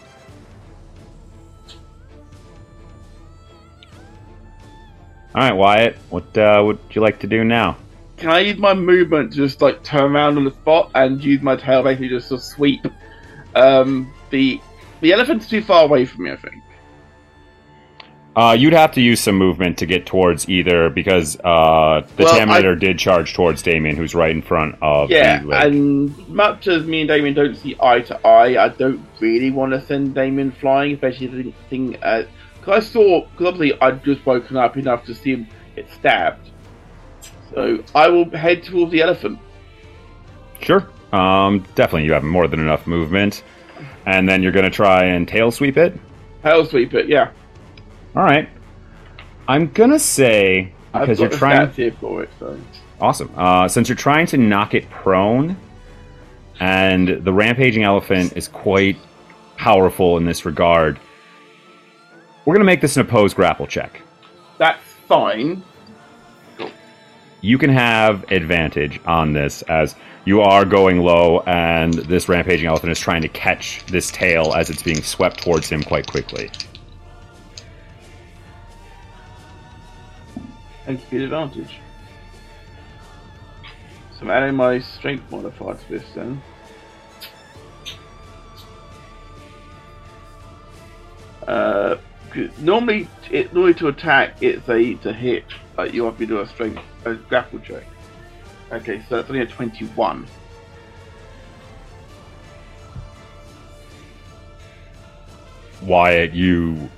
all 5.36 5.42
right 5.44 5.54
wyatt 5.54 5.96
what 6.10 6.38
uh, 6.38 6.62
would 6.66 6.80
you 6.92 7.02
like 7.02 7.20
to 7.20 7.28
do 7.28 7.44
now 7.44 7.78
Can 8.18 8.30
I 8.30 8.40
use 8.40 8.58
my 8.58 8.74
movement 8.74 9.34
to 9.34 9.38
just 9.38 9.62
like 9.62 9.84
turn 9.84 10.16
around 10.16 10.38
on 10.38 10.46
the 10.46 10.52
spot 10.52 10.92
and 10.96 11.22
use 11.22 11.42
my 11.42 11.58
tail 11.58 11.84
basically 11.84 12.10
just 12.10 12.30
to 12.30 12.40
sweep? 12.40 12.88
Um, 13.56 14.14
the 14.30 14.62
the 15.02 15.12
elephant's 15.12 15.50
too 15.50 15.62
far 15.62 15.84
away 15.84 16.06
from 16.06 16.24
me, 16.24 16.32
I 16.32 16.38
think. 16.38 16.64
Uh, 18.36 18.56
you'd 18.58 18.74
have 18.74 18.92
to 18.92 19.02
use 19.02 19.22
some 19.22 19.36
movement 19.36 19.78
to 19.78 19.86
get 19.86 20.06
towards 20.06 20.50
either 20.50 20.90
because 20.90 21.38
uh, 21.40 22.06
the 22.18 22.24
Well, 22.24 22.38
Taminator 22.38 22.78
did 22.78 23.00
charge 23.00 23.34
towards 23.34 23.62
Damien, 23.62 23.96
who's 23.96 24.14
right 24.14 24.32
in 24.32 24.42
front 24.42 24.76
of 24.82 25.10
Yeah, 25.10 25.42
and 25.52 26.18
much 26.28 26.68
as 26.68 26.86
me 26.86 27.02
and 27.02 27.08
Damien 27.08 27.34
don't 27.34 27.56
see 27.56 27.78
eye 27.82 28.02
to 28.02 28.28
eye, 28.28 28.62
I 28.62 28.70
don't 28.70 29.06
really 29.22 29.52
want 29.52 29.72
to 29.72 29.82
send 29.82 30.16
Damien 30.16 30.52
flying, 30.52 30.94
especially 30.94 31.28
the 31.28 31.54
thing. 31.70 31.96
Because 32.66 32.84
I 32.84 32.88
saw, 32.88 33.28
because 33.30 33.48
obviously 33.48 33.80
I'd 33.80 34.04
just 34.04 34.26
woken 34.26 34.58
up 34.58 34.76
enough 34.76 35.06
to 35.06 35.14
see 35.14 35.34
him 35.34 35.48
get 35.76 35.92
stabbed. 35.92 36.50
So 37.54 37.84
I 37.94 38.10
will 38.10 38.30
head 38.32 38.64
towards 38.64 38.92
the 38.92 39.02
elephant. 39.02 39.40
Sure. 40.62 40.88
Um, 41.12 41.60
definitely, 41.76 42.06
you 42.06 42.14
have 42.14 42.24
more 42.24 42.48
than 42.48 42.60
enough 42.60 42.88
movement. 42.88 43.44
And 44.08 44.28
then 44.28 44.42
you're 44.42 44.52
going 44.52 44.66
to 44.66 44.72
try 44.72 45.06
and 45.06 45.28
tail 45.28 45.52
sweep 45.52 45.78
it. 45.78 45.94
Tail 46.42 46.66
sweep 46.66 46.94
it, 46.96 47.08
yeah. 47.08 47.32
All 48.16 48.24
right. 48.24 48.50
I'm 49.48 49.72
gonna 49.72 50.00
say 50.00 50.74
because 50.92 51.20
you're 51.20 51.30
trying. 51.30 51.70
here 51.72 51.92
for 52.00 52.24
it, 52.24 52.30
so 52.40 52.60
Awesome. 53.00 53.32
Uh, 53.36 53.68
since 53.68 53.90
you're 53.90 53.96
trying 53.96 54.26
to 54.28 54.38
knock 54.38 54.74
it 54.74 54.90
prone, 54.90 55.58
and 56.60 57.24
the 57.24 57.34
rampaging 57.34 57.84
elephant 57.84 58.34
is 58.36 58.48
quite 58.48 58.98
powerful 59.58 60.18
in 60.18 60.26
this 60.26 60.46
regard, 60.46 61.00
we're 62.46 62.54
gonna 62.54 62.66
make 62.66 62.82
this 62.82 62.96
an 62.96 63.02
opposed 63.02 63.36
grapple 63.36 63.68
check. 63.68 64.02
that's 64.58 64.82
fine. 65.08 65.64
you 67.42 67.58
can 67.58 67.70
have 67.70 68.24
advantage 68.32 69.00
on 69.06 69.34
this 69.34 69.62
as 69.64 69.96
you 70.26 70.42
are 70.42 70.66
going 70.66 71.00
low 71.02 71.42
and 71.42 71.94
this 71.94 72.28
rampaging 72.28 72.66
elephant 72.68 72.92
is 72.92 73.00
trying 73.00 73.22
to 73.22 73.28
catch 73.30 73.86
this 73.86 74.10
tail 74.10 74.54
as 74.56 74.70
it's 74.72 74.82
being 74.82 75.02
swept 75.04 75.44
towards 75.44 75.70
him 75.70 75.84
quite 75.84 76.08
quickly. 76.08 76.50
And 80.88 81.00
speed 81.00 81.22
advantage. 81.22 81.80
So 84.14 84.22
I'm 84.22 84.32
adding 84.32 84.56
my 84.56 84.80
strength 84.80 85.30
modifier 85.32 85.76
to 85.76 85.90
this 85.90 86.04
then. 86.16 86.42
Uh, 91.48 91.96
'cause 91.96 92.00
normally, 92.60 93.08
it 93.32 93.54
normally 93.54 93.74
to 93.76 93.88
attack 93.88 94.42
it's 94.42 94.68
a 94.70 94.94
to 94.96 95.14
hit, 95.14 95.46
but 95.76 95.94
you 95.94 96.06
have 96.06 96.18
to 96.18 96.26
do 96.26 96.40
a 96.40 96.48
strength 96.48 96.82
a 97.06 97.16
grapple 97.16 97.60
check. 97.60 97.84
Okay, 98.72 99.04
so 99.08 99.18
that's 99.18 99.30
only 99.30 99.42
a 99.42 99.46
twenty-one. 99.46 100.26
Wyatt, 105.82 106.34
you 106.34 106.90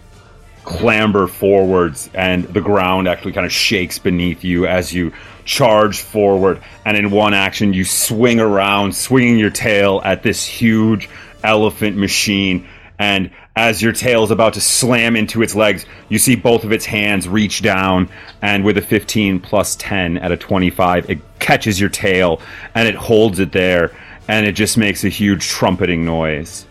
clamber 0.64 1.28
forwards 1.28 2.10
and 2.14 2.44
the 2.46 2.60
ground 2.60 3.08
actually 3.08 3.32
kind 3.32 3.46
of 3.46 3.52
shakes 3.52 3.98
beneath 4.00 4.44
you 4.44 4.68
as 4.68 4.94
you 4.94 5.14
charge 5.46 6.02
forward 6.02 6.62
and 6.84 6.98
in 6.98 7.10
one 7.10 7.34
action 7.34 7.72
you 7.72 7.86
swing 7.86 8.38
around 8.38 8.94
swinging 8.94 9.40
your 9.40 9.50
tail 9.50 10.02
at 10.04 10.24
this 10.24 10.44
huge 10.44 11.10
elephant 11.42 11.96
machine 11.96 12.68
and 13.00 13.30
as 13.56 13.82
your 13.82 13.92
tail 13.92 14.24
is 14.24 14.32
about 14.32 14.54
to 14.54 14.62
slam 14.62 15.16
into 15.16 15.42
its 15.42 15.56
legs 15.56 15.86
you 16.10 16.18
see 16.18 16.36
both 16.36 16.64
of 16.64 16.72
its 16.72 16.86
hands 16.86 17.28
reach 17.28 17.62
down 17.62 18.10
and 18.42 18.64
with 18.64 18.78
a 18.78 18.82
15 18.82 19.40
plus 19.40 19.76
10 19.76 20.18
at 20.18 20.32
a 20.32 20.38
25 20.38 21.10
it 21.10 21.20
catches 21.40 21.80
your 21.80 21.90
tail 21.90 22.42
and 22.76 22.88
it 22.88 22.96
holds 22.96 23.40
it 23.40 23.52
there 23.52 23.92
and 24.28 24.46
it 24.46 24.54
just 24.54 24.78
makes 24.78 25.04
a 25.04 25.10
huge 25.10 25.48
trumpeting 25.48 26.06
noise 26.06 26.66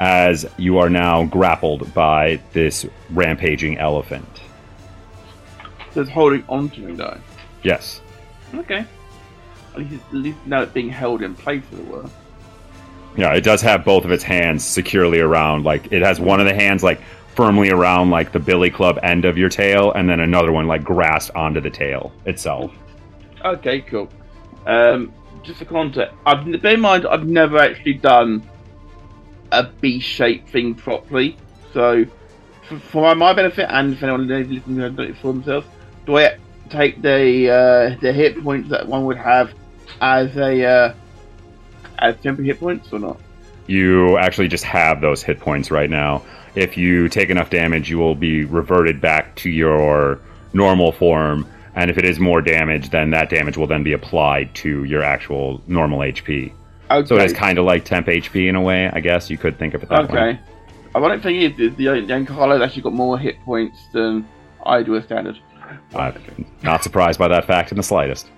as 0.00 0.46
you 0.58 0.78
are 0.78 0.90
now 0.90 1.24
grappled 1.24 1.92
by 1.94 2.40
this 2.52 2.84
rampaging 3.10 3.78
elephant. 3.78 4.28
So 5.92 6.02
it's 6.02 6.10
holding 6.10 6.44
on 6.48 6.68
to 6.70 6.80
me 6.80 6.94
though. 6.94 7.18
Yes. 7.62 8.00
Okay. 8.54 8.84
At 9.74 9.80
least, 9.80 10.04
at 10.08 10.14
least 10.14 10.38
now 10.46 10.62
it's 10.62 10.72
being 10.72 10.90
held 10.90 11.22
in 11.22 11.34
place, 11.34 11.62
as 11.72 11.78
it 11.78 11.86
were. 11.86 12.08
Yeah, 13.16 13.32
it 13.34 13.42
does 13.42 13.62
have 13.62 13.84
both 13.84 14.04
of 14.04 14.10
its 14.10 14.24
hands 14.24 14.64
securely 14.64 15.20
around. 15.20 15.64
Like 15.64 15.92
it 15.92 16.02
has 16.02 16.20
one 16.20 16.40
of 16.40 16.46
the 16.46 16.54
hands 16.54 16.82
like 16.82 17.00
firmly 17.34 17.70
around 17.70 18.10
like 18.10 18.32
the 18.32 18.38
billy 18.38 18.70
club 18.70 18.98
end 19.02 19.24
of 19.24 19.38
your 19.38 19.48
tail, 19.48 19.92
and 19.92 20.08
then 20.08 20.20
another 20.20 20.52
one 20.52 20.66
like 20.66 20.82
grasped 20.82 21.34
onto 21.36 21.60
the 21.60 21.70
tail 21.70 22.12
itself. 22.26 22.72
Okay, 23.44 23.80
cool. 23.82 24.08
Um, 24.66 25.12
just 25.42 25.58
for 25.58 25.64
context, 25.66 26.16
I've 26.26 26.62
bear 26.62 26.74
in 26.74 26.80
mind 26.80 27.06
I've 27.06 27.26
never 27.26 27.58
actually 27.58 27.94
done 27.94 28.48
a 29.52 29.64
B-shaped 29.64 30.48
thing 30.48 30.74
properly. 30.74 31.36
So, 31.72 32.04
for, 32.68 32.78
for 32.78 33.14
my 33.14 33.32
benefit 33.32 33.66
and 33.68 33.92
if 33.92 34.02
anyone 34.02 34.26
listening 34.26 34.78
has 34.78 34.92
done 34.92 35.06
it 35.06 35.16
for 35.18 35.32
themselves, 35.32 35.66
do 36.06 36.18
I 36.18 36.38
take 36.70 37.02
the 37.02 37.50
uh, 37.50 38.00
the 38.00 38.12
hit 38.12 38.42
points 38.42 38.70
that 38.70 38.88
one 38.88 39.04
would 39.04 39.18
have 39.18 39.52
as 40.00 40.36
a 40.36 40.64
uh, 40.64 40.94
as 41.98 42.16
temporary 42.22 42.48
hit 42.48 42.60
points 42.60 42.92
or 42.92 42.98
not? 42.98 43.20
You 43.66 44.18
actually 44.18 44.48
just 44.48 44.64
have 44.64 45.00
those 45.00 45.22
hit 45.22 45.40
points 45.40 45.70
right 45.70 45.88
now. 45.88 46.22
If 46.54 46.76
you 46.76 47.08
take 47.08 47.30
enough 47.30 47.50
damage, 47.50 47.90
you 47.90 47.98
will 47.98 48.14
be 48.14 48.44
reverted 48.44 49.00
back 49.00 49.34
to 49.36 49.50
your 49.50 50.20
normal 50.52 50.92
form. 50.92 51.46
And 51.74 51.90
if 51.90 51.98
it 51.98 52.04
is 52.04 52.20
more 52.20 52.40
damage, 52.40 52.90
then 52.90 53.10
that 53.10 53.30
damage 53.30 53.56
will 53.56 53.66
then 53.66 53.82
be 53.82 53.92
applied 53.92 54.54
to 54.56 54.84
your 54.84 55.02
actual 55.02 55.60
normal 55.66 56.00
HP. 56.00 56.52
Okay. 56.90 57.06
So 57.06 57.16
it 57.16 57.24
is 57.24 57.32
kind 57.32 57.58
of 57.58 57.64
like 57.64 57.84
temp 57.84 58.06
HP 58.06 58.48
in 58.48 58.54
a 58.54 58.60
way, 58.60 58.88
I 58.92 59.00
guess. 59.00 59.30
You 59.30 59.38
could 59.38 59.58
think 59.58 59.74
of 59.74 59.82
it 59.82 59.88
that 59.88 60.10
way. 60.10 60.20
okay. 60.20 60.40
Ironic 60.94 61.22
thing 61.22 61.40
is, 61.40 61.56
the, 61.56 61.68
the 61.68 62.26
Carlo's 62.26 62.62
actually 62.62 62.82
got 62.82 62.92
more 62.92 63.18
hit 63.18 63.40
points 63.40 63.78
than 63.92 64.28
I 64.64 64.82
do 64.82 64.96
as 64.96 65.04
standard. 65.04 65.38
I'm 65.94 66.46
not 66.62 66.84
surprised 66.84 67.18
by 67.18 67.28
that 67.28 67.46
fact 67.46 67.72
in 67.72 67.76
the 67.76 67.82
slightest. 67.82 68.28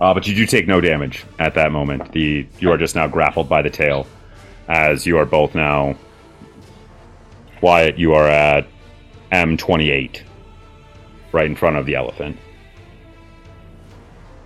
Uh, 0.00 0.12
but 0.12 0.26
you 0.26 0.34
do 0.34 0.46
take 0.46 0.66
no 0.66 0.80
damage 0.80 1.24
at 1.38 1.54
that 1.54 1.72
moment. 1.72 2.12
The 2.12 2.46
you 2.58 2.70
are 2.70 2.78
just 2.78 2.94
now 2.94 3.06
grappled 3.06 3.48
by 3.48 3.62
the 3.62 3.70
tail, 3.70 4.06
as 4.68 5.06
you 5.06 5.18
are 5.18 5.24
both 5.24 5.54
now. 5.54 5.96
Wyatt, 7.60 7.98
you 7.98 8.12
are 8.14 8.28
at 8.28 8.66
M28, 9.32 10.22
right 11.32 11.46
in 11.46 11.56
front 11.56 11.76
of 11.76 11.86
the 11.86 11.94
elephant. 11.94 12.36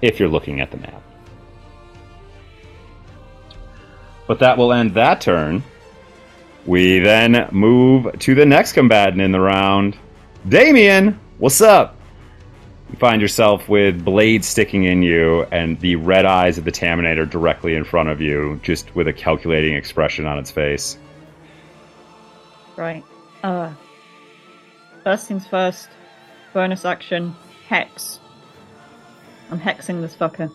If 0.01 0.21
you're 0.21 0.29
looking 0.29 0.61
at 0.61 0.71
the 0.71 0.77
map. 0.77 1.03
But 4.29 4.39
that 4.41 4.59
will 4.59 4.73
end 4.73 4.95
that 4.95 5.21
turn. 5.21 5.65
We 6.67 6.99
then 6.99 7.49
move 7.51 8.19
to 8.19 8.35
the 8.35 8.45
next 8.45 8.75
combatant 8.75 9.23
in 9.23 9.33
the 9.33 9.41
round. 9.41 9.97
Damien, 10.47 11.19
what's 11.39 11.63
up? 11.63 11.98
You 12.91 12.97
find 12.97 13.21
yourself 13.21 13.69
with 13.69 14.05
blades 14.05 14.47
sticking 14.47 14.85
in 14.85 15.03
you 15.03 15.43
and 15.45 15.79
the 15.81 15.97
red 15.97 16.25
eyes 16.25 16.57
of 16.57 16.65
the 16.65 16.73
Taminator 16.73 17.29
directly 17.29 17.75
in 17.75 17.85
front 17.85 18.09
of 18.09 18.21
you, 18.21 18.61
just 18.63 18.95
with 18.95 19.09
a 19.09 19.13
calculating 19.13 19.75
expression 19.75 20.27
on 20.27 20.39
its 20.39 20.51
face. 20.51 20.97
Right. 22.77 23.05
Uh. 23.43 23.73
First 25.05 25.29
things 25.29 25.47
first. 25.47 25.89
Bonus 26.55 26.85
action. 26.85 27.35
Hex. 27.67 28.21
I'm 29.51 29.61
hexing 29.61 30.01
this 30.01 30.15
fucker. 30.15 30.51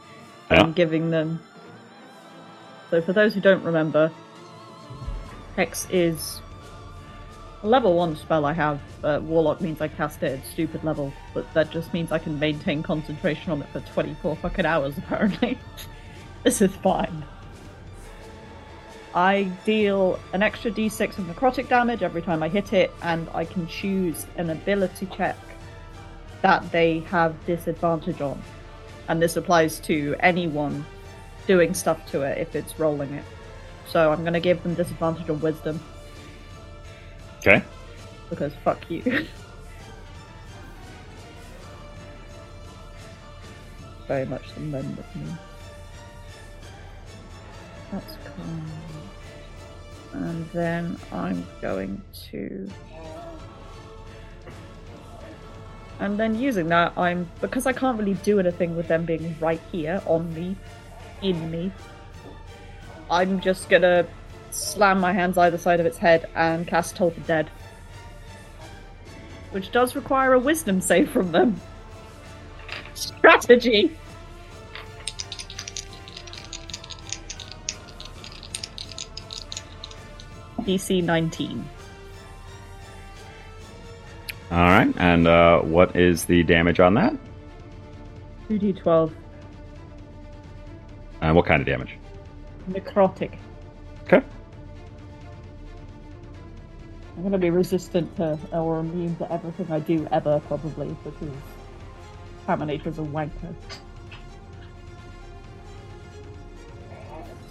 Yeah. 0.49 0.61
I'm 0.61 0.73
giving 0.73 1.11
them. 1.11 1.39
So 2.89 3.01
for 3.01 3.13
those 3.13 3.33
who 3.33 3.41
don't 3.41 3.63
remember, 3.63 4.11
Hex 5.55 5.87
is 5.89 6.41
level 7.63 7.95
one 7.95 8.15
spell 8.15 8.45
I 8.45 8.53
have. 8.53 8.81
Uh, 9.03 9.19
Warlock 9.23 9.61
means 9.61 9.81
I 9.81 9.87
cast 9.87 10.21
it 10.21 10.39
at 10.39 10.45
stupid 10.45 10.83
level, 10.83 11.13
but 11.33 11.51
that 11.53 11.71
just 11.71 11.93
means 11.93 12.11
I 12.11 12.19
can 12.19 12.37
maintain 12.37 12.83
concentration 12.83 13.51
on 13.51 13.61
it 13.61 13.69
for 13.69 13.79
24 13.79 14.35
fucking 14.37 14.65
hours 14.65 14.97
apparently. 14.97 15.57
this 16.43 16.61
is 16.61 16.75
fine. 16.77 17.23
I 19.15 19.43
deal 19.63 20.19
an 20.33 20.41
extra 20.41 20.71
d6 20.71 21.19
of 21.19 21.25
necrotic 21.25 21.69
damage 21.69 22.01
every 22.01 22.21
time 22.21 22.41
I 22.41 22.49
hit 22.49 22.73
it, 22.73 22.91
and 23.03 23.29
I 23.33 23.45
can 23.45 23.67
choose 23.67 24.25
an 24.37 24.49
ability 24.49 25.07
check 25.15 25.37
that 26.41 26.69
they 26.71 26.99
have 27.01 27.33
disadvantage 27.45 28.21
on. 28.21 28.41
And 29.07 29.21
this 29.21 29.37
applies 29.37 29.79
to 29.81 30.15
anyone 30.19 30.85
doing 31.45 31.73
stuff 31.73 32.09
to 32.11 32.21
it 32.21 32.37
if 32.37 32.55
it's 32.55 32.79
rolling 32.79 33.13
it. 33.13 33.23
So 33.87 34.11
I'm 34.11 34.21
going 34.21 34.33
to 34.33 34.39
give 34.39 34.63
them 34.63 34.73
disadvantage 34.73 35.29
on 35.29 35.39
wisdom, 35.41 35.79
Okay? 37.45 37.61
because 38.33 38.53
fuck 38.63 38.79
you. 38.89 39.03
Very 44.07 44.25
much 44.25 44.53
the 44.55 44.61
men 44.61 44.95
with 44.95 45.15
me. 45.15 45.31
That's 47.91 48.17
cool. 48.25 48.45
And 50.13 50.49
then 50.49 50.97
I'm 51.11 51.45
going 51.61 52.01
to. 52.31 52.69
And 55.99 56.19
then 56.19 56.39
using 56.39 56.69
that, 56.69 56.97
I'm 56.97 57.29
because 57.39 57.67
I 57.67 57.73
can't 57.73 57.99
really 57.99 58.15
do 58.15 58.39
anything 58.39 58.75
with 58.75 58.87
them 58.87 59.05
being 59.05 59.35
right 59.39 59.61
here 59.71 60.01
on 60.05 60.33
me, 60.33 60.55
in 61.21 61.51
me. 61.51 61.71
I'm 63.11 63.39
just 63.39 63.69
gonna 63.69 64.07
slam 64.53 64.99
my 64.99 65.13
hands 65.13 65.37
either 65.37 65.57
side 65.57 65.79
of 65.79 65.85
its 65.85 65.97
head 65.97 66.29
and 66.35 66.67
cast 66.67 66.95
Toll 66.95 67.11
the 67.11 67.21
Dead, 67.21 67.49
which 69.51 69.71
does 69.71 69.95
require 69.95 70.33
a 70.33 70.39
Wisdom 70.39 70.81
save 70.81 71.09
from 71.09 71.31
them. 71.31 71.59
Strategy. 72.93 73.95
DC 80.59 81.03
19. 81.03 81.69
All 84.51 84.57
right. 84.59 84.93
And 84.97 85.27
uh, 85.27 85.59
what 85.59 85.95
is 85.95 86.25
the 86.25 86.43
damage 86.43 86.79
on 86.79 86.93
that? 86.93 87.13
2d12. 88.49 89.11
And 91.21 91.35
what 91.35 91.45
kind 91.45 91.61
of 91.61 91.65
damage? 91.65 91.97
Necrotic. 92.69 93.37
I'm 97.23 97.29
gonna 97.29 97.37
be 97.37 97.51
resistant 97.51 98.13
to 98.17 98.37
or 98.51 98.79
immune 98.79 99.15
to 99.15 99.31
everything 99.31 99.71
I 99.71 99.79
do 99.79 100.05
ever, 100.11 100.41
probably, 100.41 100.93
because 101.05 101.31
Terminator's 102.45 102.99
a 102.99 103.01
wanker. 103.01 103.55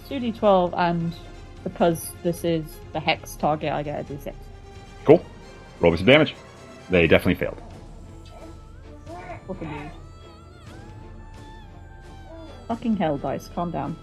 2d12, 0.07 0.77
and 0.77 1.15
because 1.63 2.11
this 2.21 2.43
is 2.43 2.63
the 2.91 2.99
hex 2.99 3.35
target, 3.35 3.73
I 3.73 3.81
get 3.81 4.01
a 4.01 4.13
d6. 4.13 4.35
Cool. 5.05 5.25
Roll 5.79 5.91
me 5.91 5.97
some 5.97 6.05
damage. 6.05 6.35
They 6.91 7.07
definitely 7.07 7.43
failed. 7.43 7.59
A 9.49 9.53
mood. 9.53 9.91
Fucking 12.67 12.95
hell, 12.97 13.17
dice, 13.17 13.49
calm 13.55 13.71
down. 13.71 13.97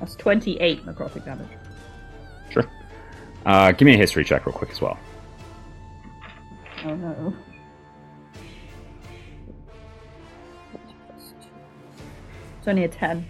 That's 0.00 0.14
28 0.14 0.86
necrotic 0.86 1.26
damage. 1.26 1.57
Uh, 3.46 3.72
give 3.72 3.86
me 3.86 3.94
a 3.94 3.96
history 3.96 4.24
check 4.24 4.46
real 4.46 4.54
quick 4.54 4.70
as 4.70 4.80
well. 4.80 4.98
Oh 6.84 6.94
no. 6.94 7.34
It's 12.58 12.68
only 12.68 12.84
a 12.84 12.88
10. 12.88 13.26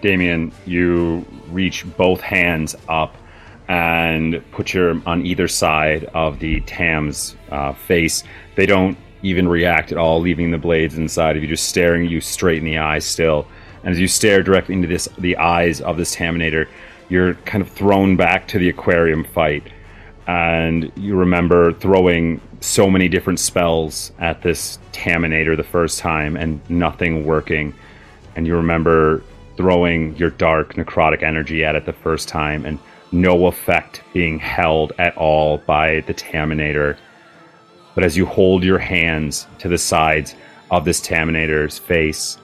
Damien, 0.00 0.52
you 0.66 1.24
reach 1.48 1.84
both 1.96 2.20
hands 2.20 2.74
up 2.88 3.16
and 3.68 4.42
put 4.50 4.74
your 4.74 5.00
on 5.06 5.24
either 5.24 5.46
side 5.46 6.04
of 6.14 6.40
the 6.40 6.60
Tam's 6.62 7.36
uh, 7.50 7.72
face. 7.72 8.24
They 8.56 8.66
don't 8.66 8.98
even 9.22 9.46
react 9.46 9.92
at 9.92 9.98
all, 9.98 10.20
leaving 10.20 10.50
the 10.50 10.58
blades 10.58 10.96
inside 10.98 11.36
of 11.36 11.42
you, 11.42 11.48
just 11.48 11.68
staring 11.68 12.08
you 12.08 12.20
straight 12.20 12.58
in 12.58 12.64
the 12.64 12.78
eyes 12.78 13.04
still. 13.04 13.46
And 13.82 13.92
as 13.92 14.00
you 14.00 14.08
stare 14.08 14.42
directly 14.42 14.74
into 14.74 14.88
this, 14.88 15.08
the 15.18 15.36
eyes 15.36 15.80
of 15.80 15.96
this 15.96 16.14
Taminator, 16.14 16.68
you're 17.08 17.34
kind 17.34 17.62
of 17.62 17.70
thrown 17.70 18.16
back 18.16 18.46
to 18.48 18.58
the 18.58 18.68
aquarium 18.68 19.24
fight, 19.24 19.64
and 20.26 20.92
you 20.96 21.16
remember 21.16 21.72
throwing 21.72 22.40
so 22.60 22.88
many 22.88 23.08
different 23.08 23.40
spells 23.40 24.12
at 24.18 24.42
this 24.42 24.78
Taminator 24.92 25.56
the 25.56 25.64
first 25.64 25.98
time 25.98 26.36
and 26.36 26.60
nothing 26.70 27.24
working. 27.24 27.74
And 28.36 28.46
you 28.46 28.54
remember 28.54 29.24
throwing 29.56 30.14
your 30.16 30.30
dark 30.30 30.74
necrotic 30.74 31.22
energy 31.22 31.64
at 31.64 31.74
it 31.74 31.86
the 31.86 31.92
first 31.92 32.28
time 32.28 32.64
and 32.64 32.78
no 33.12 33.46
effect 33.46 34.02
being 34.12 34.38
held 34.38 34.92
at 34.98 35.16
all 35.16 35.58
by 35.58 36.00
the 36.02 36.14
Taminator. 36.14 36.96
But 37.94 38.04
as 38.04 38.16
you 38.16 38.24
hold 38.24 38.62
your 38.62 38.78
hands 38.78 39.46
to 39.58 39.68
the 39.68 39.78
sides 39.78 40.34
of 40.70 40.84
this 40.84 41.00
Taminator's 41.00 41.78
face, 41.78 42.38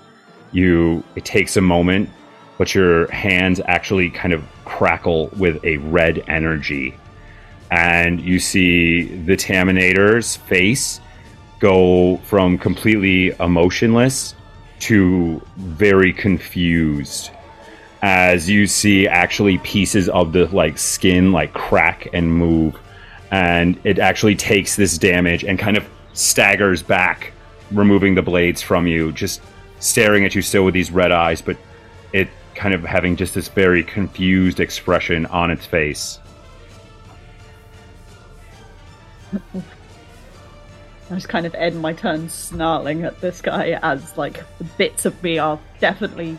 you 0.53 1.03
it 1.15 1.25
takes 1.25 1.57
a 1.57 1.61
moment, 1.61 2.11
but 2.59 2.75
your 2.75 3.11
hands 3.11 3.61
actually 3.67 4.11
kind 4.11 4.33
of 4.33 4.45
crackle 4.65 5.29
with 5.37 5.65
a 5.65 5.77
red 5.79 6.23
energy. 6.29 6.97
And 7.71 8.21
you 8.21 8.39
see 8.39 9.05
the 9.05 9.37
Taminator's 9.37 10.37
face 10.37 11.01
go 11.59 12.19
from 12.19 12.59
completely 12.59 13.29
emotionless 13.41 14.35
to 14.79 15.41
very 15.57 16.13
confused 16.13 17.31
as 18.03 18.49
you 18.49 18.67
see 18.67 19.09
actually 19.09 19.59
pieces 19.59 20.09
of 20.11 20.33
the 20.33 20.47
like 20.55 20.77
skin 20.77 21.33
like 21.33 21.53
crack 21.55 22.07
and 22.13 22.31
move 22.31 22.79
and 23.31 23.81
it 23.85 23.99
actually 23.99 24.37
takes 24.37 24.77
this 24.77 24.99
damage 24.99 25.45
and 25.45 25.59
kind 25.59 25.77
of 25.77 25.89
staggers 26.13 26.83
back 26.83 27.33
removing 27.73 28.15
the 28.15 28.23
blades 28.23 28.61
from 28.61 28.87
you 28.87 29.11
just 29.13 29.41
staring 29.87 30.25
at 30.25 30.35
you 30.35 30.43
still 30.43 30.65
with 30.65 30.75
these 30.75 30.91
red 30.91 31.13
eyes 31.13 31.41
but 31.41 31.57
it 32.13 32.29
kind 32.55 32.75
of 32.75 32.83
having 32.83 33.17
just 33.17 33.35
this 33.35 33.49
very 33.49 33.83
confused 33.83 34.61
expression 34.61 35.27
on 35.27 35.51
its 35.51 35.67
face 35.67 36.19
I 41.09 41.15
just 41.15 41.29
kind 41.29 41.47
of 41.47 41.55
end 41.55 41.81
my 41.81 41.93
turn 41.93 42.29
snarling 42.29 43.05
at 43.05 43.21
this 43.21 43.41
guy 43.41 43.79
as, 43.83 44.17
like, 44.17 44.43
the 44.59 44.65
bits 44.65 45.05
of 45.05 45.23
me 45.23 45.39
are 45.39 45.59
definitely 45.79 46.37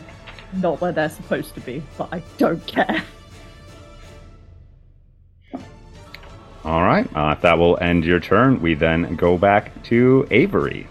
not 0.54 0.80
where 0.82 0.92
they're 0.92 1.08
supposed 1.08 1.54
to 1.54 1.60
be, 1.60 1.82
but 1.96 2.08
I 2.12 2.22
don't 2.36 2.66
care. 2.66 3.02
all 6.64 6.82
right 6.82 7.08
uh, 7.16 7.32
if 7.32 7.40
that 7.40 7.56
will 7.56 7.78
end 7.80 8.04
your 8.04 8.20
turn 8.20 8.60
we 8.60 8.74
then 8.74 9.14
go 9.16 9.38
back 9.38 9.82
to 9.84 10.26
avery 10.30 10.86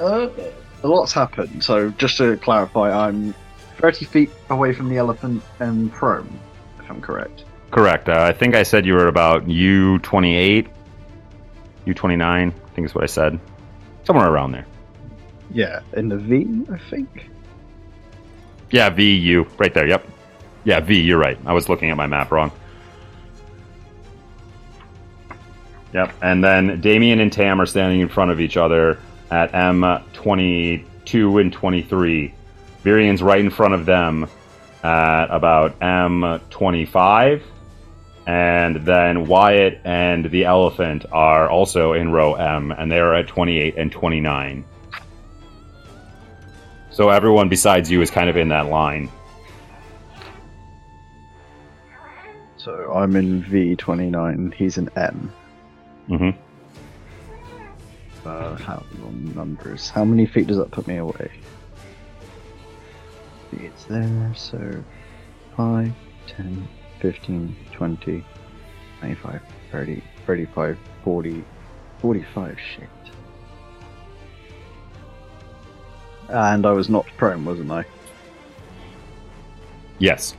Uh, 0.00 0.28
a 0.82 0.88
lot's 0.88 1.12
happened. 1.12 1.62
So 1.62 1.90
just 1.90 2.16
to 2.18 2.36
clarify, 2.38 2.90
I'm 3.06 3.34
30 3.78 4.04
feet 4.06 4.30
away 4.48 4.72
from 4.72 4.88
the 4.88 4.96
elephant 4.96 5.42
and 5.58 5.92
prone, 5.92 6.38
if 6.78 6.90
I'm 6.90 7.00
correct. 7.00 7.44
Correct. 7.70 8.08
Uh, 8.08 8.22
I 8.22 8.32
think 8.32 8.54
I 8.54 8.62
said 8.62 8.84
you 8.84 8.94
were 8.94 9.06
about 9.06 9.48
U 9.48 9.98
twenty 10.00 10.34
eight, 10.36 10.66
U 11.84 11.94
twenty 11.94 12.16
nine. 12.16 12.52
I 12.66 12.68
think 12.74 12.86
is 12.86 12.94
what 12.94 13.04
I 13.04 13.06
said. 13.06 13.38
Somewhere 14.04 14.28
around 14.28 14.52
there. 14.52 14.66
Yeah, 15.52 15.80
in 15.92 16.08
the 16.08 16.16
V, 16.16 16.64
I 16.72 16.78
think. 16.78 17.28
Yeah, 18.70 18.90
V 18.90 19.14
U 19.16 19.46
right 19.58 19.72
there. 19.72 19.86
Yep. 19.86 20.04
Yeah, 20.64 20.80
V. 20.80 21.00
You're 21.00 21.18
right. 21.18 21.38
I 21.46 21.52
was 21.52 21.68
looking 21.68 21.90
at 21.90 21.96
my 21.96 22.06
map 22.06 22.32
wrong. 22.32 22.50
Yep. 25.92 26.12
And 26.22 26.42
then 26.42 26.80
Damien 26.80 27.20
and 27.20 27.32
Tam 27.32 27.60
are 27.60 27.66
standing 27.66 28.00
in 28.00 28.08
front 28.08 28.30
of 28.30 28.40
each 28.40 28.56
other 28.56 28.98
at 29.30 29.54
M 29.54 29.84
twenty 30.12 30.84
two 31.04 31.38
and 31.38 31.52
twenty 31.52 31.82
three. 31.82 32.34
Virion's 32.84 33.22
right 33.22 33.40
in 33.40 33.50
front 33.50 33.74
of 33.74 33.86
them 33.86 34.28
at 34.82 35.26
about 35.26 35.82
M 35.82 36.40
twenty 36.50 36.84
five. 36.86 37.42
And 38.26 38.76
then 38.86 39.26
Wyatt 39.26 39.80
and 39.84 40.30
the 40.30 40.44
elephant 40.44 41.04
are 41.10 41.48
also 41.48 41.94
in 41.94 42.12
row 42.12 42.34
M, 42.34 42.70
and 42.70 42.92
they 42.92 43.00
are 43.00 43.14
at 43.14 43.26
28 43.26 43.74
and 43.76 43.90
29. 43.90 44.64
So 46.90 47.08
everyone 47.08 47.48
besides 47.48 47.90
you 47.90 48.02
is 48.02 48.10
kind 48.10 48.28
of 48.30 48.36
in 48.36 48.50
that 48.50 48.66
line. 48.66 49.10
So 52.56 52.92
I'm 52.92 53.16
in 53.16 53.42
V29, 53.42 54.52
he's 54.54 54.76
in 54.76 54.90
M. 54.96 55.32
hmm 56.06 56.30
Uh, 58.30 58.54
how 58.54 58.80
long 59.02 59.34
numbers? 59.34 59.90
How 59.90 60.04
many 60.04 60.24
feet 60.24 60.46
does 60.46 60.56
that 60.58 60.70
put 60.70 60.86
me 60.86 60.98
away? 60.98 61.32
It's 63.52 63.84
there, 63.86 64.32
so 64.36 64.84
5, 65.56 65.92
10, 66.28 66.68
15, 67.00 67.56
20, 67.72 68.24
25, 69.00 69.42
30, 69.72 70.02
35, 70.26 70.78
40, 71.02 71.44
45, 72.00 72.58
shit. 72.60 72.88
And 76.28 76.64
I 76.64 76.70
was 76.70 76.88
not 76.88 77.06
prone, 77.16 77.44
wasn't 77.44 77.72
I? 77.72 77.84
Yes. 79.98 80.36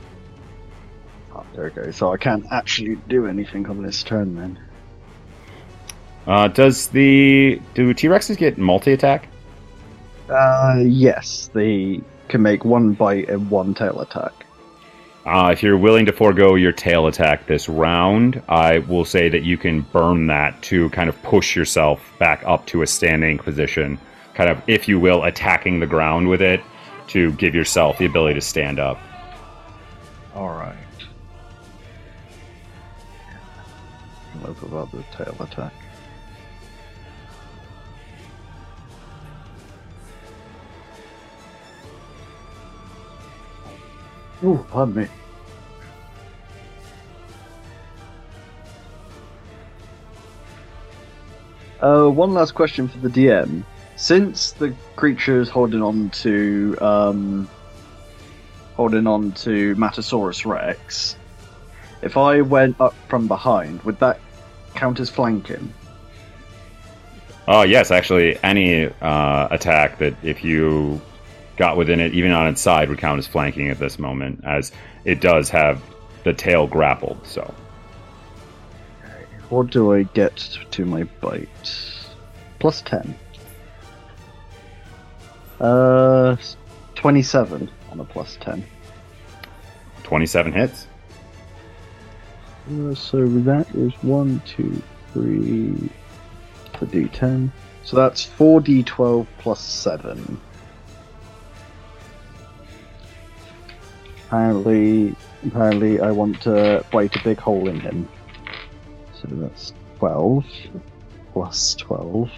Oh, 1.34 1.44
there 1.54 1.64
we 1.64 1.70
go. 1.70 1.90
So 1.90 2.10
I 2.10 2.16
can't 2.16 2.46
actually 2.50 2.96
do 3.08 3.26
anything 3.26 3.68
on 3.68 3.82
this 3.82 4.02
turn 4.02 4.34
then. 4.34 4.58
Uh, 6.26 6.48
does 6.48 6.88
the 6.88 7.60
do 7.74 7.92
T 7.92 8.06
Rexes 8.06 8.36
get 8.36 8.58
multi 8.58 8.92
attack? 8.92 9.28
Uh, 10.28 10.82
yes, 10.84 11.50
they 11.52 12.00
can 12.28 12.42
make 12.42 12.64
one 12.64 12.92
bite 12.92 13.28
and 13.28 13.50
one 13.50 13.74
tail 13.74 14.00
attack. 14.00 14.32
Uh, 15.24 15.50
if 15.52 15.62
you're 15.62 15.76
willing 15.76 16.06
to 16.06 16.12
forego 16.12 16.56
your 16.56 16.72
tail 16.72 17.06
attack 17.06 17.46
this 17.46 17.68
round, 17.68 18.42
I 18.48 18.78
will 18.78 19.04
say 19.04 19.28
that 19.28 19.44
you 19.44 19.56
can 19.56 19.82
burn 19.82 20.26
that 20.28 20.60
to 20.62 20.90
kind 20.90 21.08
of 21.08 21.22
push 21.22 21.54
yourself 21.54 22.00
back 22.18 22.42
up 22.44 22.66
to 22.66 22.82
a 22.82 22.86
standing 22.86 23.38
position, 23.38 23.98
kind 24.34 24.50
of, 24.50 24.60
if 24.66 24.88
you 24.88 24.98
will, 24.98 25.22
attacking 25.22 25.78
the 25.78 25.86
ground 25.86 26.28
with 26.28 26.42
it 26.42 26.60
to 27.08 27.30
give 27.32 27.54
yourself 27.54 27.98
the 27.98 28.06
ability 28.06 28.34
to 28.34 28.40
stand 28.40 28.80
up. 28.80 28.98
Alright. 30.34 30.76
Look 34.42 34.60
about 34.62 34.90
the 34.90 35.04
tail 35.16 35.36
attack. 35.38 35.72
Ooh, 44.44 44.64
pardon 44.70 44.94
me. 44.94 45.08
Uh, 51.80 52.08
one 52.08 52.32
last 52.32 52.52
question 52.52 52.86
for 52.88 52.98
the 52.98 53.08
DM. 53.08 53.64
since 53.96 54.52
the 54.52 54.74
creature 54.96 55.40
is 55.40 55.48
holding 55.48 55.82
on 55.82 56.10
to 56.10 56.76
um, 56.80 57.48
holding 58.74 59.06
on 59.06 59.32
to 59.32 59.74
Matasaurus 59.76 60.46
Rex, 60.46 61.16
if 62.02 62.16
I 62.16 62.40
went 62.40 62.80
up 62.80 62.94
from 63.08 63.28
behind, 63.28 63.82
would 63.82 63.98
that 64.00 64.20
count 64.74 64.98
as 65.00 65.10
flanking? 65.10 65.72
Oh 67.48 67.62
yes, 67.62 67.90
actually, 67.90 68.38
any 68.42 68.86
uh, 69.00 69.48
attack 69.50 69.98
that 69.98 70.14
if 70.22 70.44
you 70.44 71.00
got 71.56 71.76
within 71.76 72.00
it, 72.00 72.12
even 72.14 72.32
on 72.32 72.46
its 72.48 72.60
side, 72.60 72.88
would 72.88 72.98
count 72.98 73.18
as 73.18 73.26
flanking 73.26 73.68
at 73.68 73.78
this 73.78 73.98
moment, 73.98 74.40
as 74.44 74.72
it 75.04 75.20
does 75.20 75.48
have 75.50 75.82
the 76.24 76.32
tail 76.32 76.66
grappled. 76.66 77.18
So 77.24 77.52
What 79.48 79.70
do 79.70 79.92
I 79.92 80.04
get 80.04 80.36
to 80.70 80.84
my 80.84 81.04
bite? 81.20 81.48
Plus 82.58 82.80
10. 82.82 83.14
Uh, 85.60 86.36
27 86.94 87.70
on 87.90 88.00
a 88.00 88.04
plus 88.04 88.36
10. 88.40 88.64
twenty-seven 90.02 90.52
hits. 90.52 90.86
Uh, 92.70 92.94
so 92.94 93.26
that 93.26 93.68
is 93.74 93.92
1, 94.02 94.40
2, 94.46 94.82
3, 95.12 95.90
the 96.80 96.86
d10. 96.86 97.50
So 97.84 97.96
that's 97.96 98.26
4d12 98.26 99.26
plus 99.38 99.60
7. 99.60 100.40
Apparently, 104.32 105.14
apparently 105.46 106.00
I 106.00 106.10
want 106.10 106.40
to 106.44 106.82
bite 106.90 107.14
a 107.16 107.22
big 107.22 107.38
hole 107.38 107.68
in 107.68 107.78
him. 107.80 108.08
So 109.12 109.28
that's 109.30 109.74
12 109.98 110.46
plus 111.34 111.74
12 111.74 112.30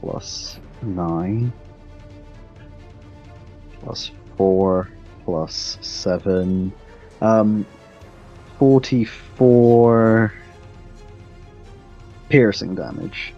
plus 0.00 0.58
9 0.80 1.52
plus 3.82 4.10
4 4.38 4.88
plus 5.26 5.76
7 5.82 6.72
um 7.20 7.66
44 8.58 10.32
piercing 12.30 12.74
damage 12.74 13.34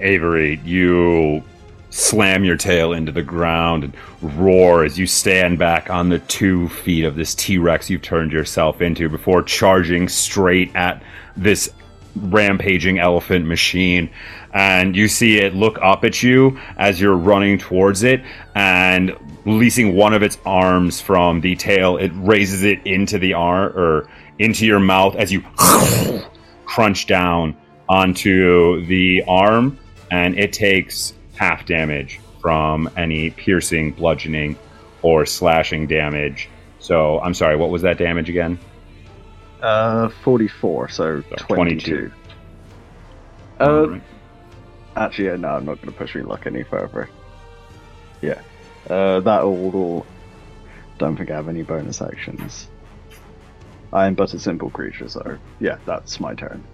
Avery, 0.00 0.60
you 0.64 1.44
slam 1.90 2.44
your 2.44 2.56
tail 2.56 2.92
into 2.92 3.12
the 3.12 3.22
ground 3.22 3.84
and 3.84 3.94
roar 4.22 4.84
as 4.84 4.98
you 4.98 5.06
stand 5.06 5.58
back 5.58 5.90
on 5.90 6.08
the 6.08 6.20
two 6.20 6.68
feet 6.68 7.04
of 7.04 7.16
this 7.16 7.34
T 7.34 7.58
Rex 7.58 7.90
you've 7.90 8.02
turned 8.02 8.32
yourself 8.32 8.80
into 8.80 9.08
before 9.08 9.42
charging 9.42 10.08
straight 10.08 10.74
at 10.74 11.02
this 11.36 11.70
rampaging 12.16 12.98
elephant 12.98 13.46
machine. 13.46 14.10
And 14.52 14.96
you 14.96 15.08
see 15.08 15.38
it 15.38 15.54
look 15.54 15.78
up 15.80 16.04
at 16.04 16.22
you 16.22 16.58
as 16.76 17.00
you're 17.00 17.16
running 17.16 17.58
towards 17.58 18.02
it 18.02 18.22
and 18.54 19.16
releasing 19.44 19.94
one 19.94 20.12
of 20.12 20.22
its 20.22 20.38
arms 20.44 21.00
from 21.00 21.40
the 21.40 21.54
tail. 21.56 21.96
It 21.96 22.10
raises 22.14 22.64
it 22.64 22.84
into 22.84 23.18
the 23.18 23.34
arm 23.34 23.76
or 23.76 24.08
into 24.38 24.66
your 24.66 24.80
mouth 24.80 25.16
as 25.16 25.32
you 25.32 25.42
crunch 26.64 27.06
down 27.06 27.56
onto 27.88 28.84
the 28.86 29.22
arm 29.26 29.78
and 30.10 30.38
it 30.38 30.52
takes 30.52 31.14
half 31.40 31.64
damage 31.64 32.20
from 32.42 32.88
any 32.98 33.30
piercing, 33.30 33.92
bludgeoning, 33.92 34.56
or 35.00 35.24
slashing 35.24 35.86
damage. 35.86 36.50
So, 36.80 37.18
I'm 37.20 37.32
sorry, 37.32 37.56
what 37.56 37.70
was 37.70 37.80
that 37.82 37.96
damage 37.96 38.28
again? 38.28 38.58
uh 39.62 40.08
44 40.24 40.88
so 40.88 41.20
So 41.20 41.36
22, 41.48 42.10
22. 42.10 42.12
uh 43.60 43.64
Alright. 43.64 44.02
actually 44.96 45.36
no 45.36 45.48
i'm 45.48 45.66
not 45.66 45.76
going 45.82 45.92
to 45.92 45.98
push 45.98 46.14
my 46.14 46.22
luck 46.22 46.46
any 46.46 46.62
further 46.62 47.10
yeah 48.22 48.40
uh 48.88 49.20
that 49.20 49.42
all 49.42 50.06
don't 50.96 51.14
think 51.18 51.30
i 51.30 51.34
have 51.34 51.50
any 51.50 51.62
bonus 51.62 52.00
actions 52.00 52.68
i 53.92 54.06
am 54.06 54.14
but 54.14 54.32
a 54.32 54.38
simple 54.38 54.70
creature 54.70 55.10
so 55.10 55.36
yeah 55.58 55.76
that's 55.84 56.18
my 56.20 56.32
turn 56.34 56.64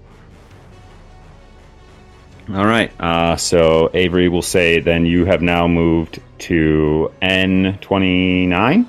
All 2.48 2.66
right. 2.66 2.93
Uh, 3.01 3.36
so 3.36 3.90
Avery 3.93 4.28
will 4.28 4.43
say 4.43 4.78
then 4.81 5.05
you 5.05 5.24
have 5.24 5.43
now 5.43 5.66
moved 5.66 6.20
to 6.39 7.12
N29. 7.20 8.86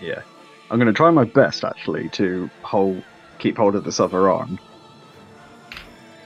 Yeah. 0.00 0.22
I'm 0.70 0.78
going 0.78 0.86
to 0.86 0.92
try 0.92 1.10
my 1.10 1.24
best, 1.24 1.64
actually, 1.64 2.08
to 2.10 2.48
hold, 2.62 3.02
keep 3.38 3.56
hold 3.56 3.74
of 3.74 3.84
this 3.84 4.00
other 4.00 4.30
arm. 4.30 4.58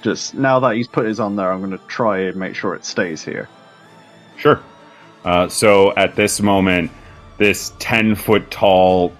Just 0.02 0.34
now 0.34 0.60
that 0.60 0.76
he's 0.76 0.86
put 0.86 1.06
his 1.06 1.18
on 1.18 1.36
there, 1.36 1.50
I'm 1.50 1.58
going 1.58 1.76
to 1.76 1.84
try 1.86 2.20
and 2.20 2.36
make 2.36 2.54
sure 2.54 2.74
it 2.74 2.84
stays 2.84 3.24
here. 3.24 3.48
Sure. 4.36 4.60
Uh, 5.24 5.48
so 5.48 5.94
at 5.96 6.14
this 6.14 6.40
moment, 6.40 6.90
this 7.38 7.72
10 7.78 8.14
foot 8.14 8.50
tall, 8.50 9.12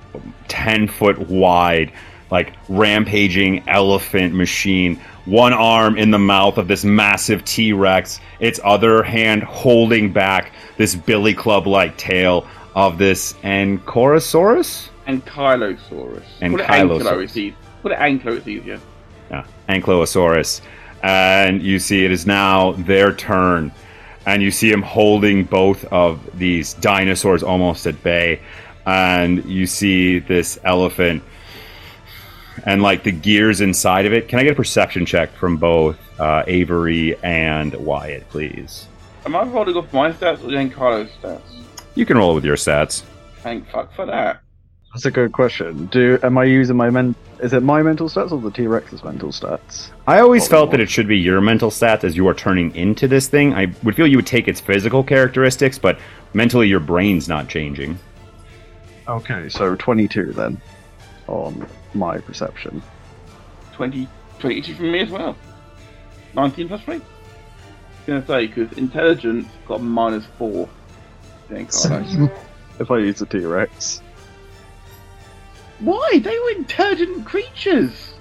10 0.48 0.88
foot 0.88 1.18
wide, 1.28 1.92
like 2.30 2.54
rampaging 2.68 3.68
elephant 3.68 4.34
machine, 4.34 5.00
one 5.28 5.52
arm 5.52 5.98
in 5.98 6.10
the 6.10 6.18
mouth 6.18 6.56
of 6.58 6.68
this 6.68 6.84
massive 6.84 7.44
T 7.44 7.72
Rex, 7.72 8.20
its 8.40 8.58
other 8.64 9.02
hand 9.02 9.42
holding 9.42 10.12
back 10.12 10.52
this 10.76 10.94
billy 10.94 11.34
club 11.34 11.66
like 11.66 11.96
tail 11.98 12.46
of 12.74 12.98
this 12.98 13.34
Ankylosaurus? 13.42 14.88
Ankylosaurus. 15.06 16.22
Ankylosaurus. 16.40 16.52
Put 16.52 16.60
it 16.60 16.66
Ankylo. 16.66 17.54
Put 17.82 17.92
it 17.92 17.98
Ankylo, 17.98 18.36
it's 18.36 18.48
easier. 18.48 18.80
yeah, 19.30 19.44
Ankylosaurus. 19.68 20.60
And 21.02 21.62
you 21.62 21.78
see 21.78 22.04
it 22.04 22.10
is 22.10 22.26
now 22.26 22.72
their 22.72 23.12
turn. 23.12 23.72
And 24.26 24.42
you 24.42 24.50
see 24.50 24.70
him 24.70 24.82
holding 24.82 25.44
both 25.44 25.84
of 25.86 26.20
these 26.38 26.74
dinosaurs 26.74 27.42
almost 27.42 27.86
at 27.86 28.02
bay. 28.02 28.40
And 28.86 29.44
you 29.44 29.66
see 29.66 30.18
this 30.18 30.58
elephant 30.64 31.22
and 32.68 32.82
like 32.82 33.02
the 33.02 33.10
gears 33.10 33.62
inside 33.62 34.04
of 34.04 34.12
it. 34.12 34.28
Can 34.28 34.38
I 34.38 34.42
get 34.42 34.52
a 34.52 34.54
perception 34.54 35.06
check 35.06 35.32
from 35.32 35.56
both 35.56 35.96
uh, 36.20 36.44
Avery 36.46 37.16
and 37.22 37.72
Wyatt, 37.74 38.28
please? 38.28 38.86
Am 39.24 39.34
I 39.34 39.44
rolling 39.44 39.74
off 39.74 39.90
my 39.90 40.12
stats 40.12 40.44
or 40.44 40.50
the 40.50 40.56
Ankylo 40.56 41.08
stats? 41.18 41.40
You 41.94 42.04
can 42.04 42.18
roll 42.18 42.34
with 42.34 42.44
your 42.44 42.56
stats. 42.56 43.04
Thank 43.38 43.66
fuck 43.70 43.94
for 43.94 44.04
that. 44.04 44.42
That's 44.92 45.06
a 45.06 45.10
good 45.10 45.32
question. 45.32 45.86
Do 45.86 46.18
am 46.22 46.36
I 46.36 46.44
using 46.44 46.76
my 46.76 46.90
men? 46.90 47.14
Is 47.42 47.54
it 47.54 47.62
my 47.62 47.82
mental 47.82 48.06
stats 48.10 48.32
or 48.32 48.40
the 48.40 48.50
T 48.50 48.66
Rex's 48.66 49.02
mental 49.02 49.30
stats? 49.30 49.88
I 50.06 50.20
always 50.20 50.42
What 50.42 50.50
we 50.50 50.56
felt 50.56 50.70
that 50.72 50.80
it 50.80 50.90
should 50.90 51.08
be 51.08 51.16
your 51.16 51.40
mental 51.40 51.70
stats 51.70 52.04
as 52.04 52.16
you 52.18 52.28
are 52.28 52.34
turning 52.34 52.76
into 52.76 53.08
this 53.08 53.28
thing. 53.28 53.54
I 53.54 53.72
would 53.82 53.96
feel 53.96 54.06
you 54.06 54.18
would 54.18 54.26
take 54.26 54.46
its 54.46 54.60
physical 54.60 55.02
characteristics, 55.02 55.78
but 55.78 55.98
mentally 56.34 56.68
your 56.68 56.80
brain's 56.80 57.28
not 57.28 57.48
changing. 57.48 57.98
Okay, 59.08 59.48
so 59.48 59.74
22 59.74 60.32
then 60.32 60.60
on 61.28 61.66
my 61.94 62.18
perception. 62.18 62.82
20, 63.72 64.08
22 64.38 64.74
from 64.74 64.92
me 64.92 65.00
as 65.00 65.10
well. 65.10 65.36
19 66.34 66.68
plus 66.68 66.82
3. 66.82 66.94
I 66.94 66.98
was 66.98 67.04
going 68.06 68.20
to 68.20 68.26
say, 68.26 68.46
because 68.46 68.76
intelligence 68.78 69.46
got 69.66 69.80
a 69.80 69.82
minus 69.82 70.24
4. 70.38 70.68
The 71.48 71.54
Ankylo. 71.54 72.30
If 72.80 72.90
I 72.90 72.98
use 72.98 73.18
the 73.18 73.26
T 73.26 73.38
Rex, 73.38 74.02
Why? 75.80 76.20
They 76.22 76.38
were 76.38 76.50
intelligent 76.52 77.24
creatures! 77.26 78.14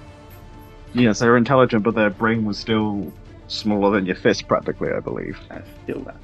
yes, 0.94 1.18
they 1.20 1.28
were 1.28 1.36
intelligent, 1.36 1.82
but 1.84 1.94
their 1.94 2.10
brain 2.10 2.44
was 2.44 2.58
still 2.58 3.12
smaller 3.46 3.92
than 3.92 4.06
your 4.06 4.16
fist, 4.16 4.48
practically, 4.48 4.90
I 4.90 5.00
believe. 5.00 5.38
That's 5.48 5.68
still 5.84 6.00
that. 6.04 6.16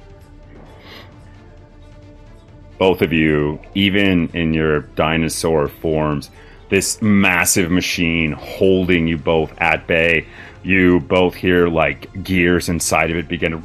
both 2.77 3.01
of 3.01 3.13
you, 3.13 3.57
even 3.73 4.27
in 4.33 4.53
your 4.53 4.81
dinosaur 4.81 5.67
forms, 5.69 6.29
this 6.69 7.01
massive 7.01 7.71
machine 7.71 8.31
holding 8.31 9.07
you 9.07 9.17
both 9.17 9.53
at 9.59 9.87
bay. 9.87 10.25
You 10.63 10.99
both 11.01 11.35
hear 11.35 11.67
like 11.67 12.23
gears 12.23 12.69
inside 12.69 13.11
of 13.11 13.17
it 13.17 13.27
begin 13.27 13.51
to. 13.51 13.57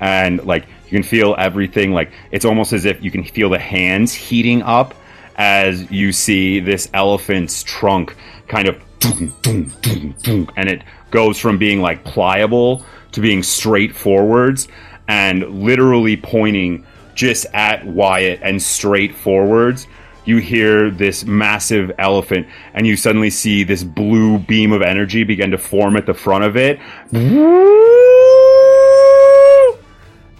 And 0.00 0.44
like 0.44 0.66
you 0.86 0.90
can 0.90 1.02
feel 1.02 1.34
everything, 1.38 1.92
like 1.92 2.12
it's 2.30 2.44
almost 2.44 2.72
as 2.72 2.84
if 2.84 3.02
you 3.02 3.10
can 3.10 3.24
feel 3.24 3.50
the 3.50 3.58
hands 3.58 4.12
heating 4.12 4.62
up 4.62 4.94
as 5.36 5.90
you 5.90 6.12
see 6.12 6.60
this 6.60 6.88
elephant's 6.94 7.62
trunk 7.62 8.14
kind 8.48 8.68
of. 8.68 8.80
And 9.04 10.68
it 10.68 10.82
goes 11.10 11.38
from 11.38 11.58
being 11.58 11.80
like 11.80 12.04
pliable 12.04 12.84
to 13.12 13.20
being 13.20 13.42
straight 13.42 13.94
forwards 13.94 14.68
and 15.08 15.62
literally 15.62 16.16
pointing 16.16 16.86
just 17.14 17.46
at 17.52 17.84
Wyatt 17.84 18.40
and 18.42 18.62
straight 18.62 19.14
forwards. 19.14 19.86
You 20.24 20.36
hear 20.36 20.90
this 20.90 21.24
massive 21.24 21.90
elephant, 21.98 22.46
and 22.74 22.86
you 22.86 22.96
suddenly 22.96 23.30
see 23.30 23.64
this 23.64 23.82
blue 23.82 24.38
beam 24.38 24.72
of 24.72 24.80
energy 24.80 25.24
begin 25.24 25.50
to 25.50 25.58
form 25.58 25.96
at 25.96 26.06
the 26.06 26.14
front 26.14 26.44
of 26.44 26.56
it. 26.56 26.78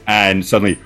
And 0.07 0.45
suddenly, 0.45 0.79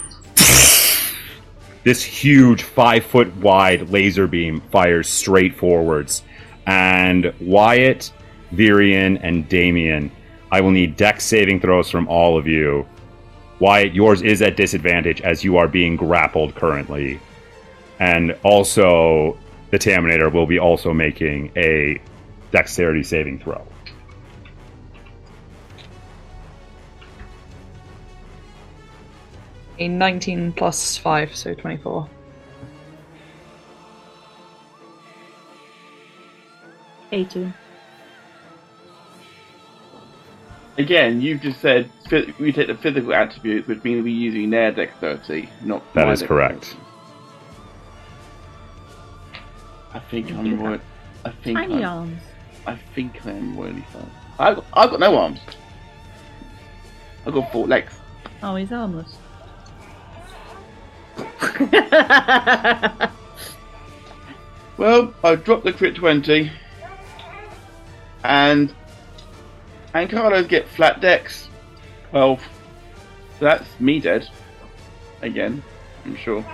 this 1.85 2.03
huge 2.03 2.63
five 2.63 3.05
foot 3.05 3.37
wide 3.37 3.91
laser 3.91 4.27
beam 4.27 4.61
fires 4.73 5.09
straight 5.09 5.55
forwards. 5.55 6.23
And 6.67 7.33
Wyatt, 7.41 8.13
Virion, 8.53 9.21
and 9.23 9.49
Damien. 9.49 10.11
I 10.51 10.61
will 10.61 10.71
need 10.71 10.97
dex 10.97 11.25
saving 11.25 11.61
throws 11.61 11.91
from 11.91 12.09
all 12.09 12.39
of 12.39 12.47
you. 12.47 12.87
Wyatt, 13.59 13.95
yours 13.95 14.23
is 14.23 14.43
at 14.43 14.57
disadvantage 14.57 15.21
as 15.21 15.45
you 15.45 15.57
are 15.59 15.69
being 15.69 15.97
grappled 15.97 16.55
currently. 16.55 17.21
And 17.99 18.37
also, 18.43 19.39
the 19.71 19.79
Taminator 19.79 20.33
will 20.33 20.47
be 20.47 20.59
also 20.59 20.93
making 20.93 21.53
a 21.57 22.01
dexterity 22.53 23.03
saving 23.03 23.39
throw. 23.39 23.67
A 29.79 29.89
19 29.89 30.53
plus 30.53 30.97
5, 30.97 31.37
so 31.37 31.55
24. 31.55 32.09
Eighteen. 37.13 37.55
Again, 40.77 41.21
you've 41.21 41.41
just 41.41 41.61
said 41.61 41.89
we 42.39 42.53
take 42.53 42.67
the 42.67 42.75
physical 42.75 43.15
attributes, 43.15 43.69
which 43.69 43.83
means 43.85 44.03
we're 44.03 44.09
using 44.09 44.51
their 44.51 44.73
dexterity, 44.73 45.49
not 45.63 45.83
That 45.95 46.01
is 46.01 46.07
my 46.07 46.13
is 46.13 46.23
correct. 46.23 46.77
I 49.97 50.01
think 50.11 50.31
I'm 50.31 50.45
do 50.45 50.57
more. 50.57 50.81
I 51.25 51.31
think 51.31 51.59
Tiny 51.59 51.77
I'm, 51.77 51.85
arms. 51.85 52.23
I 52.67 52.77
think 52.95 53.27
I'm 53.27 53.59
really 53.59 53.81
fun. 53.93 54.11
I've, 54.39 54.59
I've 54.75 54.91
got 54.91 55.01
no 55.01 55.17
arms. 55.17 55.41
I've 57.25 57.33
got 57.33 57.51
four 57.51 57.67
legs. 57.67 57.95
Oh, 58.43 58.57
he's 58.57 58.71
armless. 58.71 59.17
Well, 64.77 65.15
I've 65.25 65.45
dropped 65.45 65.65
the 65.65 65.73
crit 65.73 65.95
20. 65.95 66.51
And. 68.25 68.75
And 69.95 70.11
Carlos 70.11 70.47
get 70.47 70.69
flat 70.69 71.01
decks. 71.01 71.49
12. 72.11 72.41
So 73.39 73.45
that's 73.45 73.81
me 73.81 74.01
dead. 74.01 74.29
Again, 75.23 75.63
I'm 76.05 76.17
sure. 76.17 76.45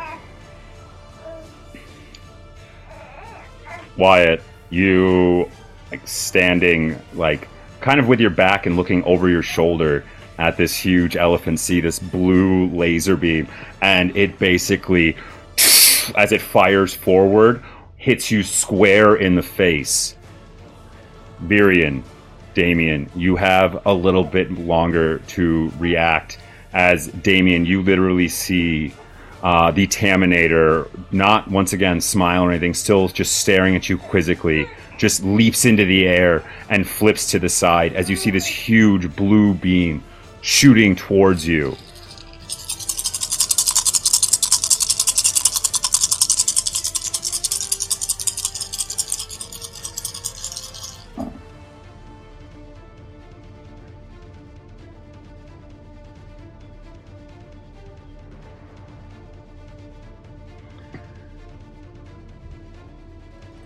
Wyatt, 4.03 4.43
you 4.69 5.49
like 5.93 6.09
standing 6.09 7.01
like 7.15 7.47
kind 7.81 8.01
of 8.01 8.09
with 8.09 8.19
your 8.19 8.31
back 8.31 8.66
and 8.66 8.77
looking 8.77 9.05
over 9.05 9.29
your 9.29 9.43
shoulder 9.45 10.05
at 10.39 10.57
this 10.57 10.74
huge 10.74 11.15
elephant 11.15 11.61
see 11.61 11.81
this 11.81 12.01
blue 12.01 12.66
laser 12.70 13.16
beam 13.16 13.47
and 13.81 14.16
it 14.16 14.41
basically 14.41 15.16
as 16.16 16.33
it 16.33 16.43
fires 16.43 16.93
forward 16.93 17.62
hits 17.97 18.29
you 18.29 18.43
square 18.43 19.15
in 19.15 19.37
the 19.37 19.43
face. 19.43 20.16
Virion, 21.45 22.03
Damien, 22.55 23.09
you 23.15 23.37
have 23.37 23.87
a 23.87 23.95
little 23.95 24.24
bit 24.24 24.51
longer 24.51 25.20
to 25.29 25.73
react 25.79 26.41
as 26.73 27.07
Damien, 27.07 27.65
you 27.65 27.83
literally 27.83 28.27
see 28.27 28.93
uh, 29.43 29.70
the 29.70 29.86
Taminator, 29.86 30.89
not 31.12 31.51
once 31.51 31.73
again 31.73 32.01
smile 32.01 32.44
or 32.44 32.51
anything, 32.51 32.74
still 32.74 33.09
just 33.09 33.39
staring 33.39 33.74
at 33.74 33.89
you 33.89 33.98
quizzically, 33.98 34.69
just 34.98 35.24
leaps 35.24 35.64
into 35.64 35.85
the 35.85 36.06
air 36.06 36.44
and 36.69 36.89
flips 36.89 37.31
to 37.32 37.39
the 37.39 37.48
side 37.48 37.93
as 37.94 38.09
you 38.09 38.16
see 38.16 38.31
this 38.31 38.47
huge 38.47 39.14
blue 39.16 39.55
beam 39.55 40.02
shooting 40.43 40.94
towards 40.94 41.47
you. 41.47 41.77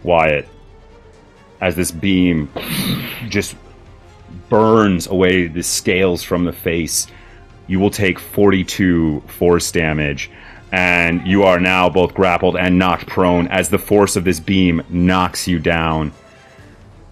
Wyatt, 0.07 0.49
as 1.61 1.77
this 1.77 1.91
beam 1.91 2.49
just 3.29 3.57
burns 4.49 5.07
away 5.09 5.49
the 5.49 5.63
scales 5.63 6.23
from 6.23 6.45
the 6.45 6.53
face, 6.53 7.09
you 7.67 7.81
will 7.81 7.91
take 7.91 8.19
42 8.19 9.21
force 9.27 9.71
damage. 9.73 10.31
And 10.73 11.27
you 11.27 11.43
are 11.43 11.61
now 11.61 11.89
both 11.89 12.15
grappled 12.15 12.57
and 12.57 12.79
knocked 12.79 13.07
prone 13.07 13.49
as 13.49 13.69
the 13.69 13.79
force 13.79 14.17
of 14.17 14.25
this 14.25 14.41
beam 14.41 14.83
knocks 14.89 15.47
you 15.47 15.59
down. 15.59 16.13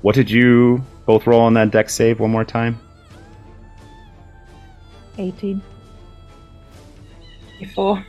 What 0.02 0.14
did 0.14 0.30
you 0.30 0.84
both 1.06 1.26
roll 1.26 1.40
on 1.40 1.54
that 1.54 1.70
deck 1.70 1.90
save 1.90 2.20
one 2.20 2.30
more 2.30 2.44
time? 2.44 2.78
18. 5.18 5.62
4. 7.74 8.04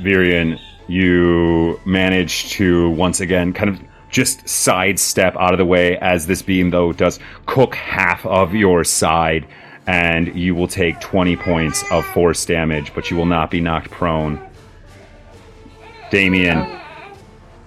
Virion, 0.00 0.58
you 0.88 1.80
manage 1.84 2.50
to 2.50 2.90
once 2.90 3.20
again 3.20 3.52
kind 3.52 3.70
of 3.70 3.80
just 4.10 4.48
sidestep 4.48 5.34
out 5.36 5.52
of 5.52 5.58
the 5.58 5.64
way 5.64 5.98
as 5.98 6.26
this 6.26 6.40
beam, 6.42 6.70
though, 6.70 6.92
does 6.92 7.18
cook 7.46 7.74
half 7.74 8.24
of 8.26 8.54
your 8.54 8.84
side, 8.84 9.46
and 9.86 10.34
you 10.36 10.54
will 10.54 10.68
take 10.68 11.00
20 11.00 11.36
points 11.36 11.82
of 11.90 12.06
force 12.06 12.44
damage, 12.46 12.94
but 12.94 13.10
you 13.10 13.16
will 13.16 13.26
not 13.26 13.50
be 13.50 13.60
knocked 13.60 13.90
prone. 13.90 14.40
Damien, 16.10 16.58
I 16.58 16.80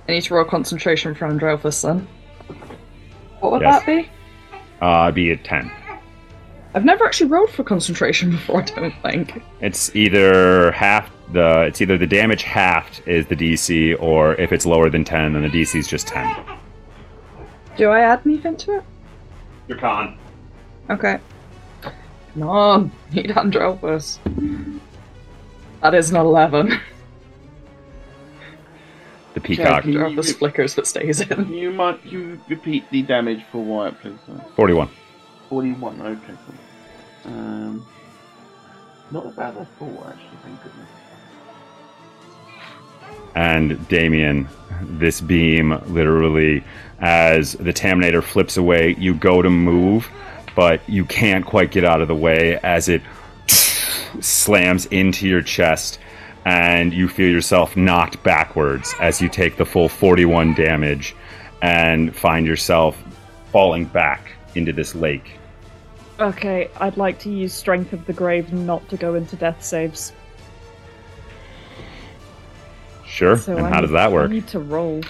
need 0.07 0.21
to 0.23 0.35
roll 0.35 0.45
concentration 0.45 1.13
from 1.13 1.37
Andrealphus 1.37 1.81
then. 1.83 2.07
What 3.41 3.51
would 3.51 3.61
Yes. 3.61 3.83
that 3.83 3.85
be? 3.85 4.09
uh, 4.81 5.11
be 5.11 5.31
at 5.31 5.43
10. 5.43 5.69
I've 6.77 6.85
never 6.85 7.05
actually 7.05 7.31
rolled 7.31 7.49
for 7.49 7.63
concentration 7.63 8.29
before, 8.37 8.61
I 8.61 8.65
don't 8.65 8.93
think. 9.01 9.41
It's 9.61 9.95
either 9.95 10.71
half 10.73 11.09
the 11.33 11.61
it's 11.61 11.81
either 11.81 11.97
the 11.97 12.05
damage 12.05 12.43
halved 12.43 13.01
is 13.07 13.25
the 13.25 13.35
DC, 13.35 13.99
or 13.99 14.35
if 14.35 14.51
it's 14.51 14.63
lower 14.63 14.87
than 14.91 15.03
10, 15.03 15.33
then 15.33 15.41
the 15.41 15.49
DC 15.49 15.73
is 15.73 15.87
just 15.87 16.07
10. 16.07 16.35
Do 17.77 17.89
I 17.89 18.01
add 18.01 18.21
anything 18.25 18.57
to 18.57 18.75
it? 18.77 18.83
Your 19.67 19.79
con. 19.79 20.19
Okay. 20.91 21.17
Come 21.81 22.43
on, 22.43 22.91
need 23.11 23.31
Andrealphus. 23.31 24.19
That 25.81 25.95
is 25.95 26.11
an 26.11 26.17
11. 26.17 26.79
The 29.33 29.41
peacock. 29.41 29.83
Can 29.83 29.93
you- 29.93 29.99
Andrealphus 29.99 30.35
flickers 30.35 30.73
but 30.75 30.87
stays 30.87 31.21
in. 31.21 31.53
You 31.53 31.69
might 31.71 32.03
you 32.03 32.39
repeat 32.49 32.89
the 32.89 33.03
damage 33.03 33.43
for 33.51 33.63
Wyatt, 33.63 33.99
please. 34.01 34.17
41. 34.55 34.89
41, 35.49 36.01
okay, 36.01 36.19
cool. 36.25 36.55
Um, 37.27 37.85
not 39.11 39.25
as 39.25 39.33
bad 39.35 39.57
as 39.57 39.67
thought, 39.79 40.07
actually, 40.07 40.37
thank 40.43 40.63
goodness. 40.63 40.89
and 43.35 43.87
Damien, 43.87 44.47
this 44.81 45.21
beam 45.21 45.79
literally, 45.87 46.63
as 46.99 47.53
the 47.53 47.71
Taminator 47.71 48.23
flips 48.23 48.57
away, 48.57 48.95
you 48.97 49.13
go 49.13 49.41
to 49.41 49.49
move, 49.49 50.09
but 50.55 50.81
you 50.89 51.05
can't 51.05 51.45
quite 51.45 51.71
get 51.71 51.83
out 51.83 52.01
of 52.01 52.07
the 52.07 52.15
way 52.15 52.57
as 52.63 52.89
it 52.89 53.03
slams 54.19 54.87
into 54.87 55.27
your 55.27 55.43
chest, 55.43 55.99
and 56.45 56.93
you 56.93 57.07
feel 57.07 57.29
yourself 57.29 57.77
knocked 57.77 58.23
backwards 58.23 58.95
as 58.99 59.21
you 59.21 59.29
take 59.29 59.57
the 59.57 59.65
full 59.65 59.87
41 59.89 60.55
damage 60.55 61.15
and 61.61 62.15
find 62.15 62.47
yourself 62.47 62.97
falling 63.51 63.85
back 63.85 64.31
into 64.55 64.73
this 64.73 64.95
lake. 64.95 65.36
Okay, 66.19 66.69
I'd 66.77 66.97
like 66.97 67.19
to 67.19 67.29
use 67.29 67.53
Strength 67.53 67.93
of 67.93 68.05
the 68.05 68.13
Grave 68.13 68.51
not 68.51 68.87
to 68.89 68.97
go 68.97 69.13
into 69.13 69.35
death 69.35 69.63
saves. 69.63 70.13
Sure. 73.05 73.37
So 73.37 73.55
and 73.55 73.65
I 73.67 73.69
how 73.69 73.81
does 73.81 73.91
that 73.91 74.11
work? 74.11 74.29
I 74.29 74.33
need 74.33 74.47
to 74.47 74.59
roll. 74.59 75.01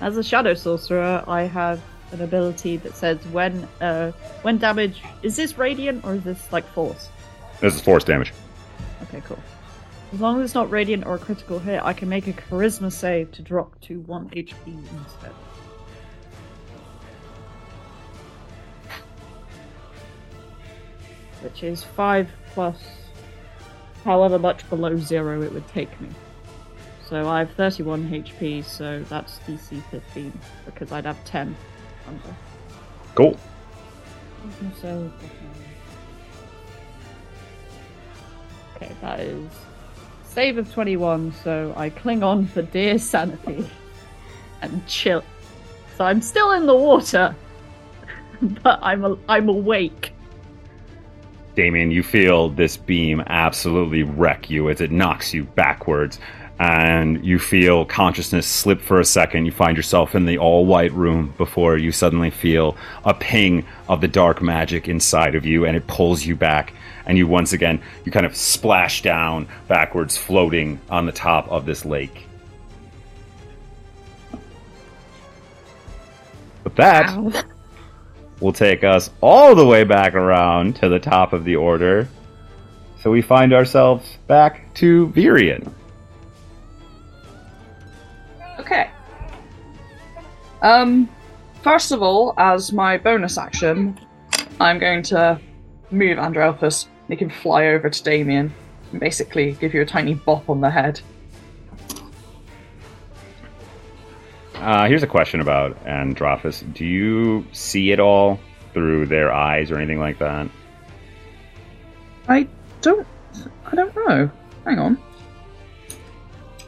As 0.00 0.16
a 0.16 0.22
shadow 0.22 0.54
sorcerer, 0.54 1.24
I 1.26 1.42
have 1.42 1.80
an 2.12 2.20
ability 2.20 2.76
that 2.78 2.94
says 2.94 3.18
when 3.32 3.66
uh 3.80 4.12
when 4.42 4.58
damage 4.58 5.02
is 5.22 5.36
this 5.36 5.58
radiant 5.58 6.04
or 6.04 6.14
is 6.14 6.22
this 6.22 6.52
like 6.52 6.66
force? 6.72 7.08
This 7.60 7.74
is 7.74 7.80
force 7.80 8.04
damage. 8.04 8.32
Okay, 9.02 9.22
cool. 9.24 9.38
As 10.12 10.20
long 10.20 10.38
as 10.38 10.44
it's 10.44 10.54
not 10.54 10.70
radiant 10.70 11.04
or 11.04 11.16
a 11.16 11.18
critical 11.18 11.58
hit, 11.58 11.82
I 11.82 11.92
can 11.92 12.08
make 12.08 12.28
a 12.28 12.32
charisma 12.32 12.92
save 12.92 13.32
to 13.32 13.42
drop 13.42 13.80
to 13.82 14.00
one 14.00 14.28
HP 14.30 14.54
instead. 14.66 15.32
Which 21.46 21.62
is 21.62 21.84
five 21.84 22.28
plus 22.48 22.76
however 24.04 24.36
much 24.36 24.68
below 24.68 24.96
zero 24.96 25.42
it 25.42 25.52
would 25.52 25.68
take 25.68 26.00
me. 26.00 26.08
So 27.08 27.28
I 27.28 27.38
have 27.38 27.52
31 27.52 28.10
HP, 28.10 28.64
so 28.64 29.04
that's 29.08 29.38
DC 29.46 29.80
15 29.92 30.32
because 30.64 30.90
I'd 30.90 31.04
have 31.04 31.24
10 31.24 31.54
under. 32.08 32.36
Cool. 33.14 33.38
So, 34.80 35.08
okay, 38.74 38.90
that 39.00 39.20
is 39.20 39.48
save 40.24 40.58
of 40.58 40.72
21. 40.72 41.32
So 41.44 41.72
I 41.76 41.90
cling 41.90 42.24
on 42.24 42.46
for 42.48 42.62
dear 42.62 42.98
sanity 42.98 43.70
and 44.62 44.84
chill 44.88 45.22
So 45.96 46.04
I'm 46.04 46.20
still 46.20 46.50
in 46.50 46.66
the 46.66 46.74
water, 46.74 47.36
but 48.64 48.80
I'm 48.82 49.04
a- 49.04 49.18
I'm 49.28 49.48
awake. 49.48 50.12
Damien, 51.56 51.90
you 51.90 52.02
feel 52.02 52.50
this 52.50 52.76
beam 52.76 53.22
absolutely 53.26 54.02
wreck 54.02 54.50
you 54.50 54.68
as 54.68 54.82
it 54.82 54.90
knocks 54.90 55.32
you 55.32 55.44
backwards, 55.44 56.20
and 56.58 57.24
you 57.24 57.38
feel 57.38 57.86
consciousness 57.86 58.46
slip 58.46 58.78
for 58.78 59.00
a 59.00 59.04
second. 59.06 59.46
You 59.46 59.52
find 59.52 59.74
yourself 59.74 60.14
in 60.14 60.26
the 60.26 60.36
all 60.36 60.66
white 60.66 60.92
room 60.92 61.32
before 61.38 61.78
you 61.78 61.92
suddenly 61.92 62.28
feel 62.28 62.76
a 63.06 63.14
ping 63.14 63.64
of 63.88 64.02
the 64.02 64.08
dark 64.08 64.42
magic 64.42 64.86
inside 64.86 65.34
of 65.34 65.46
you, 65.46 65.64
and 65.64 65.74
it 65.74 65.86
pulls 65.86 66.26
you 66.26 66.36
back. 66.36 66.74
And 67.06 67.16
you 67.16 67.26
once 67.26 67.54
again, 67.54 67.80
you 68.04 68.12
kind 68.12 68.26
of 68.26 68.36
splash 68.36 69.00
down 69.00 69.48
backwards, 69.66 70.18
floating 70.18 70.78
on 70.90 71.06
the 71.06 71.12
top 71.12 71.50
of 71.50 71.64
this 71.64 71.86
lake. 71.86 72.26
But 76.64 76.76
that 76.76 77.08
Ow. 77.08 77.32
will 78.40 78.52
take 78.52 78.84
us 78.84 79.10
all 79.20 79.54
the 79.54 79.64
way 79.64 79.84
back 79.84 80.14
around 80.14 80.76
to 80.76 80.88
the 80.88 80.98
top 80.98 81.32
of 81.32 81.44
the 81.44 81.56
order. 81.56 82.08
So 83.00 83.10
we 83.10 83.22
find 83.22 83.52
ourselves 83.52 84.18
back 84.26 84.74
to 84.74 85.08
Virion. 85.08 85.72
Okay. 88.58 88.90
Um, 90.62 91.08
first 91.62 91.92
of 91.92 92.02
all, 92.02 92.34
as 92.36 92.72
my 92.72 92.98
bonus 92.98 93.38
action, 93.38 93.98
I'm 94.60 94.78
going 94.78 95.02
to 95.04 95.40
move 95.90 96.18
Andrealphus, 96.18 96.86
make 97.08 97.20
him 97.20 97.30
fly 97.30 97.68
over 97.68 97.88
to 97.88 98.02
Damien, 98.02 98.52
and 98.90 99.00
basically 99.00 99.52
give 99.52 99.74
you 99.74 99.82
a 99.82 99.86
tiny 99.86 100.14
bop 100.14 100.48
on 100.50 100.60
the 100.60 100.70
head. 100.70 101.00
Uh, 104.60 104.88
here's 104.88 105.02
a 105.02 105.06
question 105.06 105.40
about 105.40 105.82
Andrealphus. 105.84 106.62
Do 106.74 106.84
you 106.84 107.46
see 107.52 107.92
it 107.92 108.00
all 108.00 108.40
through 108.72 109.06
their 109.06 109.32
eyes 109.32 109.70
or 109.70 109.76
anything 109.76 110.00
like 110.00 110.18
that? 110.18 110.48
I 112.28 112.48
don't. 112.80 113.06
I 113.66 113.74
don't 113.74 113.94
know. 113.94 114.30
Hang 114.64 114.78
on. 114.78 114.98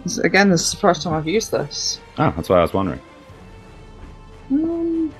This- 0.05 0.19
again, 0.19 0.51
this 0.51 0.63
is 0.67 0.71
the 0.73 0.77
first 0.77 1.03
time 1.03 1.15
I've 1.15 1.27
used 1.27 1.51
this. 1.51 2.01
Oh, 2.19 2.33
that's 2.37 2.49
why 2.49 2.59
I 2.59 2.63
was 2.63 2.73
wondering. 2.73 3.01
Um, 4.51 5.13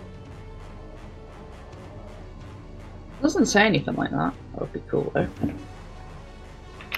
doesn't 3.23 3.47
say 3.47 3.65
anything 3.67 3.95
like 3.97 4.11
that. 4.11 4.33
That 4.53 4.61
would 4.61 4.73
be 4.73 4.83
cool 4.89 5.11
though. 5.15 5.29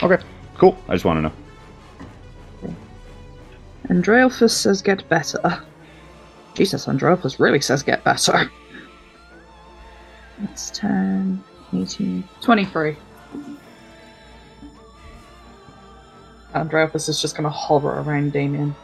Okay, 0.03 0.23
cool. 0.59 0.77
I 0.89 0.93
just 0.95 1.05
want 1.05 1.19
to 1.19 1.23
know. 1.23 1.33
Andrealphus 3.91 4.53
says 4.53 4.81
get 4.83 5.07
better. 5.09 5.63
Jesus, 6.55 6.87
Andrealphus 6.87 7.41
really 7.41 7.61
says 7.61 7.83
get 7.83 8.05
better. 8.05 8.49
That's 10.39 10.71
10, 10.71 11.43
18, 11.75 12.29
23. 12.41 12.97
Andrealphus 16.55 17.09
is 17.09 17.21
just 17.21 17.37
going 17.37 17.45
to 17.45 17.51
hover 17.51 17.99
around 18.01 18.33
Damien. 18.33 18.77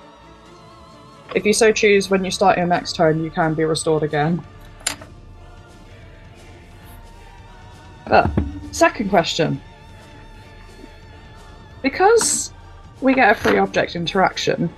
If 1.36 1.46
you 1.46 1.52
so 1.52 1.70
choose, 1.70 2.10
when 2.10 2.24
you 2.24 2.32
start 2.32 2.58
your 2.58 2.66
next 2.66 2.96
turn, 2.96 3.22
you 3.22 3.30
can 3.30 3.54
be 3.54 3.64
restored 3.64 4.02
again. 4.02 4.44
But, 8.08 8.30
second 8.72 9.10
question. 9.10 9.60
Because 11.82 12.52
we 13.00 13.14
get 13.14 13.30
a 13.30 13.34
free 13.34 13.58
object 13.58 13.94
interaction, 13.94 14.68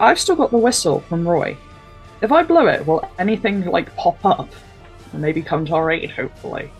I've 0.00 0.18
still 0.18 0.34
got 0.34 0.50
the 0.50 0.58
whistle 0.58 1.00
from 1.00 1.28
Roy. 1.28 1.56
If 2.22 2.32
I 2.32 2.42
blow 2.42 2.66
it, 2.66 2.86
will 2.86 3.06
anything 3.18 3.66
like 3.66 3.94
pop 3.96 4.24
up 4.24 4.48
and 5.12 5.20
maybe 5.20 5.42
come 5.42 5.66
to 5.66 5.74
our 5.74 5.90
aid? 5.90 6.10
Hopefully. 6.10 6.72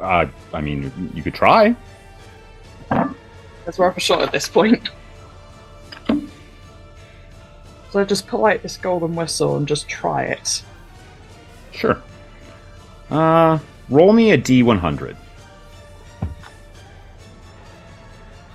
Uh, 0.00 0.26
I 0.54 0.60
mean, 0.60 1.10
you 1.12 1.22
could 1.24 1.34
try. 1.34 1.74
It's 3.66 3.78
worth 3.78 3.96
a 3.96 4.00
shot 4.00 4.22
at 4.22 4.30
this 4.30 4.48
point. 4.48 4.88
So 7.90 8.00
I 8.00 8.04
just 8.04 8.28
pull 8.28 8.46
out 8.46 8.62
this 8.62 8.76
golden 8.76 9.16
whistle 9.16 9.56
and 9.56 9.66
just 9.66 9.88
try 9.88 10.24
it. 10.24 10.62
Sure. 11.72 12.00
Uh, 13.10 13.58
roll 13.88 14.12
me 14.12 14.30
a 14.30 14.38
D100. 14.38 15.16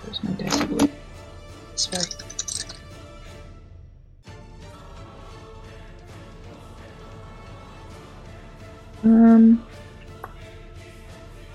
Where's 0.02 0.24
my? 0.24 0.90
Um, 9.04 9.66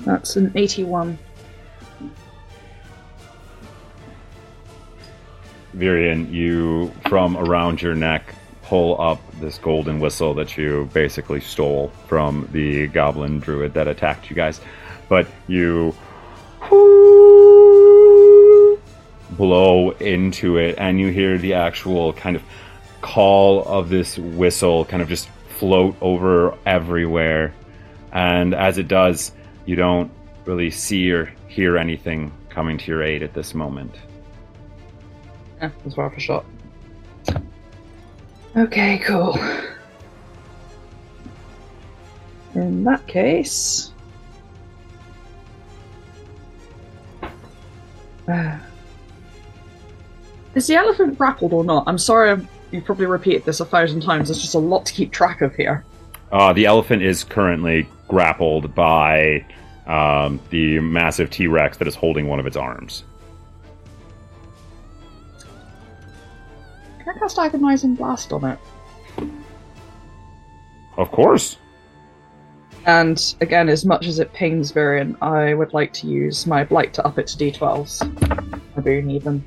that's 0.01 0.37
an 0.37 0.53
81. 0.55 1.19
Virion, 5.77 6.31
you, 6.33 6.93
from 7.09 7.37
around 7.37 7.81
your 7.81 7.95
neck, 7.95 8.35
pull 8.63 9.01
up 9.01 9.21
this 9.41 9.59
golden 9.59 10.01
whistle 10.01 10.35
that 10.35 10.57
you 10.57 10.91
basically 10.93 11.41
stole 11.41 11.91
from 12.07 12.49
the 12.53 12.89
goblin 12.89 13.39
druid 13.39 13.73
that 13.75 13.89
attacked 13.89 14.29
you 14.29 14.37
guys. 14.37 14.61
But 15.09 15.27
you 15.47 15.95
blow 19.31 19.91
into 19.91 20.57
it, 20.57 20.77
and 20.79 20.99
you 21.01 21.09
hear 21.09 21.39
the 21.39 21.55
actual 21.55 22.13
kind 22.13 22.37
of 22.37 22.43
call 23.01 23.65
of 23.65 23.89
this 23.89 24.19
whistle 24.19 24.85
kind 24.85 25.03
of 25.03 25.09
just 25.09 25.29
float 25.59 25.97
over 26.01 26.57
everywhere. 26.67 27.55
And 28.13 28.55
as 28.55 28.79
it 28.79 28.89
does, 28.89 29.33
you 29.67 29.77
don't 29.77 30.11
really 30.45 30.71
see 30.71 31.11
or 31.13 31.33
hear 31.49 31.77
anything 31.77 32.33
coming 32.49 32.79
to 32.79 32.87
your 32.87 33.03
aid 33.03 33.23
at 33.23 33.35
this 33.35 33.55
moment. 33.55 33.95
Yeah, 35.61 35.71
that's 35.85 35.97
worth 35.97 36.17
a 36.17 36.21
shot. 36.21 36.45
Okay, 38.57 38.99
cool. 38.99 39.39
In 42.55 42.83
that 42.85 43.07
case. 43.07 43.93
Uh, 48.27 48.59
is 50.59 50.67
the 50.67 50.75
elephant 50.75 51.17
grappled 51.17 51.53
or 51.53 51.65
not? 51.65 51.85
I'm 51.87 51.97
sorry, 51.99 52.37
you 52.73 52.83
probably 52.83 53.07
repeated 53.07 53.45
this 53.45 53.61
a 53.61 53.65
thousand 53.65 54.03
times. 54.03 54.29
There's 54.29 54.43
just 54.43 54.55
a 54.55 54.59
lot 54.59 54.85
to 54.87 54.93
keep 54.93 55.13
track 55.13 55.41
of 55.41 55.55
here. 55.55 55.85
Uh, 56.33 56.53
the 56.53 56.67
elephant 56.67 57.03
is 57.03 57.25
currently 57.25 57.89
grappled 58.09 58.75
by 58.75 59.47
um, 59.87 60.41
the 60.51 60.81
massive 60.81 61.31
T 61.31 61.47
Rex 61.47 61.79
that 61.79 61.89
is 61.89 61.95
holding 61.95 62.27
one 62.27 62.41
of 62.41 62.47
its 62.47 62.57
arms. 62.57 63.05
Can 66.99 67.09
I 67.09 67.19
cast 67.19 67.39
Agonizing 67.39 67.95
Blast 67.95 68.33
on 68.33 68.45
it? 68.45 68.59
Of 70.99 71.11
course. 71.13 71.57
And 72.85 73.35
again, 73.41 73.69
as 73.69 73.85
much 73.85 74.07
as 74.07 74.19
it 74.19 74.33
pains 74.33 74.73
Virion, 74.73 75.17
I 75.23 75.55
would 75.55 75.73
like 75.73 75.93
to 75.95 76.09
use 76.09 76.47
my 76.47 76.65
Blight 76.65 76.93
to 76.95 77.07
up 77.07 77.19
it 77.19 77.29
to 77.29 77.39
d12s. 77.39 78.03
I 78.77 78.81
boon 78.81 79.11
even. 79.11 79.45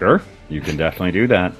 Sure. 0.00 0.22
You 0.48 0.62
can 0.62 0.78
definitely 0.78 1.12
do 1.12 1.26
that. 1.26 1.52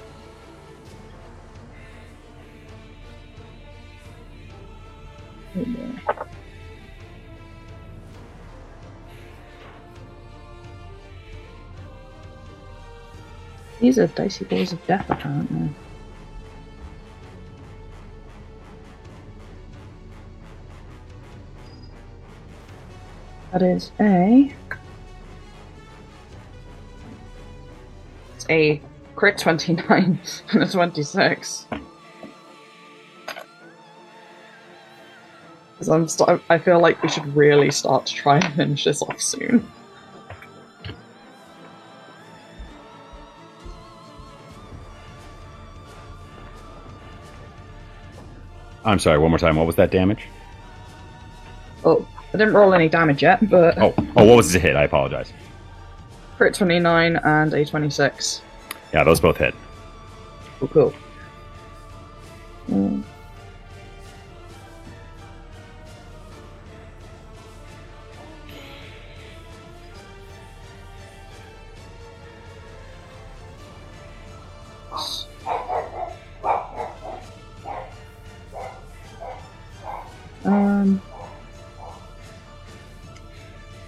These 13.79 13.99
are 13.99 14.07
dicey 14.07 14.45
balls 14.45 14.73
of 14.73 14.87
death, 14.87 15.07
apparently. 15.07 15.69
That 23.51 23.61
is 23.61 23.91
a. 23.99 24.51
a 28.51 28.81
crit 29.15 29.37
29 29.37 30.19
and 30.51 30.63
a 30.63 30.69
26. 30.69 31.65
Because 35.73 35.89
I'm 35.89 36.07
st- 36.07 36.41
I 36.49 36.59
feel 36.59 36.79
like 36.79 37.01
we 37.01 37.09
should 37.09 37.35
really 37.35 37.71
start 37.71 38.05
to 38.07 38.13
try 38.13 38.37
and 38.37 38.53
finish 38.53 38.83
this 38.83 39.01
off 39.01 39.19
soon. 39.19 39.67
I'm 48.83 48.99
sorry, 48.99 49.17
one 49.17 49.29
more 49.31 49.39
time. 49.39 49.55
What 49.55 49.67
was 49.67 49.75
that 49.75 49.91
damage? 49.91 50.27
Oh, 51.85 52.07
I 52.33 52.37
didn't 52.37 52.53
roll 52.53 52.73
any 52.73 52.89
damage 52.89 53.21
yet, 53.21 53.47
but 53.49 53.77
Oh, 53.77 53.93
oh, 54.15 54.23
what 54.25 54.37
was 54.37 54.53
the 54.53 54.59
hit? 54.59 54.75
I 54.75 54.83
apologize. 54.83 55.31
Crit 56.41 56.55
29 56.55 57.17
and 57.17 57.53
a 57.53 57.63
26. 57.63 58.41
Yeah, 58.91 59.03
those 59.03 59.19
both 59.19 59.37
hit. 59.37 59.53
Cool, 60.57 60.67
cool. 60.69 60.93
Mm. 62.67 63.00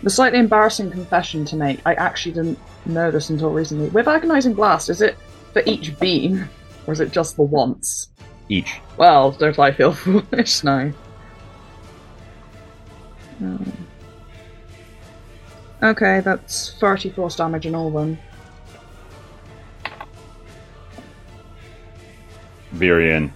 The 0.03 0.09
slightly 0.09 0.39
embarrassing 0.39 0.91
confession 0.91 1.45
to 1.45 1.55
make. 1.55 1.79
I 1.85 1.93
actually 1.93 2.33
didn't 2.33 2.59
know 2.85 3.09
this 3.09 3.29
until 3.29 3.51
recently. 3.51 3.87
With 3.87 4.07
agonizing 4.07 4.53
blast, 4.53 4.89
is 4.89 5.01
it 5.01 5.17
for 5.53 5.63
each 5.65 5.97
beam, 5.97 6.49
or 6.85 6.93
is 6.93 6.99
it 6.99 7.11
just 7.11 7.37
the 7.37 7.43
once? 7.43 8.09
Each. 8.49 8.81
Well, 8.97 9.31
don't 9.31 9.57
I 9.57 9.71
feel 9.71 9.93
foolish 9.93 10.63
now? 10.65 10.91
Um, 13.39 13.87
okay, 15.81 16.19
that's 16.19 16.73
30 16.79 17.11
force 17.11 17.37
damage 17.37 17.65
in 17.65 17.73
all 17.73 17.89
then. 17.89 18.19
Virion, 22.75 23.31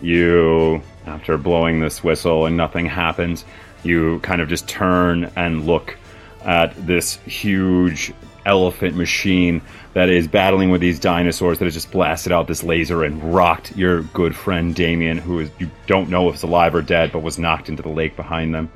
you, 0.00 0.80
after 1.06 1.36
blowing 1.36 1.80
this 1.80 2.04
whistle 2.04 2.46
and 2.46 2.56
nothing 2.56 2.86
happens, 2.86 3.44
you 3.86 4.20
kind 4.20 4.40
of 4.40 4.48
just 4.48 4.68
turn 4.68 5.30
and 5.36 5.66
look 5.66 5.96
at 6.44 6.74
this 6.86 7.16
huge 7.18 8.12
elephant 8.44 8.96
machine 8.96 9.60
that 9.94 10.08
is 10.08 10.28
battling 10.28 10.70
with 10.70 10.80
these 10.80 11.00
dinosaurs 11.00 11.58
that 11.58 11.64
has 11.64 11.74
just 11.74 11.90
blasted 11.90 12.32
out 12.32 12.46
this 12.46 12.62
laser 12.62 13.02
and 13.02 13.34
rocked 13.34 13.76
your 13.76 14.02
good 14.02 14.36
friend 14.36 14.74
Damien, 14.74 15.18
who 15.18 15.40
is 15.40 15.50
you 15.58 15.70
don't 15.86 16.08
know 16.08 16.28
if 16.28 16.34
it's 16.34 16.42
alive 16.44 16.74
or 16.74 16.82
dead, 16.82 17.12
but 17.12 17.20
was 17.20 17.38
knocked 17.38 17.68
into 17.68 17.82
the 17.82 17.88
lake 17.88 18.14
behind 18.14 18.54
them. 18.54 18.70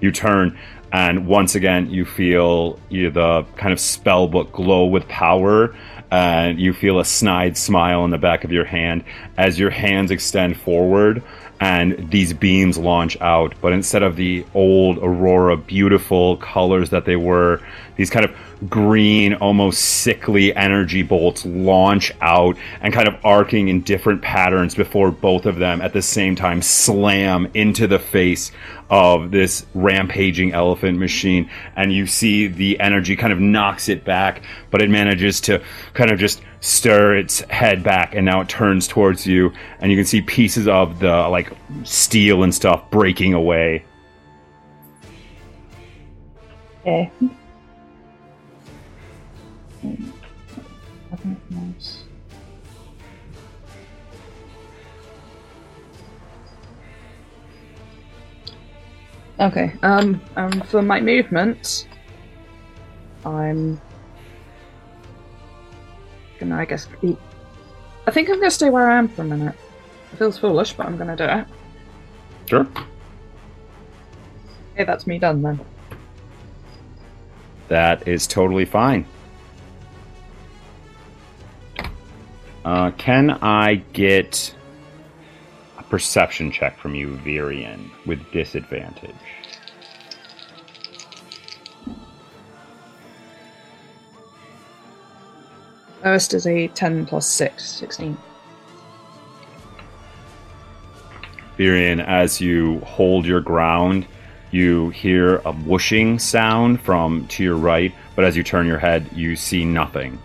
You 0.00 0.12
turn 0.12 0.58
and 0.92 1.26
once 1.26 1.54
again 1.54 1.90
you 1.90 2.04
feel 2.04 2.78
the 2.90 3.44
kind 3.56 3.72
of 3.72 3.80
spell 3.80 4.28
book 4.28 4.52
glow 4.52 4.86
with 4.86 5.08
power 5.08 5.74
and 6.10 6.60
you 6.60 6.72
feel 6.72 7.00
a 7.00 7.04
snide 7.04 7.56
smile 7.56 8.04
in 8.04 8.10
the 8.10 8.18
back 8.18 8.44
of 8.44 8.52
your 8.52 8.64
hand 8.64 9.02
as 9.36 9.58
your 9.58 9.70
hands 9.70 10.10
extend 10.10 10.56
forward 10.56 11.22
and 11.60 12.10
these 12.10 12.32
beams 12.32 12.76
launch 12.76 13.20
out. 13.20 13.54
But 13.60 13.72
instead 13.72 14.02
of 14.02 14.16
the 14.16 14.44
old 14.54 14.98
Aurora 14.98 15.56
beautiful 15.56 16.36
colors 16.36 16.90
that 16.90 17.04
they 17.04 17.16
were, 17.16 17.60
these 17.96 18.10
kind 18.10 18.24
of 18.24 18.36
green, 18.68 19.34
almost 19.34 19.82
sickly 19.82 20.54
energy 20.54 21.02
bolts 21.02 21.44
launch 21.44 22.12
out 22.20 22.56
and 22.80 22.92
kind 22.92 23.08
of 23.08 23.14
arcing 23.24 23.68
in 23.68 23.82
different 23.82 24.22
patterns 24.22 24.74
before 24.74 25.10
both 25.10 25.46
of 25.46 25.56
them 25.56 25.80
at 25.80 25.92
the 25.92 26.02
same 26.02 26.36
time 26.36 26.62
slam 26.62 27.48
into 27.54 27.86
the 27.86 27.98
face 27.98 28.52
of 28.88 29.30
this 29.30 29.66
rampaging 29.74 30.52
elephant 30.52 30.98
machine. 30.98 31.50
And 31.74 31.92
you 31.92 32.06
see 32.06 32.46
the 32.46 32.78
energy 32.80 33.16
kind 33.16 33.32
of 33.32 33.40
knocks 33.40 33.88
it 33.88 34.04
back, 34.04 34.42
but 34.70 34.82
it 34.82 34.90
manages 34.90 35.40
to 35.42 35.62
kind 35.94 36.10
of 36.10 36.18
just 36.18 36.42
stir 36.66 37.16
its 37.16 37.40
head 37.42 37.82
back 37.82 38.14
and 38.14 38.26
now 38.26 38.40
it 38.40 38.48
turns 38.48 38.88
towards 38.88 39.24
you 39.24 39.52
and 39.78 39.92
you 39.92 39.96
can 39.96 40.04
see 40.04 40.20
pieces 40.20 40.66
of 40.66 40.98
the 40.98 41.28
like 41.28 41.52
steel 41.84 42.42
and 42.42 42.52
stuff 42.54 42.90
breaking 42.90 43.34
away 43.34 43.84
Okay. 46.86 47.10
Okay, 59.38 59.72
um, 59.82 60.20
um, 60.36 60.60
for 60.62 60.80
my 60.80 61.00
movement, 61.00 61.88
I'm 63.24 63.80
gonna, 66.38 66.56
I 66.56 66.64
guess, 66.64 66.86
be. 67.00 67.16
I 68.06 68.10
think 68.10 68.28
I'm 68.30 68.36
gonna 68.36 68.50
stay 68.50 68.70
where 68.70 68.90
I 68.90 68.98
am 68.98 69.08
for 69.08 69.22
a 69.22 69.24
minute. 69.24 69.54
It 70.12 70.16
feels 70.16 70.38
foolish, 70.38 70.72
but 70.74 70.86
I'm 70.86 70.96
gonna 70.96 71.16
do 71.16 71.24
it. 71.24 71.46
sure 72.48 72.66
Okay, 74.74 74.84
that's 74.84 75.06
me 75.06 75.18
done 75.18 75.42
then. 75.42 75.58
that 77.68 78.06
is 78.06 78.26
totally 78.26 78.64
fine 78.64 79.04
uh, 82.64 82.90
can 82.92 83.30
i 83.42 83.74
get 83.92 84.54
a 85.78 85.82
perception 85.84 86.50
check 86.52 86.78
from 86.78 86.94
you 86.94 87.18
virion 87.24 87.90
with 88.06 88.20
disadvantage 88.32 89.14
First 96.06 96.34
is 96.34 96.46
a 96.46 96.68
10 96.68 97.06
plus 97.06 97.26
6, 97.26 97.64
16. 97.64 98.16
Virion, 101.58 102.06
as 102.06 102.40
you 102.40 102.78
hold 102.82 103.26
your 103.26 103.40
ground, 103.40 104.06
you 104.52 104.90
hear 104.90 105.38
a 105.38 105.52
whooshing 105.52 106.20
sound 106.20 106.80
from 106.80 107.26
to 107.26 107.42
your 107.42 107.56
right, 107.56 107.92
but 108.14 108.24
as 108.24 108.36
you 108.36 108.44
turn 108.44 108.68
your 108.68 108.78
head, 108.78 109.10
you 109.12 109.34
see 109.34 109.64
nothing. 109.64 110.16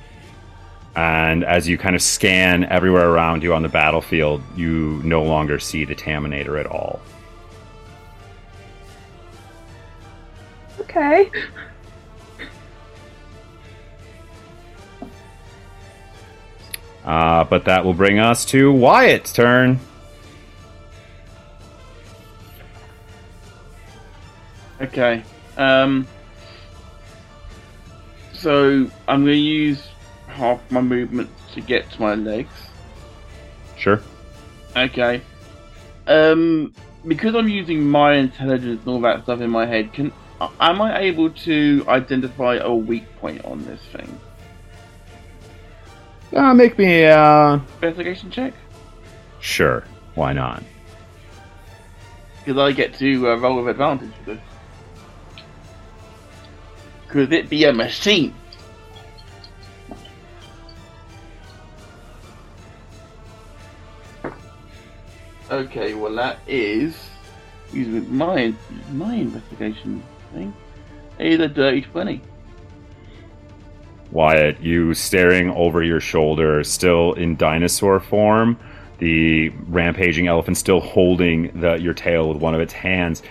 And 0.95 1.43
as 1.43 1.67
you 1.67 1.79
kind 1.79 1.95
of 1.95 2.03
scan 2.03 2.63
everywhere 2.65 3.09
around 3.09 3.41
you 3.41 3.55
on 3.55 3.63
the 3.63 3.69
battlefield, 3.69 4.43
you 4.55 5.01
no 5.03 5.23
longer 5.23 5.57
see 5.57 5.83
the 5.83 5.95
Taminator 5.95 6.59
at 6.59 6.67
all. 6.67 7.01
Okay. 10.79 11.31
Uh, 17.03 17.43
but 17.43 17.65
that 17.65 17.83
will 17.83 17.93
bring 17.93 18.19
us 18.19 18.45
to 18.45 18.71
Wyatt's 18.71 19.33
turn. 19.33 19.79
Okay. 24.79 25.23
Um. 25.57 26.07
So 28.33 28.89
I'm 29.07 29.23
going 29.23 29.33
to 29.33 29.35
use 29.35 29.87
half 30.27 30.59
my 30.71 30.81
movement 30.81 31.29
to 31.53 31.61
get 31.61 31.89
to 31.91 32.01
my 32.01 32.15
legs. 32.15 32.53
Sure. 33.77 34.01
Okay. 34.75 35.21
Um. 36.07 36.73
Because 37.07 37.33
I'm 37.33 37.47
using 37.47 37.83
my 37.83 38.13
intelligence 38.13 38.81
and 38.81 38.87
all 38.87 39.01
that 39.01 39.23
stuff 39.23 39.41
in 39.41 39.49
my 39.49 39.65
head, 39.65 39.91
can 39.91 40.11
am 40.59 40.81
I 40.81 40.99
able 40.99 41.29
to 41.31 41.83
identify 41.87 42.55
a 42.55 42.73
weak 42.73 43.03
point 43.17 43.43
on 43.45 43.65
this 43.65 43.81
thing? 43.91 44.19
Uh, 46.33 46.53
make 46.53 46.77
me, 46.77 47.05
uh. 47.05 47.59
Investigation 47.81 48.31
check. 48.31 48.53
Sure. 49.39 49.83
Why 50.15 50.33
not? 50.33 50.63
Because 52.43 52.57
I 52.57 52.71
get 52.71 52.93
to 52.95 53.29
uh, 53.29 53.35
roll 53.35 53.57
with 53.57 53.69
advantage 53.69 54.11
for 54.23 54.31
this. 54.31 54.39
Could 57.07 57.33
it 57.33 57.49
be 57.49 57.65
a 57.65 57.73
machine? 57.73 58.33
Okay, 65.49 65.93
well 65.93 66.15
that 66.15 66.39
is 66.47 66.97
using 67.73 68.15
my 68.15 68.53
my 68.93 69.15
investigation 69.15 70.01
thing. 70.33 70.53
Is 71.19 71.41
a 71.41 71.49
dirty 71.49 71.81
twenty. 71.81 72.21
Wyatt, 74.11 74.59
you 74.59 74.93
staring 74.93 75.49
over 75.51 75.83
your 75.83 75.99
shoulder, 75.99 76.63
still 76.63 77.13
in 77.13 77.35
dinosaur 77.37 77.99
form, 77.99 78.57
the 78.99 79.49
rampaging 79.67 80.27
elephant 80.27 80.57
still 80.57 80.79
holding 80.79 81.59
the, 81.59 81.75
your 81.75 81.93
tail 81.93 82.29
with 82.29 82.37
one 82.37 82.53
of 82.53 82.61
its 82.61 82.73
hands. 82.73 83.23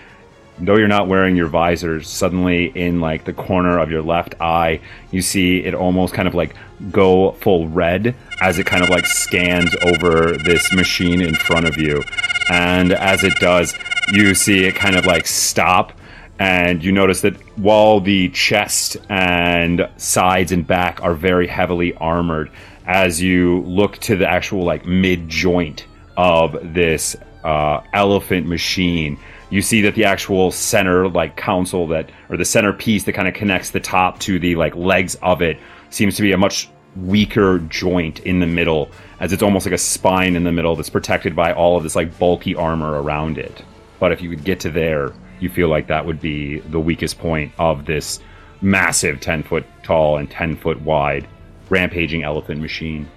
Though 0.59 0.75
you're 0.75 0.87
not 0.87 1.07
wearing 1.07 1.35
your 1.35 1.47
visor, 1.47 2.01
suddenly 2.03 2.65
in 2.75 2.99
like 2.99 3.25
the 3.25 3.33
corner 3.33 3.79
of 3.79 3.89
your 3.89 4.01
left 4.01 4.35
eye, 4.41 4.81
you 5.11 5.21
see 5.21 5.63
it 5.63 5.73
almost 5.73 6.13
kind 6.13 6.27
of 6.27 6.35
like 6.35 6.55
go 6.91 7.31
full 7.33 7.67
red 7.67 8.15
as 8.41 8.59
it 8.59 8.65
kind 8.65 8.83
of 8.83 8.89
like 8.89 9.05
scans 9.05 9.73
over 9.81 10.37
this 10.37 10.73
machine 10.73 11.21
in 11.21 11.35
front 11.35 11.67
of 11.67 11.77
you. 11.77 12.03
And 12.49 12.91
as 12.91 13.23
it 13.23 13.35
does, 13.39 13.73
you 14.11 14.35
see 14.35 14.65
it 14.65 14.75
kind 14.75 14.95
of 14.95 15.05
like 15.05 15.25
stop 15.25 15.93
and 16.41 16.83
you 16.83 16.91
notice 16.91 17.21
that 17.21 17.35
while 17.59 17.99
the 17.99 18.27
chest 18.29 18.97
and 19.09 19.87
sides 19.97 20.51
and 20.51 20.65
back 20.65 20.99
are 21.03 21.13
very 21.13 21.45
heavily 21.45 21.93
armored, 21.97 22.49
as 22.87 23.21
you 23.21 23.61
look 23.61 23.99
to 23.99 24.15
the 24.15 24.27
actual 24.27 24.63
like 24.63 24.83
mid 24.83 25.29
joint 25.29 25.85
of 26.17 26.57
this 26.73 27.15
uh, 27.43 27.81
elephant 27.93 28.47
machine, 28.47 29.19
you 29.51 29.61
see 29.61 29.81
that 29.81 29.93
the 29.93 30.03
actual 30.03 30.51
center 30.51 31.07
like 31.07 31.37
console 31.37 31.85
that 31.89 32.09
or 32.27 32.37
the 32.37 32.45
center 32.45 32.73
piece 32.73 33.03
that 33.03 33.13
kind 33.13 33.27
of 33.27 33.35
connects 33.35 33.69
the 33.69 33.79
top 33.79 34.17
to 34.17 34.39
the 34.39 34.55
like 34.55 34.75
legs 34.75 35.13
of 35.21 35.43
it 35.43 35.59
seems 35.91 36.15
to 36.15 36.23
be 36.23 36.31
a 36.31 36.37
much 36.37 36.67
weaker 36.95 37.59
joint 37.69 38.19
in 38.21 38.39
the 38.39 38.47
middle, 38.47 38.89
as 39.19 39.31
it's 39.31 39.43
almost 39.43 39.67
like 39.67 39.75
a 39.75 39.77
spine 39.77 40.35
in 40.35 40.43
the 40.43 40.51
middle 40.51 40.75
that's 40.75 40.89
protected 40.89 41.35
by 41.35 41.53
all 41.53 41.77
of 41.77 41.83
this 41.83 41.95
like 41.95 42.17
bulky 42.17 42.55
armor 42.55 42.99
around 42.99 43.37
it. 43.37 43.63
But 43.99 44.11
if 44.11 44.23
you 44.23 44.29
could 44.31 44.43
get 44.43 44.59
to 44.61 44.71
there, 44.71 45.13
you 45.41 45.49
feel 45.49 45.67
like 45.67 45.87
that 45.87 46.05
would 46.05 46.21
be 46.21 46.59
the 46.59 46.79
weakest 46.79 47.19
point 47.19 47.51
of 47.57 47.85
this 47.85 48.19
massive 48.61 49.19
10 49.19 49.43
foot 49.43 49.65
tall 49.83 50.17
and 50.17 50.29
10 50.29 50.57
foot 50.57 50.79
wide 50.81 51.27
rampaging 51.69 52.23
elephant 52.23 52.61
machine. 52.61 53.09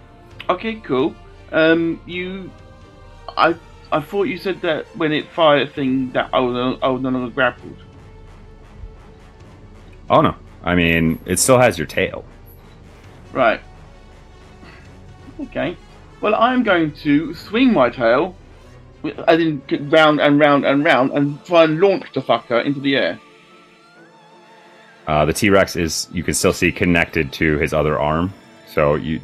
Okay, 0.49 0.77
cool. 0.77 1.15
Um, 1.53 2.01
you, 2.07 2.51
I, 3.37 3.55
I 3.93 4.01
thought 4.01 4.25
you 4.25 4.39
said 4.39 4.61
that 4.63 4.87
when 4.97 5.13
it 5.13 5.29
fired 5.31 5.69
a 5.69 5.71
thing 5.71 6.13
that 6.13 6.31
I 6.33 6.41
was, 6.41 6.79
I 6.83 6.89
was 6.89 7.03
no 7.03 7.11
longer 7.11 7.33
grappled. 7.33 7.77
Oh 10.11 10.21
no. 10.21 10.35
I 10.63 10.75
mean, 10.75 11.21
it 11.27 11.39
still 11.39 11.59
has 11.59 11.77
your 11.79 11.87
tail. 11.87 12.25
Right. 13.33 13.61
Okay. 15.39 15.77
Well, 16.21 16.35
I'm 16.35 16.63
going 16.63 16.93
to 17.03 17.35
swing 17.35 17.73
my 17.73 17.91
tail, 17.91 18.35
as 19.27 19.41
in 19.41 19.63
round 19.91 20.21
and 20.21 20.39
round 20.39 20.65
and 20.65 20.85
round, 20.85 21.13
and 21.13 21.45
try 21.45 21.65
and 21.65 21.81
launch 21.81 22.07
the 22.15 22.21
fucker 22.21 22.65
into 22.65 22.81
the 22.81 22.97
air. 22.97 23.21
Uh, 25.07 25.25
the 25.25 25.33
T 25.33 25.51
Rex 25.51 25.77
is, 25.77 26.09
you 26.13 26.23
can 26.23 26.35
still 26.35 26.53
see, 26.53 26.73
connected 26.73 27.33
to 27.35 27.59
his 27.59 27.75
other 27.75 27.99
arm. 27.99 28.33
So 28.67 28.95
you. 28.95 29.21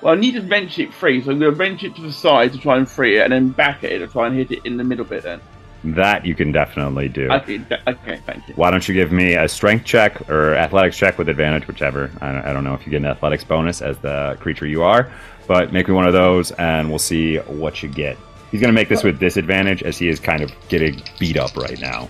Well, 0.00 0.14
I 0.14 0.16
need 0.16 0.32
to 0.32 0.42
wrench 0.42 0.78
it 0.78 0.92
free, 0.92 1.22
so 1.22 1.30
I'm 1.30 1.38
going 1.38 1.52
to 1.52 1.58
wrench 1.58 1.82
it 1.82 1.96
to 1.96 2.02
the 2.02 2.12
side 2.12 2.52
to 2.52 2.58
try 2.58 2.76
and 2.76 2.88
free 2.88 3.18
it, 3.18 3.22
and 3.22 3.32
then 3.32 3.48
back 3.50 3.84
at 3.84 3.92
it 3.92 3.98
to 4.00 4.06
try 4.06 4.26
and 4.26 4.36
hit 4.36 4.50
it 4.50 4.66
in 4.66 4.76
the 4.76 4.84
middle 4.84 5.04
bit 5.04 5.22
then. 5.22 5.40
That 5.84 6.24
you 6.24 6.34
can 6.34 6.50
definitely 6.50 7.08
do. 7.08 7.30
Okay, 7.30 7.60
okay, 7.86 8.20
thank 8.24 8.48
you. 8.48 8.54
Why 8.54 8.70
don't 8.70 8.88
you 8.88 8.94
give 8.94 9.12
me 9.12 9.34
a 9.34 9.46
strength 9.46 9.84
check 9.84 10.30
or 10.30 10.54
athletics 10.54 10.96
check 10.96 11.18
with 11.18 11.28
advantage, 11.28 11.66
whichever. 11.66 12.10
I 12.22 12.52
don't 12.54 12.64
know 12.64 12.72
if 12.72 12.86
you 12.86 12.90
get 12.90 12.98
an 12.98 13.06
athletics 13.06 13.44
bonus 13.44 13.82
as 13.82 13.98
the 13.98 14.38
creature 14.40 14.66
you 14.66 14.82
are, 14.82 15.10
but 15.46 15.72
make 15.72 15.88
me 15.88 15.94
one 15.94 16.06
of 16.06 16.12
those 16.12 16.50
and 16.52 16.88
we'll 16.88 16.98
see 16.98 17.36
what 17.38 17.82
you 17.82 17.88
get. 17.88 18.16
He's 18.50 18.60
going 18.60 18.72
to 18.72 18.74
make 18.74 18.88
this 18.88 19.02
with 19.02 19.18
disadvantage 19.18 19.82
as 19.82 19.98
he 19.98 20.08
is 20.08 20.20
kind 20.20 20.42
of 20.42 20.52
getting 20.68 21.02
beat 21.18 21.36
up 21.36 21.56
right 21.56 21.80
now. 21.80 22.08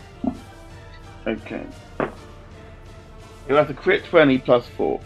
Okay. 1.26 1.64
You'll 3.48 3.58
have 3.58 3.68
to 3.68 3.74
crit 3.74 4.04
20 4.04 4.38
plus 4.38 4.66
4. 4.76 5.00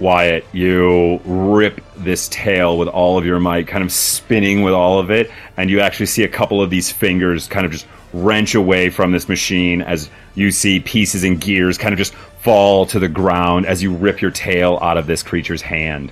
Wyatt, 0.00 0.46
you 0.52 1.20
rip 1.24 1.84
this 1.96 2.28
tail 2.28 2.78
with 2.78 2.88
all 2.88 3.18
of 3.18 3.26
your 3.26 3.38
might, 3.38 3.66
kind 3.66 3.84
of 3.84 3.92
spinning 3.92 4.62
with 4.62 4.72
all 4.72 4.98
of 4.98 5.10
it, 5.10 5.30
and 5.58 5.68
you 5.68 5.80
actually 5.80 6.06
see 6.06 6.22
a 6.22 6.28
couple 6.28 6.62
of 6.62 6.70
these 6.70 6.90
fingers 6.90 7.46
kind 7.46 7.66
of 7.66 7.72
just 7.72 7.86
wrench 8.12 8.54
away 8.54 8.88
from 8.88 9.12
this 9.12 9.28
machine 9.28 9.82
as 9.82 10.10
you 10.34 10.50
see 10.50 10.80
pieces 10.80 11.22
and 11.22 11.40
gears 11.40 11.76
kind 11.76 11.92
of 11.92 11.98
just 11.98 12.14
fall 12.42 12.86
to 12.86 12.98
the 12.98 13.08
ground 13.08 13.66
as 13.66 13.82
you 13.82 13.94
rip 13.94 14.20
your 14.20 14.30
tail 14.30 14.78
out 14.80 14.96
of 14.96 15.06
this 15.06 15.22
creature's 15.22 15.62
hand. 15.62 16.10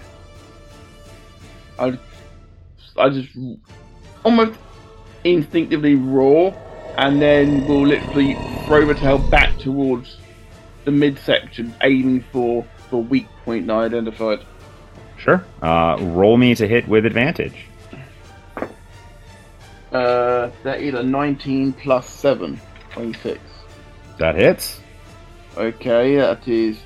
I, 1.79 1.99
I 2.97 3.09
just 3.09 3.37
almost 4.25 4.59
instinctively 5.25 5.95
roar, 5.95 6.55
and 6.97 7.21
then 7.21 7.67
we'll 7.67 7.87
literally 7.87 8.35
throw 8.67 8.85
the 8.87 8.95
tail 8.95 9.19
back 9.19 9.57
towards 9.59 10.19
the 10.85 10.91
midsection, 10.91 11.75
aiming 11.83 12.25
for 12.33 12.67
the 12.91 12.97
weak 12.97 13.27
point 13.45 13.67
now 13.67 13.81
identified. 13.81 14.41
Sure. 15.17 15.45
Uh, 15.63 15.97
roll 16.01 16.37
me 16.37 16.55
to 16.55 16.67
hit 16.67 16.87
with 16.89 17.05
advantage. 17.07 17.67
Uh, 19.93 20.51
that 20.63 20.81
is 20.81 20.95
a 20.95 21.03
19 21.03 21.73
plus 21.73 22.09
7, 22.09 22.61
26. 22.93 23.41
That 24.19 24.35
hits. 24.35 24.81
Okay, 25.59 26.15
that 26.17 26.47
is 26.47 26.79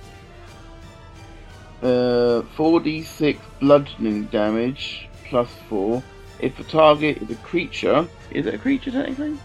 uh, 1.83 2.41
4d6 2.57 3.39
bludgeoning 3.61 4.25
damage 4.27 5.09
plus 5.29 5.51
4. 5.69 6.03
If 6.41 6.57
the 6.57 6.65
target 6.65 7.19
is 7.19 7.31
a 7.31 7.35
creature, 7.43 8.09
is 8.31 8.47
it 8.47 8.55
a 8.55 8.59
creature 8.59 8.91
technically? 8.91 9.39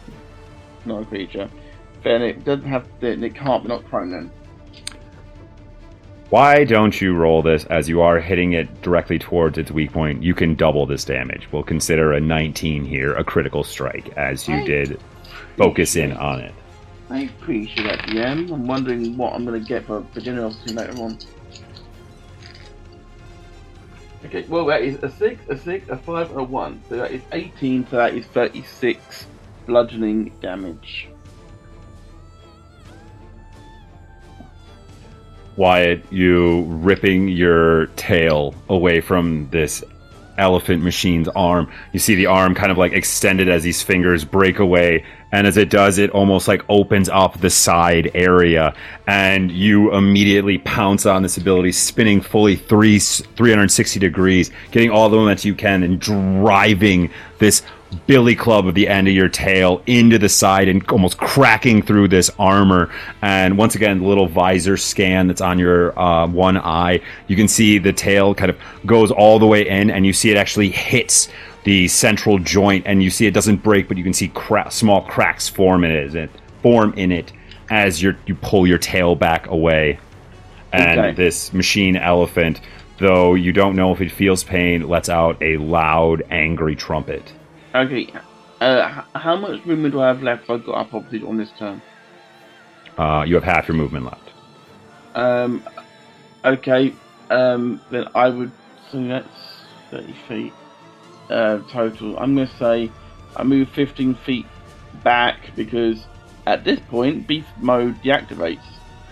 Not 0.85 1.01
a 1.01 1.05
creature. 1.05 1.49
Then 2.03 2.21
it 2.21 2.45
doesn't 2.45 2.67
have, 2.67 2.87
then 3.01 3.21
it 3.21 3.35
can't 3.35 3.63
be 3.63 3.69
not 3.69 3.83
prone 3.85 4.11
then. 4.11 4.31
Why 6.29 6.63
don't 6.63 6.99
you 7.01 7.13
roll 7.13 7.41
this 7.41 7.65
as 7.65 7.89
you 7.89 8.01
are 8.01 8.19
hitting 8.19 8.53
it 8.53 8.81
directly 8.81 9.19
towards 9.19 9.57
its 9.57 9.71
weak 9.71 9.91
point? 9.91 10.23
You 10.23 10.33
can 10.33 10.55
double 10.55 10.85
this 10.85 11.03
damage. 11.03 11.49
We'll 11.51 11.63
consider 11.63 12.13
a 12.13 12.21
19 12.21 12.85
here 12.85 13.13
a 13.13 13.25
critical 13.25 13.65
strike 13.65 14.09
as 14.17 14.47
you 14.47 14.55
Right. 14.55 14.65
did 14.65 14.99
focus 15.57 15.97
in 15.97 16.13
on 16.13 16.39
it. 16.39 16.53
I 17.09 17.21
appreciate 17.21 17.83
that, 17.85 17.99
DM. 17.99 18.51
I'm 18.51 18.67
wondering 18.67 19.15
what 19.15 19.33
I'm 19.33 19.45
going 19.45 19.61
to 19.61 19.67
get 19.67 19.85
for, 19.85 20.05
for 20.13 20.19
generosity 20.19 20.73
later 20.73 20.97
on. 21.01 21.17
Okay, 24.25 24.45
well, 24.49 24.65
that 24.65 24.81
is 24.81 25.01
a 25.03 25.09
6, 25.09 25.49
a 25.49 25.57
6, 25.57 25.89
a 25.89 25.97
5, 25.97 26.31
and 26.31 26.39
a 26.39 26.43
1. 26.43 26.81
So 26.89 26.97
that 26.97 27.11
is 27.11 27.21
18, 27.31 27.87
so 27.87 27.95
that 27.95 28.13
is 28.13 28.25
36 28.27 29.25
bludgeoning 29.65 30.33
damage. 30.41 31.07
Wyatt, 35.55 36.03
you 36.11 36.63
ripping 36.63 37.29
your 37.29 37.87
tail 37.95 38.53
away 38.69 39.01
from 39.01 39.49
this 39.49 39.83
elephant 40.37 40.83
machine's 40.83 41.27
arm. 41.29 41.71
You 41.93 41.99
see 41.99 42.15
the 42.15 42.27
arm 42.27 42.53
kind 42.53 42.71
of 42.71 42.77
like 42.77 42.91
extended 42.93 43.49
as 43.49 43.63
these 43.63 43.81
fingers 43.81 44.23
break 44.23 44.59
away. 44.59 45.03
And 45.31 45.45
as 45.45 45.57
it 45.57 45.69
does, 45.69 45.97
it 45.97 46.09
almost 46.11 46.47
like 46.47 46.63
opens 46.69 47.09
up 47.09 47.39
the 47.39 47.49
side 47.49 48.11
area. 48.13 48.73
And 49.07 49.51
you 49.51 49.93
immediately 49.93 50.57
pounce 50.59 51.05
on 51.05 51.21
this 51.21 51.37
ability, 51.37 51.73
spinning 51.73 52.21
fully 52.21 52.55
three, 52.55 52.99
360 52.99 53.99
degrees, 53.99 54.51
getting 54.71 54.89
all 54.89 55.09
the 55.09 55.17
momentum 55.17 55.47
you 55.49 55.55
can, 55.55 55.83
and 55.83 55.99
driving 55.99 57.09
this 57.39 57.61
billy 58.05 58.35
club 58.35 58.67
of 58.67 58.75
the 58.75 58.87
end 58.87 59.07
of 59.07 59.13
your 59.13 59.29
tail 59.29 59.81
into 59.85 60.17
the 60.17 60.29
side 60.29 60.67
and 60.67 60.87
almost 60.89 61.17
cracking 61.17 61.81
through 61.81 62.07
this 62.07 62.29
armor. 62.37 62.91
And 63.21 63.57
once 63.57 63.75
again, 63.75 63.99
the 63.99 64.05
little 64.05 64.27
visor 64.27 64.77
scan 64.77 65.27
that's 65.27 65.41
on 65.41 65.59
your 65.59 65.97
uh, 65.97 66.27
one 66.27 66.57
eye, 66.57 67.01
you 67.27 67.35
can 67.35 67.47
see 67.47 67.77
the 67.77 67.93
tail 67.93 68.35
kind 68.35 68.49
of 68.49 68.57
goes 68.85 69.11
all 69.11 69.39
the 69.39 69.47
way 69.47 69.67
in, 69.67 69.89
and 69.89 70.05
you 70.05 70.13
see 70.13 70.31
it 70.31 70.37
actually 70.37 70.69
hits 70.69 71.29
the 71.67 71.85
central 71.89 72.39
joint, 72.39 72.81
and 72.87 73.03
you 73.03 73.09
see 73.09 73.25
it 73.25 73.33
doesn't 73.33 73.61
break, 73.61 73.89
but 73.89 73.97
you 73.97 74.03
can 74.03 74.13
see 74.13 74.29
cra- 74.29 74.71
small 74.71 75.01
cracks 75.01 75.49
form 75.49 75.83
in 75.83 75.91
it, 76.15 76.31
form 76.61 76.93
in 76.93 77.11
it 77.11 77.33
as 77.69 78.01
you 78.01 78.15
you 78.25 78.35
pull 78.35 78.65
your 78.65 78.77
tail 78.77 79.15
back 79.15 79.47
away. 79.47 79.99
And 80.71 80.97
Okay. 80.97 81.11
this 81.11 81.51
machine 81.51 81.97
elephant, 81.97 82.61
though 82.99 83.33
you 83.33 83.51
don't 83.51 83.75
know 83.75 83.91
if 83.91 83.99
it 83.99 84.13
feels 84.13 84.45
pain, 84.45 84.87
lets 84.87 85.09
out 85.09 85.35
a 85.41 85.57
loud, 85.57 86.23
angry 86.29 86.73
trumpet. 86.73 87.33
Okay, 87.75 88.13
uh, 88.61 89.01
how 89.15 89.35
much 89.35 89.65
movement 89.65 89.93
do 89.93 89.99
I 89.99 90.07
have 90.07 90.23
left 90.23 90.49
I 90.49 90.59
got 90.59 90.75
up 90.75 90.93
obviously 90.93 91.27
on 91.27 91.35
this 91.35 91.49
turn? 91.59 91.81
Uh, 92.97 93.25
you 93.27 93.35
have 93.35 93.43
half 93.43 93.67
your 93.67 93.75
movement 93.75 94.05
left. 94.05 94.29
Um, 95.15 95.61
okay, 96.45 96.93
um, 97.29 97.81
then 97.91 98.07
I 98.15 98.29
would 98.29 98.51
so 98.89 99.05
that's 99.05 99.27
thirty 99.91 100.15
feet 100.29 100.53
uh, 101.29 101.59
total. 101.69 102.17
I'm 102.17 102.35
gonna 102.35 102.47
say 102.57 102.91
I 103.35 103.43
move 103.43 103.69
fifteen 103.69 104.15
feet 104.15 104.45
back 105.03 105.55
because 105.55 106.05
at 106.45 106.63
this 106.63 106.79
point 106.89 107.27
beast 107.27 107.47
mode 107.59 108.01
deactivates. 108.01 108.61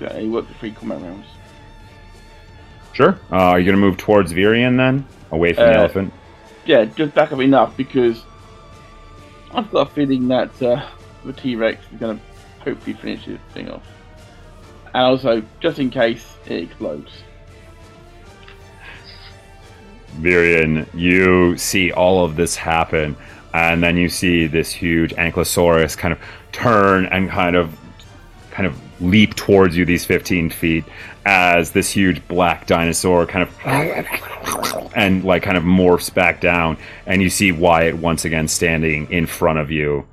Okay, 0.02 0.28
work 0.28 0.48
the 0.48 0.54
three 0.56 0.72
combat 0.72 1.02
rounds. 1.02 1.28
Sure. 2.94 3.20
Uh, 3.32 3.36
are 3.36 3.60
you 3.60 3.66
going 3.66 3.76
to 3.76 3.82
move 3.82 3.98
towards 3.98 4.32
Virion 4.32 4.78
then? 4.78 5.06
Away 5.32 5.52
from 5.52 5.66
the 5.66 5.72
Uh, 5.72 5.80
elephant? 5.80 6.14
Yeah, 6.66 6.86
just 6.86 7.14
back 7.14 7.34
up 7.34 7.42
enough 7.42 7.76
because 7.76 8.24
I've 9.54 9.70
got 9.70 9.90
a 9.90 9.94
feeling 9.94 10.30
that 10.30 10.62
uh, 10.62 10.86
the 11.26 11.34
T 11.34 11.56
Rex 11.56 11.82
is 11.92 12.00
gonna 12.00 12.20
hopefully 12.62 12.96
finish 12.96 13.26
this 13.26 13.40
thing 13.54 13.70
off. 13.70 13.84
And 14.94 15.04
also, 15.04 15.44
just 15.60 15.78
in 15.80 15.90
case 15.90 16.26
it 16.46 16.64
explodes. 16.64 17.12
Virion, 20.22 20.88
you 20.94 21.58
see 21.58 21.92
all 21.92 22.24
of 22.24 22.36
this 22.36 22.56
happen, 22.56 23.16
and 23.54 23.84
then 23.84 23.98
you 23.98 24.10
see 24.10 24.48
this 24.48 24.72
huge 24.72 25.14
Ankylosaurus 25.16 25.98
kind 25.98 26.12
of 26.12 26.20
turn 26.52 27.06
and 27.08 27.30
kind 27.30 27.56
of 27.56 27.78
kind 28.52 28.66
of 28.66 28.80
leap 29.02 29.36
towards 29.36 29.76
you 29.76 29.86
these 29.86 30.06
15 30.06 30.50
feet 30.50 30.86
as 31.26 31.72
this 31.72 31.90
huge 31.90 32.26
black 32.30 32.66
dinosaur 32.66 33.26
kind 33.26 33.44
of 33.44 34.92
and 34.96 35.26
like 35.26 35.44
kind 35.44 35.58
of 35.58 35.64
morphs 35.64 36.14
back 36.14 36.40
down 36.40 36.78
and 37.06 37.22
you 37.22 37.30
see 37.30 37.52
Wyatt 37.52 37.96
once 37.96 38.24
again 38.24 38.48
standing 38.48 39.12
in 39.12 39.26
front 39.26 39.60
of 39.60 39.72
you. 39.72 40.06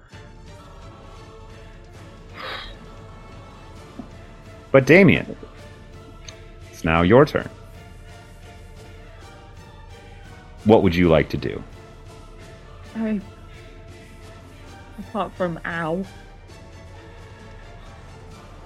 But 4.72 4.86
Damien 4.86 5.36
it's 6.72 6.82
now 6.82 7.02
your 7.02 7.24
turn 7.24 7.48
what 10.64 10.82
would 10.82 10.94
you 10.94 11.08
like 11.08 11.28
to 11.28 11.36
do 11.36 11.62
I, 12.94 13.20
apart 14.98 15.32
from 15.34 15.58
ow, 15.64 16.04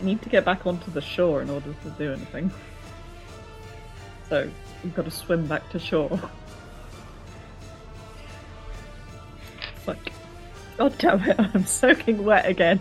I 0.01 0.05
need 0.05 0.21
to 0.23 0.29
get 0.29 0.45
back 0.45 0.67
onto 0.67 0.91
the 0.91 1.01
shore 1.01 1.43
in 1.43 1.51
order 1.51 1.73
to 1.85 1.91
do 1.91 2.13
anything. 2.13 2.51
So 4.29 4.51
we've 4.83 4.95
got 4.95 5.05
to 5.05 5.11
swim 5.11 5.47
back 5.47 5.69
to 5.71 5.79
shore. 5.79 6.21
Fuck. 9.77 9.99
God 10.77 10.99
damn 10.99 11.23
it, 11.23 11.39
I'm 11.39 11.65
soaking 11.65 12.25
wet 12.25 12.47
again. 12.47 12.81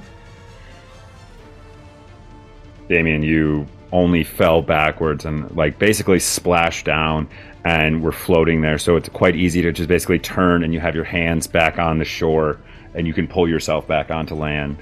Damien, 2.90 3.24
you 3.24 3.68
only 3.92 4.24
fell 4.24 4.62
backwards 4.62 5.26
and 5.26 5.50
like 5.56 5.80
basically 5.80 6.20
splashed 6.20 6.86
down 6.86 7.28
and 7.66 8.04
we're 8.04 8.12
floating 8.12 8.62
there. 8.62 8.78
So 8.78 8.96
it's 8.96 9.10
quite 9.10 9.36
easy 9.36 9.62
to 9.64 9.72
just 9.72 9.90
basically 9.90 10.20
turn 10.20 10.64
and 10.64 10.74
you 10.74 10.80
have 10.80 10.96
your 10.96 11.04
hands 11.04 11.48
back 11.48 11.80
on 11.80 11.98
the 11.98 12.06
shore 12.06 12.60
and 12.94 13.08
you 13.08 13.14
can 13.14 13.28
pull 13.28 13.50
yourself 13.50 13.88
back 13.88 14.12
onto 14.12 14.36
land. 14.36 14.78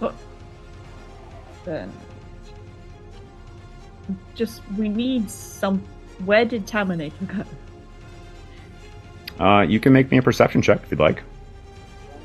But 0.00 0.14
then. 1.64 1.92
Just, 4.34 4.62
we 4.76 4.88
need 4.88 5.30
some. 5.30 5.84
Where 6.24 6.44
did 6.44 6.66
Taminator 6.66 7.46
go? 9.38 9.44
Uh, 9.44 9.62
you 9.62 9.78
can 9.78 9.92
make 9.92 10.10
me 10.10 10.18
a 10.18 10.22
perception 10.22 10.62
check 10.62 10.82
if 10.82 10.90
you'd 10.90 11.00
like. 11.00 11.22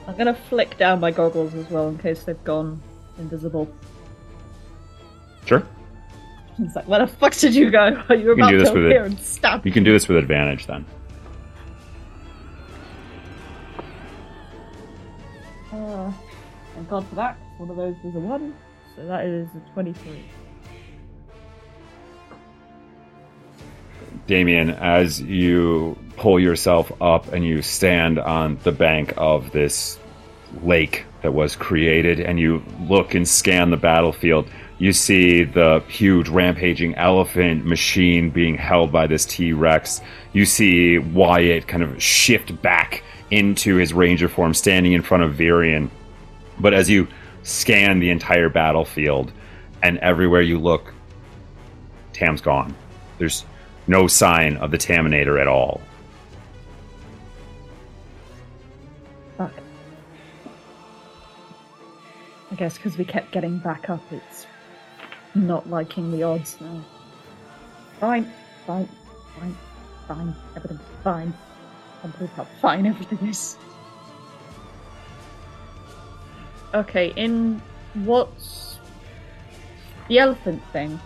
I'm 0.07 0.15
gonna 0.17 0.33
flick 0.33 0.77
down 0.77 0.99
my 0.99 1.11
goggles 1.11 1.53
as 1.53 1.69
well 1.69 1.89
in 1.89 1.97
case 1.97 2.23
they've 2.23 2.43
gone 2.43 2.81
invisible. 3.17 3.73
Sure. 5.45 5.65
It's 6.59 6.75
like, 6.75 6.87
where 6.87 6.99
the 6.99 7.07
fuck 7.07 7.33
did 7.33 7.53
you 7.53 7.69
go? 7.69 8.01
You 8.09 8.17
can 8.17 8.31
about 8.31 8.49
do 8.51 8.59
this 8.59 8.69
to 8.69 8.85
appear 8.85 9.05
and 9.05 9.19
stab 9.19 9.65
You 9.65 9.71
can 9.71 9.83
do 9.83 9.91
this 9.91 10.07
with 10.07 10.17
advantage 10.17 10.67
then. 10.67 10.85
Uh, 15.71 16.11
thank 16.73 16.89
God 16.89 17.05
for 17.07 17.15
that. 17.15 17.37
One 17.57 17.69
of 17.69 17.75
those 17.75 17.95
was 18.03 18.15
a 18.15 18.19
one, 18.19 18.55
so 18.95 19.05
that 19.05 19.25
is 19.25 19.49
a 19.55 19.73
twenty-three. 19.73 20.23
Damien, 24.27 24.71
as 24.71 25.21
you 25.21 25.97
pull 26.17 26.39
yourself 26.39 26.91
up 27.01 27.31
and 27.33 27.45
you 27.45 27.61
stand 27.61 28.17
on 28.19 28.57
the 28.63 28.71
bank 28.71 29.13
of 29.17 29.51
this 29.51 29.99
lake 30.63 31.05
that 31.21 31.33
was 31.33 31.55
created, 31.55 32.19
and 32.19 32.39
you 32.39 32.63
look 32.81 33.13
and 33.13 33.27
scan 33.27 33.69
the 33.69 33.77
battlefield, 33.77 34.49
you 34.77 34.91
see 34.91 35.43
the 35.43 35.81
huge 35.87 36.27
rampaging 36.27 36.95
elephant 36.95 37.65
machine 37.65 38.29
being 38.29 38.55
held 38.55 38.91
by 38.91 39.07
this 39.07 39.25
T 39.25 39.53
Rex. 39.53 40.01
You 40.33 40.45
see 40.45 40.97
Wyatt 40.97 41.67
kind 41.67 41.83
of 41.83 42.01
shift 42.01 42.61
back 42.61 43.03
into 43.31 43.75
his 43.77 43.93
ranger 43.93 44.27
form, 44.27 44.53
standing 44.53 44.93
in 44.93 45.01
front 45.01 45.23
of 45.23 45.33
Virion. 45.33 45.89
But 46.59 46.73
as 46.73 46.89
you 46.89 47.07
scan 47.43 47.99
the 47.99 48.09
entire 48.09 48.49
battlefield, 48.49 49.31
and 49.81 49.97
everywhere 49.99 50.41
you 50.41 50.57
look, 50.57 50.93
Tam's 52.11 52.41
gone. 52.41 52.75
There's 53.17 53.45
no 53.87 54.07
sign 54.07 54.57
of 54.57 54.71
the 54.71 54.77
Taminator 54.77 55.39
at 55.39 55.47
all. 55.47 55.81
Fuck. 59.37 59.53
I 62.51 62.55
guess 62.55 62.77
because 62.77 62.97
we 62.97 63.05
kept 63.05 63.31
getting 63.31 63.57
back 63.59 63.89
up, 63.89 64.01
it's 64.11 64.34
not 65.35 65.69
liking 65.69 66.11
the 66.11 66.23
odds 66.23 66.57
now. 66.59 66.81
Fine, 67.99 68.31
fine, 68.65 68.89
fine, 69.39 69.57
fine. 70.07 70.35
Everything's 70.55 70.81
fine. 71.03 71.33
I 71.97 72.01
can't 72.01 72.17
believe 72.17 72.31
how 72.31 72.43
fine 72.61 72.85
everything 72.85 73.27
is. 73.27 73.57
Okay, 76.73 77.13
in 77.15 77.61
what's 77.93 78.79
the 80.07 80.19
elephant 80.19 80.61
thing? 80.73 80.99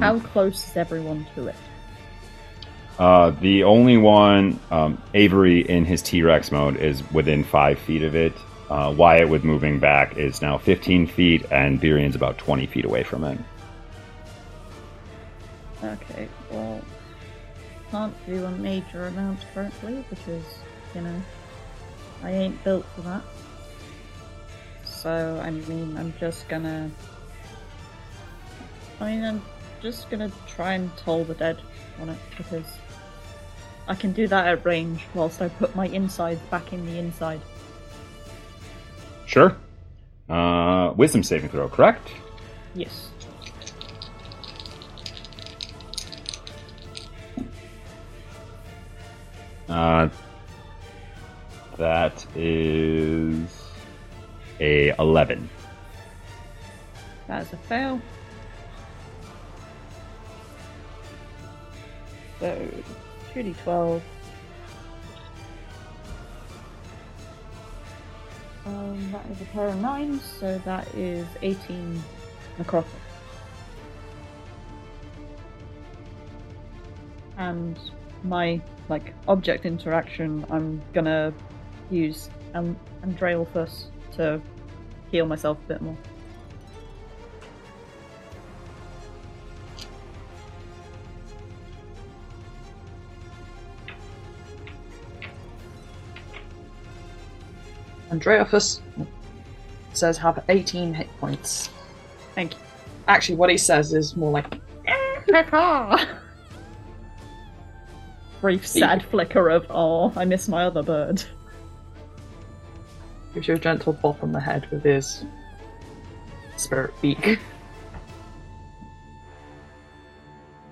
How 0.00 0.18
close 0.18 0.68
is 0.68 0.76
everyone 0.76 1.24
to 1.36 1.46
it? 1.46 1.56
Uh, 2.98 3.30
the 3.30 3.64
only 3.64 3.96
one, 3.96 4.58
um, 4.70 5.00
Avery 5.14 5.60
in 5.60 5.84
his 5.84 6.02
T 6.02 6.22
Rex 6.22 6.50
mode, 6.50 6.76
is 6.76 7.08
within 7.12 7.44
five 7.44 7.78
feet 7.78 8.02
of 8.02 8.14
it. 8.14 8.32
Uh, 8.70 8.92
Wyatt, 8.96 9.28
with 9.28 9.44
moving 9.44 9.78
back, 9.78 10.16
is 10.16 10.40
now 10.40 10.58
15 10.58 11.06
feet, 11.06 11.44
and 11.50 11.80
Virion's 11.80 12.16
about 12.16 12.38
20 12.38 12.66
feet 12.66 12.84
away 12.84 13.02
from 13.02 13.22
it. 13.24 13.38
Okay, 15.84 16.28
well, 16.50 16.80
can't 17.90 18.26
do 18.26 18.44
a 18.44 18.50
major 18.50 19.06
amount 19.06 19.40
currently 19.52 20.04
because, 20.08 20.44
you 20.94 21.02
know, 21.02 21.22
I 22.22 22.30
ain't 22.30 22.64
built 22.64 22.86
for 22.94 23.02
that. 23.02 23.22
So, 24.84 25.40
I 25.44 25.50
mean, 25.50 25.96
I'm 25.96 26.14
just 26.18 26.48
gonna. 26.48 26.90
I 29.00 29.10
mean, 29.10 29.24
I'm 29.24 29.42
just 29.82 30.08
gonna 30.08 30.32
try 30.46 30.72
and 30.74 30.90
toll 30.96 31.24
the 31.24 31.34
dead 31.34 31.60
on 32.00 32.08
it 32.08 32.18
because 32.36 32.64
I 33.86 33.94
can 33.94 34.12
do 34.12 34.26
that 34.28 34.46
at 34.46 34.64
range 34.64 35.04
whilst 35.14 35.42
I 35.42 35.48
put 35.48 35.76
my 35.76 35.86
inside 35.88 36.38
back 36.50 36.72
in 36.72 36.86
the 36.86 36.98
inside. 36.98 37.40
Sure. 39.26 39.56
Uh, 40.28 40.94
wisdom 40.96 41.22
saving 41.22 41.50
throw, 41.50 41.68
correct? 41.68 42.08
Yes. 42.74 43.10
Uh, 49.68 50.08
that 51.76 52.24
is 52.36 53.48
a 54.60 54.94
11. 54.98 55.48
That 57.26 57.42
is 57.42 57.52
a 57.52 57.56
fail. 57.56 58.00
So, 62.40 62.68
2d12. 63.32 64.02
Um, 68.66 69.12
that 69.12 69.26
is 69.30 69.40
a 69.40 69.44
pair 69.46 69.68
of 69.68 69.80
nines, 69.80 70.22
so 70.22 70.58
that 70.64 70.86
is 70.94 71.26
18 71.42 72.02
necrotic. 72.58 72.86
And 77.36 77.78
my, 78.24 78.60
like, 78.88 79.14
object 79.28 79.66
interaction, 79.66 80.44
I'm 80.50 80.82
gonna 80.92 81.32
use 81.90 82.30
um, 82.54 82.76
Andrealphus 83.02 83.86
to 84.16 84.40
heal 85.10 85.26
myself 85.26 85.58
a 85.64 85.68
bit 85.68 85.82
more. 85.82 85.96
Andrealphus 98.10 98.80
says 99.92 100.16
have 100.18 100.42
18 100.48 100.94
hit 100.94 101.08
points. 101.18 101.68
Thank 102.34 102.54
you. 102.54 102.58
Actually, 103.08 103.36
what 103.36 103.50
he 103.50 103.58
says 103.58 103.92
is 103.92 104.16
more 104.16 104.30
like, 104.30 104.46
Brief 108.44 108.66
sad 108.66 109.02
flicker 109.06 109.48
of, 109.48 109.64
oh, 109.70 110.12
I 110.14 110.26
miss 110.26 110.48
my 110.48 110.64
other 110.64 110.82
bird. 110.82 111.22
gives 113.32 113.48
you 113.48 113.54
a 113.54 113.58
gentle 113.58 113.94
bop 113.94 114.22
on 114.22 114.32
the 114.32 114.38
head 114.38 114.70
with 114.70 114.84
his 114.84 115.24
spirit 116.58 116.92
beak. 117.00 117.38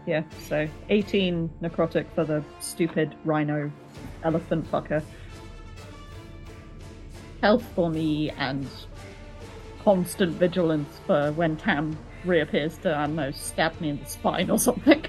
Yeah, 0.05 0.24
so 0.49 0.69
18 0.90 1.49
necrotic 1.62 2.07
for 2.15 2.24
the 2.24 2.44
stupid 2.61 3.15
rhino 3.24 3.73
elephant 4.23 4.70
fucker. 4.70 5.03
Health 7.40 7.65
for 7.74 7.89
me 7.89 8.28
and 8.31 8.69
constant 9.82 10.32
vigilance 10.32 11.01
for 11.07 11.32
when 11.32 11.57
Tam 11.57 11.97
reappears 12.27 12.77
to, 12.78 12.94
I 12.94 13.07
don't 13.07 13.16
know, 13.16 13.31
stab 13.31 13.81
me 13.81 13.89
in 13.89 13.99
the 13.99 14.05
spine 14.05 14.51
or 14.51 14.59
something. 14.59 15.07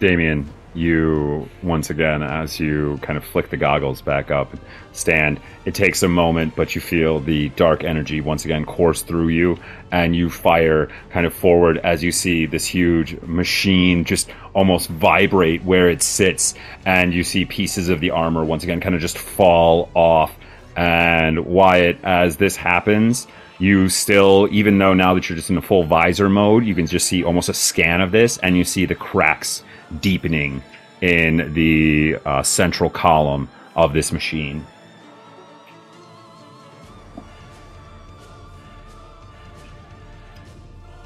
Damien, 0.00 0.48
you 0.74 1.48
once 1.62 1.90
again, 1.90 2.22
as 2.22 2.60
you 2.60 2.98
kind 3.02 3.16
of 3.16 3.24
flick 3.24 3.50
the 3.50 3.56
goggles 3.56 4.00
back 4.00 4.30
up, 4.30 4.52
and 4.52 4.60
stand. 4.92 5.40
It 5.64 5.74
takes 5.74 6.02
a 6.02 6.08
moment, 6.08 6.54
but 6.54 6.74
you 6.74 6.80
feel 6.80 7.20
the 7.20 7.48
dark 7.50 7.82
energy 7.84 8.20
once 8.20 8.44
again 8.44 8.64
course 8.64 9.02
through 9.02 9.28
you, 9.28 9.58
and 9.90 10.14
you 10.14 10.30
fire 10.30 10.88
kind 11.10 11.26
of 11.26 11.34
forward 11.34 11.78
as 11.78 12.04
you 12.04 12.12
see 12.12 12.46
this 12.46 12.64
huge 12.64 13.20
machine 13.22 14.04
just 14.04 14.30
almost 14.54 14.88
vibrate 14.88 15.64
where 15.64 15.88
it 15.88 16.02
sits, 16.02 16.54
and 16.86 17.12
you 17.12 17.24
see 17.24 17.44
pieces 17.44 17.88
of 17.88 18.00
the 18.00 18.10
armor 18.10 18.44
once 18.44 18.62
again 18.62 18.80
kind 18.80 18.94
of 18.94 19.00
just 19.00 19.18
fall 19.18 19.90
off. 19.94 20.32
And 20.76 21.44
Wyatt, 21.44 21.98
as 22.04 22.36
this 22.36 22.54
happens, 22.54 23.26
you 23.58 23.88
still, 23.88 24.48
even 24.52 24.78
though 24.78 24.94
now 24.94 25.14
that 25.14 25.28
you're 25.28 25.34
just 25.34 25.50
in 25.50 25.56
a 25.56 25.62
full 25.62 25.82
visor 25.82 26.28
mode, 26.28 26.64
you 26.64 26.76
can 26.76 26.86
just 26.86 27.08
see 27.08 27.24
almost 27.24 27.48
a 27.48 27.54
scan 27.54 28.00
of 28.00 28.12
this, 28.12 28.38
and 28.38 28.56
you 28.56 28.62
see 28.62 28.86
the 28.86 28.94
cracks 28.94 29.64
deepening 30.00 30.62
in 31.00 31.52
the 31.54 32.18
uh, 32.24 32.42
central 32.42 32.90
column 32.90 33.48
of 33.74 33.92
this 33.92 34.12
machine. 34.12 34.66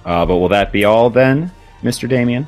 Uh, 0.04 0.26
but 0.26 0.38
will 0.38 0.48
that 0.48 0.72
be 0.72 0.84
all 0.84 1.10
then, 1.10 1.50
Mr. 1.82 2.08
Damien? 2.08 2.46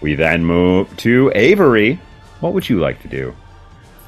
We 0.00 0.14
then 0.14 0.44
move 0.44 0.96
to 0.98 1.30
Avery. 1.34 2.00
What 2.40 2.54
would 2.54 2.68
you 2.68 2.78
like 2.78 3.02
to 3.02 3.08
do? 3.08 3.34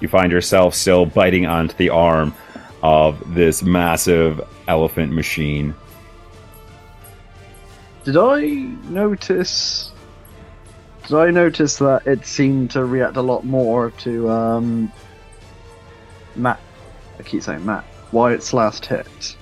You 0.01 0.09
find 0.09 0.33
yourself 0.33 0.75
still 0.75 1.05
biting 1.05 1.47
onto 1.47 1.75
the 1.77 1.91
arm 1.91 2.35
of 2.83 3.35
this 3.35 3.63
massive 3.63 4.41
elephant 4.69 5.13
machine. 5.13 5.75
Did 8.05 8.17
I 8.17 8.47
notice 8.89 9.90
did 11.11 11.19
I 11.19 11.31
notice 11.33 11.79
that 11.79 12.07
it 12.07 12.25
seemed 12.25 12.71
to 12.71 12.85
react 12.85 13.17
a 13.17 13.21
lot 13.21 13.45
more 13.45 13.91
to 13.91 14.31
um, 14.31 14.93
Matt? 16.37 16.61
I 17.19 17.25
keep 17.25 17.43
saying 17.43 17.67
Matt. 17.67 17.85
Wyatt's 18.13 18.53
last 18.53 18.87
hit. 18.87 19.37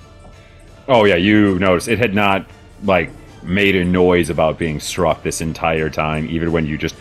Oh 0.87 1.05
yeah, 1.05 1.17
you 1.17 1.59
noticed 1.59 1.87
it 1.87 1.99
had 1.99 2.15
not 2.15 2.47
like 2.83 3.11
made 3.43 3.75
a 3.75 3.85
noise 3.85 4.31
about 4.31 4.57
being 4.57 4.79
struck 4.79 5.21
this 5.21 5.41
entire 5.41 5.91
time, 5.91 6.27
even 6.31 6.51
when 6.51 6.65
you 6.65 6.75
just 6.75 6.95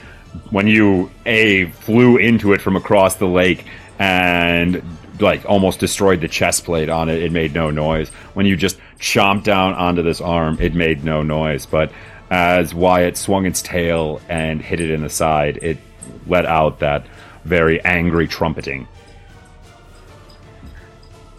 when 0.51 0.66
you 0.66 1.11
a 1.24 1.70
flew 1.70 2.19
into 2.19 2.53
it 2.53 2.61
from 2.61 2.77
across 2.77 3.15
the 3.15 3.27
lake 3.27 3.65
and 3.99 4.82
like 5.19 5.47
almost 5.47 5.81
destroyed 5.81 6.20
the 6.20 6.28
chest 6.28 6.66
plate 6.66 6.90
on 6.90 7.09
it, 7.09 7.23
it 7.23 7.32
made 7.32 7.55
no 7.55 7.70
noise. 7.70 8.11
When 8.35 8.45
you 8.45 8.55
just 8.55 8.77
chomped 8.99 9.45
down 9.45 9.73
onto 9.73 10.03
this 10.03 10.20
arm, 10.20 10.59
it 10.61 10.74
made 10.74 11.05
no 11.05 11.23
noise. 11.23 11.65
But 11.65 11.90
as 12.30 12.74
Wyatt 12.74 13.16
swung 13.16 13.46
its 13.46 13.62
tail 13.62 14.20
and 14.28 14.60
hit 14.60 14.80
it 14.80 14.90
in 14.90 15.02
the 15.02 15.09
side, 15.09 15.59
it 15.62 15.78
let 16.26 16.46
out 16.46 16.78
that 16.80 17.06
very 17.44 17.82
angry 17.84 18.28
trumpeting. 18.28 18.86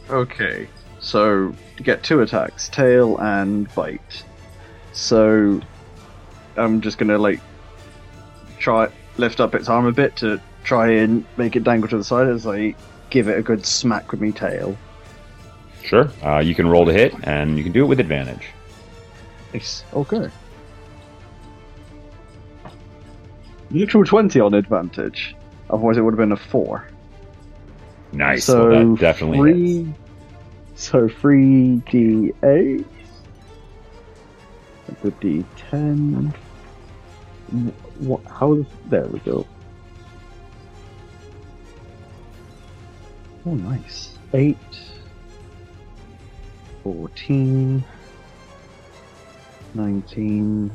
Okay, 0.10 0.68
so 1.00 1.54
you 1.78 1.84
get 1.84 2.02
two 2.02 2.22
attacks, 2.22 2.70
tail 2.70 3.18
and 3.18 3.74
bite. 3.76 4.24
So 4.94 5.62
I'm 6.58 6.82
just 6.82 6.98
gonna 6.98 7.18
like 7.18 7.40
try 8.58 8.90
lift 9.18 9.40
up 9.40 9.54
its 9.54 9.70
arm 9.70 9.86
a 9.86 9.92
bit 9.92 10.16
to 10.18 10.42
try 10.64 10.90
and 10.90 11.24
make 11.38 11.56
it 11.56 11.64
dangle 11.64 11.90
to 11.90 11.98
the 11.98 12.04
side 12.04 12.28
as 12.28 12.48
I 12.48 12.76
give 13.10 13.28
it 13.28 13.38
a 13.38 13.42
good 13.42 13.66
smack 13.66 14.12
with 14.12 14.22
my 14.22 14.32
tail. 14.32 14.78
Sure, 15.84 16.10
uh, 16.24 16.40
you 16.40 16.56
can 16.56 16.68
roll 16.68 16.86
to 16.86 16.94
hit, 16.94 17.14
and 17.24 17.58
you 17.58 17.64
can 17.64 17.72
do 17.72 17.84
it 17.84 17.88
with 17.88 18.00
advantage. 18.00 18.48
Nice. 19.54 19.84
Okay. 19.94 20.30
Neutral 23.70 24.04
twenty 24.04 24.40
on 24.40 24.54
advantage. 24.54 25.36
Otherwise, 25.70 25.98
it 25.98 26.02
would 26.02 26.14
have 26.14 26.18
been 26.20 26.32
a 26.32 26.38
four. 26.38 26.88
Nice. 28.12 28.46
So 28.46 28.70
well, 28.70 28.94
that 28.96 29.00
definitely 29.00 29.38
three. 29.38 29.84
hits. 29.84 30.00
So 30.76 31.08
three 31.08 31.76
d 31.92 32.34
eight. 32.44 32.86
The 35.04 35.12
d 35.12 35.46
ten. 35.70 36.34
What? 38.00 38.22
How? 38.26 38.54
is- 38.54 38.66
There 38.90 39.06
we 39.06 39.20
go. 39.20 39.46
Oh, 43.46 43.54
nice. 43.54 44.18
Eight. 44.34 44.58
Fourteen. 46.84 47.84
Nineteen. 49.76 50.72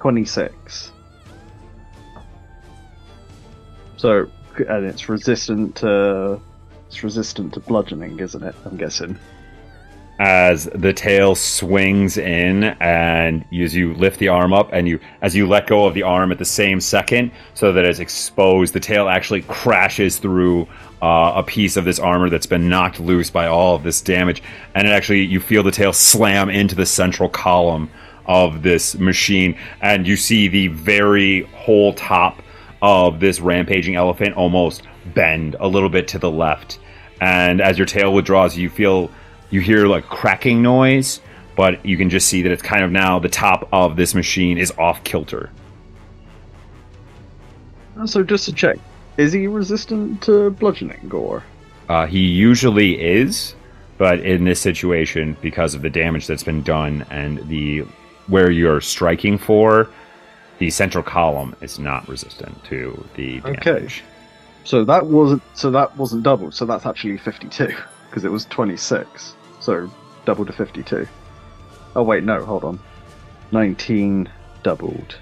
Twenty-six. 0.00 0.92
So, 4.00 4.30
and 4.56 4.86
it's 4.86 5.10
resistant 5.10 5.76
to 5.76 6.40
it's 6.86 7.04
resistant 7.04 7.52
to 7.52 7.60
bludgeoning, 7.60 8.18
isn't 8.18 8.42
it? 8.42 8.54
I'm 8.64 8.78
guessing. 8.78 9.18
as 10.18 10.66
the 10.74 10.92
tail 10.92 11.34
swings 11.34 12.18
in 12.18 12.64
and 12.80 13.42
as 13.54 13.74
you 13.74 13.94
lift 13.94 14.18
the 14.18 14.28
arm 14.28 14.52
up 14.52 14.68
and 14.70 14.86
you 14.86 15.00
as 15.22 15.34
you 15.34 15.46
let 15.46 15.66
go 15.66 15.86
of 15.86 15.94
the 15.94 16.02
arm 16.02 16.30
at 16.30 16.38
the 16.38 16.44
same 16.44 16.78
second 16.78 17.30
so 17.54 17.72
that 17.72 17.84
it's 17.86 18.00
exposed 18.00 18.74
the 18.74 18.80
tail 18.80 19.08
actually 19.08 19.40
crashes 19.42 20.18
through 20.18 20.68
uh, 21.00 21.32
a 21.36 21.42
piece 21.42 21.78
of 21.78 21.86
this 21.86 21.98
armor 21.98 22.28
that's 22.28 22.46
been 22.46 22.68
knocked 22.68 23.00
loose 23.00 23.30
by 23.30 23.46
all 23.46 23.76
of 23.76 23.82
this 23.82 24.02
damage 24.02 24.42
and 24.74 24.86
it 24.86 24.90
actually 24.90 25.24
you 25.24 25.40
feel 25.40 25.62
the 25.62 25.70
tail 25.70 25.92
slam 25.92 26.50
into 26.50 26.74
the 26.74 26.84
central 26.84 27.28
column 27.28 27.88
of 28.26 28.62
this 28.62 28.94
machine 28.96 29.56
and 29.80 30.06
you 30.06 30.16
see 30.16 30.48
the 30.48 30.68
very 30.68 31.42
whole 31.54 31.94
top 31.94 32.42
of 32.82 33.20
this 33.20 33.40
rampaging 33.40 33.96
elephant 33.96 34.34
almost 34.36 34.82
bend 35.14 35.56
a 35.60 35.68
little 35.68 35.88
bit 35.88 36.08
to 36.08 36.18
the 36.18 36.30
left 36.30 36.78
and 37.20 37.60
as 37.60 37.78
your 37.78 37.86
tail 37.86 38.12
withdraws 38.12 38.56
you 38.56 38.70
feel 38.70 39.10
you 39.50 39.60
hear 39.60 39.86
like 39.86 40.06
cracking 40.06 40.62
noise, 40.62 41.20
but 41.56 41.84
you 41.84 41.96
can 41.96 42.08
just 42.08 42.28
see 42.28 42.42
that 42.42 42.52
it's 42.52 42.62
kind 42.62 42.84
of 42.84 42.90
now 42.90 43.18
the 43.18 43.28
top 43.28 43.68
of 43.72 43.96
this 43.96 44.14
machine 44.14 44.58
is 44.58 44.72
off 44.78 45.02
kilter. 45.04 45.50
Uh, 47.98 48.06
So 48.06 48.22
just 48.22 48.46
to 48.46 48.52
check, 48.52 48.78
is 49.16 49.32
he 49.32 49.46
resistant 49.46 50.22
to 50.22 50.50
bludgeoning 50.50 51.10
or? 51.12 51.42
Uh, 51.88 52.06
he 52.06 52.20
usually 52.20 53.00
is, 53.02 53.54
but 53.98 54.20
in 54.20 54.44
this 54.44 54.60
situation, 54.60 55.36
because 55.42 55.74
of 55.74 55.82
the 55.82 55.90
damage 55.90 56.26
that's 56.26 56.44
been 56.44 56.62
done 56.62 57.04
and 57.10 57.38
the 57.48 57.84
where 58.28 58.50
you're 58.50 58.80
striking 58.80 59.36
for, 59.36 59.90
the 60.60 60.70
central 60.70 61.02
column 61.02 61.56
is 61.62 61.78
not 61.78 62.06
resistant 62.06 62.62
to 62.64 63.04
the 63.16 63.40
damage. 63.40 63.66
Okay. 63.66 63.88
So 64.64 64.84
that 64.84 65.06
wasn't 65.06 65.42
so 65.54 65.70
that 65.70 65.96
wasn't 65.96 66.22
doubled. 66.22 66.54
So 66.54 66.66
that's 66.66 66.84
actually 66.86 67.16
52 67.16 67.74
because 68.08 68.24
it 68.24 68.30
was 68.30 68.44
26. 68.44 69.34
So 69.58 69.90
double 70.26 70.44
to 70.44 70.52
52. 70.52 71.08
Oh 71.96 72.02
wait, 72.02 72.24
no, 72.24 72.44
hold 72.44 72.64
on. 72.64 72.78
19 73.52 74.30
doubled 74.62 75.16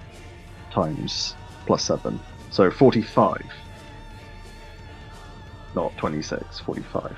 times 0.72 1.36
plus 1.66 1.84
7. 1.84 2.18
So 2.50 2.70
45. 2.70 3.40
Not 5.76 5.96
26, 5.98 6.58
45. 6.58 7.16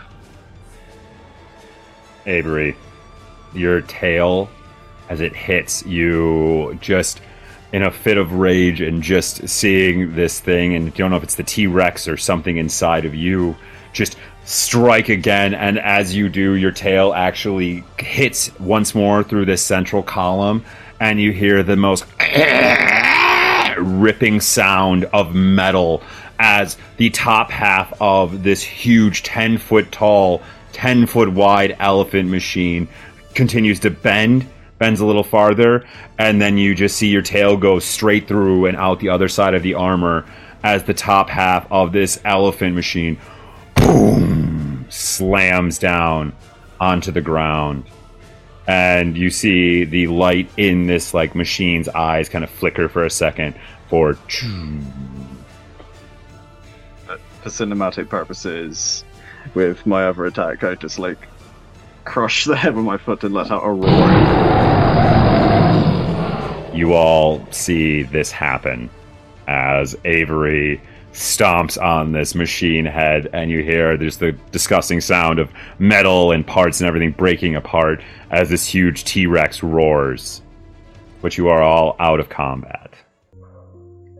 Avery, 2.26 2.76
your 3.54 3.80
tail, 3.80 4.50
as 5.08 5.22
it 5.22 5.34
hits 5.34 5.86
you, 5.86 6.76
just 6.82 7.22
in 7.72 7.82
a 7.82 7.90
fit 7.90 8.18
of 8.18 8.32
rage 8.32 8.80
and 8.80 9.02
just 9.02 9.48
seeing 9.48 10.14
this 10.14 10.40
thing, 10.40 10.74
and 10.74 10.92
don't 10.94 11.10
know 11.10 11.16
if 11.16 11.22
it's 11.22 11.36
the 11.36 11.42
T 11.42 11.66
Rex 11.66 12.08
or 12.08 12.16
something 12.16 12.56
inside 12.56 13.04
of 13.04 13.14
you, 13.14 13.56
just 13.92 14.16
strike 14.44 15.08
again. 15.08 15.54
And 15.54 15.78
as 15.78 16.14
you 16.14 16.28
do, 16.28 16.54
your 16.54 16.72
tail 16.72 17.12
actually 17.12 17.84
hits 17.98 18.58
once 18.58 18.94
more 18.94 19.22
through 19.22 19.44
this 19.44 19.62
central 19.62 20.02
column, 20.02 20.64
and 20.98 21.20
you 21.20 21.32
hear 21.32 21.62
the 21.62 21.76
most 21.76 22.04
ripping 23.78 24.40
sound 24.40 25.04
of 25.06 25.34
metal 25.34 26.02
as 26.38 26.76
the 26.96 27.10
top 27.10 27.50
half 27.50 27.92
of 28.00 28.42
this 28.42 28.62
huge 28.62 29.22
10 29.22 29.58
foot 29.58 29.92
tall, 29.92 30.42
10 30.72 31.06
foot 31.06 31.30
wide 31.30 31.76
elephant 31.78 32.28
machine 32.28 32.88
continues 33.34 33.78
to 33.80 33.90
bend, 33.90 34.46
bends 34.80 34.98
a 34.98 35.06
little 35.06 35.22
farther, 35.22 35.84
and 36.18 36.42
then 36.42 36.58
you 36.58 36.74
just 36.74 36.96
see 36.96 37.06
your 37.06 37.22
tail 37.22 37.56
go 37.56 37.78
straight 37.78 38.26
through 38.26 38.66
and 38.66 38.76
out 38.76 38.98
the 38.98 39.10
other 39.10 39.28
side 39.28 39.54
of 39.54 39.62
the 39.62 39.74
armor 39.74 40.24
as 40.64 40.82
the 40.84 40.94
top 40.94 41.30
half 41.30 41.70
of 41.70 41.92
this 41.92 42.20
elephant 42.24 42.74
machine 42.74 43.16
boom 43.76 44.86
slams 44.88 45.78
down 45.78 46.32
onto 46.80 47.12
the 47.12 47.20
ground. 47.20 47.84
And 48.66 49.16
you 49.16 49.30
see 49.30 49.84
the 49.84 50.06
light 50.08 50.50
in 50.56 50.86
this 50.86 51.14
like 51.14 51.34
machine's 51.34 51.88
eyes 51.88 52.28
kind 52.28 52.42
of 52.42 52.50
flicker 52.50 52.88
for 52.88 53.04
a 53.04 53.10
second 53.10 53.54
for 53.88 54.10
uh, 54.10 54.14
For 57.42 57.48
cinematic 57.48 58.08
purposes, 58.08 59.04
with 59.54 59.84
my 59.86 60.06
other 60.06 60.26
attack, 60.26 60.62
I 60.64 60.74
just 60.74 60.98
like 60.98 61.18
crush 62.04 62.44
the 62.44 62.56
head 62.56 62.74
with 62.74 62.84
my 62.84 62.98
foot 62.98 63.22
and 63.24 63.34
let 63.34 63.50
out 63.50 63.62
a 63.64 63.70
roar. 63.70 64.50
you 66.74 66.94
all 66.94 67.46
see 67.52 68.02
this 68.04 68.30
happen 68.30 68.88
as 69.46 69.96
Avery 70.04 70.80
stomps 71.12 71.80
on 71.82 72.12
this 72.12 72.34
machine 72.34 72.84
head, 72.84 73.28
and 73.32 73.50
you 73.50 73.62
hear 73.62 73.96
there's 73.96 74.18
the 74.18 74.32
disgusting 74.52 75.00
sound 75.00 75.38
of 75.38 75.50
metal 75.78 76.32
and 76.32 76.46
parts 76.46 76.80
and 76.80 76.88
everything 76.88 77.10
breaking 77.12 77.56
apart 77.56 78.02
as 78.30 78.48
this 78.48 78.66
huge 78.66 79.04
T 79.04 79.26
Rex 79.26 79.62
roars. 79.62 80.42
But 81.20 81.36
you 81.36 81.48
are 81.48 81.62
all 81.62 81.96
out 81.98 82.20
of 82.20 82.28
combat. 82.28 82.94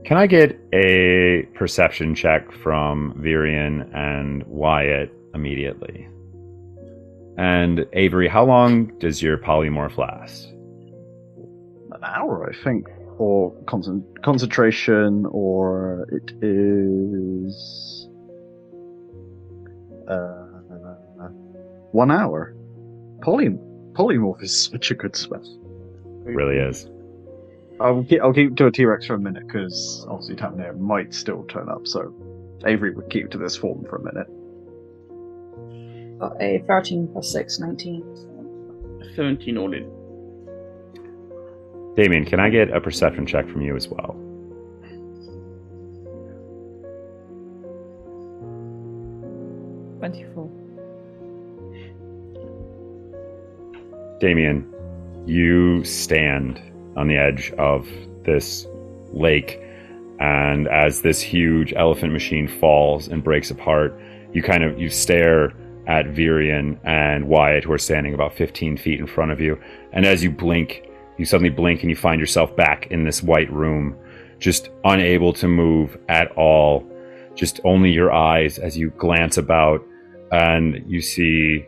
Can 0.05 0.17
I 0.17 0.27
get 0.27 0.59
a 0.73 1.49
perception 1.55 2.15
check 2.15 2.51
from 2.51 3.15
Virion 3.15 3.95
and 3.95 4.43
Wyatt 4.45 5.15
immediately? 5.35 6.09
And 7.37 7.87
Avery, 7.93 8.29
how 8.29 8.45
long 8.45 8.87
does 8.99 9.23
your 9.23 9.39
polymorph 9.39 9.97
last? 9.97 10.47
An 11.93 12.05
hour, 12.05 12.51
I 12.51 12.65
think, 12.65 12.89
or 13.19 13.53
concent- 13.67 14.23
concentration, 14.23 15.27
or 15.27 16.07
it 16.11 16.33
is 16.43 18.09
uh, 20.09 20.47
one 21.93 22.11
hour. 22.11 22.55
Poly 23.23 23.51
polymorph 23.93 24.43
is 24.43 24.65
such 24.71 24.91
a 24.91 24.95
good 24.95 25.17
spell. 25.17 25.43
It 26.27 26.35
really 26.35 26.57
is. 26.57 26.89
I'll 27.81 28.05
keep, 28.05 28.21
I'll 28.23 28.33
keep 28.33 28.57
to 28.57 28.67
a 28.67 28.71
T 28.71 28.85
Rex 28.85 29.07
for 29.07 29.15
a 29.15 29.19
minute 29.19 29.47
because 29.47 30.07
obviously 30.09 30.37
Tamnir 30.37 30.79
might 30.79 31.15
still 31.15 31.45
turn 31.45 31.69
up. 31.69 31.87
So 31.87 32.15
Avery 32.67 32.95
would 32.95 33.09
keep 33.11 33.31
to 33.31 33.39
this 33.39 33.57
form 33.57 33.85
for 33.85 33.97
a 33.97 34.03
minute. 34.03 34.29
Got 36.21 36.41
a 36.43 36.63
13 36.67 37.09
plus 37.11 37.33
6, 37.33 37.61
19. 37.61 38.05
17 39.17 39.57
all 39.57 39.73
in. 39.73 39.91
Damien, 41.97 42.27
can 42.27 42.39
I 42.39 42.51
get 42.51 42.71
a 42.71 42.81
perception 42.81 43.27
check 43.27 43.49
from 43.49 43.63
you 43.63 43.75
as 43.75 43.89
well? 43.89 44.15
Twenty-four. 49.99 50.51
Damien, 54.21 54.73
you 55.27 55.83
stand 55.85 56.61
on 56.97 57.09
the 57.09 57.17
edge 57.17 57.51
of 57.59 57.89
this 58.25 58.67
lake, 59.13 59.59
and 60.21 60.69
as 60.69 61.01
this 61.01 61.21
huge 61.21 61.73
elephant 61.75 62.13
machine 62.13 62.47
falls 62.47 63.09
and 63.09 63.25
breaks 63.25 63.51
apart, 63.51 63.99
you 64.35 64.43
kind 64.43 64.65
of 64.65 64.79
you 64.79 64.91
stare 64.91 65.55
at 65.87 66.07
Virion 66.07 66.79
and 66.85 67.29
Wyatt, 67.29 67.65
who 67.65 67.73
are 67.73 67.79
standing 67.79 68.15
about 68.15 68.35
15 68.35 68.77
feet 68.77 69.01
in 69.01 69.07
front 69.07 69.33
of 69.33 69.41
you. 69.41 69.61
And 69.93 70.07
as 70.07 70.23
you 70.23 70.31
blink, 70.31 70.89
you 71.19 71.25
suddenly 71.25 71.51
blink 71.51 71.83
and 71.83 71.91
you 71.91 71.97
find 71.97 72.21
yourself 72.21 72.55
back 72.57 72.87
in 72.91 73.05
this 73.05 73.23
white 73.23 73.53
room, 73.53 73.97
just 74.39 74.71
unable 74.85 75.33
to 75.35 75.49
move 75.49 75.99
at 76.09 76.33
all. 76.33 76.87
Just 77.35 77.61
only 77.65 77.91
your 77.91 78.13
eyes 78.13 78.59
as 78.59 78.77
you 78.77 78.91
glance 78.91 79.37
about 79.37 79.85
and 80.33 80.85
you 80.87 81.01
see 81.01 81.67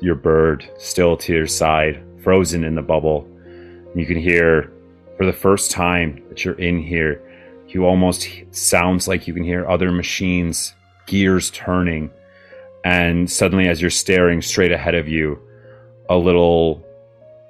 your 0.00 0.14
bird 0.14 0.68
still 0.78 1.16
to 1.16 1.32
your 1.32 1.46
side, 1.46 2.02
frozen 2.22 2.64
in 2.64 2.74
the 2.74 2.82
bubble. 2.82 3.28
You 3.94 4.06
can 4.06 4.16
hear, 4.16 4.72
for 5.16 5.26
the 5.26 5.32
first 5.32 5.70
time 5.70 6.22
that 6.28 6.44
you're 6.44 6.58
in 6.58 6.78
here, 6.82 7.22
you 7.68 7.84
almost 7.86 8.28
sounds 8.50 9.08
like 9.08 9.26
you 9.26 9.34
can 9.34 9.44
hear 9.44 9.66
other 9.68 9.90
machines, 9.92 10.74
gears 11.06 11.50
turning, 11.50 12.10
and 12.84 13.30
suddenly, 13.30 13.68
as 13.68 13.80
you're 13.80 13.90
staring 13.90 14.42
straight 14.42 14.72
ahead 14.72 14.94
of 14.94 15.08
you, 15.08 15.38
a 16.08 16.16
little 16.16 16.84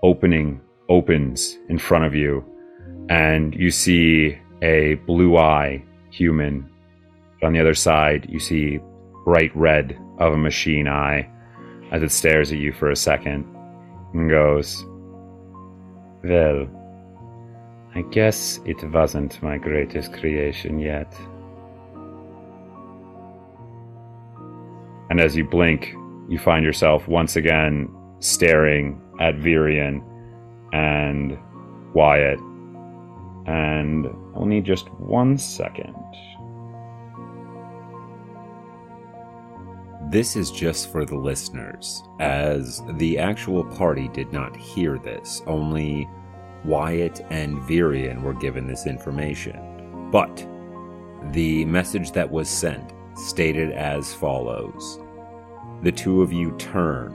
opening 0.02 0.60
opens 0.88 1.58
in 1.68 1.78
front 1.78 2.04
of 2.04 2.14
you, 2.14 2.44
and 3.08 3.54
you 3.54 3.70
see 3.70 4.38
a 4.62 4.94
blue 5.06 5.36
eye 5.36 5.82
human. 6.10 6.68
But 7.40 7.48
On 7.48 7.52
the 7.52 7.60
other 7.60 7.74
side, 7.74 8.26
you 8.28 8.38
see 8.38 8.78
bright 9.24 9.54
red 9.56 9.98
of 10.18 10.32
a 10.32 10.36
machine 10.36 10.86
eye 10.86 11.28
as 11.90 12.02
it 12.02 12.12
stares 12.12 12.52
at 12.52 12.58
you 12.58 12.72
for 12.72 12.90
a 12.90 12.96
second 12.96 13.44
and 14.12 14.28
goes, 14.28 14.84
Well, 16.22 16.68
I 17.94 18.02
guess 18.10 18.60
it 18.64 18.82
wasn't 18.90 19.42
my 19.42 19.58
greatest 19.58 20.12
creation 20.12 20.78
yet. 20.78 21.14
And 25.12 25.20
as 25.20 25.36
you 25.36 25.44
blink, 25.44 25.94
you 26.30 26.38
find 26.38 26.64
yourself 26.64 27.06
once 27.06 27.36
again 27.36 27.94
staring 28.20 28.98
at 29.20 29.34
Virion 29.34 30.02
and 30.72 31.36
Wyatt. 31.92 32.38
And 33.44 34.06
I'll 34.34 34.46
need 34.46 34.64
just 34.64 34.88
one 34.94 35.36
second. 35.36 35.94
This 40.10 40.34
is 40.34 40.50
just 40.50 40.90
for 40.90 41.04
the 41.04 41.18
listeners, 41.18 42.02
as 42.18 42.80
the 42.92 43.18
actual 43.18 43.64
party 43.64 44.08
did 44.08 44.32
not 44.32 44.56
hear 44.56 44.96
this. 44.96 45.42
Only 45.46 46.08
Wyatt 46.64 47.20
and 47.28 47.58
Virion 47.58 48.22
were 48.22 48.32
given 48.32 48.66
this 48.66 48.86
information. 48.86 50.08
But 50.10 50.48
the 51.32 51.66
message 51.66 52.12
that 52.12 52.30
was 52.30 52.48
sent 52.48 52.94
stated 53.14 53.70
as 53.72 54.14
follows. 54.14 54.98
The 55.82 55.92
two 55.92 56.22
of 56.22 56.32
you 56.32 56.56
turn 56.58 57.14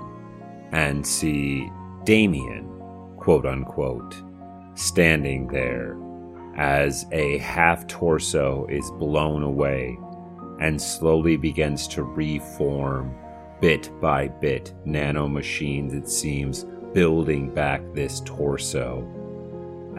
and 0.72 1.06
see 1.06 1.70
Damien, 2.04 2.70
quote 3.18 3.46
unquote, 3.46 4.16
standing 4.76 5.48
there 5.48 5.98
as 6.58 7.06
a 7.12 7.38
half 7.38 7.86
torso 7.88 8.66
is 8.68 8.90
blown 8.92 9.44
away 9.44 9.98
and 10.60 10.82
slowly 10.82 11.38
begins 11.38 11.88
to 11.88 12.04
reform 12.04 13.16
bit 13.62 13.90
by 14.02 14.28
bit. 14.28 14.74
Nano 14.86 15.28
machines 15.28 15.94
it 15.94 16.10
seems 16.10 16.66
building 16.94 17.54
back 17.54 17.82
this 17.94 18.22
torso 18.26 19.06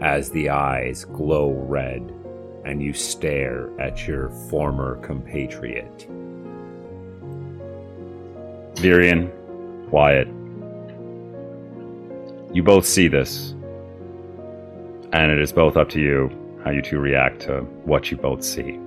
as 0.01 0.29
the 0.31 0.49
eyes 0.49 1.05
glow 1.05 1.51
red 1.51 2.13
and 2.69 2.83
you 2.83 2.93
stare 2.93 3.69
at 3.81 4.07
your 4.07 4.29
former 4.49 4.95
compatriot 4.97 6.07
Virion, 8.79 9.29
Wyatt, 9.89 10.29
you 12.55 12.63
both 12.63 12.85
see 12.85 13.09
this, 13.09 13.51
and 15.11 15.31
it 15.31 15.41
is 15.41 15.51
both 15.51 15.75
up 15.75 15.89
to 15.89 15.99
you 15.99 16.29
how 16.63 16.71
you 16.71 16.81
two 16.81 16.97
react 16.97 17.41
to 17.41 17.61
what 17.83 18.09
you 18.09 18.15
both 18.15 18.41
see. 18.41 18.79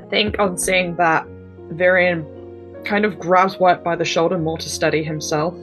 I 0.00 0.08
think 0.08 0.38
on 0.38 0.56
seeing 0.56 0.96
that, 0.96 1.26
Virion 1.72 2.33
kind 2.84 3.04
of 3.04 3.18
grabs 3.18 3.58
Wyatt 3.58 3.82
by 3.82 3.96
the 3.96 4.04
shoulder 4.04 4.38
more 4.38 4.58
to 4.58 4.68
steady 4.68 5.02
himself. 5.02 5.54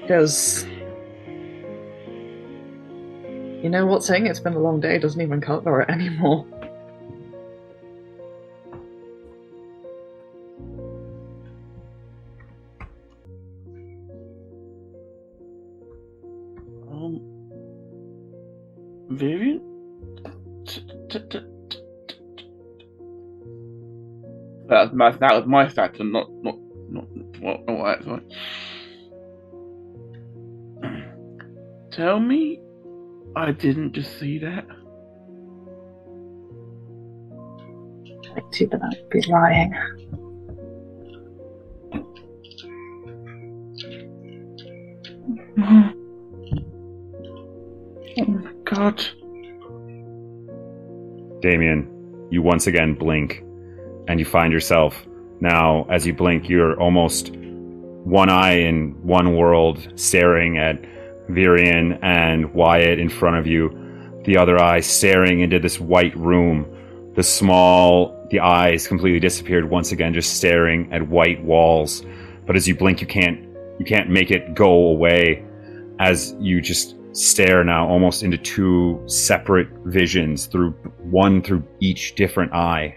Because. 0.00 0.66
You 3.62 3.70
know 3.70 3.86
what, 3.86 4.04
saying 4.04 4.26
it's 4.26 4.40
been 4.40 4.52
a 4.52 4.58
long 4.58 4.80
day 4.80 4.98
doesn't 4.98 5.20
even 5.20 5.40
cover 5.40 5.80
it 5.80 5.88
anymore. 5.88 6.46
Um, 16.90 17.20
Vivian? 19.08 19.62
T- 20.66 20.86
t- 21.08 21.20
t- 21.30 21.53
That 24.68 24.84
was 24.84 24.92
my, 24.92 25.10
that 25.10 25.34
was 25.34 25.46
my 25.46 25.68
factor, 25.68 26.04
not 26.04 26.30
not 26.42 26.56
not 26.88 27.04
what 27.40 27.66
not 27.66 27.78
what 27.78 28.04
sorry. 28.04 28.22
Tell 31.90 32.18
me, 32.18 32.60
I 33.36 33.52
didn't 33.52 33.92
just 33.92 34.18
see 34.18 34.38
that. 34.38 34.66
Like 38.34 38.50
to, 38.52 38.66
but 38.66 38.80
I'd 38.82 39.08
be 39.10 39.20
lying. 39.28 39.74
Oh 48.16 48.24
my 48.26 48.52
god! 48.64 49.04
Damien, 51.42 52.26
you 52.30 52.42
once 52.42 52.66
again 52.66 52.94
blink, 52.94 53.43
and 54.08 54.18
you 54.18 54.26
find 54.26 54.52
yourself 54.52 55.06
now, 55.40 55.86
as 55.90 56.06
you 56.06 56.14
blink, 56.14 56.48
you're 56.48 56.80
almost 56.80 57.34
one 57.34 58.30
eye 58.30 58.58
in 58.58 58.92
one 59.02 59.36
world, 59.36 59.88
staring 59.96 60.58
at 60.58 60.80
Virion 61.28 61.98
and 62.02 62.52
Wyatt 62.54 62.98
in 62.98 63.08
front 63.08 63.36
of 63.36 63.46
you, 63.46 63.70
the 64.24 64.36
other 64.36 64.58
eye 64.58 64.80
staring 64.80 65.40
into 65.40 65.58
this 65.58 65.80
white 65.80 66.16
room. 66.16 66.66
The 67.14 67.22
small, 67.22 68.26
the 68.30 68.40
eyes 68.40 68.86
completely 68.88 69.20
disappeared 69.20 69.68
once 69.68 69.92
again, 69.92 70.14
just 70.14 70.36
staring 70.36 70.92
at 70.92 71.08
white 71.08 71.42
walls. 71.44 72.04
But 72.46 72.56
as 72.56 72.66
you 72.68 72.74
blink, 72.74 73.00
you 73.00 73.06
can't, 73.06 73.40
you 73.78 73.84
can't 73.84 74.10
make 74.10 74.30
it 74.30 74.54
go 74.54 74.70
away. 74.88 75.44
As 75.98 76.34
you 76.40 76.60
just 76.60 76.96
stare 77.12 77.62
now, 77.64 77.88
almost 77.88 78.22
into 78.22 78.36
two 78.36 79.02
separate 79.06 79.68
visions 79.84 80.46
through 80.46 80.72
one 81.02 81.42
through 81.42 81.62
each 81.80 82.14
different 82.14 82.52
eye. 82.52 82.96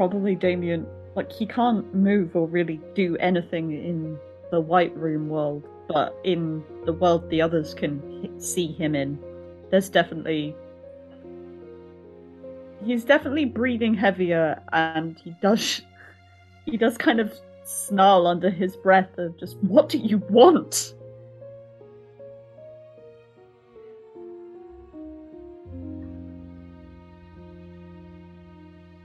Probably 0.00 0.34
Damien, 0.34 0.86
like 1.14 1.30
he 1.30 1.44
can't 1.44 1.94
move 1.94 2.34
or 2.34 2.46
really 2.46 2.80
do 2.94 3.18
anything 3.18 3.70
in 3.70 4.18
the 4.50 4.58
White 4.58 4.96
Room 4.96 5.28
world, 5.28 5.62
but 5.88 6.18
in 6.24 6.64
the 6.86 6.92
world 6.94 7.28
the 7.28 7.42
others 7.42 7.74
can 7.74 8.40
see 8.40 8.72
him 8.72 8.94
in, 8.94 9.18
there's 9.70 9.90
definitely 9.90 10.56
he's 12.82 13.04
definitely 13.04 13.44
breathing 13.44 13.92
heavier, 13.92 14.62
and 14.72 15.18
he 15.18 15.36
does 15.42 15.82
he 16.64 16.78
does 16.78 16.96
kind 16.96 17.20
of 17.20 17.34
snarl 17.66 18.26
under 18.26 18.48
his 18.48 18.78
breath 18.78 19.18
of 19.18 19.38
just, 19.38 19.58
what 19.58 19.90
do 19.90 19.98
you 19.98 20.16
want? 20.30 20.94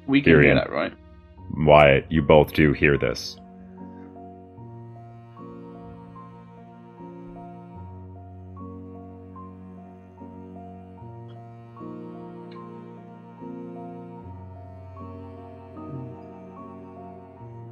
We 0.07 0.21
can 0.21 0.41
hear 0.41 0.55
that, 0.55 0.71
right? 0.71 0.93
Wyatt, 1.57 2.05
you 2.11 2.21
both 2.21 2.53
do 2.53 2.73
hear 2.73 2.97
this. 2.97 3.37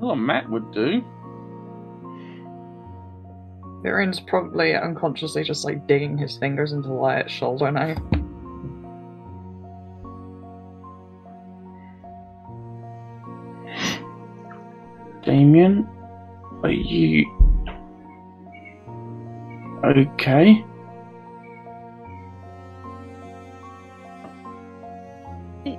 Oh, 0.02 0.16
Matt 0.16 0.50
would 0.50 0.72
do. 0.74 1.02
Virion's 3.84 4.20
probably 4.20 4.76
unconsciously 4.76 5.44
just 5.44 5.66
like 5.66 5.88
digging 5.88 6.18
his 6.18 6.38
fingers 6.38 6.72
into 6.72 6.90
Wyatt's 6.90 7.32
shoulder 7.32 7.72
now. 7.72 7.96
Damien, 15.26 15.88
are 16.64 16.70
you 16.70 17.26
okay? 19.86 20.66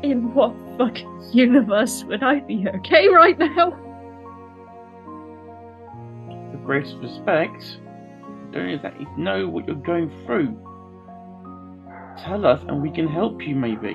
In 0.02 0.32
what 0.32 0.54
fucking 0.78 1.30
universe 1.32 2.04
would 2.04 2.22
I 2.22 2.40
be 2.40 2.66
okay 2.76 3.08
right 3.08 3.38
now? 3.38 3.70
The 6.52 6.58
greatest 6.64 6.96
respect. 7.02 7.80
Don't 8.52 8.70
exactly 8.70 9.06
know 9.18 9.46
what 9.48 9.66
you're 9.66 9.76
going 9.76 10.08
through. 10.24 10.56
Tell 12.24 12.46
us, 12.46 12.62
and 12.68 12.80
we 12.80 12.90
can 12.90 13.08
help 13.08 13.42
you. 13.42 13.54
Maybe. 13.54 13.94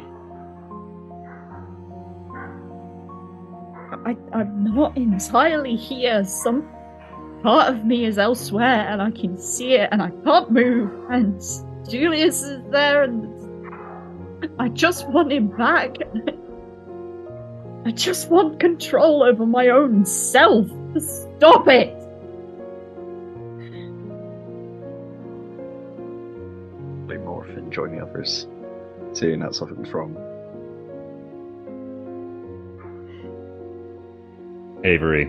I, 4.10 4.16
I'm 4.34 4.64
not 4.64 4.98
entirely 4.98 5.76
here. 5.76 6.26
Some 6.26 6.68
part 7.44 7.72
of 7.72 7.86
me 7.86 8.06
is 8.06 8.18
elsewhere, 8.18 8.88
and 8.90 9.04
I 9.04 9.12
can 9.12 9.38
see 9.38 9.74
it, 9.74 9.90
and 9.92 10.02
I 10.02 10.10
can't 10.24 10.50
move. 10.50 10.92
And 11.12 11.40
Julius 11.88 12.42
is 12.42 12.64
there, 12.72 13.04
and 13.04 14.52
I 14.58 14.70
just 14.70 15.08
want 15.10 15.32
him 15.32 15.50
back. 15.50 15.98
I 17.86 17.92
just 17.92 18.32
want 18.32 18.60
control 18.60 19.22
over 19.22 19.46
my 19.46 19.68
own 19.68 20.06
self. 20.06 20.68
Stop 20.98 21.68
it! 21.68 21.96
They 27.08 27.18
morph 27.18 27.56
and 27.56 27.72
join 27.72 27.96
the 27.96 28.04
others, 28.04 28.48
seeing 29.14 29.42
that 29.42 29.54
something 29.54 29.86
from. 29.86 30.18
Avery, 34.84 35.26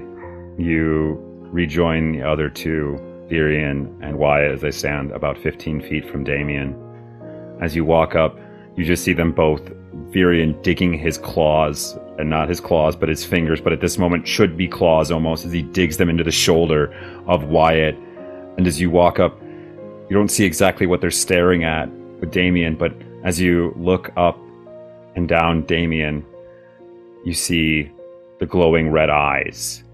you 0.59 1.19
rejoin 1.53 2.13
the 2.13 2.23
other 2.23 2.49
two, 2.49 2.99
Virion 3.29 3.97
and 4.03 4.19
Wyatt, 4.19 4.53
as 4.53 4.61
they 4.61 4.71
stand 4.71 5.13
about 5.13 5.39
15 5.39 5.81
feet 5.83 6.09
from 6.09 6.25
Damien. 6.25 6.77
As 7.61 7.77
you 7.77 7.85
walk 7.85 8.15
up, 8.15 8.39
you 8.77 8.85
just 8.85 9.05
see 9.05 9.13
them 9.13 9.33
both, 9.33 9.63
Virion 10.11 10.61
digging 10.63 10.95
his 10.95 11.19
claws, 11.19 11.99
and 12.19 12.31
not 12.31 12.49
his 12.49 12.61
claws, 12.61 12.97
but 12.97 13.09
his 13.09 13.25
fingers, 13.25 13.61
but 13.61 13.73
at 13.73 13.81
this 13.81 13.99
moment 13.99 14.27
should 14.27 14.57
be 14.57 14.69
claws 14.69 15.11
almost, 15.11 15.45
as 15.45 15.53
he 15.53 15.63
digs 15.63 15.97
them 15.97 16.09
into 16.09 16.25
the 16.25 16.31
shoulder 16.31 16.93
of 17.27 17.45
Wyatt. 17.45 17.97
And 18.57 18.67
as 18.67 18.81
you 18.81 18.91
walk 18.91 19.19
up, 19.19 19.41
you 19.43 20.17
don't 20.17 20.31
see 20.31 20.45
exactly 20.45 20.87
what 20.87 21.01
they're 21.01 21.11
staring 21.11 21.65
at 21.65 21.89
with 22.21 22.31
Damien, 22.31 22.77
but 22.77 22.93
as 23.25 23.41
you 23.41 23.73
look 23.77 24.11
up 24.17 24.39
and 25.15 25.29
down 25.29 25.63
Damien, 25.67 26.25
you 27.25 27.35
see 27.35 27.91
the 28.41 28.47
glowing 28.47 28.91
red 28.91 29.11
eyes. 29.11 29.85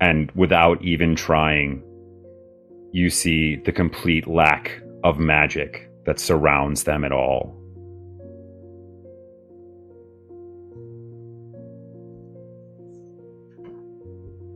And 0.00 0.30
without 0.32 0.82
even 0.82 1.14
trying, 1.14 1.82
you 2.92 3.08
see 3.08 3.56
the 3.56 3.72
complete 3.72 4.26
lack 4.26 4.82
of 5.04 5.18
magic 5.18 5.88
that 6.04 6.18
surrounds 6.18 6.84
them 6.84 7.04
at 7.04 7.12
all. 7.12 7.56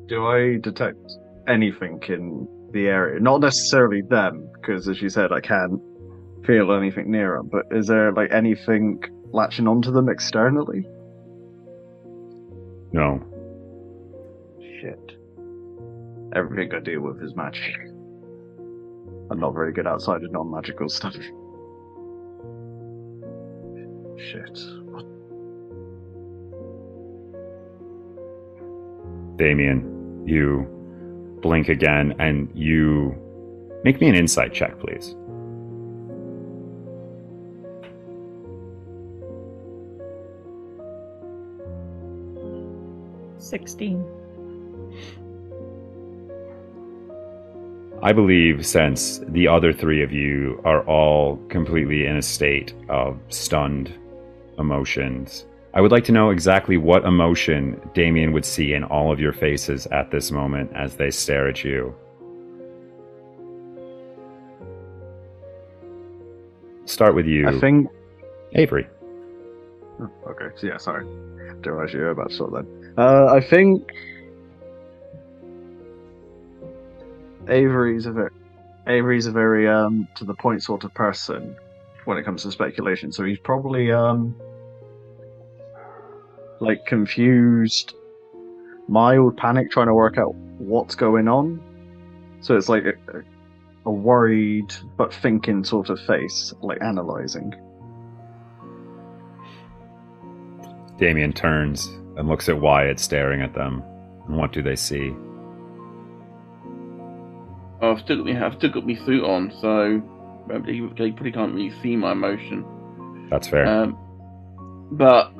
Do 0.07 0.27
I 0.27 0.59
detect 0.59 0.99
anything 1.49 2.03
in 2.09 2.49
the 2.73 2.89
area? 2.89 3.21
Not 3.21 3.41
necessarily 3.41 4.03
them, 4.03 4.51
because 4.55 4.89
as 4.89 5.01
you 5.01 5.09
said, 5.09 5.33
I 5.33 5.41
can't 5.41 5.81
feel 6.45 6.73
anything 6.73 7.11
near 7.11 7.37
them. 7.37 7.49
But 7.51 7.67
is 7.71 7.87
there 7.87 8.13
like 8.13 8.33
anything 8.33 9.03
latching 9.33 9.69
onto 9.69 9.93
them 9.93 10.09
externally? 10.09 10.87
No. 12.95 13.21
Shit. 14.61 15.17
Everything 16.37 16.73
I 16.73 16.79
deal 16.79 17.01
with 17.01 17.21
is 17.25 17.35
magic. 17.35 17.75
I'm 19.33 19.41
not 19.41 19.53
very 19.53 19.73
good 19.73 19.89
outside 19.89 20.23
of 20.23 20.31
non-magical 20.31 20.89
stuff. 20.89 21.15
Shit. 24.17 24.59
What? 24.93 25.05
Damien, 29.39 30.23
you 30.25 30.65
blink 31.43 31.69
again 31.69 32.15
and 32.21 32.49
you 32.55 33.13
make 33.83 34.01
me 34.01 34.09
an 34.09 34.15
insight 34.15 34.53
check, 34.53 34.79
please. 34.79 35.17
Sixteen. 43.55 44.05
I 48.03 48.13
believe 48.13 48.67
since 48.67 49.21
the 49.29 49.47
other 49.47 49.73
three 49.73 50.03
of 50.03 50.11
you 50.11 50.61
are 50.65 50.85
all 50.89 51.37
completely 51.51 52.05
in 52.05 52.17
a 52.17 52.23
state 52.23 52.75
of 52.89 53.17
stunned 53.29 53.95
emotions, 54.59 55.47
I 55.73 55.81
would 55.81 55.93
like 55.93 56.03
to 56.07 56.13
know 56.13 56.31
exactly 56.31 56.79
what 56.79 57.05
emotion 57.05 57.81
Damien 57.95 58.33
would 58.33 58.45
see 58.45 58.75
in 58.75 58.83
all 58.83 59.13
of 59.13 59.21
your 59.21 59.33
faces 59.33 59.87
at 59.87 60.11
this 60.11 60.33
moment 60.33 60.73
as 60.75 60.97
they 60.97 61.13
stare 61.13 61.49
at 61.49 61.63
you. 61.63 61.95
Start 66.87 67.15
with 67.15 67.27
you, 67.27 67.47
I 67.47 67.61
think. 67.61 67.89
Avery. 68.57 68.89
Oh, 70.01 70.11
Okay, 70.27 70.49
so 70.57 70.67
yeah, 70.67 70.77
sorry. 70.77 71.05
Didn't 71.07 71.67
realize 71.67 71.95
you 71.95 72.01
were 72.01 72.11
about 72.11 72.31
to 72.31 72.35
sort 72.35 72.51
that. 72.51 72.84
Uh, 72.97 73.27
I 73.27 73.41
think 73.41 73.93
Avery's 77.49 78.07
a 78.07 78.13
very 78.13 78.31
Avery's 78.87 79.27
a 79.27 79.33
very 79.33 79.69
um 79.69 80.07
to 80.15 80.25
the 80.25 80.35
point 80.35 80.63
sort 80.63 80.85
of 80.85 80.95
person 80.95 81.57
when 82.05 82.19
it 82.19 82.25
comes 82.25 82.43
to 82.45 82.53
speculation. 82.53 83.11
So 83.11 83.25
he's 83.25 83.39
probably 83.39 83.91
um 83.91 84.37
like 86.61 86.87
confused, 86.87 87.95
mild 88.87 89.37
panic, 89.37 89.73
trying 89.73 89.89
to 89.89 89.95
work 89.95 90.17
out 90.17 90.35
what's 90.59 90.95
going 90.95 91.27
on. 91.27 91.61
So 92.41 92.57
it's 92.57 92.69
like 92.69 92.85
a, 92.85 93.23
a 93.87 93.91
worried 93.91 94.73
but 94.97 95.13
thinking 95.13 95.65
sort 95.65 95.91
of 95.91 95.99
face, 96.01 96.55
like 96.63 96.81
analyzing. 96.81 97.55
Damien 100.97 101.33
turns 101.33 101.91
and 102.17 102.29
looks 102.29 102.49
at 102.49 102.61
Wyatt 102.61 102.99
staring 102.99 103.43
at 103.43 103.55
them. 103.55 103.83
And 104.27 104.37
what 104.37 104.53
do 104.53 104.63
they 104.63 104.77
see? 104.77 105.15
Oh, 107.81 107.93
I've 107.93 108.01
still 108.01 108.17
got 108.19 108.27
me. 108.27 108.37
I've 108.37 108.55
still 108.55 108.71
got 108.71 108.87
my 108.87 108.95
suit 108.95 109.25
on, 109.25 109.53
so 109.61 110.03
they, 110.49 110.81
they 110.81 111.11
probably 111.11 111.33
can't 111.33 111.55
really 111.55 111.73
see 111.83 111.97
my 111.97 112.13
emotion. 112.13 112.65
That's 113.31 113.49
fair. 113.49 113.67
Um, 113.67 113.99
but 114.93 115.33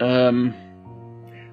um, 0.00 0.54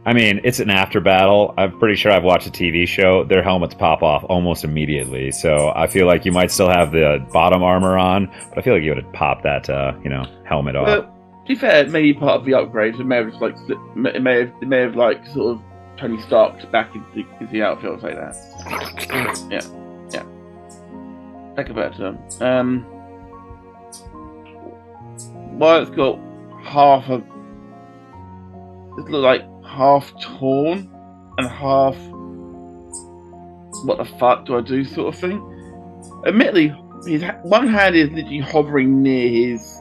I 0.07 0.14
mean, 0.14 0.40
it's 0.45 0.61
an 0.61 0.69
after 0.69 1.02
battle. 1.02 1.53
I'm 1.57 1.78
pretty 1.80 1.95
sure 1.95 2.14
I've 2.14 2.24
watched 2.24 2.48
a 2.48 2.49
TV 2.49 2.88
show. 2.88 3.26
Their 3.26 3.44
helmets 3.44 3.76
pop 3.76 4.02
off 4.02 4.24
almost 4.30 4.64
immediately. 4.64 5.32
So 5.32 5.74
I 5.76 5.88
feel 5.88 6.07
like 6.07 6.24
you 6.24 6.32
might 6.32 6.49
still 6.49 6.69
have 6.69 6.91
the 6.91 7.26
bottom 7.34 7.61
armor 7.61 7.98
on, 7.98 8.28
but 8.49 8.57
I 8.57 8.61
feel 8.61 8.74
like 8.74 8.84
you 8.84 8.91
would 8.91 9.03
have 9.03 9.11
popped 9.11 9.44
that, 9.44 9.69
uh, 9.69 9.94
you 10.02 10.10
know, 10.10 10.26
helmet 10.45 10.78
off. 10.78 10.88
well, 10.88 11.16
to 11.48 11.53
be 11.53 11.60
fair, 11.60 11.86
it 11.86 11.91
may 11.91 12.02
be 12.02 12.14
part 12.14 12.41
of 12.41 12.45
the 12.45 12.52
upgrades, 12.52 12.99
It 12.99 13.06
may 13.06 13.18
have 13.18 13.30
just 13.30 13.41
like 13.41 13.56
it 13.69 14.22
may 14.22 14.40
have 14.40 14.52
it 14.61 14.68
may 14.68 14.82
have 14.82 14.98
like 14.98 15.26
sort 15.28 15.56
of 15.56 15.61
Tony 15.98 16.22
Stark 16.24 16.69
back 16.72 16.94
into, 16.94 17.19
into 17.40 17.48
the 17.53 17.61
outfit. 17.61 17.90
I'll 17.90 18.02
say 18.02 18.14
that. 18.14 18.36
yeah, 19.49 19.61
yeah. 20.11 20.24
Like 21.56 21.69
about 21.69 21.98
better 21.98 22.18
term. 22.18 22.41
Um, 22.41 22.86
well, 25.57 25.82
it's 25.82 25.91
got 25.91 26.19
half 26.64 27.10
of 27.10 27.22
it 27.22 29.10
looks 29.10 29.11
like 29.11 29.44
half 29.65 30.11
torn 30.19 30.94
and 31.38 31.48
half 31.48 31.95
what 33.86 33.99
the 33.99 34.06
fuck 34.19 34.45
do 34.45 34.57
I 34.57 34.61
do 34.61 34.84
sort 34.84 35.14
of 35.14 35.19
thing. 35.22 35.41
Admittedly, 36.26 36.74
his 37.06 37.24
one 37.44 37.69
hand 37.69 37.95
is 37.95 38.10
literally 38.10 38.40
hovering 38.40 39.02
near 39.02 39.30
his 39.30 39.77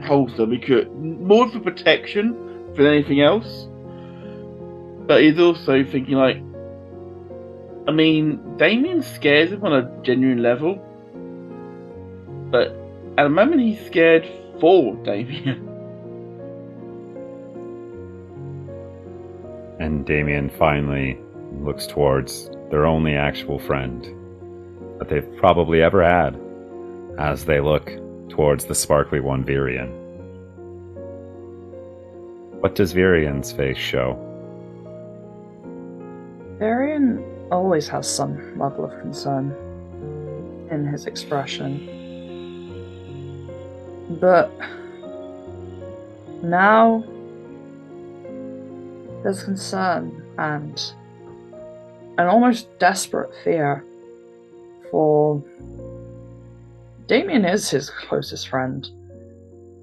holster 0.00 0.46
because 0.46 0.86
more 0.94 1.48
for 1.50 1.60
protection 1.60 2.74
than 2.74 2.86
anything 2.86 3.20
else. 3.20 3.68
But 5.06 5.22
he's 5.22 5.38
also 5.38 5.84
thinking 5.84 6.14
like, 6.14 6.36
I 7.86 7.92
mean, 7.92 8.56
Damien 8.56 9.02
scares 9.02 9.50
him 9.50 9.64
on 9.64 9.72
a 9.72 10.02
genuine 10.02 10.42
level, 10.42 10.76
but 12.50 12.68
at 13.18 13.24
the 13.24 13.28
moment 13.28 13.60
he's 13.60 13.84
scared 13.86 14.26
for 14.60 14.96
Damien. 15.04 15.68
And 19.80 20.06
Damien 20.06 20.48
finally 20.48 21.18
looks 21.60 21.88
towards 21.88 22.48
their 22.70 22.86
only 22.86 23.16
actual 23.16 23.58
friend 23.58 24.04
that 25.00 25.08
they've 25.08 25.36
probably 25.38 25.82
ever 25.82 26.04
had 26.04 26.40
as 27.18 27.44
they 27.44 27.58
look 27.58 27.90
towards 28.32 28.64
the 28.64 28.74
sparkly 28.74 29.20
one, 29.20 29.44
Virion. 29.44 29.90
What 32.60 32.74
does 32.74 32.94
Virion's 32.94 33.52
face 33.52 33.76
show? 33.76 34.16
Virion 36.58 37.22
always 37.50 37.88
has 37.88 38.08
some 38.08 38.58
level 38.58 38.86
of 38.86 38.98
concern 39.00 39.54
in 40.70 40.86
his 40.86 41.04
expression. 41.04 41.86
But 44.18 44.50
now 46.42 47.04
there's 49.22 49.44
concern 49.44 50.24
and 50.38 50.82
an 52.16 52.28
almost 52.28 52.78
desperate 52.78 53.30
fear 53.44 53.84
for 54.90 55.44
Damien 57.12 57.44
is 57.44 57.68
his 57.68 57.90
closest 57.90 58.48
friend. 58.48 58.88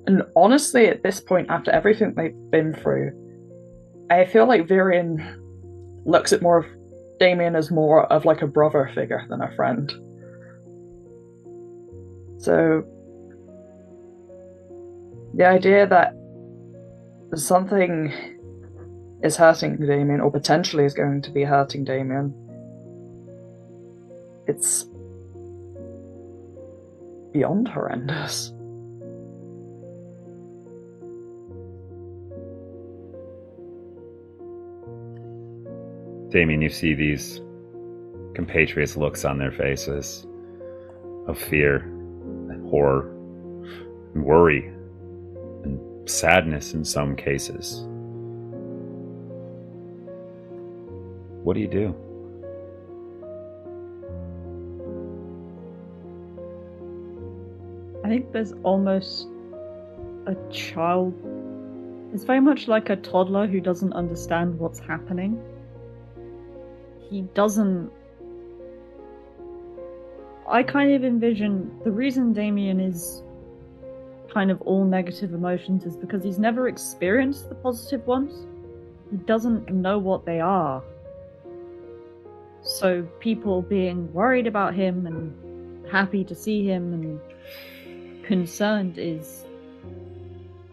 And 0.07 0.23
honestly, 0.35 0.87
at 0.87 1.03
this 1.03 1.19
point, 1.19 1.47
after 1.51 1.69
everything 1.69 2.15
they've 2.15 2.33
been 2.49 2.73
through, 2.73 3.11
I 4.09 4.25
feel 4.25 4.47
like 4.47 4.65
Virion 4.65 5.37
looks 6.07 6.33
at 6.33 6.41
more 6.41 6.57
of 6.57 6.65
Damien 7.19 7.55
as 7.55 7.69
more 7.69 8.11
of 8.11 8.25
like 8.25 8.41
a 8.41 8.47
brother 8.47 8.89
figure 8.95 9.27
than 9.29 9.43
a 9.43 9.55
friend. 9.55 9.93
So 12.39 12.83
the 15.35 15.45
idea 15.45 15.85
that 15.85 16.15
something 17.35 18.11
is 19.21 19.37
hurting 19.37 19.77
Damien, 19.77 20.19
or 20.19 20.31
potentially 20.31 20.83
is 20.83 20.95
going 20.95 21.21
to 21.21 21.29
be 21.29 21.43
hurting 21.43 21.83
Damien, 21.83 22.33
it's 24.47 24.88
beyond 27.31 27.67
horrendous. 27.67 28.51
Damien, 36.31 36.61
you 36.61 36.69
see 36.69 36.93
these 36.93 37.41
compatriots' 38.35 38.95
looks 38.95 39.25
on 39.25 39.39
their 39.39 39.51
faces 39.51 40.25
of 41.27 41.37
fear 41.37 41.77
and 41.77 42.69
horror 42.69 43.09
and 44.13 44.23
worry 44.23 44.67
and 45.63 46.09
sadness 46.09 46.73
in 46.73 46.85
some 46.85 47.15
cases. 47.15 47.83
What 51.43 51.55
do 51.55 51.61
you 51.61 51.67
do? 51.67 51.95
I 58.09 58.13
think 58.13 58.31
there's 58.31 58.53
almost 58.63 59.27
a 60.25 60.35
child. 60.49 61.13
It's 62.11 62.23
very 62.23 62.39
much 62.39 62.67
like 62.67 62.89
a 62.89 62.95
toddler 62.95 63.45
who 63.45 63.61
doesn't 63.61 63.93
understand 63.93 64.57
what's 64.57 64.79
happening. 64.79 65.39
He 67.07 67.21
doesn't. 67.35 67.91
I 70.47 70.63
kind 70.63 70.91
of 70.95 71.03
envision 71.03 71.79
the 71.83 71.91
reason 71.91 72.33
Damien 72.33 72.79
is 72.79 73.21
kind 74.33 74.49
of 74.49 74.59
all 74.63 74.85
negative 74.85 75.35
emotions 75.35 75.85
is 75.85 75.95
because 75.95 76.23
he's 76.23 76.39
never 76.39 76.67
experienced 76.67 77.47
the 77.47 77.53
positive 77.53 78.07
ones. 78.07 78.47
He 79.11 79.17
doesn't 79.17 79.71
know 79.71 79.99
what 79.99 80.25
they 80.25 80.39
are. 80.39 80.81
So 82.63 83.03
people 83.19 83.61
being 83.61 84.11
worried 84.13 84.47
about 84.47 84.73
him 84.73 85.05
and 85.05 85.85
happy 85.91 86.23
to 86.23 86.33
see 86.33 86.65
him 86.65 86.91
and 86.91 87.19
concerned 88.29 88.99
is 88.99 89.43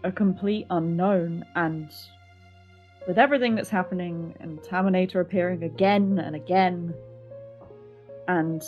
a 0.03 0.11
complete 0.11 0.67
unknown 0.69 1.43
and 1.55 1.91
with 3.07 3.17
everything 3.17 3.55
that's 3.55 3.67
happening 3.67 4.31
and 4.41 4.59
Taminator 4.59 5.21
appearing 5.21 5.63
again 5.63 6.19
and 6.19 6.35
again 6.35 6.93
and 8.27 8.61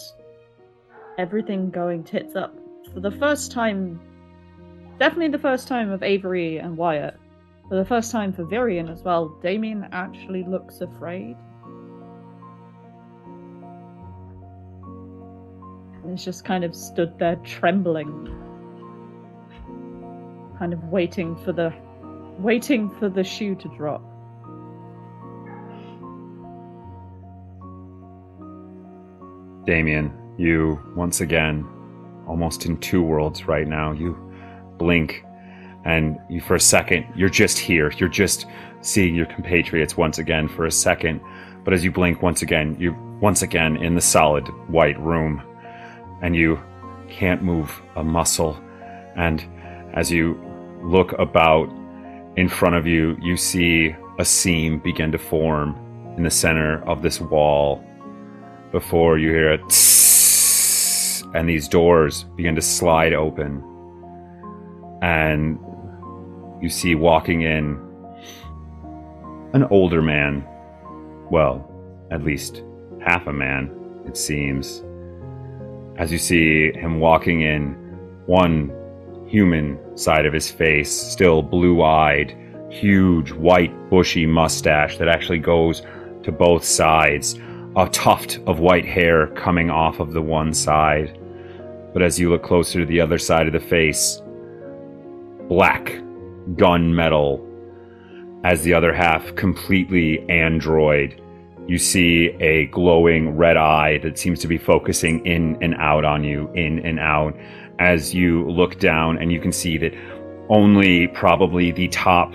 everything 1.20 1.70
going 1.70 2.04
tits 2.04 2.36
up 2.36 2.58
for 2.92 3.00
the 3.00 3.12
first 3.12 3.52
time 3.52 4.02
definitely 4.98 5.28
the 5.28 5.38
first 5.38 5.68
time 5.68 5.92
of 5.92 6.02
Avery 6.02 6.58
and 6.58 6.76
Wyatt 6.76 7.16
for 7.68 7.76
the 7.76 7.86
first 7.86 8.12
time 8.12 8.34
for 8.34 8.44
Virion 8.44 8.92
as 8.92 9.04
well 9.04 9.28
Damien 9.44 9.88
actually 9.92 10.44
looks 10.46 10.82
afraid. 10.82 11.38
And 16.02 16.10
he's 16.10 16.26
just 16.26 16.44
kind 16.44 16.64
of 16.64 16.76
stood 16.76 17.20
there 17.20 17.36
trembling 17.44 18.49
kind 20.60 20.74
of 20.74 20.84
waiting 20.90 21.38
for 21.38 21.54
the 21.54 21.74
waiting 22.38 22.90
for 23.00 23.10
the 23.10 23.24
shoe 23.24 23.56
to 23.56 23.70
drop. 23.70 24.02
Damien, 29.66 30.12
you 30.38 30.80
once 30.96 31.22
again, 31.22 31.66
almost 32.28 32.66
in 32.66 32.78
two 32.78 33.02
worlds 33.02 33.48
right 33.48 33.68
now, 33.68 33.94
you 33.94 34.18
blink 34.78 35.24
and 35.86 36.18
you 36.30 36.42
for 36.42 36.56
a 36.56 36.60
second, 36.60 37.06
you're 37.16 37.30
just 37.30 37.58
here. 37.58 37.92
You're 37.92 38.10
just 38.10 38.46
seeing 38.82 39.16
your 39.16 39.28
compatriots 39.28 39.96
once 39.96 40.18
again 40.18 40.50
for 40.50 40.66
a 40.66 40.72
second. 40.72 41.22
But 41.64 41.74
as 41.74 41.86
you 41.86 41.92
blink 41.92 42.22
once 42.22 42.42
again, 42.42 42.76
you're 42.80 42.98
once 43.22 43.42
again 43.42 43.78
in 43.78 43.96
the 43.96 44.02
solid 44.02 44.48
white 44.70 45.00
room 45.00 45.42
and 46.22 46.36
you 46.36 46.60
can't 47.10 47.44
move 47.44 47.82
a 47.96 48.04
muscle. 48.04 48.62
And 49.16 49.46
as 49.94 50.12
you 50.12 50.49
look 50.82 51.14
about 51.14 51.70
in 52.36 52.48
front 52.48 52.76
of 52.76 52.88
you, 52.88 53.18
you 53.22 53.36
see 53.36 53.96
a 54.18 54.26
seam 54.26 54.80
begin 54.80 55.12
to 55.12 55.18
form 55.18 55.76
in 56.18 56.24
the 56.24 56.30
center 56.30 56.84
of 56.88 57.02
this 57.02 57.20
wall. 57.20 57.84
Before 58.72 59.18
you 59.18 59.30
hear 59.30 59.52
it 59.52 59.62
and 61.34 61.48
these 61.48 61.68
doors 61.68 62.24
begin 62.36 62.56
to 62.56 62.62
slide 62.62 63.14
open. 63.14 63.64
And 65.02 65.60
you 66.62 66.70
see 66.70 66.96
walking 66.96 67.42
in 67.42 67.80
an 69.54 69.64
older 69.70 70.02
man. 70.02 70.46
Well 71.32 71.66
at 72.12 72.24
least 72.24 72.64
half 73.06 73.28
a 73.28 73.34
man 73.34 73.70
it 74.06 74.18
seems. 74.18 74.84
As 75.98 76.12
you 76.12 76.18
see 76.18 76.72
him 76.74 77.00
walking 77.00 77.42
in 77.42 77.74
one 78.26 78.72
human 79.30 79.80
side 79.98 80.26
of 80.26 80.34
his 80.34 80.50
face, 80.50 80.92
still 80.92 81.42
blue 81.42 81.84
eyed, 81.84 82.36
huge, 82.70 83.32
white, 83.32 83.90
bushy 83.90 84.26
mustache 84.26 84.98
that 84.98 85.08
actually 85.08 85.40
goes 85.40 85.82
to 86.24 86.32
both 86.32 86.64
sides, 86.64 87.40
a 87.76 87.88
tuft 87.90 88.40
of 88.48 88.60
white 88.60 88.86
hair 88.86 89.28
coming 89.28 89.70
off 89.70 90.00
of 90.00 90.14
the 90.14 90.22
one 90.22 90.54
side. 90.54 91.18
But 91.94 92.02
as 92.02 92.20
you 92.20 92.30
look 92.30 92.44
closer 92.44 92.80
to 92.80 92.86
the 92.86 93.02
other 93.02 93.18
side 93.18 93.48
of 93.48 93.54
the 93.54 93.60
face, 93.60 94.22
black 95.48 95.86
gunmetal, 96.56 97.46
as 98.44 98.64
the 98.64 98.74
other 98.74 98.94
half 98.94 99.36
completely 99.36 100.28
android. 100.30 101.22
You 101.68 101.78
see 101.78 102.30
a 102.40 102.66
glowing 102.68 103.36
red 103.36 103.58
eye 103.58 104.00
that 104.00 104.18
seems 104.18 104.40
to 104.40 104.48
be 104.48 104.58
focusing 104.58 105.26
in 105.26 105.58
and 105.62 105.76
out 105.76 106.06
on 106.06 106.24
you, 106.24 106.50
in 106.54 106.80
and 106.80 107.00
out 107.00 107.36
as 107.80 108.14
you 108.14 108.50
look 108.50 108.80
down 108.80 109.18
and 109.18 109.32
you 109.32 109.40
can 109.40 109.52
see 109.52 109.78
that 109.78 109.94
only 110.50 111.08
probably 111.08 111.72
the 111.72 111.88
top 111.90 112.34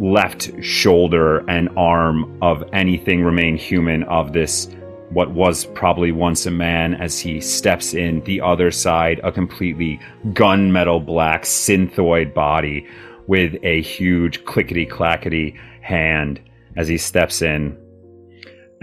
left 0.00 0.50
shoulder 0.62 1.38
and 1.48 1.68
arm 1.76 2.38
of 2.42 2.64
anything 2.72 3.22
remain 3.22 3.56
human 3.56 4.02
of 4.04 4.32
this 4.32 4.68
what 5.10 5.30
was 5.32 5.66
probably 5.66 6.10
once 6.10 6.46
a 6.46 6.50
man 6.50 6.94
as 6.94 7.20
he 7.20 7.40
steps 7.40 7.94
in 7.94 8.20
the 8.24 8.40
other 8.40 8.70
side 8.70 9.20
a 9.22 9.30
completely 9.30 10.00
gunmetal 10.28 11.04
black 11.04 11.42
synthoid 11.42 12.34
body 12.34 12.84
with 13.28 13.54
a 13.62 13.80
huge 13.82 14.44
clickety 14.44 14.84
clackety 14.84 15.54
hand 15.80 16.40
as 16.76 16.88
he 16.88 16.98
steps 16.98 17.42
in 17.42 17.76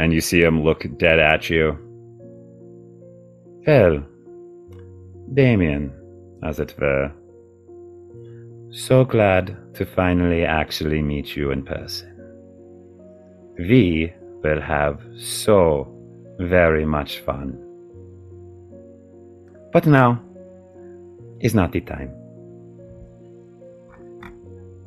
and 0.01 0.13
you 0.13 0.21
see 0.21 0.41
him 0.41 0.63
look 0.63 0.85
dead 0.97 1.19
at 1.19 1.49
you. 1.49 1.77
Well, 3.67 4.03
Damien, 5.33 5.93
as 6.43 6.59
it 6.59 6.75
were. 6.79 7.11
So 8.71 9.05
glad 9.05 9.57
to 9.75 9.85
finally 9.85 10.43
actually 10.43 11.01
meet 11.01 11.35
you 11.35 11.51
in 11.51 11.63
person. 11.63 12.09
We 13.57 14.13
will 14.43 14.61
have 14.61 15.01
so 15.17 15.87
very 16.39 16.85
much 16.85 17.19
fun. 17.19 17.57
But 19.71 19.85
now 19.85 20.21
is 21.39 21.53
not 21.53 21.71
the 21.71 21.81
time. 21.81 22.13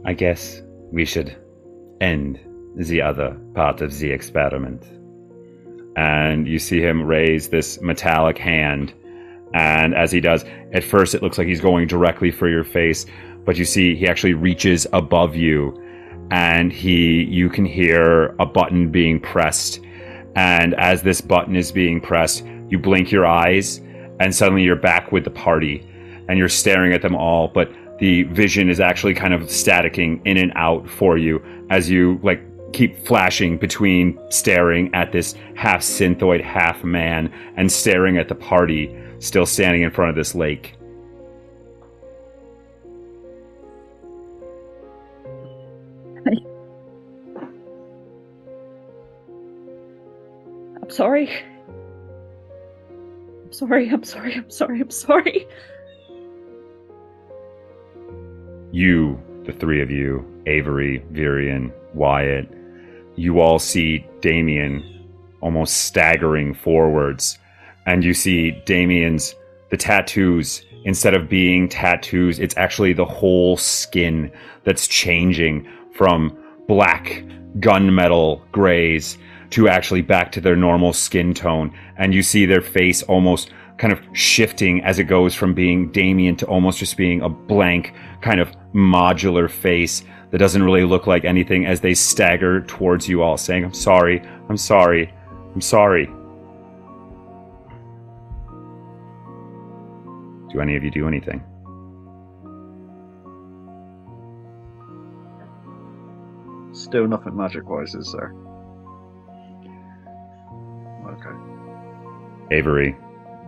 I 0.04 0.12
guess 0.12 0.60
we 0.92 1.04
should 1.04 1.34
end 2.00 2.38
the 2.76 3.00
other 3.00 3.36
part 3.54 3.80
of 3.80 3.96
the 3.98 4.10
experiment. 4.10 4.84
And 5.96 6.46
you 6.46 6.58
see 6.58 6.80
him 6.80 7.02
raise 7.04 7.48
this 7.48 7.80
metallic 7.80 8.36
hand. 8.36 8.92
And 9.54 9.94
as 9.94 10.10
he 10.10 10.20
does, 10.20 10.44
at 10.72 10.84
first 10.84 11.14
it 11.14 11.22
looks 11.22 11.38
like 11.38 11.46
he's 11.46 11.60
going 11.60 11.86
directly 11.86 12.30
for 12.30 12.48
your 12.48 12.64
face, 12.64 13.06
but 13.44 13.56
you 13.56 13.64
see 13.64 13.94
he 13.94 14.06
actually 14.06 14.34
reaches 14.34 14.86
above 14.92 15.36
you 15.36 15.80
and 16.30 16.72
he 16.72 17.24
you 17.24 17.48
can 17.48 17.64
hear 17.64 18.34
a 18.40 18.46
button 18.46 18.90
being 18.90 19.20
pressed. 19.20 19.80
And 20.34 20.74
as 20.74 21.02
this 21.02 21.20
button 21.20 21.54
is 21.54 21.70
being 21.70 22.00
pressed, 22.00 22.44
you 22.68 22.78
blink 22.78 23.12
your 23.12 23.24
eyes 23.24 23.80
and 24.18 24.34
suddenly 24.34 24.64
you're 24.64 24.74
back 24.74 25.12
with 25.12 25.22
the 25.22 25.30
party 25.30 25.88
and 26.28 26.36
you're 26.36 26.48
staring 26.48 26.92
at 26.92 27.02
them 27.02 27.14
all, 27.14 27.48
but 27.48 27.70
the 28.00 28.24
vision 28.24 28.68
is 28.68 28.80
actually 28.80 29.14
kind 29.14 29.32
of 29.32 29.42
staticking 29.42 30.20
in 30.24 30.36
and 30.36 30.52
out 30.56 30.88
for 30.88 31.16
you 31.16 31.40
as 31.70 31.88
you 31.88 32.18
like 32.24 32.42
keep 32.72 33.06
flashing 33.06 33.56
between 33.56 34.18
staring 34.30 34.92
at 34.94 35.12
this 35.12 35.36
half 35.54 35.80
synthoid, 35.80 36.42
half 36.42 36.82
man, 36.82 37.32
and 37.56 37.70
staring 37.70 38.18
at 38.18 38.28
the 38.28 38.34
party 38.34 38.92
still 39.24 39.46
standing 39.46 39.82
in 39.82 39.90
front 39.90 40.10
of 40.10 40.16
this 40.16 40.34
lake. 40.34 40.76
I'm 50.82 50.90
sorry. 50.90 51.30
I'm 52.90 53.52
sorry, 53.52 53.88
I'm 53.88 54.04
sorry, 54.04 54.34
I'm 54.34 54.50
sorry, 54.50 54.80
I'm 54.80 54.90
sorry. 54.90 55.46
You, 58.72 59.20
the 59.44 59.52
three 59.52 59.80
of 59.80 59.90
you, 59.90 60.26
Avery, 60.46 61.04
Virion, 61.12 61.72
Wyatt, 61.94 62.48
you 63.16 63.40
all 63.40 63.58
see 63.58 64.06
Damien 64.20 65.08
almost 65.40 65.76
staggering 65.78 66.54
forwards. 66.54 67.38
And 67.86 68.04
you 68.04 68.14
see 68.14 68.52
Damien's, 68.64 69.34
the 69.70 69.76
tattoos, 69.76 70.64
instead 70.84 71.14
of 71.14 71.28
being 71.28 71.68
tattoos, 71.68 72.38
it's 72.38 72.56
actually 72.56 72.92
the 72.92 73.04
whole 73.04 73.56
skin 73.56 74.30
that's 74.64 74.86
changing 74.86 75.68
from 75.94 76.36
black 76.66 77.24
gunmetal 77.58 78.40
grays 78.52 79.18
to 79.50 79.68
actually 79.68 80.02
back 80.02 80.32
to 80.32 80.40
their 80.40 80.56
normal 80.56 80.92
skin 80.92 81.34
tone. 81.34 81.72
And 81.96 82.14
you 82.14 82.22
see 82.22 82.46
their 82.46 82.60
face 82.60 83.02
almost 83.04 83.50
kind 83.78 83.92
of 83.92 84.00
shifting 84.12 84.82
as 84.84 84.98
it 84.98 85.04
goes 85.04 85.34
from 85.34 85.54
being 85.54 85.90
Damien 85.90 86.36
to 86.36 86.46
almost 86.46 86.78
just 86.78 86.96
being 86.96 87.22
a 87.22 87.28
blank 87.28 87.92
kind 88.20 88.40
of 88.40 88.54
modular 88.72 89.50
face 89.50 90.04
that 90.30 90.38
doesn't 90.38 90.62
really 90.62 90.84
look 90.84 91.06
like 91.06 91.24
anything 91.24 91.66
as 91.66 91.80
they 91.80 91.94
stagger 91.94 92.62
towards 92.62 93.08
you 93.08 93.22
all, 93.22 93.36
saying, 93.36 93.64
I'm 93.64 93.74
sorry, 93.74 94.20
I'm 94.48 94.56
sorry, 94.56 95.12
I'm 95.54 95.60
sorry. 95.60 96.08
Do 100.54 100.60
any 100.60 100.76
of 100.76 100.84
you 100.84 100.90
do 100.92 101.08
anything? 101.08 101.42
Still 106.72 107.08
nothing 107.08 107.36
magic 107.36 107.68
wise, 107.68 107.92
is 107.96 108.14
there? 108.16 108.32
Okay. 111.08 112.54
Avery, 112.56 112.96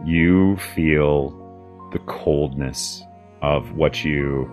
you 0.04 0.56
feel 0.74 1.30
the 1.92 2.00
coldness 2.06 3.04
of 3.40 3.76
what 3.76 4.04
you, 4.04 4.50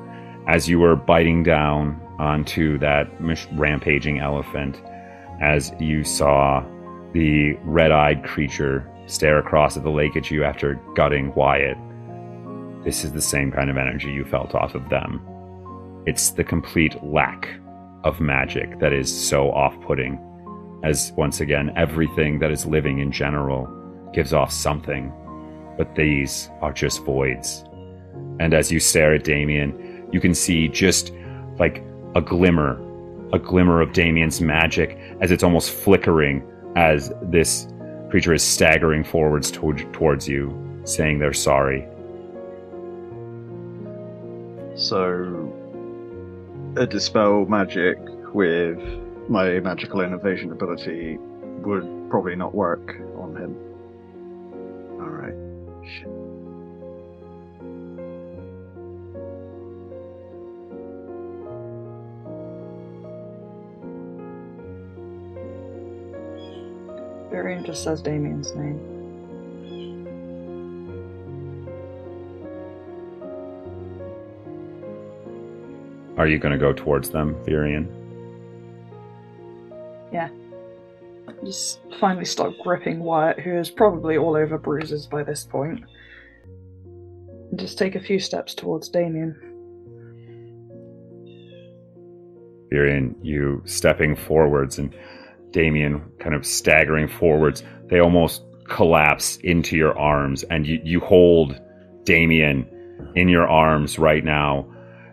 as 0.47 0.69
you 0.69 0.77
were 0.77 0.95
biting 0.95 1.41
down 1.41 1.99
onto 2.19 2.77
that 2.77 3.07
rampaging 3.53 4.19
elephant, 4.19 4.79
as 5.41 5.73
you 5.79 6.03
saw 6.03 6.63
the 7.13 7.53
red 7.63 7.91
eyed 7.91 8.23
creature 8.23 8.87
stare 9.07 9.39
across 9.39 9.75
at 9.75 9.81
the 9.81 9.89
lake 9.89 10.15
at 10.15 10.29
you 10.29 10.43
after 10.43 10.75
gutting 10.93 11.33
Wyatt. 11.33 11.77
This 12.83 13.03
is 13.03 13.13
the 13.13 13.21
same 13.21 13.51
kind 13.51 13.69
of 13.69 13.77
energy 13.77 14.11
you 14.11 14.25
felt 14.25 14.55
off 14.55 14.75
of 14.75 14.89
them. 14.89 15.21
It's 16.05 16.31
the 16.31 16.43
complete 16.43 17.01
lack 17.03 17.47
of 18.03 18.19
magic 18.19 18.79
that 18.79 18.91
is 18.91 19.09
so 19.09 19.51
off 19.51 19.79
putting, 19.81 20.19
as 20.83 21.13
once 21.15 21.39
again, 21.39 21.71
everything 21.77 22.39
that 22.39 22.51
is 22.51 22.65
living 22.65 22.99
in 22.99 23.11
general 23.11 23.69
gives 24.13 24.33
off 24.33 24.51
something, 24.51 25.13
but 25.77 25.95
these 25.95 26.49
are 26.61 26.73
just 26.73 27.03
voids. 27.05 27.63
And 28.39 28.53
as 28.53 28.69
you 28.69 28.81
stare 28.81 29.15
at 29.15 29.23
Damien, 29.23 30.09
you 30.11 30.19
can 30.19 30.33
see 30.33 30.67
just 30.67 31.13
like 31.57 31.81
a 32.15 32.21
glimmer, 32.21 32.81
a 33.31 33.39
glimmer 33.39 33.81
of 33.81 33.93
Damien's 33.93 34.41
magic 34.41 34.97
as 35.21 35.31
it's 35.31 35.43
almost 35.43 35.71
flickering 35.71 36.43
as 36.75 37.13
this 37.23 37.67
creature 38.09 38.33
is 38.33 38.43
staggering 38.43 39.05
forwards 39.05 39.49
toward, 39.49 39.91
towards 39.93 40.27
you, 40.27 40.81
saying 40.83 41.19
they're 41.19 41.31
sorry. 41.33 41.87
So, 44.83 45.49
a 46.75 46.85
dispel 46.85 47.45
magic 47.45 47.97
with 48.33 48.77
my 49.29 49.61
magical 49.61 50.01
innovation 50.01 50.51
ability 50.51 51.17
would 51.61 52.09
probably 52.09 52.35
not 52.35 52.53
work 52.53 52.93
on 53.17 53.33
him. 53.37 53.55
Alright. 54.99 55.35
Virion 67.31 67.65
just 67.65 67.83
says 67.83 68.01
Damien's 68.01 68.53
name. 68.53 68.92
Are 76.17 76.27
you 76.27 76.37
going 76.37 76.51
to 76.51 76.59
go 76.59 76.73
towards 76.73 77.09
them, 77.09 77.35
Virion? 77.43 77.87
Yeah. 80.11 80.29
Just 81.43 81.79
finally 81.99 82.25
start 82.25 82.53
gripping 82.63 82.99
Wyatt, 82.99 83.39
who 83.39 83.57
is 83.57 83.69
probably 83.69 84.17
all 84.17 84.35
over 84.35 84.57
bruises 84.57 85.07
by 85.07 85.23
this 85.23 85.43
point. 85.43 85.83
Just 87.55 87.77
take 87.77 87.95
a 87.95 87.99
few 87.99 88.19
steps 88.19 88.53
towards 88.53 88.89
Damien. 88.89 89.35
Virion, 92.71 93.15
you 93.21 93.61
stepping 93.65 94.15
forwards 94.15 94.79
and 94.79 94.95
Damien 95.51 96.03
kind 96.19 96.33
of 96.35 96.45
staggering 96.45 97.07
forwards. 97.07 97.63
They 97.87 97.99
almost 97.99 98.43
collapse 98.67 99.37
into 99.37 99.77
your 99.77 99.97
arms, 99.97 100.43
and 100.43 100.65
you, 100.65 100.79
you 100.83 100.99
hold 100.99 101.59
Damien 102.03 102.67
in 103.15 103.29
your 103.29 103.47
arms 103.47 103.99
right 103.99 104.23
now. 104.23 104.65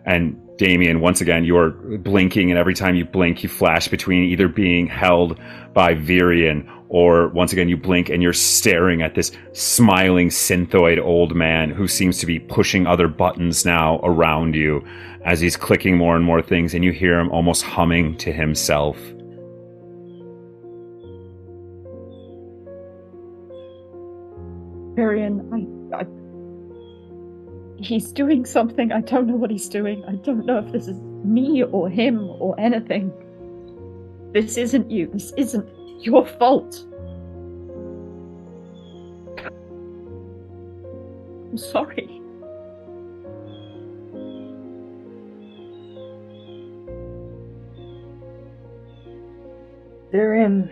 And 0.05 0.40
Damien, 0.57 0.99
once 0.99 1.21
again, 1.21 1.43
you're 1.43 1.71
blinking, 1.71 2.51
and 2.51 2.59
every 2.59 2.75
time 2.75 2.95
you 2.95 3.05
blink, 3.05 3.41
you 3.41 3.49
flash 3.49 3.87
between 3.87 4.23
either 4.25 4.47
being 4.47 4.85
held 4.87 5.39
by 5.73 5.95
Virion 5.95 6.69
or 6.91 7.29
once 7.29 7.53
again 7.53 7.69
you 7.69 7.77
blink 7.77 8.09
and 8.09 8.21
you're 8.21 8.33
staring 8.33 9.01
at 9.01 9.15
this 9.15 9.31
smiling 9.53 10.27
synthoid 10.27 11.01
old 11.01 11.33
man 11.33 11.69
who 11.69 11.87
seems 11.87 12.17
to 12.17 12.25
be 12.25 12.37
pushing 12.37 12.85
other 12.85 13.07
buttons 13.07 13.65
now 13.65 14.01
around 14.03 14.55
you 14.55 14.85
as 15.23 15.39
he's 15.39 15.55
clicking 15.55 15.95
more 15.95 16.17
and 16.17 16.25
more 16.25 16.41
things, 16.41 16.73
and 16.73 16.83
you 16.83 16.91
hear 16.91 17.17
him 17.17 17.29
almost 17.29 17.63
humming 17.63 18.17
to 18.17 18.33
himself. 18.33 18.97
Virion, 24.97 25.47
I, 25.53 25.57
I. 25.57 25.60
He's 27.81 28.11
doing 28.11 28.45
something. 28.45 28.91
I 28.91 29.01
don't 29.01 29.27
know 29.27 29.35
what 29.35 29.49
he's 29.49 29.67
doing. 29.67 30.05
I 30.05 30.13
don't 30.15 30.45
know 30.45 30.59
if 30.59 30.71
this 30.71 30.87
is 30.87 30.97
me 31.25 31.63
or 31.63 31.89
him 31.89 32.29
or 32.39 32.57
anything. 32.59 33.11
This 34.33 34.57
isn't 34.57 34.89
you. 34.89 35.09
This 35.11 35.33
isn't 35.35 35.67
your 36.03 36.25
fault. 36.25 36.85
I'm 41.49 41.57
sorry. 41.57 42.21
They're 50.11 50.35
in. 50.35 50.71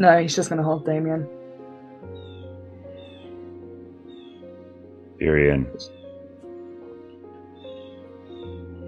No, 0.00 0.18
he's 0.18 0.34
just 0.34 0.48
going 0.48 0.56
to 0.56 0.64
hold 0.64 0.86
Damien. 0.86 1.28
Virion, 5.20 5.66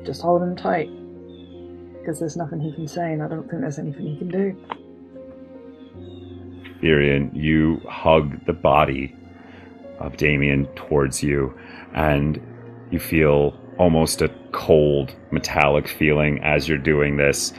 Just 0.06 0.22
hold 0.22 0.42
him 0.42 0.56
tight. 0.56 0.88
Because 1.98 2.18
there's 2.18 2.34
nothing 2.34 2.60
he 2.60 2.72
can 2.72 2.88
say, 2.88 3.12
and 3.12 3.22
I 3.22 3.28
don't 3.28 3.46
think 3.46 3.60
there's 3.60 3.78
anything 3.78 4.06
he 4.06 4.16
can 4.16 4.28
do. 4.28 4.56
Virion, 6.82 7.30
you 7.34 7.82
hug 7.86 8.44
the 8.46 8.54
body 8.54 9.14
of 9.98 10.16
Damien 10.16 10.64
towards 10.76 11.22
you, 11.22 11.54
and 11.94 12.40
you 12.90 12.98
feel 12.98 13.54
almost 13.78 14.22
a 14.22 14.30
cold, 14.52 15.14
metallic 15.30 15.86
feeling 15.86 16.42
as 16.42 16.66
you're 16.68 16.78
doing 16.78 17.18
this. 17.18 17.52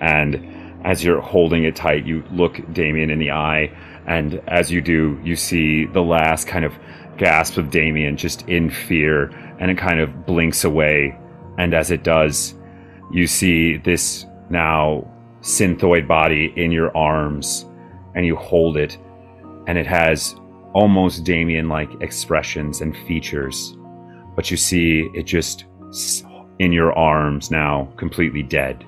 And 0.00 0.61
as 0.84 1.04
you're 1.04 1.20
holding 1.20 1.64
it 1.64 1.76
tight, 1.76 2.06
you 2.06 2.24
look 2.32 2.60
Damien 2.72 3.10
in 3.10 3.18
the 3.18 3.30
eye, 3.30 3.72
and 4.06 4.42
as 4.48 4.70
you 4.70 4.80
do, 4.80 5.20
you 5.22 5.36
see 5.36 5.86
the 5.86 6.02
last 6.02 6.46
kind 6.46 6.64
of 6.64 6.74
gasp 7.18 7.56
of 7.56 7.70
Damien 7.70 8.16
just 8.16 8.48
in 8.48 8.70
fear, 8.70 9.26
and 9.60 9.70
it 9.70 9.78
kind 9.78 10.00
of 10.00 10.26
blinks 10.26 10.64
away. 10.64 11.16
And 11.58 11.74
as 11.74 11.90
it 11.90 12.02
does, 12.02 12.54
you 13.12 13.26
see 13.26 13.76
this 13.76 14.26
now 14.50 15.08
synthoid 15.40 16.08
body 16.08 16.52
in 16.56 16.72
your 16.72 16.96
arms, 16.96 17.66
and 18.14 18.26
you 18.26 18.36
hold 18.36 18.76
it, 18.76 18.98
and 19.66 19.78
it 19.78 19.86
has 19.86 20.34
almost 20.72 21.24
Damien 21.24 21.68
like 21.68 21.90
expressions 22.00 22.80
and 22.80 22.96
features. 23.06 23.76
But 24.34 24.50
you 24.50 24.56
see 24.56 25.10
it 25.14 25.24
just 25.24 25.66
in 26.58 26.72
your 26.72 26.92
arms 26.98 27.50
now, 27.50 27.92
completely 27.96 28.42
dead. 28.42 28.84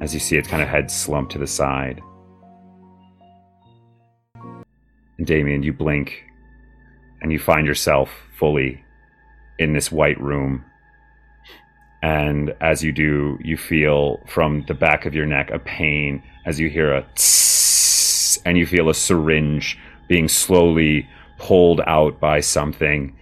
As 0.00 0.14
you 0.14 0.20
see 0.20 0.36
its 0.36 0.48
kind 0.48 0.62
of 0.62 0.68
head 0.68 0.90
slumped 0.90 1.32
to 1.32 1.38
the 1.38 1.46
side. 1.46 2.00
And 5.18 5.26
Damien, 5.26 5.62
you 5.62 5.74
blink, 5.74 6.24
and 7.20 7.30
you 7.30 7.38
find 7.38 7.66
yourself 7.66 8.10
fully 8.38 8.82
in 9.58 9.74
this 9.74 9.92
white 9.92 10.18
room. 10.18 10.64
And 12.02 12.54
as 12.62 12.82
you 12.82 12.92
do, 12.92 13.38
you 13.44 13.58
feel 13.58 14.20
from 14.26 14.64
the 14.66 14.74
back 14.74 15.04
of 15.04 15.14
your 15.14 15.26
neck 15.26 15.50
a 15.50 15.58
pain 15.58 16.22
as 16.46 16.58
you 16.58 16.70
hear 16.70 16.94
a 16.94 17.02
tss, 17.14 18.38
and 18.46 18.56
you 18.56 18.66
feel 18.66 18.88
a 18.88 18.94
syringe 18.94 19.78
being 20.08 20.26
slowly 20.26 21.06
pulled 21.38 21.82
out 21.86 22.18
by 22.18 22.40
something. 22.40 23.14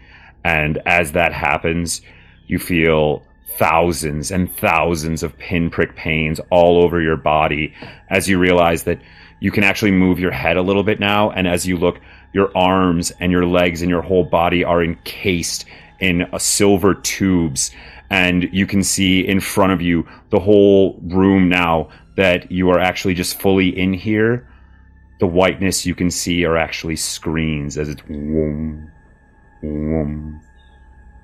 And 0.45 0.79
as 0.87 1.11
that 1.13 1.33
happens, 1.33 2.03
you 2.47 2.61
feel 2.61 3.25
thousands 3.59 4.31
and 4.31 4.55
thousands 4.57 5.23
of 5.23 5.37
pinprick 5.37 5.97
pains 5.97 6.41
all 6.51 6.83
over 6.83 7.01
your 7.01 7.17
body 7.17 7.75
as 8.09 8.29
you 8.29 8.39
realize 8.39 8.85
that 8.85 9.01
you 9.41 9.51
can 9.51 9.65
actually 9.65 9.91
move 9.91 10.19
your 10.19 10.31
head 10.31 10.57
a 10.57 10.63
little 10.63 10.85
bit 10.85 11.01
now. 11.01 11.31
And 11.31 11.47
as 11.47 11.67
you 11.67 11.77
look, 11.77 12.01
your 12.33 12.57
arms 12.57 13.11
and 13.21 13.33
your 13.33 13.47
legs 13.47 13.83
and 13.83 13.91
your 13.91 14.03
whole 14.03 14.25
body 14.25 14.65
are 14.65 14.83
encased 14.83 15.65
in 16.01 16.29
silver 16.39 16.95
tubes. 16.95 17.71
And 18.11 18.49
you 18.53 18.67
can 18.67 18.83
see 18.83 19.27
in 19.27 19.41
front 19.41 19.73
of 19.73 19.83
you 19.83 20.09
the 20.31 20.41
whole 20.41 20.99
room 21.03 21.49
now 21.49 21.89
that 22.17 22.51
you 22.51 22.71
are 22.71 22.79
actually 22.79 23.15
just 23.15 23.41
fully 23.41 23.69
in 23.69 23.93
here. 23.93 24.49
The 25.21 25.27
whiteness 25.27 25.85
you 25.85 25.95
can 25.95 26.11
see 26.11 26.45
are 26.45 26.57
actually 26.57 26.97
screens 26.97 27.77
as 27.77 27.89
it's 27.89 28.01
whoom, 28.03 28.91
whoom. 29.61 30.41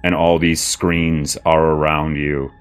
And 0.04 0.14
all 0.14 0.38
these 0.38 0.60
screens 0.60 1.36
are 1.44 1.64
around 1.64 2.16
you 2.16 2.52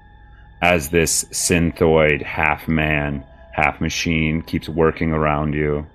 as 0.63 0.89
this 0.89 1.25
synthoid 1.25 2.22
half 2.22 2.69
man, 2.69 3.25
half 3.51 3.81
machine 3.81 4.41
keeps 4.41 4.69
working 4.69 5.11
around 5.11 5.53
you. 5.53 5.85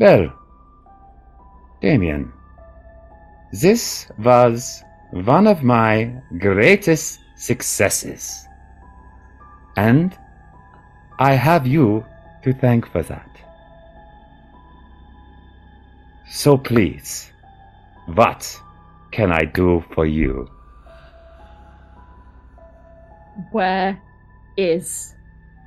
Well, 0.00 0.32
Damien, 1.80 2.32
this 3.52 4.10
was 4.18 4.82
one 5.12 5.46
of 5.46 5.62
my 5.62 6.12
greatest 6.38 7.20
successes. 7.36 8.44
And 9.76 10.18
I 11.20 11.34
have 11.34 11.68
you 11.68 12.04
to 12.42 12.52
thank 12.52 12.90
for 12.90 13.04
that. 13.04 13.30
So 16.28 16.58
please, 16.58 17.30
what 18.06 18.60
can 19.16 19.32
I 19.32 19.46
do 19.46 19.82
for 19.94 20.04
you? 20.04 20.46
Where 23.50 23.98
is 24.58 25.14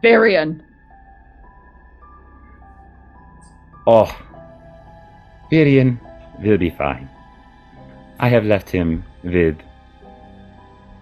Virion? 0.03 0.61
Oh, 3.87 4.15
Virion 5.51 5.99
will 6.43 6.59
be 6.59 6.69
fine. 6.69 7.09
I 8.19 8.29
have 8.29 8.45
left 8.45 8.69
him 8.69 9.03
with 9.23 9.57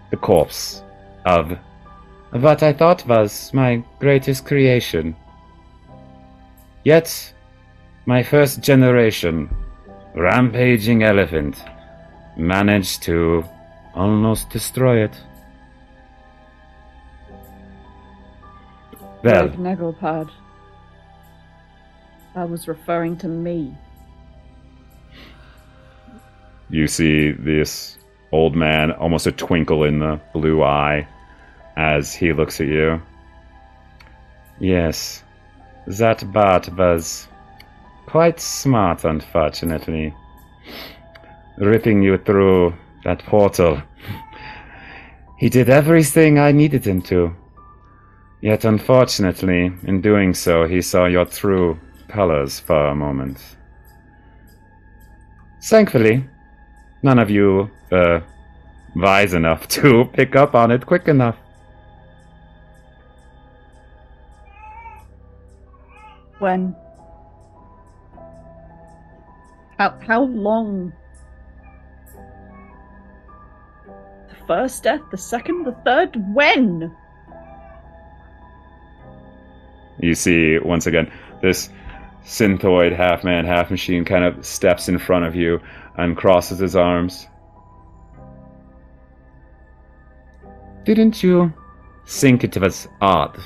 the 0.10 0.16
corpse 0.16 0.82
of 1.26 1.52
what 2.32 2.64
I 2.64 2.72
thought 2.72 3.06
was 3.06 3.54
my 3.54 3.84
greatest 4.00 4.46
creation. 4.46 5.18
Yet, 6.86 7.34
my 8.06 8.24
first 8.24 8.62
generation 8.62 9.54
rampaging 10.16 11.04
elephant 11.04 11.62
managed 12.38 13.04
to 13.04 13.44
almost 13.94 14.50
destroy 14.50 15.04
it. 15.04 15.16
Well, 19.24 19.50
Nagelpad. 19.50 20.30
I 22.36 22.46
was 22.46 22.68
referring 22.68 23.18
to 23.18 23.28
me. 23.28 23.76
you 26.70 26.88
see 26.88 27.32
this 27.32 27.98
old 28.32 28.56
man, 28.56 28.92
almost 28.92 29.28
a 29.28 29.32
twinkle 29.32 29.84
in 29.84 30.00
the 30.00 30.20
blue 30.34 30.64
eye, 30.64 31.08
as 31.78 32.14
he 32.14 32.34
looks 32.34 32.60
at 32.60 32.68
you. 32.68 33.02
Yes, 34.60 35.24
that 35.86 36.32
bat 36.34 36.70
was 36.76 37.28
quite 38.06 38.40
smart, 38.40 39.06
unfortunately. 39.06 40.14
Ripping 41.58 42.04
you 42.04 42.18
through 42.18 42.74
that 43.04 43.24
portal. 43.26 43.82
He 45.38 45.50
did 45.50 45.70
everything 45.70 46.40
I 46.40 46.52
needed 46.52 46.86
him 46.86 47.02
to. 47.04 47.36
Yet, 48.42 48.66
unfortunately, 48.66 49.72
in 49.84 50.02
doing 50.02 50.34
so, 50.34 50.68
he 50.68 50.82
saw 50.82 51.06
your 51.06 51.26
true 51.26 51.80
colors 52.08 52.60
for 52.60 52.88
a 52.88 52.96
moment. 52.96 53.40
Thankfully, 55.64 56.28
none 57.02 57.20
of 57.20 57.30
you 57.30 57.70
uh, 57.92 58.20
wise 58.96 59.34
enough 59.34 59.68
to 59.80 60.06
pick 60.14 60.36
up 60.36 60.56
on 60.56 60.72
it 60.72 60.86
quick 60.86 61.08
enough. 61.08 61.38
When? 66.40 66.76
How 69.80 69.98
how 70.08 70.24
long? 70.24 70.94
First 74.48 74.84
death, 74.84 75.02
the 75.12 75.18
second, 75.18 75.66
the 75.66 75.74
third. 75.86 76.16
When? 76.34 76.96
You 80.00 80.16
see, 80.16 80.58
once 80.60 80.88
again, 80.88 81.12
this 81.42 81.70
synthoid 82.24 82.96
half 82.96 83.24
man, 83.24 83.46
half 83.46 83.70
machine 83.72 84.06
kind 84.06 84.24
of 84.24 84.46
steps 84.46 84.90
in 84.90 84.98
front 84.98 85.26
of 85.26 85.36
you 85.36 85.60
and 85.98 86.16
crosses 86.16 86.60
his 86.60 86.76
arms. 86.76 87.28
Didn't 90.84 91.22
you 91.22 91.54
think 92.06 92.44
it 92.44 92.58
was 92.58 92.88
odd 93.02 93.38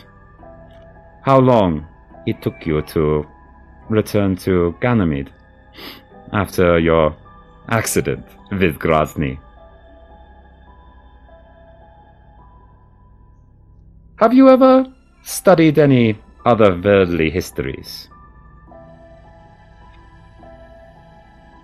how 1.24 1.40
long 1.40 1.88
it 2.26 2.42
took 2.42 2.66
you 2.66 2.82
to 2.82 3.26
return 3.90 4.36
to 4.36 4.76
Ganymede 4.82 5.32
after 6.34 6.80
your 6.80 7.16
accident 7.70 8.26
with 8.52 8.78
Grozny? 8.80 9.40
Have 14.22 14.36
you 14.36 14.50
ever 14.50 14.86
studied 15.24 15.80
any 15.80 16.16
other 16.46 16.80
worldly 16.80 17.32
histories? 17.32 18.08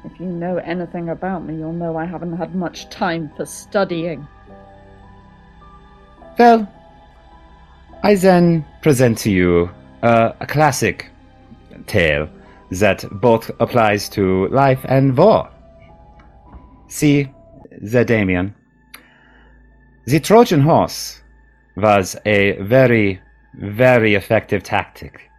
If 0.04 0.20
you 0.20 0.26
know 0.26 0.58
anything 0.58 1.10
about 1.10 1.46
me, 1.46 1.54
you'll 1.54 1.72
know 1.72 1.98
I 1.98 2.06
haven't 2.06 2.36
had 2.36 2.56
much 2.56 2.90
time 2.90 3.30
for 3.38 3.46
studying. 3.46 4.28
Well, 6.40 6.68
I 8.02 8.16
then 8.16 8.66
present 8.82 9.20
to 9.20 9.30
you 9.30 9.70
uh, 10.02 10.32
a 10.40 10.48
classic 10.48 11.12
tale 11.86 12.28
that 12.72 13.06
both 13.22 13.52
applies 13.60 14.10
to 14.10 14.48
life 14.48 14.84
and 14.86 15.16
war. 15.16 15.48
See, 16.88 17.30
the 17.84 18.04
Damien. 18.04 18.56
The 20.08 20.20
Trojan 20.20 20.62
horse 20.62 21.22
was 21.78 22.16
a 22.26 22.54
very, 22.62 23.22
very 23.54 24.16
effective 24.16 24.64
tactic 24.64 25.30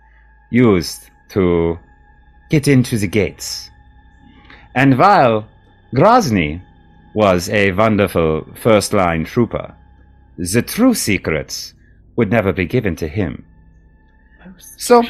used 0.51 1.11
to 1.31 1.79
get 2.49 2.69
into 2.69 2.97
the 2.97 3.09
gates. 3.09 3.71
And 4.75 4.97
while 4.97 5.49
Grozny 5.95 6.63
was 7.15 7.49
a 7.51 7.73
wonderful 7.73 8.47
first 8.55 8.93
line 8.93 9.25
trooper, 9.25 9.75
the 10.37 10.63
true 10.63 10.95
secrets 10.95 11.75
would 12.17 12.31
never 12.31 12.53
be 12.53 12.67
given 12.67 12.95
to 12.97 13.09
him. 13.09 13.45
So, 14.77 15.03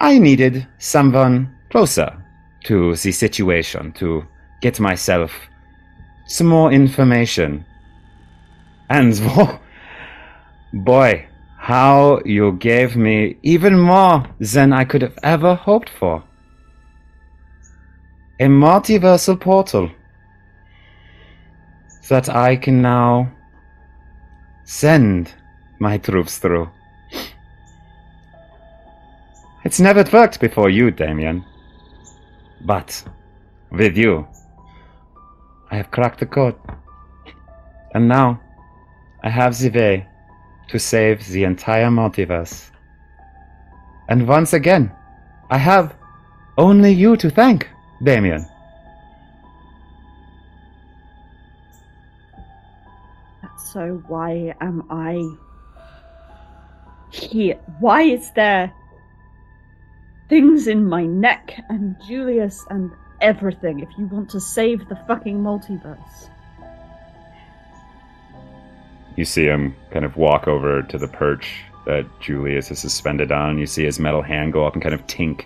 I 0.00 0.18
needed 0.18 0.66
someone 0.78 1.54
closer 1.70 2.16
to 2.64 2.94
the 2.94 3.12
situation 3.12 3.92
to 3.94 4.24
get 4.60 4.78
myself 4.78 5.32
some 6.26 6.46
more 6.46 6.72
information. 6.72 7.64
And 8.92 9.18
boy, 10.74 11.26
how 11.56 12.20
you 12.26 12.52
gave 12.52 12.94
me 12.94 13.38
even 13.42 13.78
more 13.78 14.26
than 14.38 14.74
I 14.74 14.84
could 14.84 15.00
have 15.00 15.18
ever 15.22 15.54
hoped 15.54 15.88
for. 15.88 16.22
A 18.38 18.48
multiversal 18.48 19.40
portal 19.40 19.90
that 22.10 22.28
I 22.28 22.54
can 22.56 22.82
now 22.82 23.32
send 24.64 25.32
my 25.78 25.96
troops 25.96 26.36
through. 26.36 26.68
It's 29.64 29.80
never 29.80 30.04
worked 30.12 30.38
before 30.38 30.68
you, 30.68 30.90
Damien. 30.90 31.46
But 32.60 33.02
with 33.70 33.96
you, 33.96 34.26
I 35.70 35.76
have 35.76 35.90
cracked 35.90 36.20
the 36.20 36.26
code. 36.26 36.56
And 37.94 38.06
now 38.06 38.40
I 39.24 39.30
have 39.30 39.56
the 39.58 39.70
way 39.70 40.06
to 40.68 40.78
save 40.78 41.26
the 41.28 41.44
entire 41.44 41.88
multiverse. 41.88 42.70
And 44.08 44.26
once 44.26 44.52
again, 44.52 44.90
I 45.50 45.58
have 45.58 45.94
only 46.58 46.92
you 46.92 47.16
to 47.16 47.30
thank, 47.30 47.68
Damien. 48.02 48.44
So 53.72 54.02
why 54.08 54.54
am 54.60 54.84
I 54.90 55.24
here? 57.10 57.58
Why 57.78 58.02
is 58.02 58.30
there 58.32 58.72
things 60.28 60.66
in 60.66 60.84
my 60.84 61.06
neck 61.06 61.54
and 61.68 61.96
Julius 62.06 62.66
and 62.70 62.90
everything 63.20 63.80
if 63.80 63.88
you 63.96 64.06
want 64.06 64.28
to 64.30 64.40
save 64.40 64.88
the 64.88 64.96
fucking 65.06 65.38
multiverse? 65.38 66.31
You 69.16 69.24
see 69.24 69.44
him 69.44 69.74
kind 69.90 70.04
of 70.04 70.16
walk 70.16 70.48
over 70.48 70.82
to 70.82 70.98
the 70.98 71.08
perch 71.08 71.62
that 71.86 72.06
Julius 72.20 72.70
is 72.70 72.78
suspended 72.78 73.32
on. 73.32 73.58
You 73.58 73.66
see 73.66 73.84
his 73.84 73.98
metal 73.98 74.22
hand 74.22 74.52
go 74.52 74.66
up 74.66 74.74
and 74.74 74.82
kind 74.82 74.94
of 74.94 75.06
tink 75.06 75.44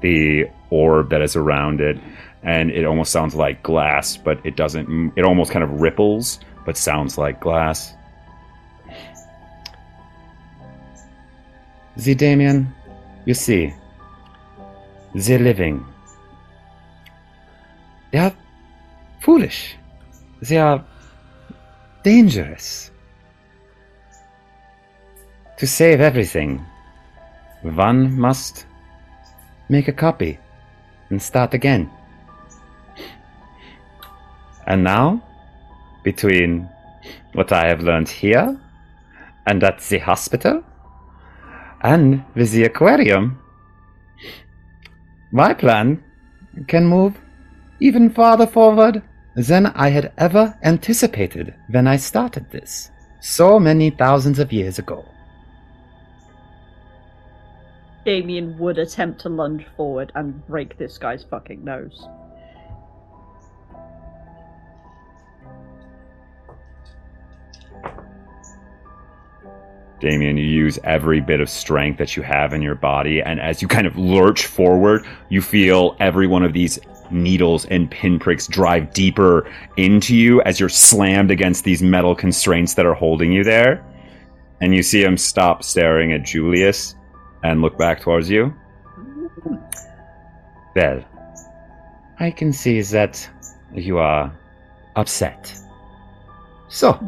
the 0.00 0.46
orb 0.70 1.10
that 1.10 1.22
is 1.22 1.36
around 1.36 1.80
it. 1.80 1.98
And 2.42 2.70
it 2.70 2.84
almost 2.84 3.12
sounds 3.12 3.34
like 3.34 3.62
glass, 3.62 4.16
but 4.16 4.44
it 4.44 4.56
doesn't. 4.56 5.12
It 5.16 5.24
almost 5.24 5.50
kind 5.52 5.62
of 5.62 5.80
ripples, 5.80 6.40
but 6.64 6.76
sounds 6.76 7.18
like 7.18 7.40
glass. 7.40 7.94
The 11.96 12.14
Damien, 12.14 12.72
you 13.26 13.34
see, 13.34 13.74
the 15.14 15.38
living, 15.38 15.84
they 18.10 18.18
are 18.18 18.34
foolish. 19.20 19.76
They 20.40 20.56
are 20.56 20.82
dangerous. 22.02 22.89
To 25.60 25.66
save 25.66 26.00
everything, 26.00 26.64
one 27.60 28.18
must 28.18 28.64
make 29.68 29.88
a 29.88 29.92
copy 29.92 30.38
and 31.10 31.20
start 31.20 31.52
again. 31.52 31.90
And 34.66 34.82
now, 34.82 35.22
between 36.02 36.66
what 37.34 37.52
I 37.52 37.68
have 37.68 37.82
learned 37.82 38.08
here 38.08 38.58
and 39.46 39.62
at 39.62 39.80
the 39.80 39.98
hospital 39.98 40.64
and 41.82 42.24
with 42.34 42.52
the 42.52 42.64
aquarium, 42.64 43.38
my 45.30 45.52
plan 45.52 46.02
can 46.68 46.86
move 46.86 47.20
even 47.80 48.08
farther 48.08 48.46
forward 48.46 49.02
than 49.36 49.66
I 49.66 49.90
had 49.90 50.14
ever 50.16 50.58
anticipated 50.62 51.54
when 51.68 51.86
I 51.86 51.98
started 51.98 52.50
this, 52.50 52.90
so 53.20 53.60
many 53.60 53.90
thousands 53.90 54.38
of 54.38 54.54
years 54.54 54.78
ago. 54.78 55.04
Damien 58.10 58.58
would 58.58 58.76
attempt 58.76 59.20
to 59.20 59.28
lunge 59.28 59.64
forward 59.76 60.10
and 60.16 60.44
break 60.48 60.76
this 60.76 60.98
guy's 60.98 61.22
fucking 61.22 61.62
nose. 61.62 62.08
Damien, 70.00 70.36
you 70.36 70.42
use 70.42 70.76
every 70.82 71.20
bit 71.20 71.40
of 71.40 71.48
strength 71.48 71.98
that 71.98 72.16
you 72.16 72.24
have 72.24 72.52
in 72.52 72.62
your 72.62 72.74
body, 72.74 73.22
and 73.22 73.40
as 73.40 73.62
you 73.62 73.68
kind 73.68 73.86
of 73.86 73.96
lurch 73.96 74.44
forward, 74.46 75.06
you 75.28 75.40
feel 75.40 75.94
every 76.00 76.26
one 76.26 76.42
of 76.42 76.52
these 76.52 76.80
needles 77.12 77.64
and 77.66 77.88
pinpricks 77.92 78.48
drive 78.48 78.92
deeper 78.92 79.48
into 79.76 80.16
you 80.16 80.42
as 80.42 80.58
you're 80.58 80.68
slammed 80.68 81.30
against 81.30 81.62
these 81.62 81.80
metal 81.80 82.16
constraints 82.16 82.74
that 82.74 82.86
are 82.86 82.94
holding 82.94 83.30
you 83.30 83.44
there. 83.44 83.84
And 84.60 84.74
you 84.74 84.82
see 84.82 85.00
him 85.00 85.16
stop 85.16 85.62
staring 85.62 86.12
at 86.12 86.24
Julius 86.24 86.96
and 87.42 87.60
look 87.62 87.78
back 87.78 88.00
towards 88.00 88.28
you. 88.30 88.54
Well, 90.76 91.04
I 92.18 92.30
can 92.30 92.52
see 92.52 92.80
that 92.82 93.28
you 93.74 93.98
are 93.98 94.32
upset. 94.96 95.54
So, 96.68 96.98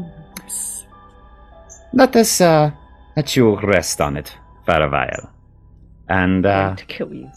let 1.93 2.17
us 2.17 2.41
uh, 2.41 2.71
let 3.17 3.37
you 3.37 3.61
rest 3.61 4.01
on 4.01 4.17
it 4.17 4.37
for 4.65 4.83
a 4.83 4.89
while. 4.89 5.31
And, 6.09 6.45
uh, 6.47 6.75
to 6.77 6.85
kill 6.87 7.13
you. 7.15 7.31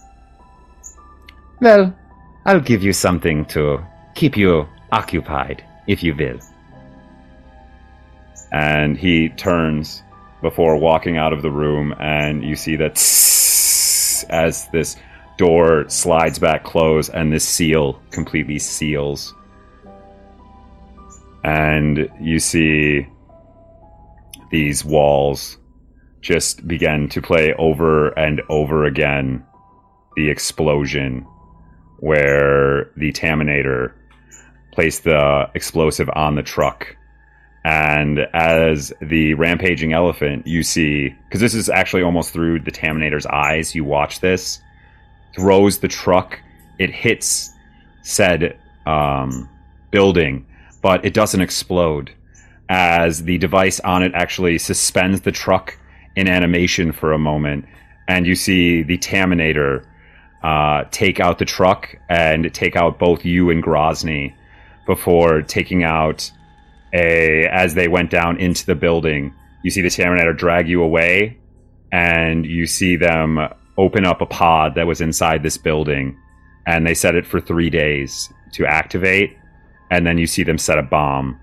well, 1.62 1.94
I'll 2.46 2.60
give 2.60 2.84
you 2.84 2.94
something 2.94 3.46
to 3.46 3.84
keep 4.16 4.38
you 4.38 4.68
occupied, 4.92 5.64
if 5.88 6.02
you 6.04 6.16
will. 6.16 6.40
and 8.52 8.98
he 8.98 9.30
turns 9.30 10.02
before 10.46 10.78
walking 10.78 11.18
out 11.18 11.34
of 11.34 11.42
the 11.42 11.50
room 11.50 11.92
and 12.00 12.44
you 12.44 12.56
see 12.56 12.76
that 12.76 12.92
as 14.30 14.68
this 14.72 14.96
door 15.40 15.90
slides 15.90 16.38
back 16.38 16.64
closed 16.64 17.10
and 17.16 17.34
this 17.34 17.44
seal 17.44 18.00
completely 18.12 18.60
seals. 18.60 19.34
And 21.44 22.08
you 22.22 22.38
see 22.38 23.08
these 24.52 24.86
walls 24.86 25.58
just 26.22 26.68
begin 26.68 27.10
to 27.10 27.24
play 27.24 27.56
over 27.58 28.10
and 28.10 28.40
over 28.48 28.86
again. 28.86 29.44
The 30.16 30.30
explosion 30.30 31.26
where 31.98 32.92
the 32.98 33.12
Taminator 33.14 33.94
placed 34.74 35.06
the 35.06 35.50
explosive 35.56 36.08
on 36.14 36.36
the 36.36 36.44
truck 36.44 36.96
and 37.66 38.20
as 38.32 38.94
the 39.02 39.34
rampaging 39.34 39.92
elephant, 39.92 40.46
you 40.46 40.62
see, 40.62 41.10
because 41.10 41.42
this 41.42 41.56
is 41.56 41.68
actually 41.68 42.04
almost 42.04 42.32
through 42.32 42.60
the 42.60 42.72
Taminator's 42.72 43.26
eyes, 43.26 43.74
you 43.74 43.84
watch 43.84 44.20
this, 44.20 44.62
throws 45.36 45.80
the 45.80 45.88
truck, 45.88 46.40
it 46.78 46.92
hits 46.92 47.52
said 48.04 48.56
um, 48.86 49.50
building, 49.90 50.46
but 50.84 51.04
it 51.04 51.16
doesn't 51.16 51.42
explode. 51.42 52.14
As 52.70 53.24
the 53.24 53.40
device 53.40 53.80
on 53.80 54.04
it 54.04 54.12
actually 54.14 54.60
suspends 54.60 55.22
the 55.22 55.32
truck 55.32 55.76
in 56.16 56.28
animation 56.28 56.92
for 56.92 57.14
a 57.14 57.18
moment, 57.18 57.66
and 58.08 58.28
you 58.28 58.36
see 58.36 58.84
the 58.84 59.00
Taminator 59.00 59.88
uh, 60.44 60.84
take 60.92 61.20
out 61.20 61.40
the 61.40 61.46
truck 61.46 61.96
and 62.10 62.54
take 62.54 62.76
out 62.76 63.00
both 63.00 63.26
you 63.26 63.50
and 63.50 63.64
Grozny 63.64 64.36
before 64.86 65.42
taking 65.42 65.84
out 65.84 66.32
a 66.96 67.48
as 67.52 67.76
they 67.76 67.88
went 67.88 68.10
down 68.10 68.38
into 68.38 68.66
the 68.66 68.76
building. 68.76 69.34
You 69.64 69.72
see 69.72 69.82
the 69.82 69.90
Taminator 69.90 70.36
drag 70.36 70.68
you 70.68 70.82
away, 70.82 71.38
and 71.92 72.46
you 72.46 72.66
see 72.66 72.96
them 72.96 73.40
open 73.78 74.06
up 74.06 74.22
a 74.22 74.26
pod 74.26 74.76
that 74.76 74.88
was 74.88 75.02
inside 75.02 75.44
this 75.44 75.58
building, 75.58 76.18
and 76.66 76.88
they 76.88 76.94
set 76.94 77.16
it 77.16 77.26
for 77.26 77.42
three 77.42 77.70
days 77.70 78.32
to 78.54 78.66
activate, 78.66 79.38
and 79.92 80.08
then 80.08 80.18
you 80.18 80.26
see 80.26 80.44
them 80.44 80.58
set 80.58 80.78
a 80.78 80.84
bomb 80.84 81.40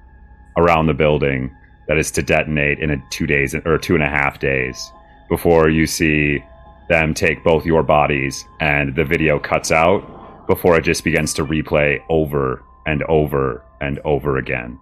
around 0.57 0.87
the 0.87 0.95
building 0.95 1.55
that 1.89 1.99
is 1.99 2.11
to 2.13 2.23
detonate 2.23 2.79
in 2.79 2.91
a 2.91 3.05
two 3.11 3.27
days 3.27 3.55
or 3.55 3.79
two 3.79 3.95
and 3.95 4.05
a 4.05 4.09
half 4.09 4.39
days 4.39 4.91
before 5.29 5.69
you 5.69 5.87
see 5.87 6.43
them 6.89 7.15
take 7.15 7.43
both 7.43 7.65
your 7.65 7.83
bodies 7.83 8.45
and 8.61 8.95
the 8.95 9.05
video 9.05 9.39
cuts 9.39 9.71
out 9.73 10.47
before 10.47 10.77
it 10.77 10.85
just 10.85 11.05
begins 11.05 11.33
to 11.33 11.45
replay 11.45 12.03
over 12.09 12.63
and 12.87 13.03
over 13.05 13.65
and 13.81 13.99
over 14.01 14.37
again. 14.37 14.79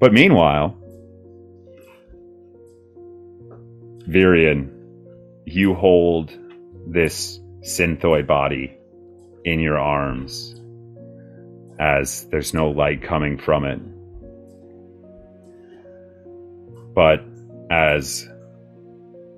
But 0.00 0.14
meanwhile, 0.14 0.74
Virion, 4.08 4.70
you 5.44 5.74
hold 5.74 6.32
this 6.86 7.38
synthoid 7.60 8.26
body 8.26 8.74
in 9.44 9.60
your 9.60 9.78
arms 9.78 10.58
as 11.78 12.24
there's 12.30 12.54
no 12.54 12.70
light 12.70 13.02
coming 13.02 13.36
from 13.36 13.66
it. 13.66 13.78
But 16.94 17.22
as 17.70 18.26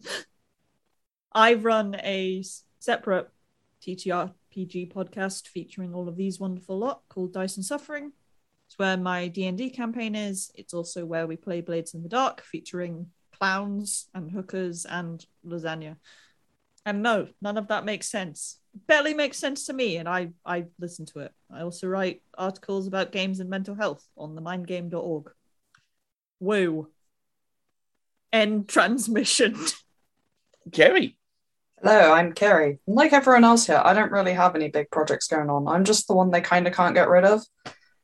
I 1.33 1.53
run 1.53 1.97
a 1.97 2.43
separate 2.79 3.29
TTRPG 3.83 4.91
podcast 4.91 5.49
featuring 5.49 5.95
all 5.95 6.09
of 6.09 6.17
these 6.17 6.41
wonderful 6.41 6.79
lot 6.79 7.03
called 7.11 7.35
Dice 7.35 7.57
and 7.57 7.67
Suffering. 7.67 8.13
It's 8.77 8.85
where 8.85 8.99
my 8.99 9.29
D 9.29 9.47
and 9.47 9.57
D 9.57 9.71
campaign 9.71 10.15
is. 10.15 10.51
It's 10.55 10.75
also 10.75 11.07
where 11.07 11.27
we 11.27 11.37
play 11.37 11.63
Blades 11.63 11.95
in 11.95 12.03
the 12.03 12.11
Dark, 12.11 12.43
featuring 12.43 13.07
clowns 13.39 14.11
and 14.15 14.31
hookers 14.31 14.85
and 14.85 15.25
lasagna. 15.47 15.97
And 16.85 17.03
no, 17.03 17.29
none 17.41 17.57
of 17.57 17.69
that 17.69 17.87
makes 17.87 18.07
sense. 18.07 18.59
Barely 18.87 19.15
makes 19.15 19.39
sense 19.39 19.65
to 19.67 19.73
me, 19.73 19.97
and 19.97 20.07
I 20.07 20.33
I 20.45 20.67
listen 20.79 21.07
to 21.07 21.21
it. 21.21 21.33
I 21.51 21.63
also 21.63 21.87
write 21.87 22.21
articles 22.37 22.87
about 22.87 23.13
games 23.13 23.41
and 23.41 23.49
mental 23.49 23.75
health 23.75 24.07
on 24.15 24.37
themindgame.org. 24.37 25.31
Woo. 26.41 26.91
End 28.31 28.69
transmission. 28.69 29.57
Kerry. 30.73 31.17
Hello, 31.83 32.13
I'm 32.13 32.35
Kerry. 32.35 32.81
Like 32.87 33.15
everyone 33.15 33.45
else 33.45 33.69
here, 33.69 33.81
I 33.83 33.95
don't 33.95 34.13
really 34.13 34.35
have 34.35 34.55
any 34.55 34.69
big 34.69 34.91
projects 34.91 35.29
going 35.29 35.49
on. 35.49 35.67
I'm 35.67 35.85
just 35.85 36.09
the 36.09 36.15
one 36.15 36.31
they 36.31 36.43
kind 36.43 36.67
of 36.67 36.75
can't 36.75 36.95
get 36.95 37.09
rid 37.09 37.25
of. 37.25 37.43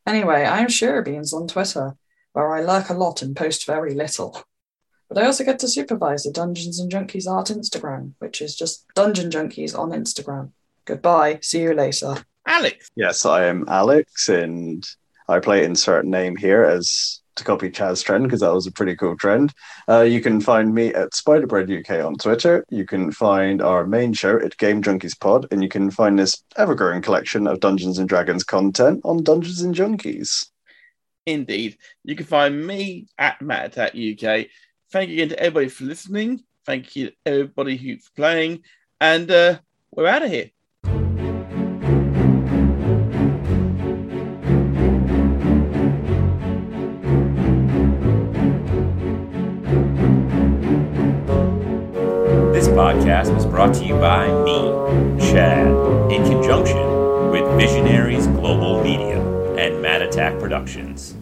Anyway, 0.07 0.45
I'm 0.45 0.69
Beans 1.03 1.33
on 1.33 1.47
Twitter, 1.47 1.97
where 2.33 2.55
I 2.55 2.63
lurk 2.63 2.91
a 2.91 2.95
lot 2.95 3.23
and 3.23 3.37
post 3.37 3.67
very 3.67 3.95
little. 3.95 4.43
But 5.09 5.23
I 5.23 5.27
also 5.27 5.45
get 5.45 5.59
to 5.61 5.69
supervise 5.69 6.25
the 6.25 6.33
Dungeons 6.33 6.81
and 6.81 6.91
Junkiez 6.91 7.31
art 7.31 7.49
Instagram, 7.49 8.13
which 8.19 8.41
is 8.41 8.57
just 8.57 8.87
Dungeon 8.95 9.31
Junkiez 9.31 9.79
on 9.79 9.91
Instagram. 9.91 10.51
Goodbye. 10.85 11.39
See 11.43 11.63
you 11.63 11.75
later. 11.75 12.17
Alex. 12.47 12.89
Yes, 12.97 13.25
I 13.25 13.45
am 13.45 13.65
Alex, 13.69 14.29
and 14.29 14.85
I 15.29 15.39
play 15.39 15.65
insert 15.65 16.05
name 16.05 16.35
here 16.37 16.65
as 16.65 17.22
to 17.37 17.45
copy 17.45 17.71
Chad's 17.71 18.03
trend 18.03 18.25
because 18.25 18.41
that 18.41 18.53
was 18.53 18.67
a 18.67 18.73
pretty 18.73 18.97
cool 18.97 19.17
trend. 19.17 19.53
Uh, 19.89 20.03
you 20.03 20.21
can 20.21 20.41
find 20.41 20.75
me 20.75 20.93
at 20.95 21.13
Spiderbread 21.13 21.71
UK 21.71 22.05
on 22.05 22.17
Twitter. 22.17 22.65
You 22.71 22.85
can 22.85 23.13
find 23.13 23.63
our 23.63 23.87
main 23.87 24.13
show 24.13 24.39
at 24.39 24.57
Game 24.57 24.83
Junkiez 24.83 25.19
Pod, 25.19 25.47
and 25.51 25.63
you 25.63 25.69
can 25.69 25.91
find 25.91 26.19
this 26.19 26.43
ever-growing 26.57 27.03
collection 27.03 27.47
of 27.47 27.61
Dungeons 27.61 27.99
and 27.99 28.09
Dragons 28.09 28.45
content 28.45 29.01
on 29.05 29.23
Dungeons 29.23 29.63
and 29.63 29.75
Junkiez. 29.75 30.49
Indeed. 31.27 31.79
You 32.05 32.17
can 32.17 32.27
find 32.27 32.67
me 32.67 33.07
at 33.19 33.41
Matt 33.41 33.67
Attack 33.67 33.93
UK. 33.93 34.47
Thank 34.91 35.11
you 35.11 35.15
again 35.15 35.29
to 35.31 35.39
everybody 35.39 35.69
for 35.69 35.85
listening. 35.85 36.43
Thank 36.67 36.97
you 36.97 37.11
to 37.11 37.15
everybody 37.27 37.77
who's 37.77 38.11
playing. 38.15 38.63
And 39.01 39.31
uh, 39.31 39.59
we're 39.91 40.07
out 40.07 40.23
of 40.23 40.31
here. 40.31 40.51
Podcast 52.83 53.33
was 53.33 53.47
brought 53.47 53.73
to 53.75 53.85
you 53.85 53.95
by 53.95 54.27
me, 54.43 54.61
Chad, 55.31 55.69
in 56.11 56.25
conjunction 56.25 57.31
with 57.31 57.45
Visionaries 57.57 58.27
Global 58.27 58.83
Media 58.83 59.21
and 59.57 59.81
Matt 59.81 60.03
Attack 60.03 60.41
Productions. 60.41 61.15